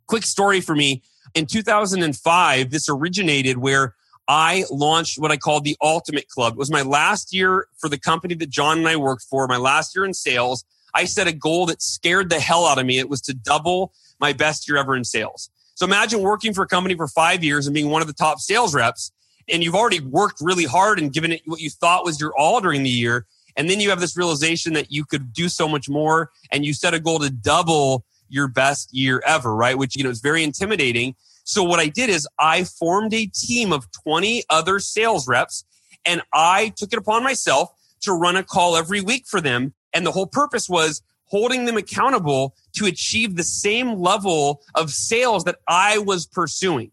quick 0.07 0.23
story 0.23 0.61
for 0.61 0.75
me 0.75 1.01
in 1.33 1.45
2005, 1.45 2.69
this 2.69 2.89
originated 2.89 3.57
where 3.57 3.95
I 4.27 4.65
launched 4.69 5.19
what 5.19 5.31
I 5.31 5.37
called 5.37 5.63
the 5.63 5.77
Ultimate 5.81 6.27
Club. 6.29 6.53
It 6.53 6.59
was 6.59 6.71
my 6.71 6.81
last 6.81 7.33
year 7.33 7.67
for 7.77 7.89
the 7.89 7.97
company 7.97 8.35
that 8.35 8.49
John 8.49 8.79
and 8.79 8.87
I 8.87 8.95
worked 8.95 9.23
for, 9.23 9.47
my 9.47 9.57
last 9.57 9.95
year 9.95 10.05
in 10.05 10.13
sales. 10.13 10.63
I 10.93 11.05
set 11.05 11.27
a 11.27 11.33
goal 11.33 11.65
that 11.67 11.81
scared 11.81 12.29
the 12.29 12.39
hell 12.39 12.65
out 12.65 12.77
of 12.77 12.85
me. 12.85 12.99
It 12.99 13.09
was 13.09 13.21
to 13.21 13.33
double 13.33 13.93
my 14.19 14.33
best 14.33 14.67
year 14.67 14.77
ever 14.77 14.95
in 14.95 15.03
sales. 15.03 15.49
So 15.75 15.85
imagine 15.85 16.21
working 16.21 16.53
for 16.53 16.63
a 16.63 16.67
company 16.67 16.95
for 16.95 17.07
five 17.07 17.43
years 17.43 17.65
and 17.65 17.73
being 17.73 17.89
one 17.89 18.01
of 18.01 18.07
the 18.07 18.13
top 18.13 18.39
sales 18.39 18.75
reps, 18.75 19.11
and 19.49 19.63
you've 19.63 19.75
already 19.75 19.99
worked 19.99 20.39
really 20.41 20.65
hard 20.65 20.99
and 20.99 21.11
given 21.11 21.31
it 21.31 21.41
what 21.45 21.59
you 21.59 21.69
thought 21.69 22.05
was 22.05 22.19
your 22.19 22.33
all 22.37 22.61
during 22.61 22.83
the 22.83 22.89
year. 22.89 23.25
And 23.57 23.69
then 23.69 23.79
you 23.79 23.89
have 23.89 23.99
this 23.99 24.15
realization 24.15 24.73
that 24.73 24.91
you 24.91 25.03
could 25.03 25.33
do 25.33 25.49
so 25.49 25.67
much 25.67 25.89
more, 25.89 26.29
and 26.51 26.65
you 26.65 26.73
set 26.73 26.93
a 26.93 26.99
goal 26.99 27.19
to 27.19 27.29
double 27.29 28.05
your 28.31 28.47
best 28.47 28.93
year 28.93 29.21
ever, 29.25 29.55
right? 29.55 29.77
Which, 29.77 29.95
you 29.95 30.03
know, 30.03 30.09
is 30.09 30.21
very 30.21 30.43
intimidating. 30.43 31.15
So 31.43 31.63
what 31.63 31.79
I 31.79 31.87
did 31.87 32.09
is 32.09 32.27
I 32.39 32.63
formed 32.63 33.13
a 33.13 33.25
team 33.27 33.73
of 33.73 33.91
20 33.91 34.43
other 34.49 34.79
sales 34.79 35.27
reps 35.27 35.65
and 36.05 36.21
I 36.33 36.73
took 36.75 36.93
it 36.93 36.99
upon 36.99 37.23
myself 37.23 37.71
to 38.01 38.13
run 38.13 38.35
a 38.35 38.43
call 38.43 38.75
every 38.75 39.01
week 39.01 39.25
for 39.27 39.41
them. 39.41 39.73
And 39.93 40.05
the 40.05 40.11
whole 40.11 40.27
purpose 40.27 40.69
was 40.69 41.01
holding 41.25 41.65
them 41.65 41.77
accountable 41.77 42.55
to 42.73 42.85
achieve 42.85 43.35
the 43.35 43.43
same 43.43 43.99
level 43.99 44.61
of 44.75 44.91
sales 44.91 45.43
that 45.45 45.57
I 45.67 45.97
was 45.97 46.25
pursuing. 46.25 46.91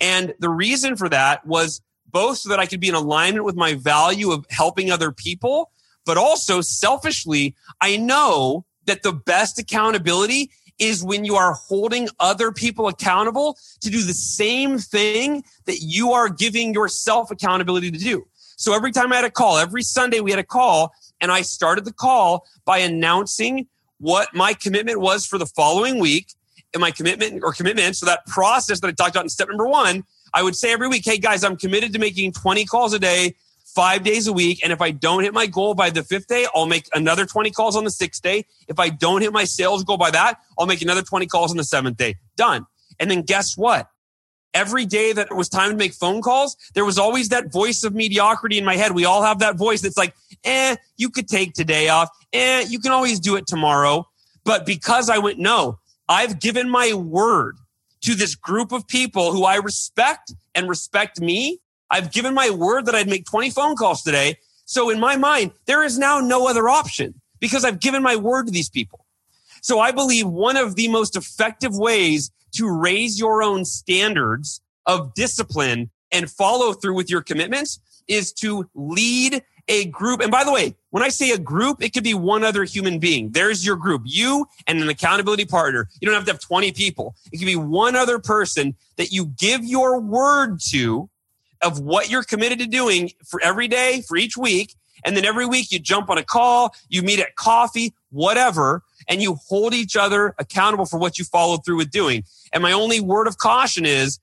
And 0.00 0.34
the 0.40 0.48
reason 0.48 0.96
for 0.96 1.08
that 1.08 1.46
was 1.46 1.80
both 2.10 2.38
so 2.38 2.48
that 2.48 2.58
I 2.58 2.66
could 2.66 2.80
be 2.80 2.88
in 2.88 2.94
alignment 2.94 3.44
with 3.44 3.54
my 3.54 3.74
value 3.74 4.32
of 4.32 4.44
helping 4.50 4.90
other 4.90 5.12
people, 5.12 5.70
but 6.04 6.18
also 6.18 6.60
selfishly, 6.60 7.54
I 7.80 7.96
know 7.96 8.64
that 8.86 9.02
the 9.02 9.12
best 9.12 9.58
accountability 9.58 10.50
is 10.80 11.04
when 11.04 11.24
you 11.24 11.36
are 11.36 11.52
holding 11.52 12.08
other 12.18 12.50
people 12.50 12.88
accountable 12.88 13.56
to 13.80 13.90
do 13.90 14.02
the 14.02 14.14
same 14.14 14.78
thing 14.78 15.44
that 15.66 15.80
you 15.80 16.12
are 16.12 16.28
giving 16.28 16.74
yourself 16.74 17.30
accountability 17.30 17.90
to 17.90 17.98
do. 17.98 18.26
So 18.56 18.74
every 18.74 18.90
time 18.90 19.12
I 19.12 19.16
had 19.16 19.24
a 19.24 19.30
call, 19.30 19.58
every 19.58 19.82
Sunday 19.82 20.20
we 20.20 20.30
had 20.30 20.40
a 20.40 20.44
call, 20.44 20.92
and 21.20 21.30
I 21.30 21.42
started 21.42 21.84
the 21.84 21.92
call 21.92 22.46
by 22.64 22.78
announcing 22.78 23.66
what 23.98 24.34
my 24.34 24.54
commitment 24.54 25.00
was 25.00 25.26
for 25.26 25.38
the 25.38 25.46
following 25.46 25.98
week 25.98 26.32
and 26.72 26.80
my 26.80 26.90
commitment 26.90 27.42
or 27.44 27.52
commitment. 27.52 27.96
So 27.96 28.06
that 28.06 28.26
process 28.26 28.80
that 28.80 28.88
I 28.88 28.92
talked 28.92 29.10
about 29.10 29.24
in 29.24 29.28
step 29.28 29.48
number 29.48 29.66
one, 29.66 30.04
I 30.32 30.42
would 30.42 30.56
say 30.56 30.72
every 30.72 30.88
week, 30.88 31.04
hey 31.04 31.18
guys, 31.18 31.44
I'm 31.44 31.56
committed 31.56 31.92
to 31.92 31.98
making 31.98 32.32
20 32.32 32.64
calls 32.64 32.92
a 32.92 32.98
day 32.98 33.34
five 33.74 34.02
days 34.02 34.26
a 34.26 34.32
week. 34.32 34.60
And 34.62 34.72
if 34.72 34.80
I 34.80 34.90
don't 34.90 35.22
hit 35.22 35.34
my 35.34 35.46
goal 35.46 35.74
by 35.74 35.90
the 35.90 36.02
fifth 36.02 36.26
day, 36.26 36.46
I'll 36.54 36.66
make 36.66 36.88
another 36.94 37.26
20 37.26 37.50
calls 37.50 37.76
on 37.76 37.84
the 37.84 37.90
sixth 37.90 38.22
day. 38.22 38.46
If 38.68 38.78
I 38.78 38.88
don't 38.88 39.22
hit 39.22 39.32
my 39.32 39.44
sales 39.44 39.84
goal 39.84 39.96
by 39.96 40.10
that, 40.10 40.38
I'll 40.58 40.66
make 40.66 40.82
another 40.82 41.02
20 41.02 41.26
calls 41.26 41.50
on 41.50 41.56
the 41.56 41.64
seventh 41.64 41.96
day. 41.96 42.16
Done. 42.36 42.66
And 42.98 43.10
then 43.10 43.22
guess 43.22 43.56
what? 43.56 43.88
Every 44.52 44.84
day 44.84 45.12
that 45.12 45.28
it 45.30 45.34
was 45.34 45.48
time 45.48 45.70
to 45.70 45.76
make 45.76 45.92
phone 45.92 46.22
calls, 46.22 46.56
there 46.74 46.84
was 46.84 46.98
always 46.98 47.28
that 47.28 47.52
voice 47.52 47.84
of 47.84 47.94
mediocrity 47.94 48.58
in 48.58 48.64
my 48.64 48.76
head. 48.76 48.92
We 48.92 49.04
all 49.04 49.22
have 49.22 49.38
that 49.38 49.56
voice 49.56 49.80
that's 49.82 49.96
like, 49.96 50.14
eh, 50.44 50.76
you 50.96 51.08
could 51.08 51.28
take 51.28 51.54
today 51.54 51.88
off. 51.88 52.08
Eh, 52.32 52.64
you 52.68 52.80
can 52.80 52.90
always 52.90 53.20
do 53.20 53.36
it 53.36 53.46
tomorrow. 53.46 54.08
But 54.44 54.66
because 54.66 55.08
I 55.08 55.18
went, 55.18 55.38
no, 55.38 55.78
I've 56.08 56.40
given 56.40 56.68
my 56.68 56.92
word 56.94 57.56
to 58.02 58.14
this 58.14 58.34
group 58.34 58.72
of 58.72 58.88
people 58.88 59.32
who 59.32 59.44
I 59.44 59.56
respect 59.56 60.34
and 60.54 60.68
respect 60.68 61.20
me 61.20 61.60
I've 61.90 62.12
given 62.12 62.34
my 62.34 62.50
word 62.50 62.86
that 62.86 62.94
I'd 62.94 63.08
make 63.08 63.26
20 63.26 63.50
phone 63.50 63.76
calls 63.76 64.02
today. 64.02 64.36
So 64.64 64.90
in 64.90 65.00
my 65.00 65.16
mind, 65.16 65.52
there 65.66 65.82
is 65.82 65.98
now 65.98 66.20
no 66.20 66.48
other 66.48 66.68
option 66.68 67.20
because 67.40 67.64
I've 67.64 67.80
given 67.80 68.02
my 68.02 68.16
word 68.16 68.46
to 68.46 68.52
these 68.52 68.70
people. 68.70 69.04
So 69.62 69.80
I 69.80 69.90
believe 69.90 70.26
one 70.26 70.56
of 70.56 70.76
the 70.76 70.88
most 70.88 71.16
effective 71.16 71.76
ways 71.76 72.30
to 72.52 72.70
raise 72.70 73.18
your 73.18 73.42
own 73.42 73.64
standards 73.64 74.60
of 74.86 75.14
discipline 75.14 75.90
and 76.12 76.30
follow 76.30 76.72
through 76.72 76.94
with 76.94 77.10
your 77.10 77.22
commitments 77.22 77.80
is 78.08 78.32
to 78.32 78.68
lead 78.74 79.42
a 79.68 79.86
group. 79.86 80.20
And 80.20 80.32
by 80.32 80.42
the 80.42 80.52
way, 80.52 80.74
when 80.90 81.02
I 81.02 81.08
say 81.08 81.30
a 81.30 81.38
group, 81.38 81.82
it 81.82 81.92
could 81.92 82.02
be 82.02 82.14
one 82.14 82.42
other 82.42 82.64
human 82.64 82.98
being. 82.98 83.30
There's 83.30 83.64
your 83.64 83.76
group, 83.76 84.02
you 84.04 84.46
and 84.66 84.80
an 84.80 84.88
accountability 84.88 85.44
partner. 85.44 85.88
You 86.00 86.06
don't 86.06 86.14
have 86.14 86.24
to 86.24 86.32
have 86.32 86.40
20 86.40 86.72
people. 86.72 87.14
It 87.32 87.38
could 87.38 87.46
be 87.46 87.56
one 87.56 87.94
other 87.94 88.18
person 88.18 88.74
that 88.96 89.12
you 89.12 89.26
give 89.26 89.64
your 89.64 90.00
word 90.00 90.60
to 90.70 91.08
of 91.62 91.80
what 91.80 92.10
you're 92.10 92.22
committed 92.22 92.58
to 92.60 92.66
doing 92.66 93.10
for 93.26 93.40
every 93.42 93.68
day, 93.68 94.02
for 94.06 94.16
each 94.16 94.36
week. 94.36 94.74
And 95.04 95.16
then 95.16 95.24
every 95.24 95.46
week 95.46 95.72
you 95.72 95.78
jump 95.78 96.10
on 96.10 96.18
a 96.18 96.22
call, 96.22 96.74
you 96.88 97.02
meet 97.02 97.20
at 97.20 97.34
coffee, 97.34 97.94
whatever, 98.10 98.82
and 99.08 99.22
you 99.22 99.36
hold 99.48 99.72
each 99.72 99.96
other 99.96 100.34
accountable 100.38 100.86
for 100.86 100.98
what 100.98 101.18
you 101.18 101.24
followed 101.24 101.64
through 101.64 101.76
with 101.76 101.90
doing. 101.90 102.24
And 102.52 102.62
my 102.62 102.72
only 102.72 103.00
word 103.00 103.26
of 103.26 103.38
caution 103.38 103.86
is 103.86 104.18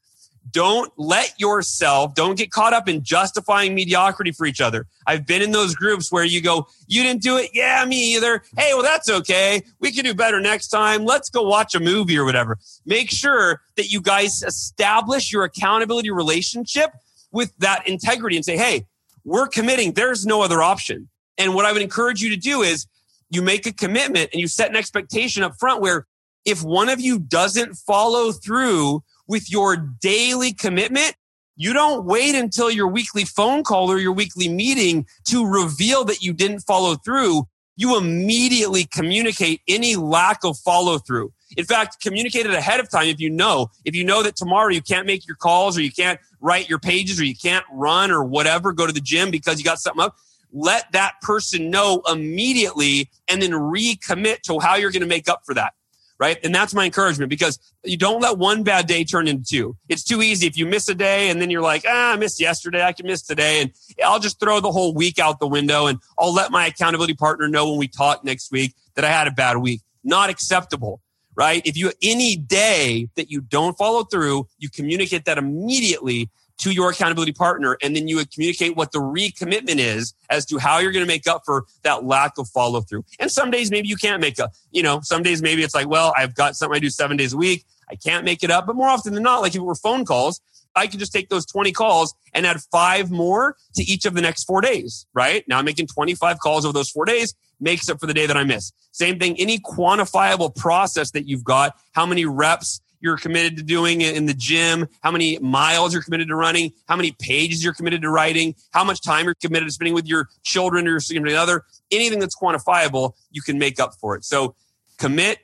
don't 0.51 0.91
let 0.97 1.33
yourself, 1.39 2.15
don't 2.15 2.37
get 2.37 2.51
caught 2.51 2.73
up 2.73 2.87
in 2.87 3.03
justifying 3.03 3.75
mediocrity 3.75 4.31
for 4.31 4.45
each 4.45 4.61
other. 4.61 4.87
I've 5.05 5.25
been 5.25 5.41
in 5.41 5.51
those 5.51 5.75
groups 5.75 6.11
where 6.11 6.23
you 6.23 6.41
go, 6.41 6.67
you 6.87 7.03
didn't 7.03 7.21
do 7.21 7.37
it. 7.37 7.51
Yeah, 7.53 7.83
me 7.85 8.15
either. 8.15 8.43
Hey, 8.57 8.71
well, 8.73 8.83
that's 8.83 9.09
okay. 9.09 9.63
We 9.79 9.91
can 9.91 10.05
do 10.05 10.13
better 10.13 10.39
next 10.39 10.69
time. 10.69 11.05
Let's 11.05 11.29
go 11.29 11.43
watch 11.43 11.75
a 11.75 11.79
movie 11.79 12.17
or 12.17 12.23
whatever. 12.23 12.57
Make 12.85 13.11
sure 13.11 13.61
that 13.75 13.89
you 13.91 14.01
guys 14.01 14.41
establish 14.41 15.31
your 15.31 15.43
accountability 15.43 16.11
relationship 16.11 16.91
with 17.31 17.53
that 17.59 17.87
integrity 17.87 18.35
and 18.35 18.45
say, 18.45 18.57
hey, 18.57 18.85
we're 19.23 19.47
committing. 19.47 19.93
There's 19.93 20.25
no 20.25 20.41
other 20.41 20.61
option. 20.61 21.09
And 21.37 21.53
what 21.53 21.65
I 21.65 21.73
would 21.73 21.81
encourage 21.81 22.21
you 22.21 22.29
to 22.29 22.37
do 22.37 22.61
is 22.61 22.87
you 23.29 23.41
make 23.41 23.65
a 23.65 23.73
commitment 23.73 24.29
and 24.31 24.39
you 24.39 24.47
set 24.47 24.69
an 24.69 24.75
expectation 24.75 25.43
up 25.43 25.53
front 25.59 25.81
where 25.81 26.07
if 26.45 26.63
one 26.63 26.89
of 26.89 27.01
you 27.01 27.19
doesn't 27.19 27.75
follow 27.75 28.31
through 28.31 29.03
with 29.27 29.51
your 29.51 29.75
daily 29.75 30.53
commitment, 30.53 31.15
you 31.57 31.73
don't 31.73 32.05
wait 32.05 32.35
until 32.35 32.71
your 32.71 32.87
weekly 32.87 33.25
phone 33.25 33.63
call 33.63 33.91
or 33.91 33.97
your 33.97 34.13
weekly 34.13 34.47
meeting 34.47 35.05
to 35.25 35.45
reveal 35.45 36.05
that 36.05 36.21
you 36.21 36.31
didn't 36.31 36.61
follow 36.61 36.95
through. 36.95 37.47
You 37.75 37.97
immediately 37.97 38.85
communicate 38.85 39.61
any 39.67 39.95
lack 39.95 40.43
of 40.43 40.57
follow 40.59 40.99
through. 40.99 41.33
In 41.55 41.65
fact, 41.65 42.01
communicate 42.01 42.45
it 42.45 42.53
ahead 42.53 42.79
of 42.79 42.89
time 42.89 43.07
if 43.07 43.19
you 43.19 43.29
know. 43.29 43.71
If 43.85 43.95
you 43.95 44.03
know 44.03 44.23
that 44.23 44.35
tomorrow 44.35 44.69
you 44.69 44.81
can't 44.81 45.07
make 45.07 45.25
your 45.27 45.37
calls 45.37 45.77
or 45.77 45.81
you 45.81 45.91
can't 45.91 46.19
write 46.41 46.69
your 46.69 46.79
pages 46.79 47.19
or 47.19 47.25
you 47.25 47.35
can't 47.35 47.65
run 47.71 48.11
or 48.11 48.23
whatever, 48.23 48.73
go 48.73 48.85
to 48.85 48.93
the 48.93 49.01
gym 49.01 49.31
because 49.31 49.57
you 49.57 49.63
got 49.63 49.79
something 49.79 50.03
up, 50.03 50.15
let 50.51 50.91
that 50.91 51.13
person 51.21 51.69
know 51.69 52.01
immediately 52.11 53.09
and 53.27 53.41
then 53.41 53.51
recommit 53.51 54.41
to 54.41 54.59
how 54.59 54.75
you're 54.75 54.91
going 54.91 55.01
to 55.01 55.07
make 55.07 55.29
up 55.29 55.43
for 55.45 55.53
that. 55.53 55.73
Right. 56.19 56.39
And 56.43 56.53
that's 56.53 56.73
my 56.73 56.85
encouragement 56.85 57.29
because 57.29 57.59
you 57.83 57.95
don't 57.95 58.19
let 58.19 58.39
one 58.39 58.63
bad 58.63 58.87
day 58.87 59.03
turn 59.03 59.27
into 59.27 59.43
two. 59.43 59.77
It's 59.87 60.03
too 60.03 60.23
easy. 60.23 60.47
If 60.47 60.57
you 60.57 60.65
miss 60.65 60.89
a 60.89 60.95
day 60.95 61.29
and 61.29 61.39
then 61.39 61.51
you're 61.51 61.61
like, 61.61 61.83
ah, 61.87 62.13
I 62.13 62.15
missed 62.15 62.39
yesterday. 62.39 62.83
I 62.83 62.91
can 62.91 63.05
miss 63.05 63.21
today. 63.21 63.61
And 63.61 63.71
I'll 64.03 64.19
just 64.19 64.39
throw 64.39 64.59
the 64.59 64.71
whole 64.71 64.95
week 64.95 65.19
out 65.19 65.39
the 65.39 65.47
window 65.47 65.85
and 65.85 65.99
I'll 66.17 66.33
let 66.33 66.49
my 66.49 66.65
accountability 66.65 67.13
partner 67.13 67.47
know 67.47 67.69
when 67.69 67.77
we 67.77 67.87
talk 67.87 68.23
next 68.23 68.51
week 68.51 68.73
that 68.95 69.05
I 69.05 69.09
had 69.09 69.27
a 69.27 69.31
bad 69.31 69.57
week. 69.57 69.81
Not 70.03 70.31
acceptable 70.31 71.01
right? 71.37 71.61
If 71.63 71.77
you 71.77 71.93
any 72.01 72.35
day 72.35 73.07
that 73.15 73.31
you 73.31 73.39
don't 73.39 73.77
follow 73.77 74.03
through, 74.03 74.47
you 74.57 74.69
communicate 74.69 75.23
that 75.25 75.37
immediately 75.37 76.29
to 76.57 76.71
your 76.71 76.89
accountability 76.89 77.31
partner 77.31 77.77
and 77.83 77.95
then 77.95 78.07
you 78.07 78.15
would 78.15 78.31
communicate 78.31 78.75
what 78.75 78.91
the 78.91 78.97
recommitment 78.97 79.77
is 79.77 80.15
as 80.31 80.43
to 80.47 80.57
how 80.57 80.79
you're 80.79 80.91
going 80.91 81.05
to 81.05 81.07
make 81.07 81.27
up 81.27 81.43
for 81.45 81.65
that 81.83 82.03
lack 82.03 82.39
of 82.39 82.49
follow 82.49 82.81
through. 82.81 83.05
And 83.19 83.31
some 83.31 83.51
days 83.51 83.69
maybe 83.69 83.87
you 83.87 83.95
can't 83.95 84.19
make 84.19 84.39
up, 84.39 84.51
you 84.71 84.81
know, 84.81 84.99
some 85.01 85.21
days 85.21 85.43
maybe 85.43 85.61
it's 85.61 85.75
like, 85.75 85.87
well, 85.87 86.13
I've 86.17 86.33
got 86.33 86.55
something 86.55 86.75
I 86.75 86.79
do 86.79 86.89
7 86.89 87.15
days 87.15 87.33
a 87.33 87.37
week. 87.37 87.63
I 87.89 87.95
can't 87.95 88.25
make 88.25 88.43
it 88.43 88.49
up, 88.49 88.65
but 88.65 88.75
more 88.75 88.89
often 88.89 89.13
than 89.13 89.21
not 89.21 89.41
like 89.41 89.51
if 89.51 89.57
it 89.57 89.63
were 89.63 89.75
phone 89.75 90.03
calls, 90.03 90.41
I 90.75 90.87
could 90.87 90.99
just 90.99 91.13
take 91.13 91.29
those 91.29 91.45
20 91.45 91.71
calls 91.71 92.15
and 92.33 92.45
add 92.45 92.59
5 92.71 93.11
more 93.11 93.55
to 93.75 93.83
each 93.83 94.05
of 94.05 94.15
the 94.15 94.21
next 94.21 94.45
4 94.45 94.61
days, 94.61 95.05
right? 95.13 95.43
Now 95.47 95.59
I'm 95.59 95.65
making 95.65 95.87
25 95.87 96.39
calls 96.39 96.65
over 96.65 96.73
those 96.73 96.89
4 96.89 97.05
days 97.05 97.35
makes 97.59 97.89
up 97.89 97.99
for 97.99 98.07
the 98.07 98.13
day 98.13 98.25
that 98.25 98.37
I 98.37 98.43
miss. 98.43 98.71
Same 98.91 99.19
thing, 99.19 99.39
any 99.39 99.59
quantifiable 99.59 100.55
process 100.55 101.11
that 101.11 101.27
you've 101.27 101.43
got, 101.43 101.75
how 101.93 102.05
many 102.05 102.25
reps 102.25 102.81
you're 102.99 103.17
committed 103.17 103.57
to 103.57 103.63
doing 103.63 104.01
in 104.01 104.25
the 104.25 104.33
gym, 104.33 104.87
how 105.01 105.11
many 105.11 105.37
miles 105.39 105.93
you're 105.93 106.01
committed 106.01 106.27
to 106.27 106.35
running, 106.35 106.71
how 106.87 106.95
many 106.95 107.11
pages 107.11 107.63
you're 107.63 107.73
committed 107.73 108.01
to 108.01 108.09
writing, 108.09 108.55
how 108.71 108.83
much 108.83 109.01
time 109.01 109.25
you're 109.25 109.35
committed 109.35 109.67
to 109.67 109.71
spending 109.71 109.93
with 109.93 110.07
your 110.07 110.29
children 110.43 110.87
or 110.87 110.91
your 110.91 110.99
significant 110.99 111.37
other, 111.37 111.63
anything 111.91 112.19
that's 112.19 112.35
quantifiable, 112.35 113.13
you 113.31 113.41
can 113.41 113.59
make 113.59 113.79
up 113.79 113.93
for 114.01 114.15
it. 114.15 114.25
So 114.25 114.55
commit, 114.97 115.37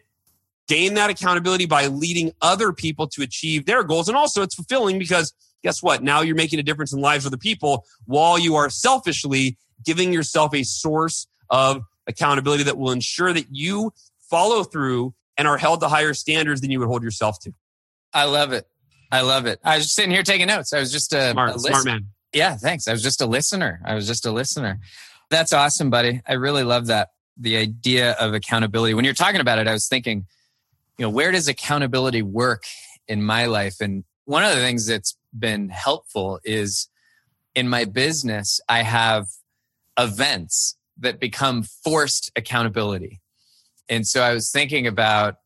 gain 0.68 0.96
that 0.96 1.10
accountability 1.10 1.66
by 1.66 1.88
leading 1.88 2.32
other 2.42 2.74
people 2.74 3.08
to 3.10 3.22
achieve 3.22 3.66
their 3.66 3.84
goals. 3.84 4.08
And 4.08 4.18
also 4.18 4.42
it's 4.42 4.56
fulfilling 4.56 4.98
because 4.98 5.34
guess 5.62 5.84
what? 5.84 6.02
Now 6.02 6.22
you're 6.22 6.36
making 6.36 6.60
a 6.60 6.64
difference 6.64 6.92
in 6.92 7.02
lives 7.02 7.26
of 7.26 7.32
the 7.32 7.38
people 7.38 7.86
while 8.06 8.40
you 8.40 8.56
are 8.56 8.70
selfishly 8.70 9.58
giving 9.86 10.12
yourself 10.12 10.56
a 10.56 10.64
source 10.64 11.28
of 11.50 11.84
accountability 12.08 12.64
that 12.64 12.78
will 12.78 12.92
ensure 12.92 13.34
that 13.34 13.48
you 13.52 13.94
follow 14.30 14.64
through 14.64 15.14
and 15.38 15.48
are 15.48 15.58
held 15.58 15.82
to 15.82 15.88
higher 15.88 16.14
standards 16.14 16.62
than 16.62 16.72
you 16.72 16.80
would 16.80 16.88
hold 16.88 17.04
yourself 17.04 17.40
to. 17.40 17.54
I 18.14 18.26
love 18.26 18.52
it. 18.52 18.68
I 19.12 19.22
love 19.22 19.46
it. 19.46 19.60
I 19.64 19.78
was 19.78 19.86
just 19.86 19.96
sitting 19.96 20.12
here 20.12 20.24
taking 20.24 20.48
notes. 20.48 20.74
I 20.74 20.80
was 20.80 20.92
just 20.92 21.14
a, 21.14 21.32
smart, 21.32 21.56
a 21.56 21.60
smart 21.60 21.86
man. 21.86 22.08
Yeah, 22.34 22.56
thanks. 22.58 22.88
I 22.88 22.92
was 22.92 23.04
just 23.04 23.22
a 23.22 23.26
listener. 23.26 23.80
I 23.86 23.94
was 23.94 24.08
just 24.08 24.26
a 24.26 24.32
listener. 24.32 24.80
That's 25.30 25.54
awesome, 25.54 25.90
buddy. 25.90 26.22
I 26.28 26.34
really 26.34 26.64
love 26.64 26.88
that. 26.88 27.10
The 27.38 27.58
idea 27.58 28.12
of 28.14 28.34
accountability. 28.34 28.94
When 28.94 29.06
you're 29.06 29.14
talking 29.14 29.42
about 29.42 29.60
it, 29.60 29.68
I 29.68 29.74
was 29.74 29.88
thinking, 29.88 30.26
you 30.98 31.06
know, 31.06 31.10
where 31.10 31.32
does 31.32 31.48
accountability 31.48 32.22
work 32.22 32.64
in 33.08 33.24
my 33.24 33.46
life? 33.46 33.82
And 33.82 34.04
one 34.26 34.44
of 34.44 34.56
the 34.56 34.62
things 34.62 34.88
that's 34.88 35.18
been 35.38 35.70
helpful 35.70 36.40
is 36.44 36.90
in 37.56 37.70
my 37.70 37.86
business, 37.86 38.62
I 38.68 38.84
have 38.84 39.28
events 39.98 40.76
that 41.00 41.20
become 41.20 41.64
forced 41.64 42.32
accountability. 42.36 43.22
And 43.90 44.08
so 44.08 44.22
I 44.22 44.34
was 44.34 44.52
thinking 44.52 44.88
about, 44.88 45.38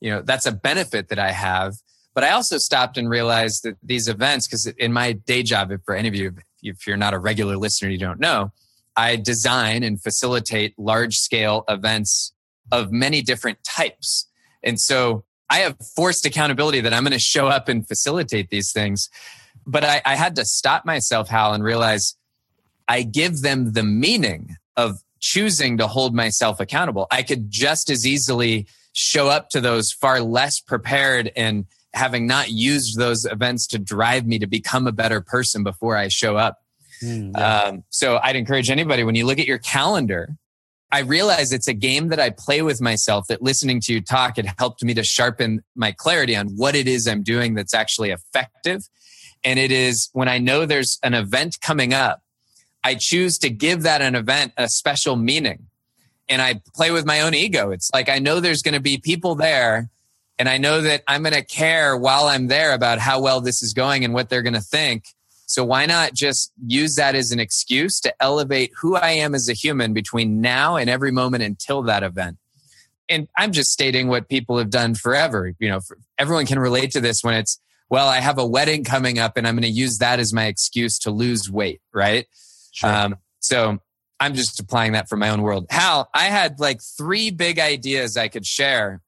you 0.00 0.10
know, 0.10 0.22
that's 0.22 0.46
a 0.46 0.52
benefit 0.52 1.08
that 1.08 1.18
I 1.18 1.32
have. 1.32 1.74
But 2.14 2.24
I 2.24 2.30
also 2.30 2.56
stopped 2.58 2.96
and 2.96 3.10
realized 3.10 3.64
that 3.64 3.76
these 3.82 4.08
events, 4.08 4.46
because 4.46 4.66
in 4.66 4.92
my 4.92 5.12
day 5.12 5.42
job, 5.42 5.70
if 5.70 5.82
for 5.84 5.94
any 5.94 6.08
of 6.08 6.14
you, 6.14 6.34
if 6.62 6.86
you're 6.86 6.96
not 6.96 7.12
a 7.12 7.18
regular 7.18 7.56
listener, 7.56 7.90
you 7.90 7.98
don't 7.98 8.20
know, 8.20 8.52
I 8.96 9.16
design 9.16 9.82
and 9.82 10.00
facilitate 10.00 10.78
large 10.78 11.18
scale 11.18 11.64
events 11.68 12.32
of 12.72 12.90
many 12.90 13.20
different 13.20 13.62
types. 13.64 14.26
And 14.62 14.80
so 14.80 15.24
I 15.50 15.58
have 15.58 15.76
forced 15.94 16.24
accountability 16.24 16.80
that 16.80 16.94
I'm 16.94 17.02
going 17.02 17.12
to 17.12 17.18
show 17.18 17.48
up 17.48 17.68
and 17.68 17.86
facilitate 17.86 18.48
these 18.48 18.72
things. 18.72 19.10
But 19.66 19.84
I, 19.84 20.00
I 20.04 20.16
had 20.16 20.36
to 20.36 20.44
stop 20.44 20.86
myself, 20.86 21.28
Hal, 21.28 21.52
and 21.52 21.62
realize 21.62 22.16
I 22.88 23.02
give 23.02 23.42
them 23.42 23.72
the 23.72 23.82
meaning 23.82 24.56
of 24.76 25.00
choosing 25.20 25.78
to 25.78 25.86
hold 25.86 26.14
myself 26.14 26.60
accountable. 26.60 27.06
I 27.10 27.22
could 27.22 27.50
just 27.50 27.90
as 27.90 28.06
easily 28.06 28.66
show 28.92 29.28
up 29.28 29.50
to 29.50 29.60
those 29.60 29.92
far 29.92 30.20
less 30.20 30.60
prepared 30.60 31.30
and 31.36 31.66
having 31.94 32.26
not 32.26 32.50
used 32.50 32.98
those 32.98 33.24
events 33.24 33.66
to 33.68 33.78
drive 33.78 34.26
me 34.26 34.38
to 34.38 34.46
become 34.46 34.86
a 34.86 34.92
better 34.92 35.20
person 35.20 35.62
before 35.62 35.96
I 35.96 36.08
show 36.08 36.36
up. 36.36 36.58
Mm, 37.02 37.32
yeah. 37.36 37.60
um, 37.60 37.84
so 37.90 38.18
I'd 38.22 38.36
encourage 38.36 38.70
anybody 38.70 39.04
when 39.04 39.14
you 39.14 39.26
look 39.26 39.38
at 39.38 39.46
your 39.46 39.58
calendar, 39.58 40.36
I 40.92 41.00
realize 41.00 41.52
it's 41.52 41.68
a 41.68 41.74
game 41.74 42.08
that 42.08 42.20
I 42.20 42.30
play 42.30 42.62
with 42.62 42.80
myself 42.80 43.26
that 43.28 43.42
listening 43.42 43.80
to 43.82 43.92
you 43.92 44.00
talk, 44.00 44.38
it 44.38 44.46
helped 44.58 44.82
me 44.84 44.94
to 44.94 45.02
sharpen 45.02 45.62
my 45.74 45.92
clarity 45.92 46.36
on 46.36 46.48
what 46.48 46.74
it 46.74 46.86
is 46.86 47.08
I'm 47.08 47.22
doing 47.22 47.54
that's 47.54 47.74
actually 47.74 48.10
effective. 48.10 48.88
And 49.42 49.58
it 49.58 49.72
is 49.72 50.10
when 50.12 50.28
I 50.28 50.38
know 50.38 50.64
there's 50.64 50.98
an 51.02 51.14
event 51.14 51.60
coming 51.60 51.92
up 51.92 52.20
I 52.86 52.94
choose 52.94 53.38
to 53.38 53.50
give 53.50 53.82
that 53.82 54.00
an 54.00 54.14
event 54.14 54.52
a 54.56 54.68
special 54.68 55.16
meaning. 55.16 55.66
And 56.28 56.40
I 56.40 56.60
play 56.72 56.92
with 56.92 57.04
my 57.04 57.22
own 57.22 57.34
ego. 57.34 57.72
It's 57.72 57.90
like 57.92 58.08
I 58.08 58.20
know 58.20 58.38
there's 58.38 58.62
going 58.62 58.74
to 58.74 58.80
be 58.80 58.98
people 58.98 59.34
there 59.34 59.90
and 60.38 60.48
I 60.48 60.58
know 60.58 60.80
that 60.82 61.02
I'm 61.08 61.22
going 61.22 61.34
to 61.34 61.44
care 61.44 61.96
while 61.96 62.26
I'm 62.26 62.46
there 62.46 62.74
about 62.74 63.00
how 63.00 63.20
well 63.20 63.40
this 63.40 63.60
is 63.60 63.72
going 63.72 64.04
and 64.04 64.14
what 64.14 64.28
they're 64.28 64.42
going 64.42 64.54
to 64.54 64.60
think. 64.60 65.06
So 65.46 65.64
why 65.64 65.86
not 65.86 66.14
just 66.14 66.52
use 66.64 66.94
that 66.94 67.16
as 67.16 67.32
an 67.32 67.40
excuse 67.40 67.98
to 68.02 68.14
elevate 68.20 68.70
who 68.80 68.94
I 68.94 69.10
am 69.10 69.34
as 69.34 69.48
a 69.48 69.52
human 69.52 69.92
between 69.92 70.40
now 70.40 70.76
and 70.76 70.88
every 70.88 71.10
moment 71.10 71.42
until 71.42 71.82
that 71.82 72.04
event? 72.04 72.38
And 73.08 73.26
I'm 73.36 73.50
just 73.50 73.72
stating 73.72 74.06
what 74.06 74.28
people 74.28 74.58
have 74.58 74.70
done 74.70 74.94
forever. 74.94 75.54
You 75.58 75.70
know, 75.70 75.80
everyone 76.18 76.46
can 76.46 76.60
relate 76.60 76.92
to 76.92 77.00
this 77.00 77.24
when 77.24 77.34
it's, 77.34 77.60
well, 77.90 78.06
I 78.06 78.20
have 78.20 78.38
a 78.38 78.46
wedding 78.46 78.84
coming 78.84 79.18
up 79.18 79.36
and 79.36 79.44
I'm 79.44 79.56
going 79.56 79.62
to 79.62 79.68
use 79.68 79.98
that 79.98 80.20
as 80.20 80.32
my 80.32 80.46
excuse 80.46 81.00
to 81.00 81.10
lose 81.10 81.50
weight, 81.50 81.80
right? 81.92 82.26
Sure. 82.76 82.92
Um, 82.92 83.16
so 83.40 83.78
I'm 84.20 84.34
just 84.34 84.60
applying 84.60 84.92
that 84.92 85.08
for 85.08 85.16
my 85.16 85.30
own 85.30 85.40
world. 85.40 85.66
Hal, 85.70 86.10
I 86.12 86.24
had 86.24 86.60
like 86.60 86.80
three 86.82 87.30
big 87.30 87.58
ideas 87.58 88.18
I 88.18 88.28
could 88.28 88.44
share, 88.44 89.00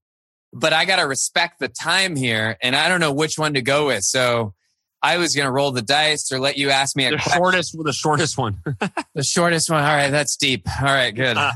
but 0.55 0.73
I 0.73 0.87
got 0.87 0.97
to 0.97 1.07
respect 1.07 1.59
the 1.61 1.69
time 1.69 2.17
here 2.17 2.57
and 2.63 2.75
I 2.75 2.89
don't 2.89 3.01
know 3.01 3.13
which 3.13 3.39
one 3.39 3.55
to 3.55 3.63
go 3.63 3.89
with. 3.89 4.05
So 4.05 4.55
I 5.03 5.19
was 5.19 5.37
going 5.37 5.45
to 5.45 5.53
roll 5.53 5.71
the 5.71 5.83
dice 5.83 6.33
or 6.33 6.41
let 6.41 6.57
you 6.57 6.71
ask 6.71 6.97
me 6.97 7.05
a 7.05 7.11
the 7.11 7.17
question. 7.17 7.39
shortest, 7.39 7.77
the 7.79 7.93
shortest 7.93 8.39
one. 8.39 8.63
the 9.15 9.23
shortest 9.23 9.71
one. 9.71 9.83
All 9.83 9.97
right. 9.97 10.11
That's 10.11 10.37
deep. 10.37 10.67
All 10.81 10.87
right. 10.87 11.15
Good. 11.15 11.37
Uh, 11.37 11.53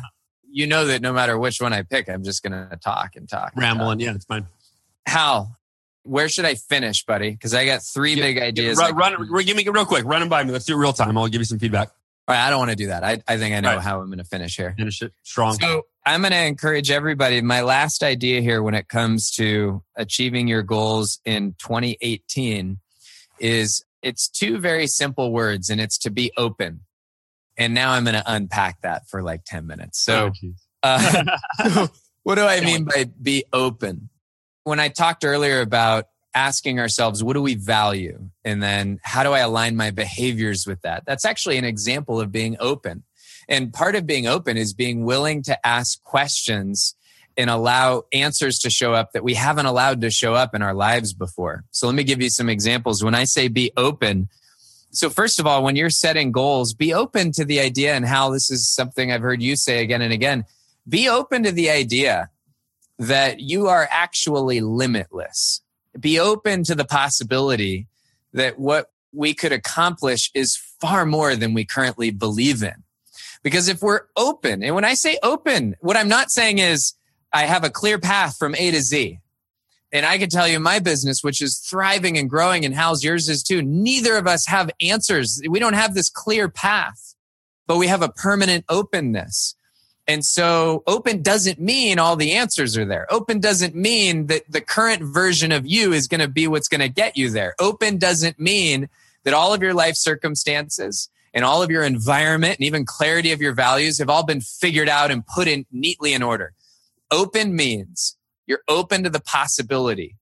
you 0.51 0.67
know 0.67 0.85
that 0.85 1.01
no 1.01 1.15
matter 1.15 1.39
which 1.39 1.63
one 1.63 1.73
I 1.73 1.83
pick, 1.83 2.11
I'm 2.11 2.25
just 2.25 2.43
going 2.43 2.53
to 2.53 2.77
talk 2.77 3.17
and 3.17 3.27
talk. 3.27 3.53
Rambling. 3.57 4.01
Yeah, 4.01 4.15
it's 4.15 4.27
fine. 4.27 4.47
Hal, 5.07 5.57
where 6.03 6.29
should 6.29 6.45
I 6.45 6.57
finish, 6.57 7.05
buddy? 7.05 7.31
Because 7.31 7.55
I 7.55 7.65
got 7.65 7.83
three 7.83 8.15
yeah, 8.15 8.23
big 8.23 8.39
ideas. 8.39 8.77
Run, 8.77 8.95
run, 8.95 9.45
give 9.45 9.57
me 9.57 9.67
real 9.67 9.87
quick. 9.87 10.05
Run 10.05 10.21
them 10.21 10.29
by 10.29 10.45
me. 10.45 10.53
Let's 10.53 10.67
do 10.67 10.75
it 10.75 10.79
real 10.79 10.93
time. 10.93 11.17
I'll 11.17 11.29
give 11.29 11.41
you 11.41 11.47
some 11.47 11.59
feedback. 11.59 11.91
All 12.33 12.39
right, 12.39 12.47
I 12.47 12.49
don't 12.49 12.61
want 12.61 12.71
to 12.71 12.77
do 12.77 12.87
that. 12.87 13.05
I, 13.05 13.21
I 13.29 13.37
think 13.37 13.55
I 13.55 13.61
know 13.61 13.75
right. 13.75 13.83
how 13.83 14.01
I'm 14.01 14.07
going 14.07 14.17
to 14.17 14.25
finish 14.25 14.57
here. 14.57 14.75
Finish 14.79 15.03
it 15.03 15.13
strong. 15.23 15.59
So 15.61 15.83
I'm 16.07 16.23
going 16.23 16.33
to 16.33 16.43
encourage 16.43 16.91
everybody. 16.91 17.43
My 17.43 17.61
last 17.61 18.03
idea 18.03 18.41
here 18.41 18.63
when 18.63 18.73
it 18.73 18.89
comes 18.89 19.31
to 19.33 19.83
achieving 19.97 20.49
your 20.49 20.63
goals 20.63 21.21
in 21.27 21.55
2018 21.59 22.79
is 23.39 23.85
it's 24.03 24.31
two 24.31 24.57
very 24.57 24.87
simple 24.87 25.31
words 25.31 25.69
and 25.69 25.79
it's 25.79 25.99
to 25.99 26.11
be 26.11 26.33
open. 26.39 26.81
And 27.59 27.75
now 27.75 27.93
I'm 27.93 28.05
going 28.05 28.15
to 28.15 28.25
unpack 28.25 28.81
that 28.81 29.07
for 29.11 29.23
like 29.23 29.45
10 29.45 29.67
minutes. 29.67 30.03
So, 30.03 30.33
oh, 30.43 30.49
uh, 30.83 31.87
what 32.23 32.37
do 32.37 32.45
I 32.45 32.63
mean 32.63 32.85
by 32.85 33.11
be 33.21 33.45
open? 33.53 34.09
When 34.65 34.81
I 34.81 34.89
talked 34.89 35.23
earlier 35.23 35.61
about 35.61 36.07
asking 36.35 36.79
ourselves, 36.79 37.23
what 37.23 37.35
do 37.35 37.43
we 37.43 37.55
value? 37.55 38.29
And 38.45 38.63
then 38.63 39.01
Hal 39.03 39.25
do 39.25 39.33
I 39.33 39.41
align 39.41 39.77
my 39.77 39.91
behaviors 39.91 40.67
with 40.67 40.81
that? 40.83 41.05
That's 41.07 41.25
actually 41.25 41.59
an 41.59 41.65
example 41.65 42.21
of 42.21 42.33
being 42.33 42.57
open. 42.61 43.03
And 43.49 43.73
part 43.73 43.97
of 43.97 44.07
being 44.07 44.27
open 44.27 44.57
is 44.57 44.73
being 44.73 45.05
willing 45.05 45.43
to 45.45 45.67
ask 45.67 46.03
questions 46.05 46.95
and 47.37 47.51
allow 47.51 48.05
answers 48.13 48.59
to 48.61 48.71
show 48.71 48.93
up 48.93 49.13
that 49.13 49.25
we 49.25 49.35
haven't 49.35 49.67
allowed 49.67 50.01
to 50.03 50.11
show 50.11 50.35
up 50.35 50.55
in 50.55 50.63
our 50.63 50.75
lives 50.75 51.13
before. 51.13 51.65
So 51.71 51.87
let 51.87 51.97
me 51.97 52.05
give 52.05 52.21
you 52.21 52.31
some 52.31 52.49
examples. 52.49 53.03
When 53.03 53.15
I 53.15 53.25
say 53.25 53.49
be 53.49 53.73
open, 53.77 54.29
so 54.91 55.09
first 55.09 55.41
of 55.41 55.47
all, 55.47 55.63
when 55.63 55.75
you're 55.75 55.91
setting 55.91 56.33
goals, 56.33 56.75
be 56.75 56.93
open 56.93 57.33
to 57.33 57.45
the 57.45 57.61
idea 57.61 57.95
and 57.95 58.07
how 58.07 58.31
this 58.31 58.51
is 58.51 58.69
something 58.69 59.11
I've 59.11 59.23
heard 59.23 59.43
you 59.43 59.57
say 59.57 59.83
again 59.83 60.03
and 60.03 60.13
again. 60.13 60.45
Be 60.87 61.09
open 61.09 61.45
to 61.45 61.53
the 61.53 61.71
idea 61.71 62.29
that 62.99 63.41
you 63.41 63.69
are 63.69 63.89
actually 63.91 64.61
limitless 64.61 65.63
be 65.99 66.19
open 66.19 66.65
to 66.65 66.75
the 66.75 66.85
possibility 66.85 67.87
that 68.33 68.59
what 68.59 68.91
we 69.13 69.35
could 69.35 69.53
accomplish 69.53 70.31
is 70.35 70.57
far 70.81 71.05
more 71.05 71.37
than 71.37 71.55
we 71.55 71.65
currently 71.65 72.11
believe 72.11 72.63
in. 72.63 72.83
Because 73.43 73.69
if 73.69 73.83
we're 73.83 74.03
open, 74.17 74.63
and 74.63 74.75
when 74.75 74.85
I 74.85 74.95
say 74.95 75.19
open, 75.23 75.77
what 75.81 75.97
I'm 75.97 76.09
not 76.09 76.31
saying 76.31 76.59
is 76.59 76.95
I 77.33 77.43
have 77.43 77.65
a 77.65 77.71
clear 77.71 77.99
path 77.99 78.37
from 78.37 78.55
A 78.55 78.71
to 78.71 78.81
Z. 78.81 79.19
And 79.95 80.07
I 80.07 80.17
can 80.17 80.31
tell 80.31 80.49
you 80.49 80.59
my 80.59 80.79
business, 80.79 81.23
which 81.23 81.43
is 81.43 81.59
thriving 81.59 82.17
and 82.17 82.31
growing, 82.31 82.65
and 82.65 82.75
how's 82.75 83.05
yours 83.05 83.29
is 83.29 83.43
too. 83.43 83.61
Neither 83.61 84.17
of 84.17 84.27
us 84.27 84.47
have 84.47 84.71
answers. 84.81 85.41
We 85.47 85.59
don't 85.59 85.75
have 85.75 85.95
this 85.95 86.09
clear 86.09 86.49
path, 86.49 87.15
but 87.67 87.77
we 87.77 87.89
have 87.89 88.01
a 88.01 88.09
permanent 88.09 88.65
openness. 88.71 89.55
And 90.09 90.25
so 90.25 90.83
open 90.87 91.23
doesn't 91.23 91.61
mean 91.61 91.99
all 91.99 92.17
the 92.17 92.33
answers 92.33 92.77
are 92.77 92.85
there. 92.85 93.07
Open 93.11 93.39
doesn't 93.39 93.75
mean 93.75 94.27
that 94.27 94.43
the 94.51 94.61
current 94.61 95.03
version 95.03 95.53
of 95.53 95.67
you 95.67 95.93
is 95.93 96.09
going 96.09 96.21
to 96.21 96.29
be 96.29 96.49
what's 96.49 96.69
going 96.69 96.81
to 96.81 96.89
get 96.89 97.17
you 97.17 97.31
there. 97.31 97.55
Open 97.61 97.99
doesn't 97.99 98.39
mean 98.39 98.89
that 99.25 99.35
all 99.35 99.55
of 99.55 99.63
your 99.63 99.75
life 99.75 99.95
circumstances 99.95 101.09
and 101.33 101.45
all 101.45 101.63
of 101.63 101.71
your 101.71 101.85
environment 101.85 102.59
and 102.59 102.67
even 102.67 102.85
clarity 102.85 103.33
of 103.33 103.41
your 103.41 103.55
values 103.55 103.99
have 103.99 104.11
all 104.11 104.25
been 104.25 104.41
figured 104.41 104.89
out 104.89 105.11
and 105.11 105.27
put 105.27 105.47
in 105.47 105.67
neatly 105.71 106.13
in 106.13 106.23
order. 106.23 106.53
Open 107.11 107.55
means 107.55 108.17
you're 108.47 108.63
open 108.69 109.05
to 109.05 109.11
the 109.11 109.21
possibility 109.21 110.17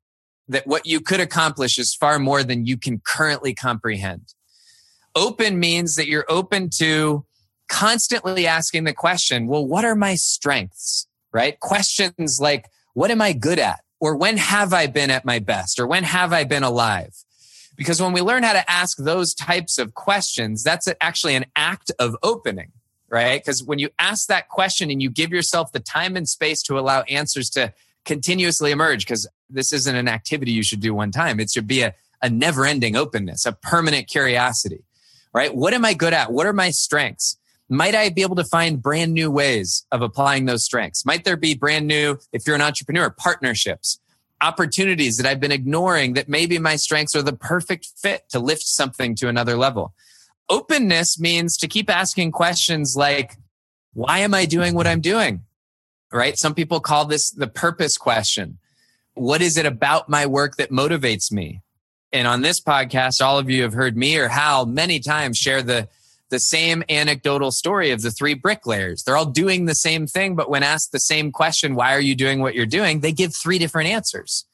that 0.49 0.67
what 0.67 0.87
you 0.87 1.01
could 1.01 1.21
accomplish 1.21 1.79
is 1.79 1.95
far 1.95 2.19
more 2.19 2.43
than 2.43 2.67
you 2.67 2.77
can 2.77 3.01
currently 3.01 3.55
comprehend. 3.55 4.35
Open 5.15 5.59
means 5.59 5.95
that 5.95 6.07
you're 6.07 6.27
open 6.29 6.69
to 6.71 7.25
constantly 7.71 8.47
asking 8.47 8.85
the 8.85 8.93
question, 8.93 9.47
well, 9.47 9.65
what 9.65 9.87
are 9.87 9.95
my 9.95 10.17
strengths? 10.17 11.07
Right? 11.33 11.59
Questions 11.61 12.39
like, 12.41 12.69
what 12.93 13.11
am 13.11 13.23
I 13.23 13.33
good 13.33 13.59
at? 13.59 13.81
Or 14.01 14.17
when 14.17 14.37
have 14.37 14.75
I 14.75 14.87
been 14.89 15.11
at 15.11 15.25
my 15.25 15.39
best? 15.39 15.79
Or 15.79 15.87
when 15.87 16.03
have 16.03 16.33
I 16.33 16.45
been 16.45 16.65
alive? 16.65 17.15
Because 17.77 18.03
when 18.03 18.13
we 18.13 18.21
learn 18.21 18.43
how 18.43 18.53
to 18.53 18.71
ask 18.71 18.99
those 18.99 19.33
types 19.33 19.79
of 19.79 19.95
questions, 19.95 20.63
that's 20.63 20.89
actually 21.01 21.35
an 21.35 21.47
act 21.57 21.91
of 21.99 22.17
opening, 22.23 22.73
right? 23.09 23.41
Because 23.41 23.63
when 23.63 23.79
you 23.79 23.89
ask 23.99 24.27
that 24.27 24.49
question 24.49 24.91
and 24.91 25.01
you 25.01 25.09
give 25.09 25.31
yourself 25.31 25.73
the 25.73 25.81
time 25.81 26.17
and 26.17 26.29
space 26.29 26.63
to 26.65 26.79
allow 26.79 27.03
answers 27.03 27.49
to 27.51 27.73
continuously 28.05 28.71
emerge, 28.71 29.07
because 29.07 29.27
this 29.49 29.73
isn't 29.73 29.97
an 29.97 30.09
activity 30.09 30.53
you 30.53 30.63
should 30.63 30.81
do 30.81 30.95
one 30.95 31.11
time, 31.11 31.41
it 31.41 31.51
should 31.51 31.67
be 31.67 31.83
a, 31.83 31.95
a 32.21 32.29
never 32.29 32.67
ending 32.67 32.97
openness, 32.97 33.47
a 33.47 33.53
permanent 33.53 34.09
curiosity, 34.09 34.85
right? 35.33 35.55
What 35.55 35.73
am 35.73 35.85
I 35.85 35.95
good 35.95 36.13
at? 36.13 36.33
What 36.33 36.47
are 36.47 36.53
my 36.53 36.71
strengths? 36.71 37.37
Might 37.73 37.95
I 37.95 38.09
be 38.09 38.23
able 38.23 38.35
to 38.35 38.45
find 38.45 38.83
brand 38.83 39.15
new 39.15 39.31
ways 39.31 39.87
of 39.93 40.03
applying 40.03 40.47
those 40.47 40.65
strengths? 40.65 41.07
Might 41.07 41.23
there 41.23 41.37
be 41.37 41.55
brand 41.55 41.87
new, 41.87 42.19
if 42.33 42.45
you're 42.45 42.57
an 42.57 42.63
entrepreneur, 42.63 43.11
partnerships, 43.11 44.01
opportunities 44.41 45.19
that 45.19 45.27
I've 45.27 45.39
been 45.39 45.53
ignoring 45.53 46.15
that 46.15 46.29
maybe 46.29 46.59
my 46.59 46.75
strengths 46.75 47.15
are 47.15 47.23
the 47.23 47.33
perfect 47.33 47.87
fit 47.97 48.29
to 48.31 48.41
lift 48.41 48.63
something 48.63 49.15
to 49.17 49.29
another 49.29 49.57
level? 49.57 49.95
Openness 50.49 51.21
means 51.21 51.57
to 51.59 51.69
keep 51.69 51.89
asking 51.89 52.33
questions 52.33 52.97
like, 52.97 53.37
why 53.93 54.19
am 54.19 54.35
I 54.35 54.47
doing 54.47 54.75
what 54.75 54.89
I'm 54.89 55.01
doing? 55.01 55.45
Right? 56.13 56.37
Some 56.37 56.55
people 56.55 56.81
call 56.81 57.05
this 57.05 57.31
the 57.31 57.47
purpose 57.47 57.97
question. 57.97 58.59
What 59.15 59.43
is 59.43 59.57
it 59.57 59.67
about 59.67 60.09
my 60.09 60.27
work 60.27 60.57
that 60.57 60.73
motivates 60.73 61.31
me? 61.31 61.61
And 62.13 62.27
on 62.27 62.43
this 62.43 62.61
podcast, 62.61 63.25
all 63.25 63.39
of 63.39 63.49
you 63.49 63.63
have 63.63 63.75
heard 63.75 63.97
me 63.97 64.17
or 64.17 64.27
Hal 64.27 64.67
many 64.67 64.99
times 64.99 65.39
share 65.39 65.63
the 65.63 65.89
the 66.31 66.39
same 66.39 66.83
anecdotal 66.89 67.51
story 67.51 67.91
of 67.91 68.03
the 68.03 68.11
three 68.11 68.35
bricklayers. 68.35 69.03
They're 69.03 69.17
all 69.17 69.27
doing 69.27 69.67
the 69.67 69.75
same 69.75 70.07
thing, 70.07 70.37
but 70.37 70.49
when 70.49 70.63
asked 70.63 70.93
the 70.93 71.01
same 71.01 71.33
question, 71.33 71.75
why 71.75 71.95
are 71.95 72.01
you 72.01 72.15
doing 72.15 72.41
what 72.41 72.55
you're 72.55 72.67
doing? 72.67 73.01
They 73.01 73.13
give 73.13 73.35
three 73.35 73.59
different 73.59 73.91
answers. 73.91 74.47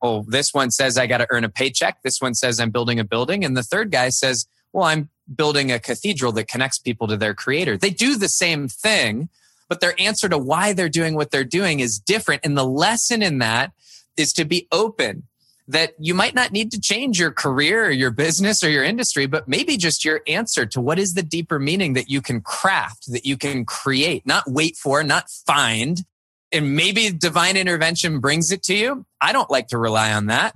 Oh, 0.00 0.24
this 0.28 0.52
one 0.52 0.70
says 0.70 0.98
I 0.98 1.06
got 1.06 1.18
to 1.18 1.26
earn 1.30 1.44
a 1.44 1.48
paycheck. 1.48 2.02
This 2.02 2.20
one 2.20 2.34
says 2.34 2.60
I'm 2.60 2.70
building 2.70 3.00
a 3.00 3.04
building. 3.04 3.44
And 3.44 3.56
the 3.56 3.62
third 3.62 3.90
guy 3.90 4.10
says, 4.10 4.46
well, 4.72 4.84
I'm 4.84 5.08
building 5.34 5.70
a 5.70 5.78
cathedral 5.78 6.32
that 6.32 6.48
connects 6.48 6.78
people 6.78 7.06
to 7.08 7.16
their 7.16 7.34
creator. 7.34 7.76
They 7.76 7.90
do 7.90 8.16
the 8.16 8.28
same 8.28 8.68
thing, 8.68 9.28
but 9.68 9.80
their 9.80 9.94
answer 10.00 10.28
to 10.28 10.38
why 10.38 10.72
they're 10.72 10.88
doing 10.88 11.14
what 11.14 11.30
they're 11.30 11.44
doing 11.44 11.80
is 11.80 11.98
different. 11.98 12.44
And 12.44 12.58
the 12.58 12.66
lesson 12.66 13.22
in 13.22 13.38
that 13.38 13.72
is 14.16 14.32
to 14.34 14.44
be 14.44 14.66
open 14.72 15.24
that 15.68 15.94
you 15.98 16.14
might 16.14 16.34
not 16.34 16.52
need 16.52 16.70
to 16.72 16.80
change 16.80 17.18
your 17.18 17.30
career 17.30 17.86
or 17.86 17.90
your 17.90 18.10
business 18.10 18.62
or 18.62 18.70
your 18.70 18.84
industry, 18.84 19.26
but 19.26 19.46
maybe 19.46 19.76
just 19.76 20.04
your 20.04 20.20
answer 20.26 20.66
to 20.66 20.80
what 20.80 20.98
is 20.98 21.14
the 21.14 21.22
deeper 21.22 21.58
meaning 21.58 21.92
that 21.92 22.10
you 22.10 22.20
can 22.20 22.40
craft, 22.40 23.10
that 23.12 23.24
you 23.24 23.36
can 23.36 23.64
create, 23.64 24.26
not 24.26 24.44
wait 24.46 24.76
for, 24.76 25.02
not 25.02 25.30
find. 25.46 26.02
And 26.50 26.76
maybe 26.76 27.10
divine 27.10 27.56
intervention 27.56 28.20
brings 28.20 28.50
it 28.52 28.62
to 28.64 28.74
you. 28.74 29.06
I 29.20 29.32
don't 29.32 29.50
like 29.50 29.68
to 29.68 29.78
rely 29.78 30.12
on 30.12 30.26
that. 30.26 30.54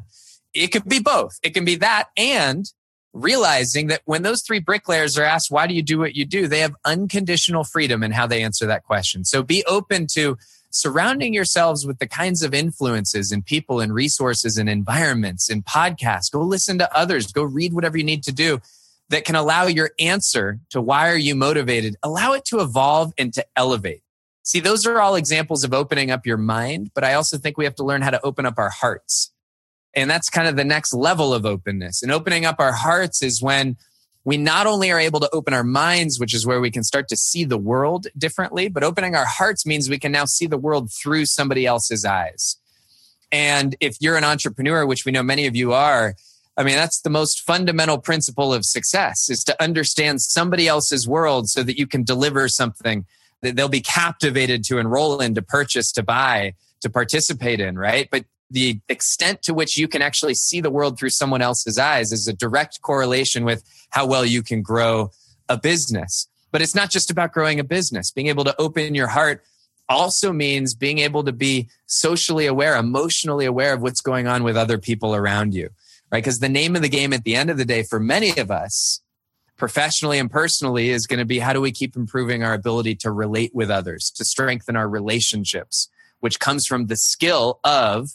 It 0.53 0.69
could 0.69 0.89
be 0.89 1.01
both. 1.01 1.39
It 1.43 1.55
can 1.55 1.65
be 1.65 1.77
that 1.77 2.09
and 2.17 2.71
realizing 3.13 3.87
that 3.87 4.03
when 4.05 4.23
those 4.23 4.43
three 4.43 4.61
bricklayers 4.61 5.17
are 5.17 5.25
asked, 5.25 5.51
why 5.51 5.67
do 5.67 5.75
you 5.75 5.83
do 5.83 5.99
what 5.99 6.15
you 6.15 6.27
do? 6.27 6.49
They 6.49 6.61
have 6.61 6.75
unconditional 6.85 7.65
freedom 7.65 8.03
in 8.03 8.13
how 8.13 8.27
they 8.27 8.43
answer 8.43 8.67
that 8.67 8.85
question. 8.85 9.25
So 9.25 9.43
be 9.43 9.65
open 9.65 10.07
to 10.13 10.37
surrounding 10.77 11.33
yourselves 11.33 11.87
with 11.87 11.99
the 11.99 12.07
kinds 12.07 12.43
of 12.43 12.53
influences 12.53 13.33
and 13.33 13.45
people 13.45 13.81
and 13.81 13.95
resources 13.95 14.59
and 14.59 14.69
environments 14.69 15.49
and 15.49 15.65
podcasts. 15.65 16.31
Go 16.31 16.41
listen 16.43 16.79
to 16.79 16.97
others. 16.97 17.33
Go 17.33 17.43
read 17.43 17.73
whatever 17.73 17.97
you 17.97 18.05
need 18.05 18.23
to 18.25 18.33
do 18.33 18.61
that 19.09 19.25
can 19.25 19.37
allow 19.37 19.67
your 19.67 19.91
answer 19.99 20.59
to 20.71 20.81
why 20.81 21.11
are 21.11 21.17
you 21.17 21.35
motivated, 21.35 21.97
allow 22.03 22.33
it 22.33 22.45
to 22.45 22.61
evolve 22.61 23.13
and 23.17 23.33
to 23.35 23.47
elevate. 23.57 24.03
See, 24.43 24.61
those 24.61 24.87
are 24.87 25.01
all 25.01 25.17
examples 25.17 25.65
of 25.65 25.73
opening 25.73 26.11
up 26.11 26.27
your 26.27 26.37
mind, 26.37 26.91
but 26.95 27.05
I 27.05 27.15
also 27.15 27.39
think 27.39 27.57
we 27.57 27.65
have 27.65 27.75
to 27.77 27.85
learn 27.85 28.03
how 28.03 28.11
to 28.11 28.25
open 28.25 28.47
up 28.47 28.59
our 28.59 28.71
hearts. 28.71 29.33
And 29.95 30.11
that's 30.11 30.29
kind 30.29 30.47
of 30.47 30.57
the 30.57 30.65
next 30.65 30.93
level 30.93 31.33
of 31.33 31.47
openness. 31.47 32.03
And 32.03 32.13
opening 32.13 32.45
up 32.45 32.57
our 32.61 32.73
hearts 32.73 33.23
is 33.23 33.41
when 33.41 33.77
we 34.27 34.37
not 34.37 34.67
only 34.67 34.91
are 34.91 34.99
able 34.99 35.21
to 35.21 35.31
open 35.33 35.55
our 35.55 35.63
minds, 35.63 36.19
which 36.19 36.35
is 36.35 36.45
where 36.45 36.61
we 36.61 36.73
can 36.73 36.83
start 36.83 37.07
to 37.07 37.17
see 37.17 37.45
the 37.45 37.57
world 37.57 38.09
differently, 38.19 38.69
but 38.69 38.83
opening 38.83 39.15
our 39.15 39.25
hearts 39.25 39.65
means 39.65 39.89
we 39.89 40.01
can 40.01 40.11
now 40.11 40.25
see 40.25 40.49
the 40.49 40.59
world 40.59 40.91
through 40.93 41.27
somebody 41.27 41.65
else's 41.65 42.05
eyes. 42.05 42.57
And 43.31 43.77
if 43.79 43.97
you're 44.01 44.17
an 44.17 44.25
entrepreneur, 44.25 44.85
which 44.85 45.05
we 45.07 45.13
know 45.13 45.23
many 45.23 45.47
of 45.47 45.55
you 45.55 45.73
are, 45.73 46.17
I 46.57 46.65
mean, 46.65 46.75
that's 46.75 47.03
the 47.03 47.11
most 47.11 47.43
fundamental 47.43 47.99
principle 47.99 48.53
of 48.53 48.65
success 48.65 49.31
is 49.31 49.45
to 49.45 49.63
understand 49.63 50.21
somebody 50.21 50.67
else's 50.67 51.07
world 51.07 51.49
so 51.49 51.63
that 51.63 51.79
you 51.79 51.87
can 51.87 52.03
deliver 52.03 52.49
something 52.49 53.07
that 53.43 53.55
they'll 53.55 53.69
be 53.69 53.81
captivated 53.81 54.65
to 54.65 54.79
enroll 54.79 55.21
in, 55.21 55.37
to 55.37 55.43
purchase, 55.43 55.93
to 55.93 56.03
buy, 56.03 56.55
to 56.81 56.91
participate 56.91 57.61
in, 57.61 57.79
right? 57.79 58.09
But 58.11 58.25
the 58.51 58.81
extent 58.89 59.43
to 59.43 59.55
which 59.55 59.77
you 59.77 59.89
can 59.89 60.03
actually 60.03 60.35
see 60.35 60.61
the 60.61 60.71
world 60.71 60.99
through 60.99 61.11
someone 61.11 61.43
else's 61.43 61.79
eyes 61.79 62.13
is 62.13 62.29
a 62.29 62.33
direct 62.33 62.81
correlation 62.83 63.45
with 63.45 63.65
how 63.91 64.07
well 64.07 64.25
you 64.25 64.43
can 64.43 64.63
grow 64.63 65.11
a 65.49 65.59
business. 65.59 66.29
But 66.53 66.63
it's 66.63 66.75
not 66.75 66.91
just 66.91 67.11
about 67.11 67.33
growing 67.33 67.59
a 67.59 67.65
business. 67.65 68.11
Being 68.11 68.29
able 68.29 68.45
to 68.45 68.55
open 68.61 68.95
your 68.95 69.09
heart 69.09 69.45
also 69.89 70.33
means 70.33 70.75
being 70.75 70.99
able 70.99 71.25
to 71.25 71.33
be 71.33 71.69
socially 71.87 72.47
aware, 72.47 72.77
emotionally 72.77 73.47
aware 73.47 73.75
of 73.75 73.83
what's 73.83 74.01
going 74.01 74.27
on 74.27 74.43
with 74.43 74.57
other 74.57 74.79
people 74.79 75.15
around 75.15 75.55
you, 75.55 75.71
right? 76.11 76.23
Because 76.23 76.41
the 76.41 76.49
name 76.49 76.77
of 76.77 76.83
the 76.83 76.89
game 76.89 77.13
at 77.13 77.25
the 77.25 77.37
end 77.37 77.51
of 77.51 77.57
the 77.57 77.65
day 77.65 77.83
for 77.83 78.01
many 78.01 78.37
of 78.39 78.51
us, 78.51 79.01
professionally 79.57 80.19
and 80.19 80.31
personally, 80.31 80.91
is 80.91 81.07
going 81.07 81.19
to 81.19 81.25
be 81.25 81.39
how 81.39 81.53
do 81.53 81.61
we 81.61 81.73
keep 81.73 81.97
improving 81.97 82.43
our 82.43 82.55
ability 82.55 82.95
to 82.97 83.11
relate 83.11 83.55
with 83.55 83.71
others, 83.71 84.11
to 84.11 84.25
strengthen 84.25 84.77
our 84.77 84.89
relationships, 84.89 85.89
which 86.21 86.41
comes 86.41 86.67
from 86.67 86.87
the 86.87 86.97
skill 86.97 87.61
of 87.65 88.11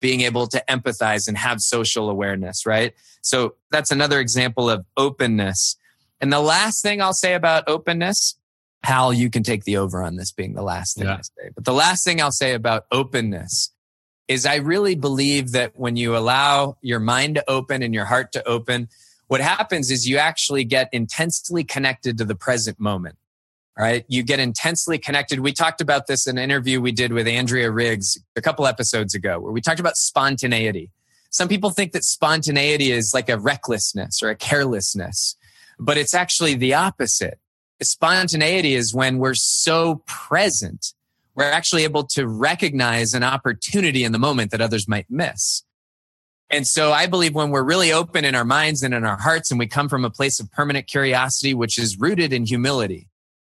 being 0.00 0.22
able 0.22 0.46
to 0.48 0.62
empathize 0.68 1.28
and 1.28 1.36
have 1.36 1.60
social 1.60 2.10
awareness, 2.10 2.66
right? 2.66 2.94
So 3.22 3.54
that's 3.70 3.90
another 3.90 4.18
example 4.18 4.68
of 4.70 4.84
openness. 4.96 5.76
And 6.20 6.32
the 6.32 6.40
last 6.40 6.82
thing 6.82 7.00
I'll 7.00 7.12
say 7.12 7.34
about 7.34 7.68
openness, 7.68 8.36
Hal, 8.82 9.12
you 9.12 9.30
can 9.30 9.42
take 9.42 9.64
the 9.64 9.76
over 9.76 10.02
on 10.02 10.16
this 10.16 10.32
being 10.32 10.54
the 10.54 10.62
last 10.62 10.96
thing 10.96 11.06
yeah. 11.06 11.18
I 11.18 11.20
say. 11.22 11.50
But 11.54 11.64
the 11.64 11.72
last 11.72 12.04
thing 12.04 12.20
I'll 12.20 12.32
say 12.32 12.54
about 12.54 12.86
openness 12.90 13.72
is 14.26 14.46
I 14.46 14.56
really 14.56 14.94
believe 14.94 15.52
that 15.52 15.72
when 15.78 15.96
you 15.96 16.16
allow 16.16 16.76
your 16.80 17.00
mind 17.00 17.34
to 17.34 17.50
open 17.50 17.82
and 17.82 17.92
your 17.92 18.04
heart 18.04 18.32
to 18.32 18.48
open, 18.48 18.88
what 19.26 19.40
happens 19.40 19.90
is 19.90 20.08
you 20.08 20.18
actually 20.18 20.64
get 20.64 20.88
intensely 20.92 21.64
connected 21.64 22.16
to 22.18 22.24
the 22.24 22.34
present 22.34 22.80
moment 22.80 23.16
right? 23.80 24.04
You 24.08 24.22
get 24.22 24.40
intensely 24.40 24.98
connected. 24.98 25.40
We 25.40 25.52
talked 25.52 25.80
about 25.80 26.06
this 26.06 26.26
in 26.26 26.36
an 26.36 26.44
interview 26.44 26.82
we 26.82 26.92
did 26.92 27.14
with 27.14 27.26
Andrea 27.26 27.70
Riggs 27.70 28.18
a 28.36 28.42
couple 28.42 28.66
episodes 28.66 29.14
ago, 29.14 29.40
where 29.40 29.52
we 29.52 29.62
talked 29.62 29.80
about 29.80 29.96
spontaneity. 29.96 30.90
Some 31.30 31.48
people 31.48 31.70
think 31.70 31.92
that 31.92 32.04
spontaneity 32.04 32.92
is 32.92 33.14
like 33.14 33.30
a 33.30 33.38
recklessness 33.38 34.22
or 34.22 34.28
a 34.28 34.36
carelessness, 34.36 35.34
but 35.78 35.96
it's 35.96 36.12
actually 36.12 36.54
the 36.54 36.74
opposite. 36.74 37.38
Spontaneity 37.80 38.74
is 38.74 38.92
when 38.92 39.16
we're 39.16 39.32
so 39.32 40.02
present, 40.06 40.92
we're 41.34 41.44
actually 41.44 41.84
able 41.84 42.04
to 42.08 42.28
recognize 42.28 43.14
an 43.14 43.22
opportunity 43.22 44.04
in 44.04 44.12
the 44.12 44.18
moment 44.18 44.50
that 44.50 44.60
others 44.60 44.88
might 44.88 45.06
miss. 45.08 45.62
And 46.50 46.66
so 46.66 46.92
I 46.92 47.06
believe 47.06 47.34
when 47.34 47.48
we're 47.48 47.62
really 47.62 47.92
open 47.92 48.26
in 48.26 48.34
our 48.34 48.44
minds 48.44 48.82
and 48.82 48.92
in 48.92 49.04
our 49.04 49.16
hearts 49.16 49.50
and 49.50 49.58
we 49.58 49.68
come 49.68 49.88
from 49.88 50.04
a 50.04 50.10
place 50.10 50.38
of 50.38 50.52
permanent 50.52 50.86
curiosity, 50.86 51.54
which 51.54 51.78
is 51.78 51.98
rooted 51.98 52.34
in 52.34 52.44
humility, 52.44 53.06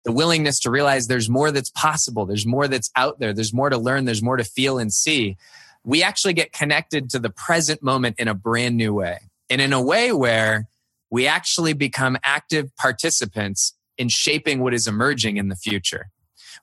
the 0.04 0.12
willingness 0.12 0.60
to 0.62 0.72
realize 0.72 1.08
there's 1.08 1.30
more 1.30 1.52
that's 1.52 1.70
possible, 1.70 2.26
there's 2.26 2.46
more 2.46 2.68
that's 2.68 2.92
out 2.96 3.20
there, 3.20 3.34
there's 3.34 3.54
more 3.54 3.70
to 3.70 3.78
learn, 3.78 4.06
there's 4.06 4.24
more 4.24 4.38
to 4.38 4.44
feel 4.44 4.78
and 4.78 4.92
see. 4.94 5.38
We 5.84 6.04
actually 6.04 6.34
get 6.34 6.54
connected 6.54 7.10
to 7.12 7.20
the 7.20 7.30
present 7.30 7.84
moment 7.84 8.20
in 8.20 8.28
a 8.28 8.34
brand 8.34 8.78
new 8.78 8.94
way 8.94 9.20
and 9.50 9.62
in 9.62 9.74
a 9.74 9.82
way 9.82 10.12
where 10.12 10.68
we 11.10 11.28
actually 11.28 11.74
become 11.74 12.18
active 12.24 12.76
participants 12.78 13.74
in 13.98 14.10
shaping 14.10 14.62
what 14.62 14.74
is 14.74 14.88
emerging 14.88 15.38
in 15.38 15.50
the 15.50 15.56
future. 15.56 16.10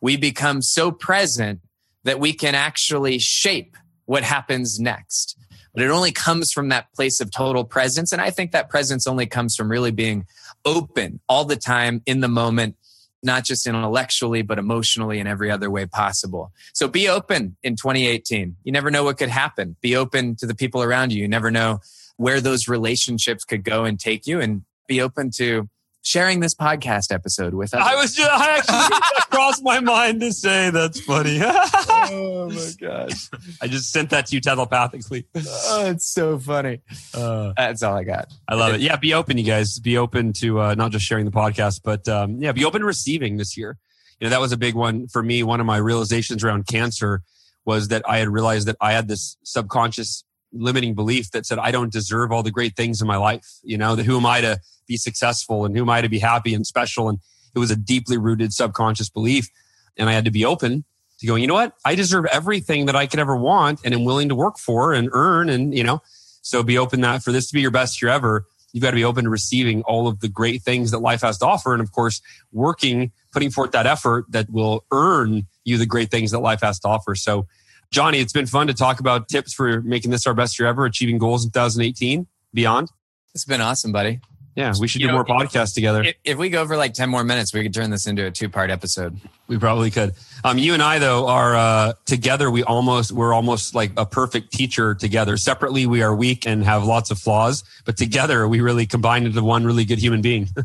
We 0.00 0.16
become 0.16 0.62
so 0.62 0.90
present 0.90 1.60
that 2.04 2.18
we 2.18 2.32
can 2.32 2.54
actually 2.54 3.18
shape 3.18 3.76
what 4.06 4.22
happens 4.22 4.80
next. 4.80 5.36
But 5.74 5.82
it 5.82 5.90
only 5.90 6.12
comes 6.12 6.50
from 6.50 6.70
that 6.70 6.92
place 6.94 7.20
of 7.20 7.30
total 7.30 7.64
presence. 7.64 8.10
And 8.10 8.22
I 8.22 8.30
think 8.30 8.52
that 8.52 8.70
presence 8.70 9.06
only 9.06 9.26
comes 9.26 9.54
from 9.54 9.70
really 9.70 9.90
being 9.90 10.26
open 10.64 11.20
all 11.28 11.44
the 11.44 11.56
time 11.56 12.02
in 12.06 12.20
the 12.20 12.28
moment 12.28 12.76
not 13.22 13.44
just 13.44 13.66
intellectually, 13.66 14.42
but 14.42 14.58
emotionally 14.58 15.18
and 15.18 15.28
every 15.28 15.50
other 15.50 15.70
way 15.70 15.86
possible. 15.86 16.52
So 16.72 16.88
be 16.88 17.08
open 17.08 17.56
in 17.62 17.76
2018. 17.76 18.56
You 18.62 18.72
never 18.72 18.90
know 18.90 19.04
what 19.04 19.18
could 19.18 19.28
happen. 19.28 19.76
Be 19.80 19.96
open 19.96 20.36
to 20.36 20.46
the 20.46 20.54
people 20.54 20.82
around 20.82 21.12
you. 21.12 21.22
You 21.22 21.28
never 21.28 21.50
know 21.50 21.80
where 22.16 22.40
those 22.40 22.68
relationships 22.68 23.44
could 23.44 23.64
go 23.64 23.84
and 23.84 23.98
take 23.98 24.26
you 24.26 24.40
and 24.40 24.62
be 24.86 25.00
open 25.00 25.30
to 25.36 25.68
sharing 26.02 26.40
this 26.40 26.54
podcast 26.54 27.12
episode 27.12 27.54
with 27.54 27.74
us. 27.74 27.82
I 27.84 27.94
was 27.96 28.14
just, 28.14 28.30
I 28.30 28.56
actually 28.56 29.00
crossed 29.30 29.62
my 29.62 29.80
mind 29.80 30.20
to 30.20 30.32
say 30.32 30.70
that's 30.70 31.00
funny. 31.00 31.40
oh 31.42 32.50
my 32.50 32.70
gosh. 32.80 33.30
I 33.60 33.66
just 33.66 33.90
sent 33.90 34.10
that 34.10 34.26
to 34.26 34.34
you 34.34 34.40
telepathically. 34.40 35.26
Oh, 35.34 35.86
it's 35.86 36.08
so 36.08 36.38
funny. 36.38 36.80
Uh, 37.14 37.52
that's 37.56 37.82
all 37.82 37.94
I 37.94 38.04
got. 38.04 38.32
I 38.48 38.54
love 38.54 38.74
it. 38.74 38.80
Yeah, 38.80 38.96
be 38.96 39.14
open, 39.14 39.38
you 39.38 39.44
guys. 39.44 39.78
Be 39.78 39.98
open 39.98 40.32
to 40.34 40.60
uh, 40.60 40.74
not 40.74 40.92
just 40.92 41.04
sharing 41.04 41.24
the 41.24 41.30
podcast, 41.30 41.80
but 41.84 42.08
um, 42.08 42.40
yeah, 42.40 42.52
be 42.52 42.64
open 42.64 42.80
to 42.80 42.86
receiving 42.86 43.36
this 43.36 43.56
year. 43.56 43.76
You 44.20 44.26
know, 44.26 44.30
that 44.30 44.40
was 44.40 44.52
a 44.52 44.56
big 44.56 44.74
one 44.74 45.08
for 45.08 45.22
me. 45.22 45.42
One 45.42 45.60
of 45.60 45.66
my 45.66 45.76
realizations 45.76 46.42
around 46.42 46.66
cancer 46.66 47.22
was 47.64 47.88
that 47.88 48.02
I 48.08 48.18
had 48.18 48.28
realized 48.28 48.66
that 48.68 48.76
I 48.80 48.92
had 48.92 49.08
this 49.08 49.36
subconscious 49.44 50.24
limiting 50.52 50.94
belief 50.94 51.30
that 51.32 51.46
said 51.46 51.58
I 51.58 51.70
don't 51.70 51.92
deserve 51.92 52.32
all 52.32 52.42
the 52.42 52.50
great 52.50 52.76
things 52.76 53.00
in 53.00 53.06
my 53.06 53.16
life. 53.16 53.46
You 53.62 53.78
know, 53.78 53.94
that 53.96 54.06
who 54.06 54.16
am 54.16 54.26
I 54.26 54.40
to 54.40 54.60
be 54.86 54.96
successful 54.96 55.64
and 55.64 55.76
who 55.76 55.82
am 55.82 55.90
I 55.90 56.00
to 56.00 56.08
be 56.08 56.18
happy 56.18 56.54
and 56.54 56.66
special? 56.66 57.08
And 57.08 57.18
it 57.54 57.58
was 57.58 57.70
a 57.70 57.76
deeply 57.76 58.16
rooted 58.16 58.52
subconscious 58.52 59.10
belief. 59.10 59.48
And 59.96 60.08
I 60.08 60.12
had 60.12 60.24
to 60.24 60.30
be 60.30 60.44
open 60.44 60.84
to 61.18 61.26
going, 61.26 61.42
you 61.42 61.48
know 61.48 61.54
what? 61.54 61.74
I 61.84 61.94
deserve 61.94 62.26
everything 62.26 62.86
that 62.86 62.96
I 62.96 63.06
could 63.06 63.20
ever 63.20 63.36
want 63.36 63.80
and 63.84 63.94
am 63.94 64.04
willing 64.04 64.28
to 64.28 64.34
work 64.34 64.58
for 64.58 64.92
and 64.92 65.08
earn. 65.12 65.48
And, 65.48 65.76
you 65.76 65.82
know, 65.82 66.00
so 66.42 66.62
be 66.62 66.78
open 66.78 67.00
that 67.02 67.22
for 67.22 67.32
this 67.32 67.48
to 67.48 67.54
be 67.54 67.60
your 67.60 67.70
best 67.70 68.00
year 68.00 68.10
ever. 68.10 68.46
you've 68.72 68.82
got 68.82 68.90
to 68.90 68.96
be 68.96 69.04
open 69.04 69.24
to 69.24 69.30
receiving 69.30 69.82
all 69.82 70.06
of 70.08 70.20
the 70.20 70.28
great 70.28 70.62
things 70.62 70.90
that 70.90 71.00
life 71.00 71.22
has 71.22 71.38
to 71.38 71.46
offer. 71.46 71.72
And 71.72 71.82
of 71.82 71.92
course, 71.92 72.20
working, 72.52 73.12
putting 73.32 73.50
forth 73.50 73.72
that 73.72 73.86
effort 73.86 74.26
that 74.30 74.48
will 74.50 74.84
earn 74.92 75.46
you 75.64 75.78
the 75.78 75.86
great 75.86 76.10
things 76.10 76.30
that 76.30 76.40
life 76.40 76.60
has 76.60 76.78
to 76.80 76.88
offer. 76.88 77.14
So, 77.14 77.46
Johnny, 77.90 78.18
it's 78.18 78.32
been 78.32 78.46
fun 78.46 78.66
to 78.66 78.74
talk 78.74 79.00
about 79.00 79.28
tips 79.28 79.54
for 79.54 79.80
making 79.82 80.10
this 80.10 80.26
our 80.26 80.34
best 80.34 80.58
year 80.58 80.68
ever, 80.68 80.84
achieving 80.84 81.18
goals 81.18 81.44
in 81.44 81.50
2018, 81.50 82.26
beyond. 82.52 82.90
It's 83.34 83.44
been 83.44 83.60
awesome, 83.60 83.92
buddy. 83.92 84.20
Yeah, 84.54 84.74
we 84.78 84.88
should 84.88 85.00
you 85.00 85.06
do 85.06 85.12
know, 85.12 85.22
more 85.22 85.24
podcasts 85.24 85.72
together. 85.72 86.02
If, 86.02 86.16
if, 86.24 86.36
we 86.36 86.50
go 86.50 86.66
for 86.66 86.76
like 86.76 86.92
10 86.92 87.08
more 87.08 87.22
minutes, 87.22 87.54
we 87.54 87.62
could 87.62 87.72
turn 87.72 87.90
this 87.90 88.08
into 88.08 88.26
a 88.26 88.30
two 88.32 88.48
part 88.48 88.70
episode. 88.70 89.16
We 89.46 89.56
probably 89.56 89.92
could. 89.92 90.14
Um, 90.42 90.58
you 90.58 90.74
and 90.74 90.82
I, 90.82 90.98
though, 90.98 91.28
are 91.28 91.54
uh, 91.54 91.92
together. 92.06 92.50
We 92.50 92.64
almost, 92.64 93.12
we're 93.12 93.32
almost 93.32 93.76
like 93.76 93.92
a 93.96 94.04
perfect 94.04 94.52
teacher 94.52 94.96
together. 94.96 95.36
Separately, 95.36 95.86
we 95.86 96.02
are 96.02 96.12
weak 96.12 96.44
and 96.44 96.64
have 96.64 96.82
lots 96.82 97.12
of 97.12 97.20
flaws, 97.20 97.62
but 97.84 97.96
together, 97.96 98.48
we 98.48 98.60
really 98.60 98.84
combine 98.84 99.26
into 99.26 99.44
one 99.44 99.64
really 99.64 99.84
good 99.84 100.00
human 100.00 100.22
being. 100.22 100.48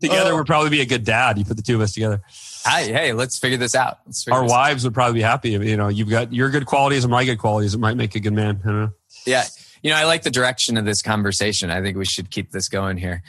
together, 0.00 0.32
oh. 0.32 0.36
we'd 0.38 0.46
probably 0.46 0.70
be 0.70 0.80
a 0.80 0.86
good 0.86 1.04
dad. 1.04 1.36
You 1.36 1.44
put 1.44 1.58
the 1.58 1.62
two 1.62 1.74
of 1.74 1.82
us 1.82 1.92
together. 1.92 2.22
Hey, 2.64 2.92
hey, 2.92 3.12
let's 3.12 3.38
figure 3.38 3.58
this 3.58 3.74
out. 3.74 3.98
Figure 4.14 4.34
Our 4.34 4.42
this 4.44 4.50
wives 4.52 4.84
out. 4.84 4.88
would 4.88 4.94
probably 4.94 5.14
be 5.14 5.22
happy. 5.22 5.50
You 5.50 5.76
know, 5.76 5.88
you've 5.88 6.08
got 6.08 6.32
your 6.32 6.50
good 6.50 6.66
qualities 6.66 7.04
and 7.04 7.10
my 7.10 7.24
good 7.24 7.38
qualities. 7.38 7.74
It 7.74 7.78
might 7.78 7.96
make 7.96 8.14
a 8.14 8.20
good 8.20 8.32
man. 8.32 8.60
Don't 8.64 8.80
know. 8.80 8.90
Yeah. 9.26 9.44
You 9.82 9.90
know, 9.90 9.96
I 9.96 10.04
like 10.04 10.22
the 10.22 10.30
direction 10.30 10.76
of 10.76 10.84
this 10.84 11.02
conversation. 11.02 11.70
I 11.70 11.82
think 11.82 11.96
we 11.96 12.04
should 12.04 12.30
keep 12.30 12.52
this 12.52 12.68
going 12.68 12.96
here. 12.98 13.22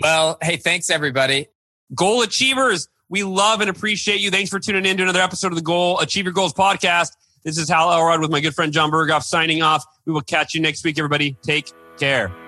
Well, 0.00 0.38
hey, 0.40 0.56
thanks 0.56 0.90
everybody. 0.90 1.48
Goal 1.94 2.22
achievers, 2.22 2.88
we 3.08 3.24
love 3.24 3.60
and 3.60 3.70
appreciate 3.70 4.20
you. 4.20 4.30
Thanks 4.30 4.50
for 4.50 4.60
tuning 4.60 4.86
in 4.86 4.96
to 4.98 5.02
another 5.02 5.22
episode 5.22 5.48
of 5.52 5.56
the 5.56 5.62
Goal 5.62 5.98
Achieve 5.98 6.24
Your 6.24 6.34
Goals 6.34 6.52
podcast. 6.52 7.12
This 7.42 7.58
is 7.58 7.68
Hal 7.68 7.90
Elrod 7.90 8.20
with 8.20 8.30
my 8.30 8.40
good 8.40 8.54
friend 8.54 8.72
Jon 8.72 8.90
Berghoff 8.90 9.22
signing 9.22 9.62
off. 9.62 9.84
We 10.04 10.12
will 10.12 10.20
catch 10.20 10.54
you 10.54 10.60
next 10.60 10.84
week, 10.84 10.98
everybody. 10.98 11.36
Take 11.42 11.72
care. 11.98 12.47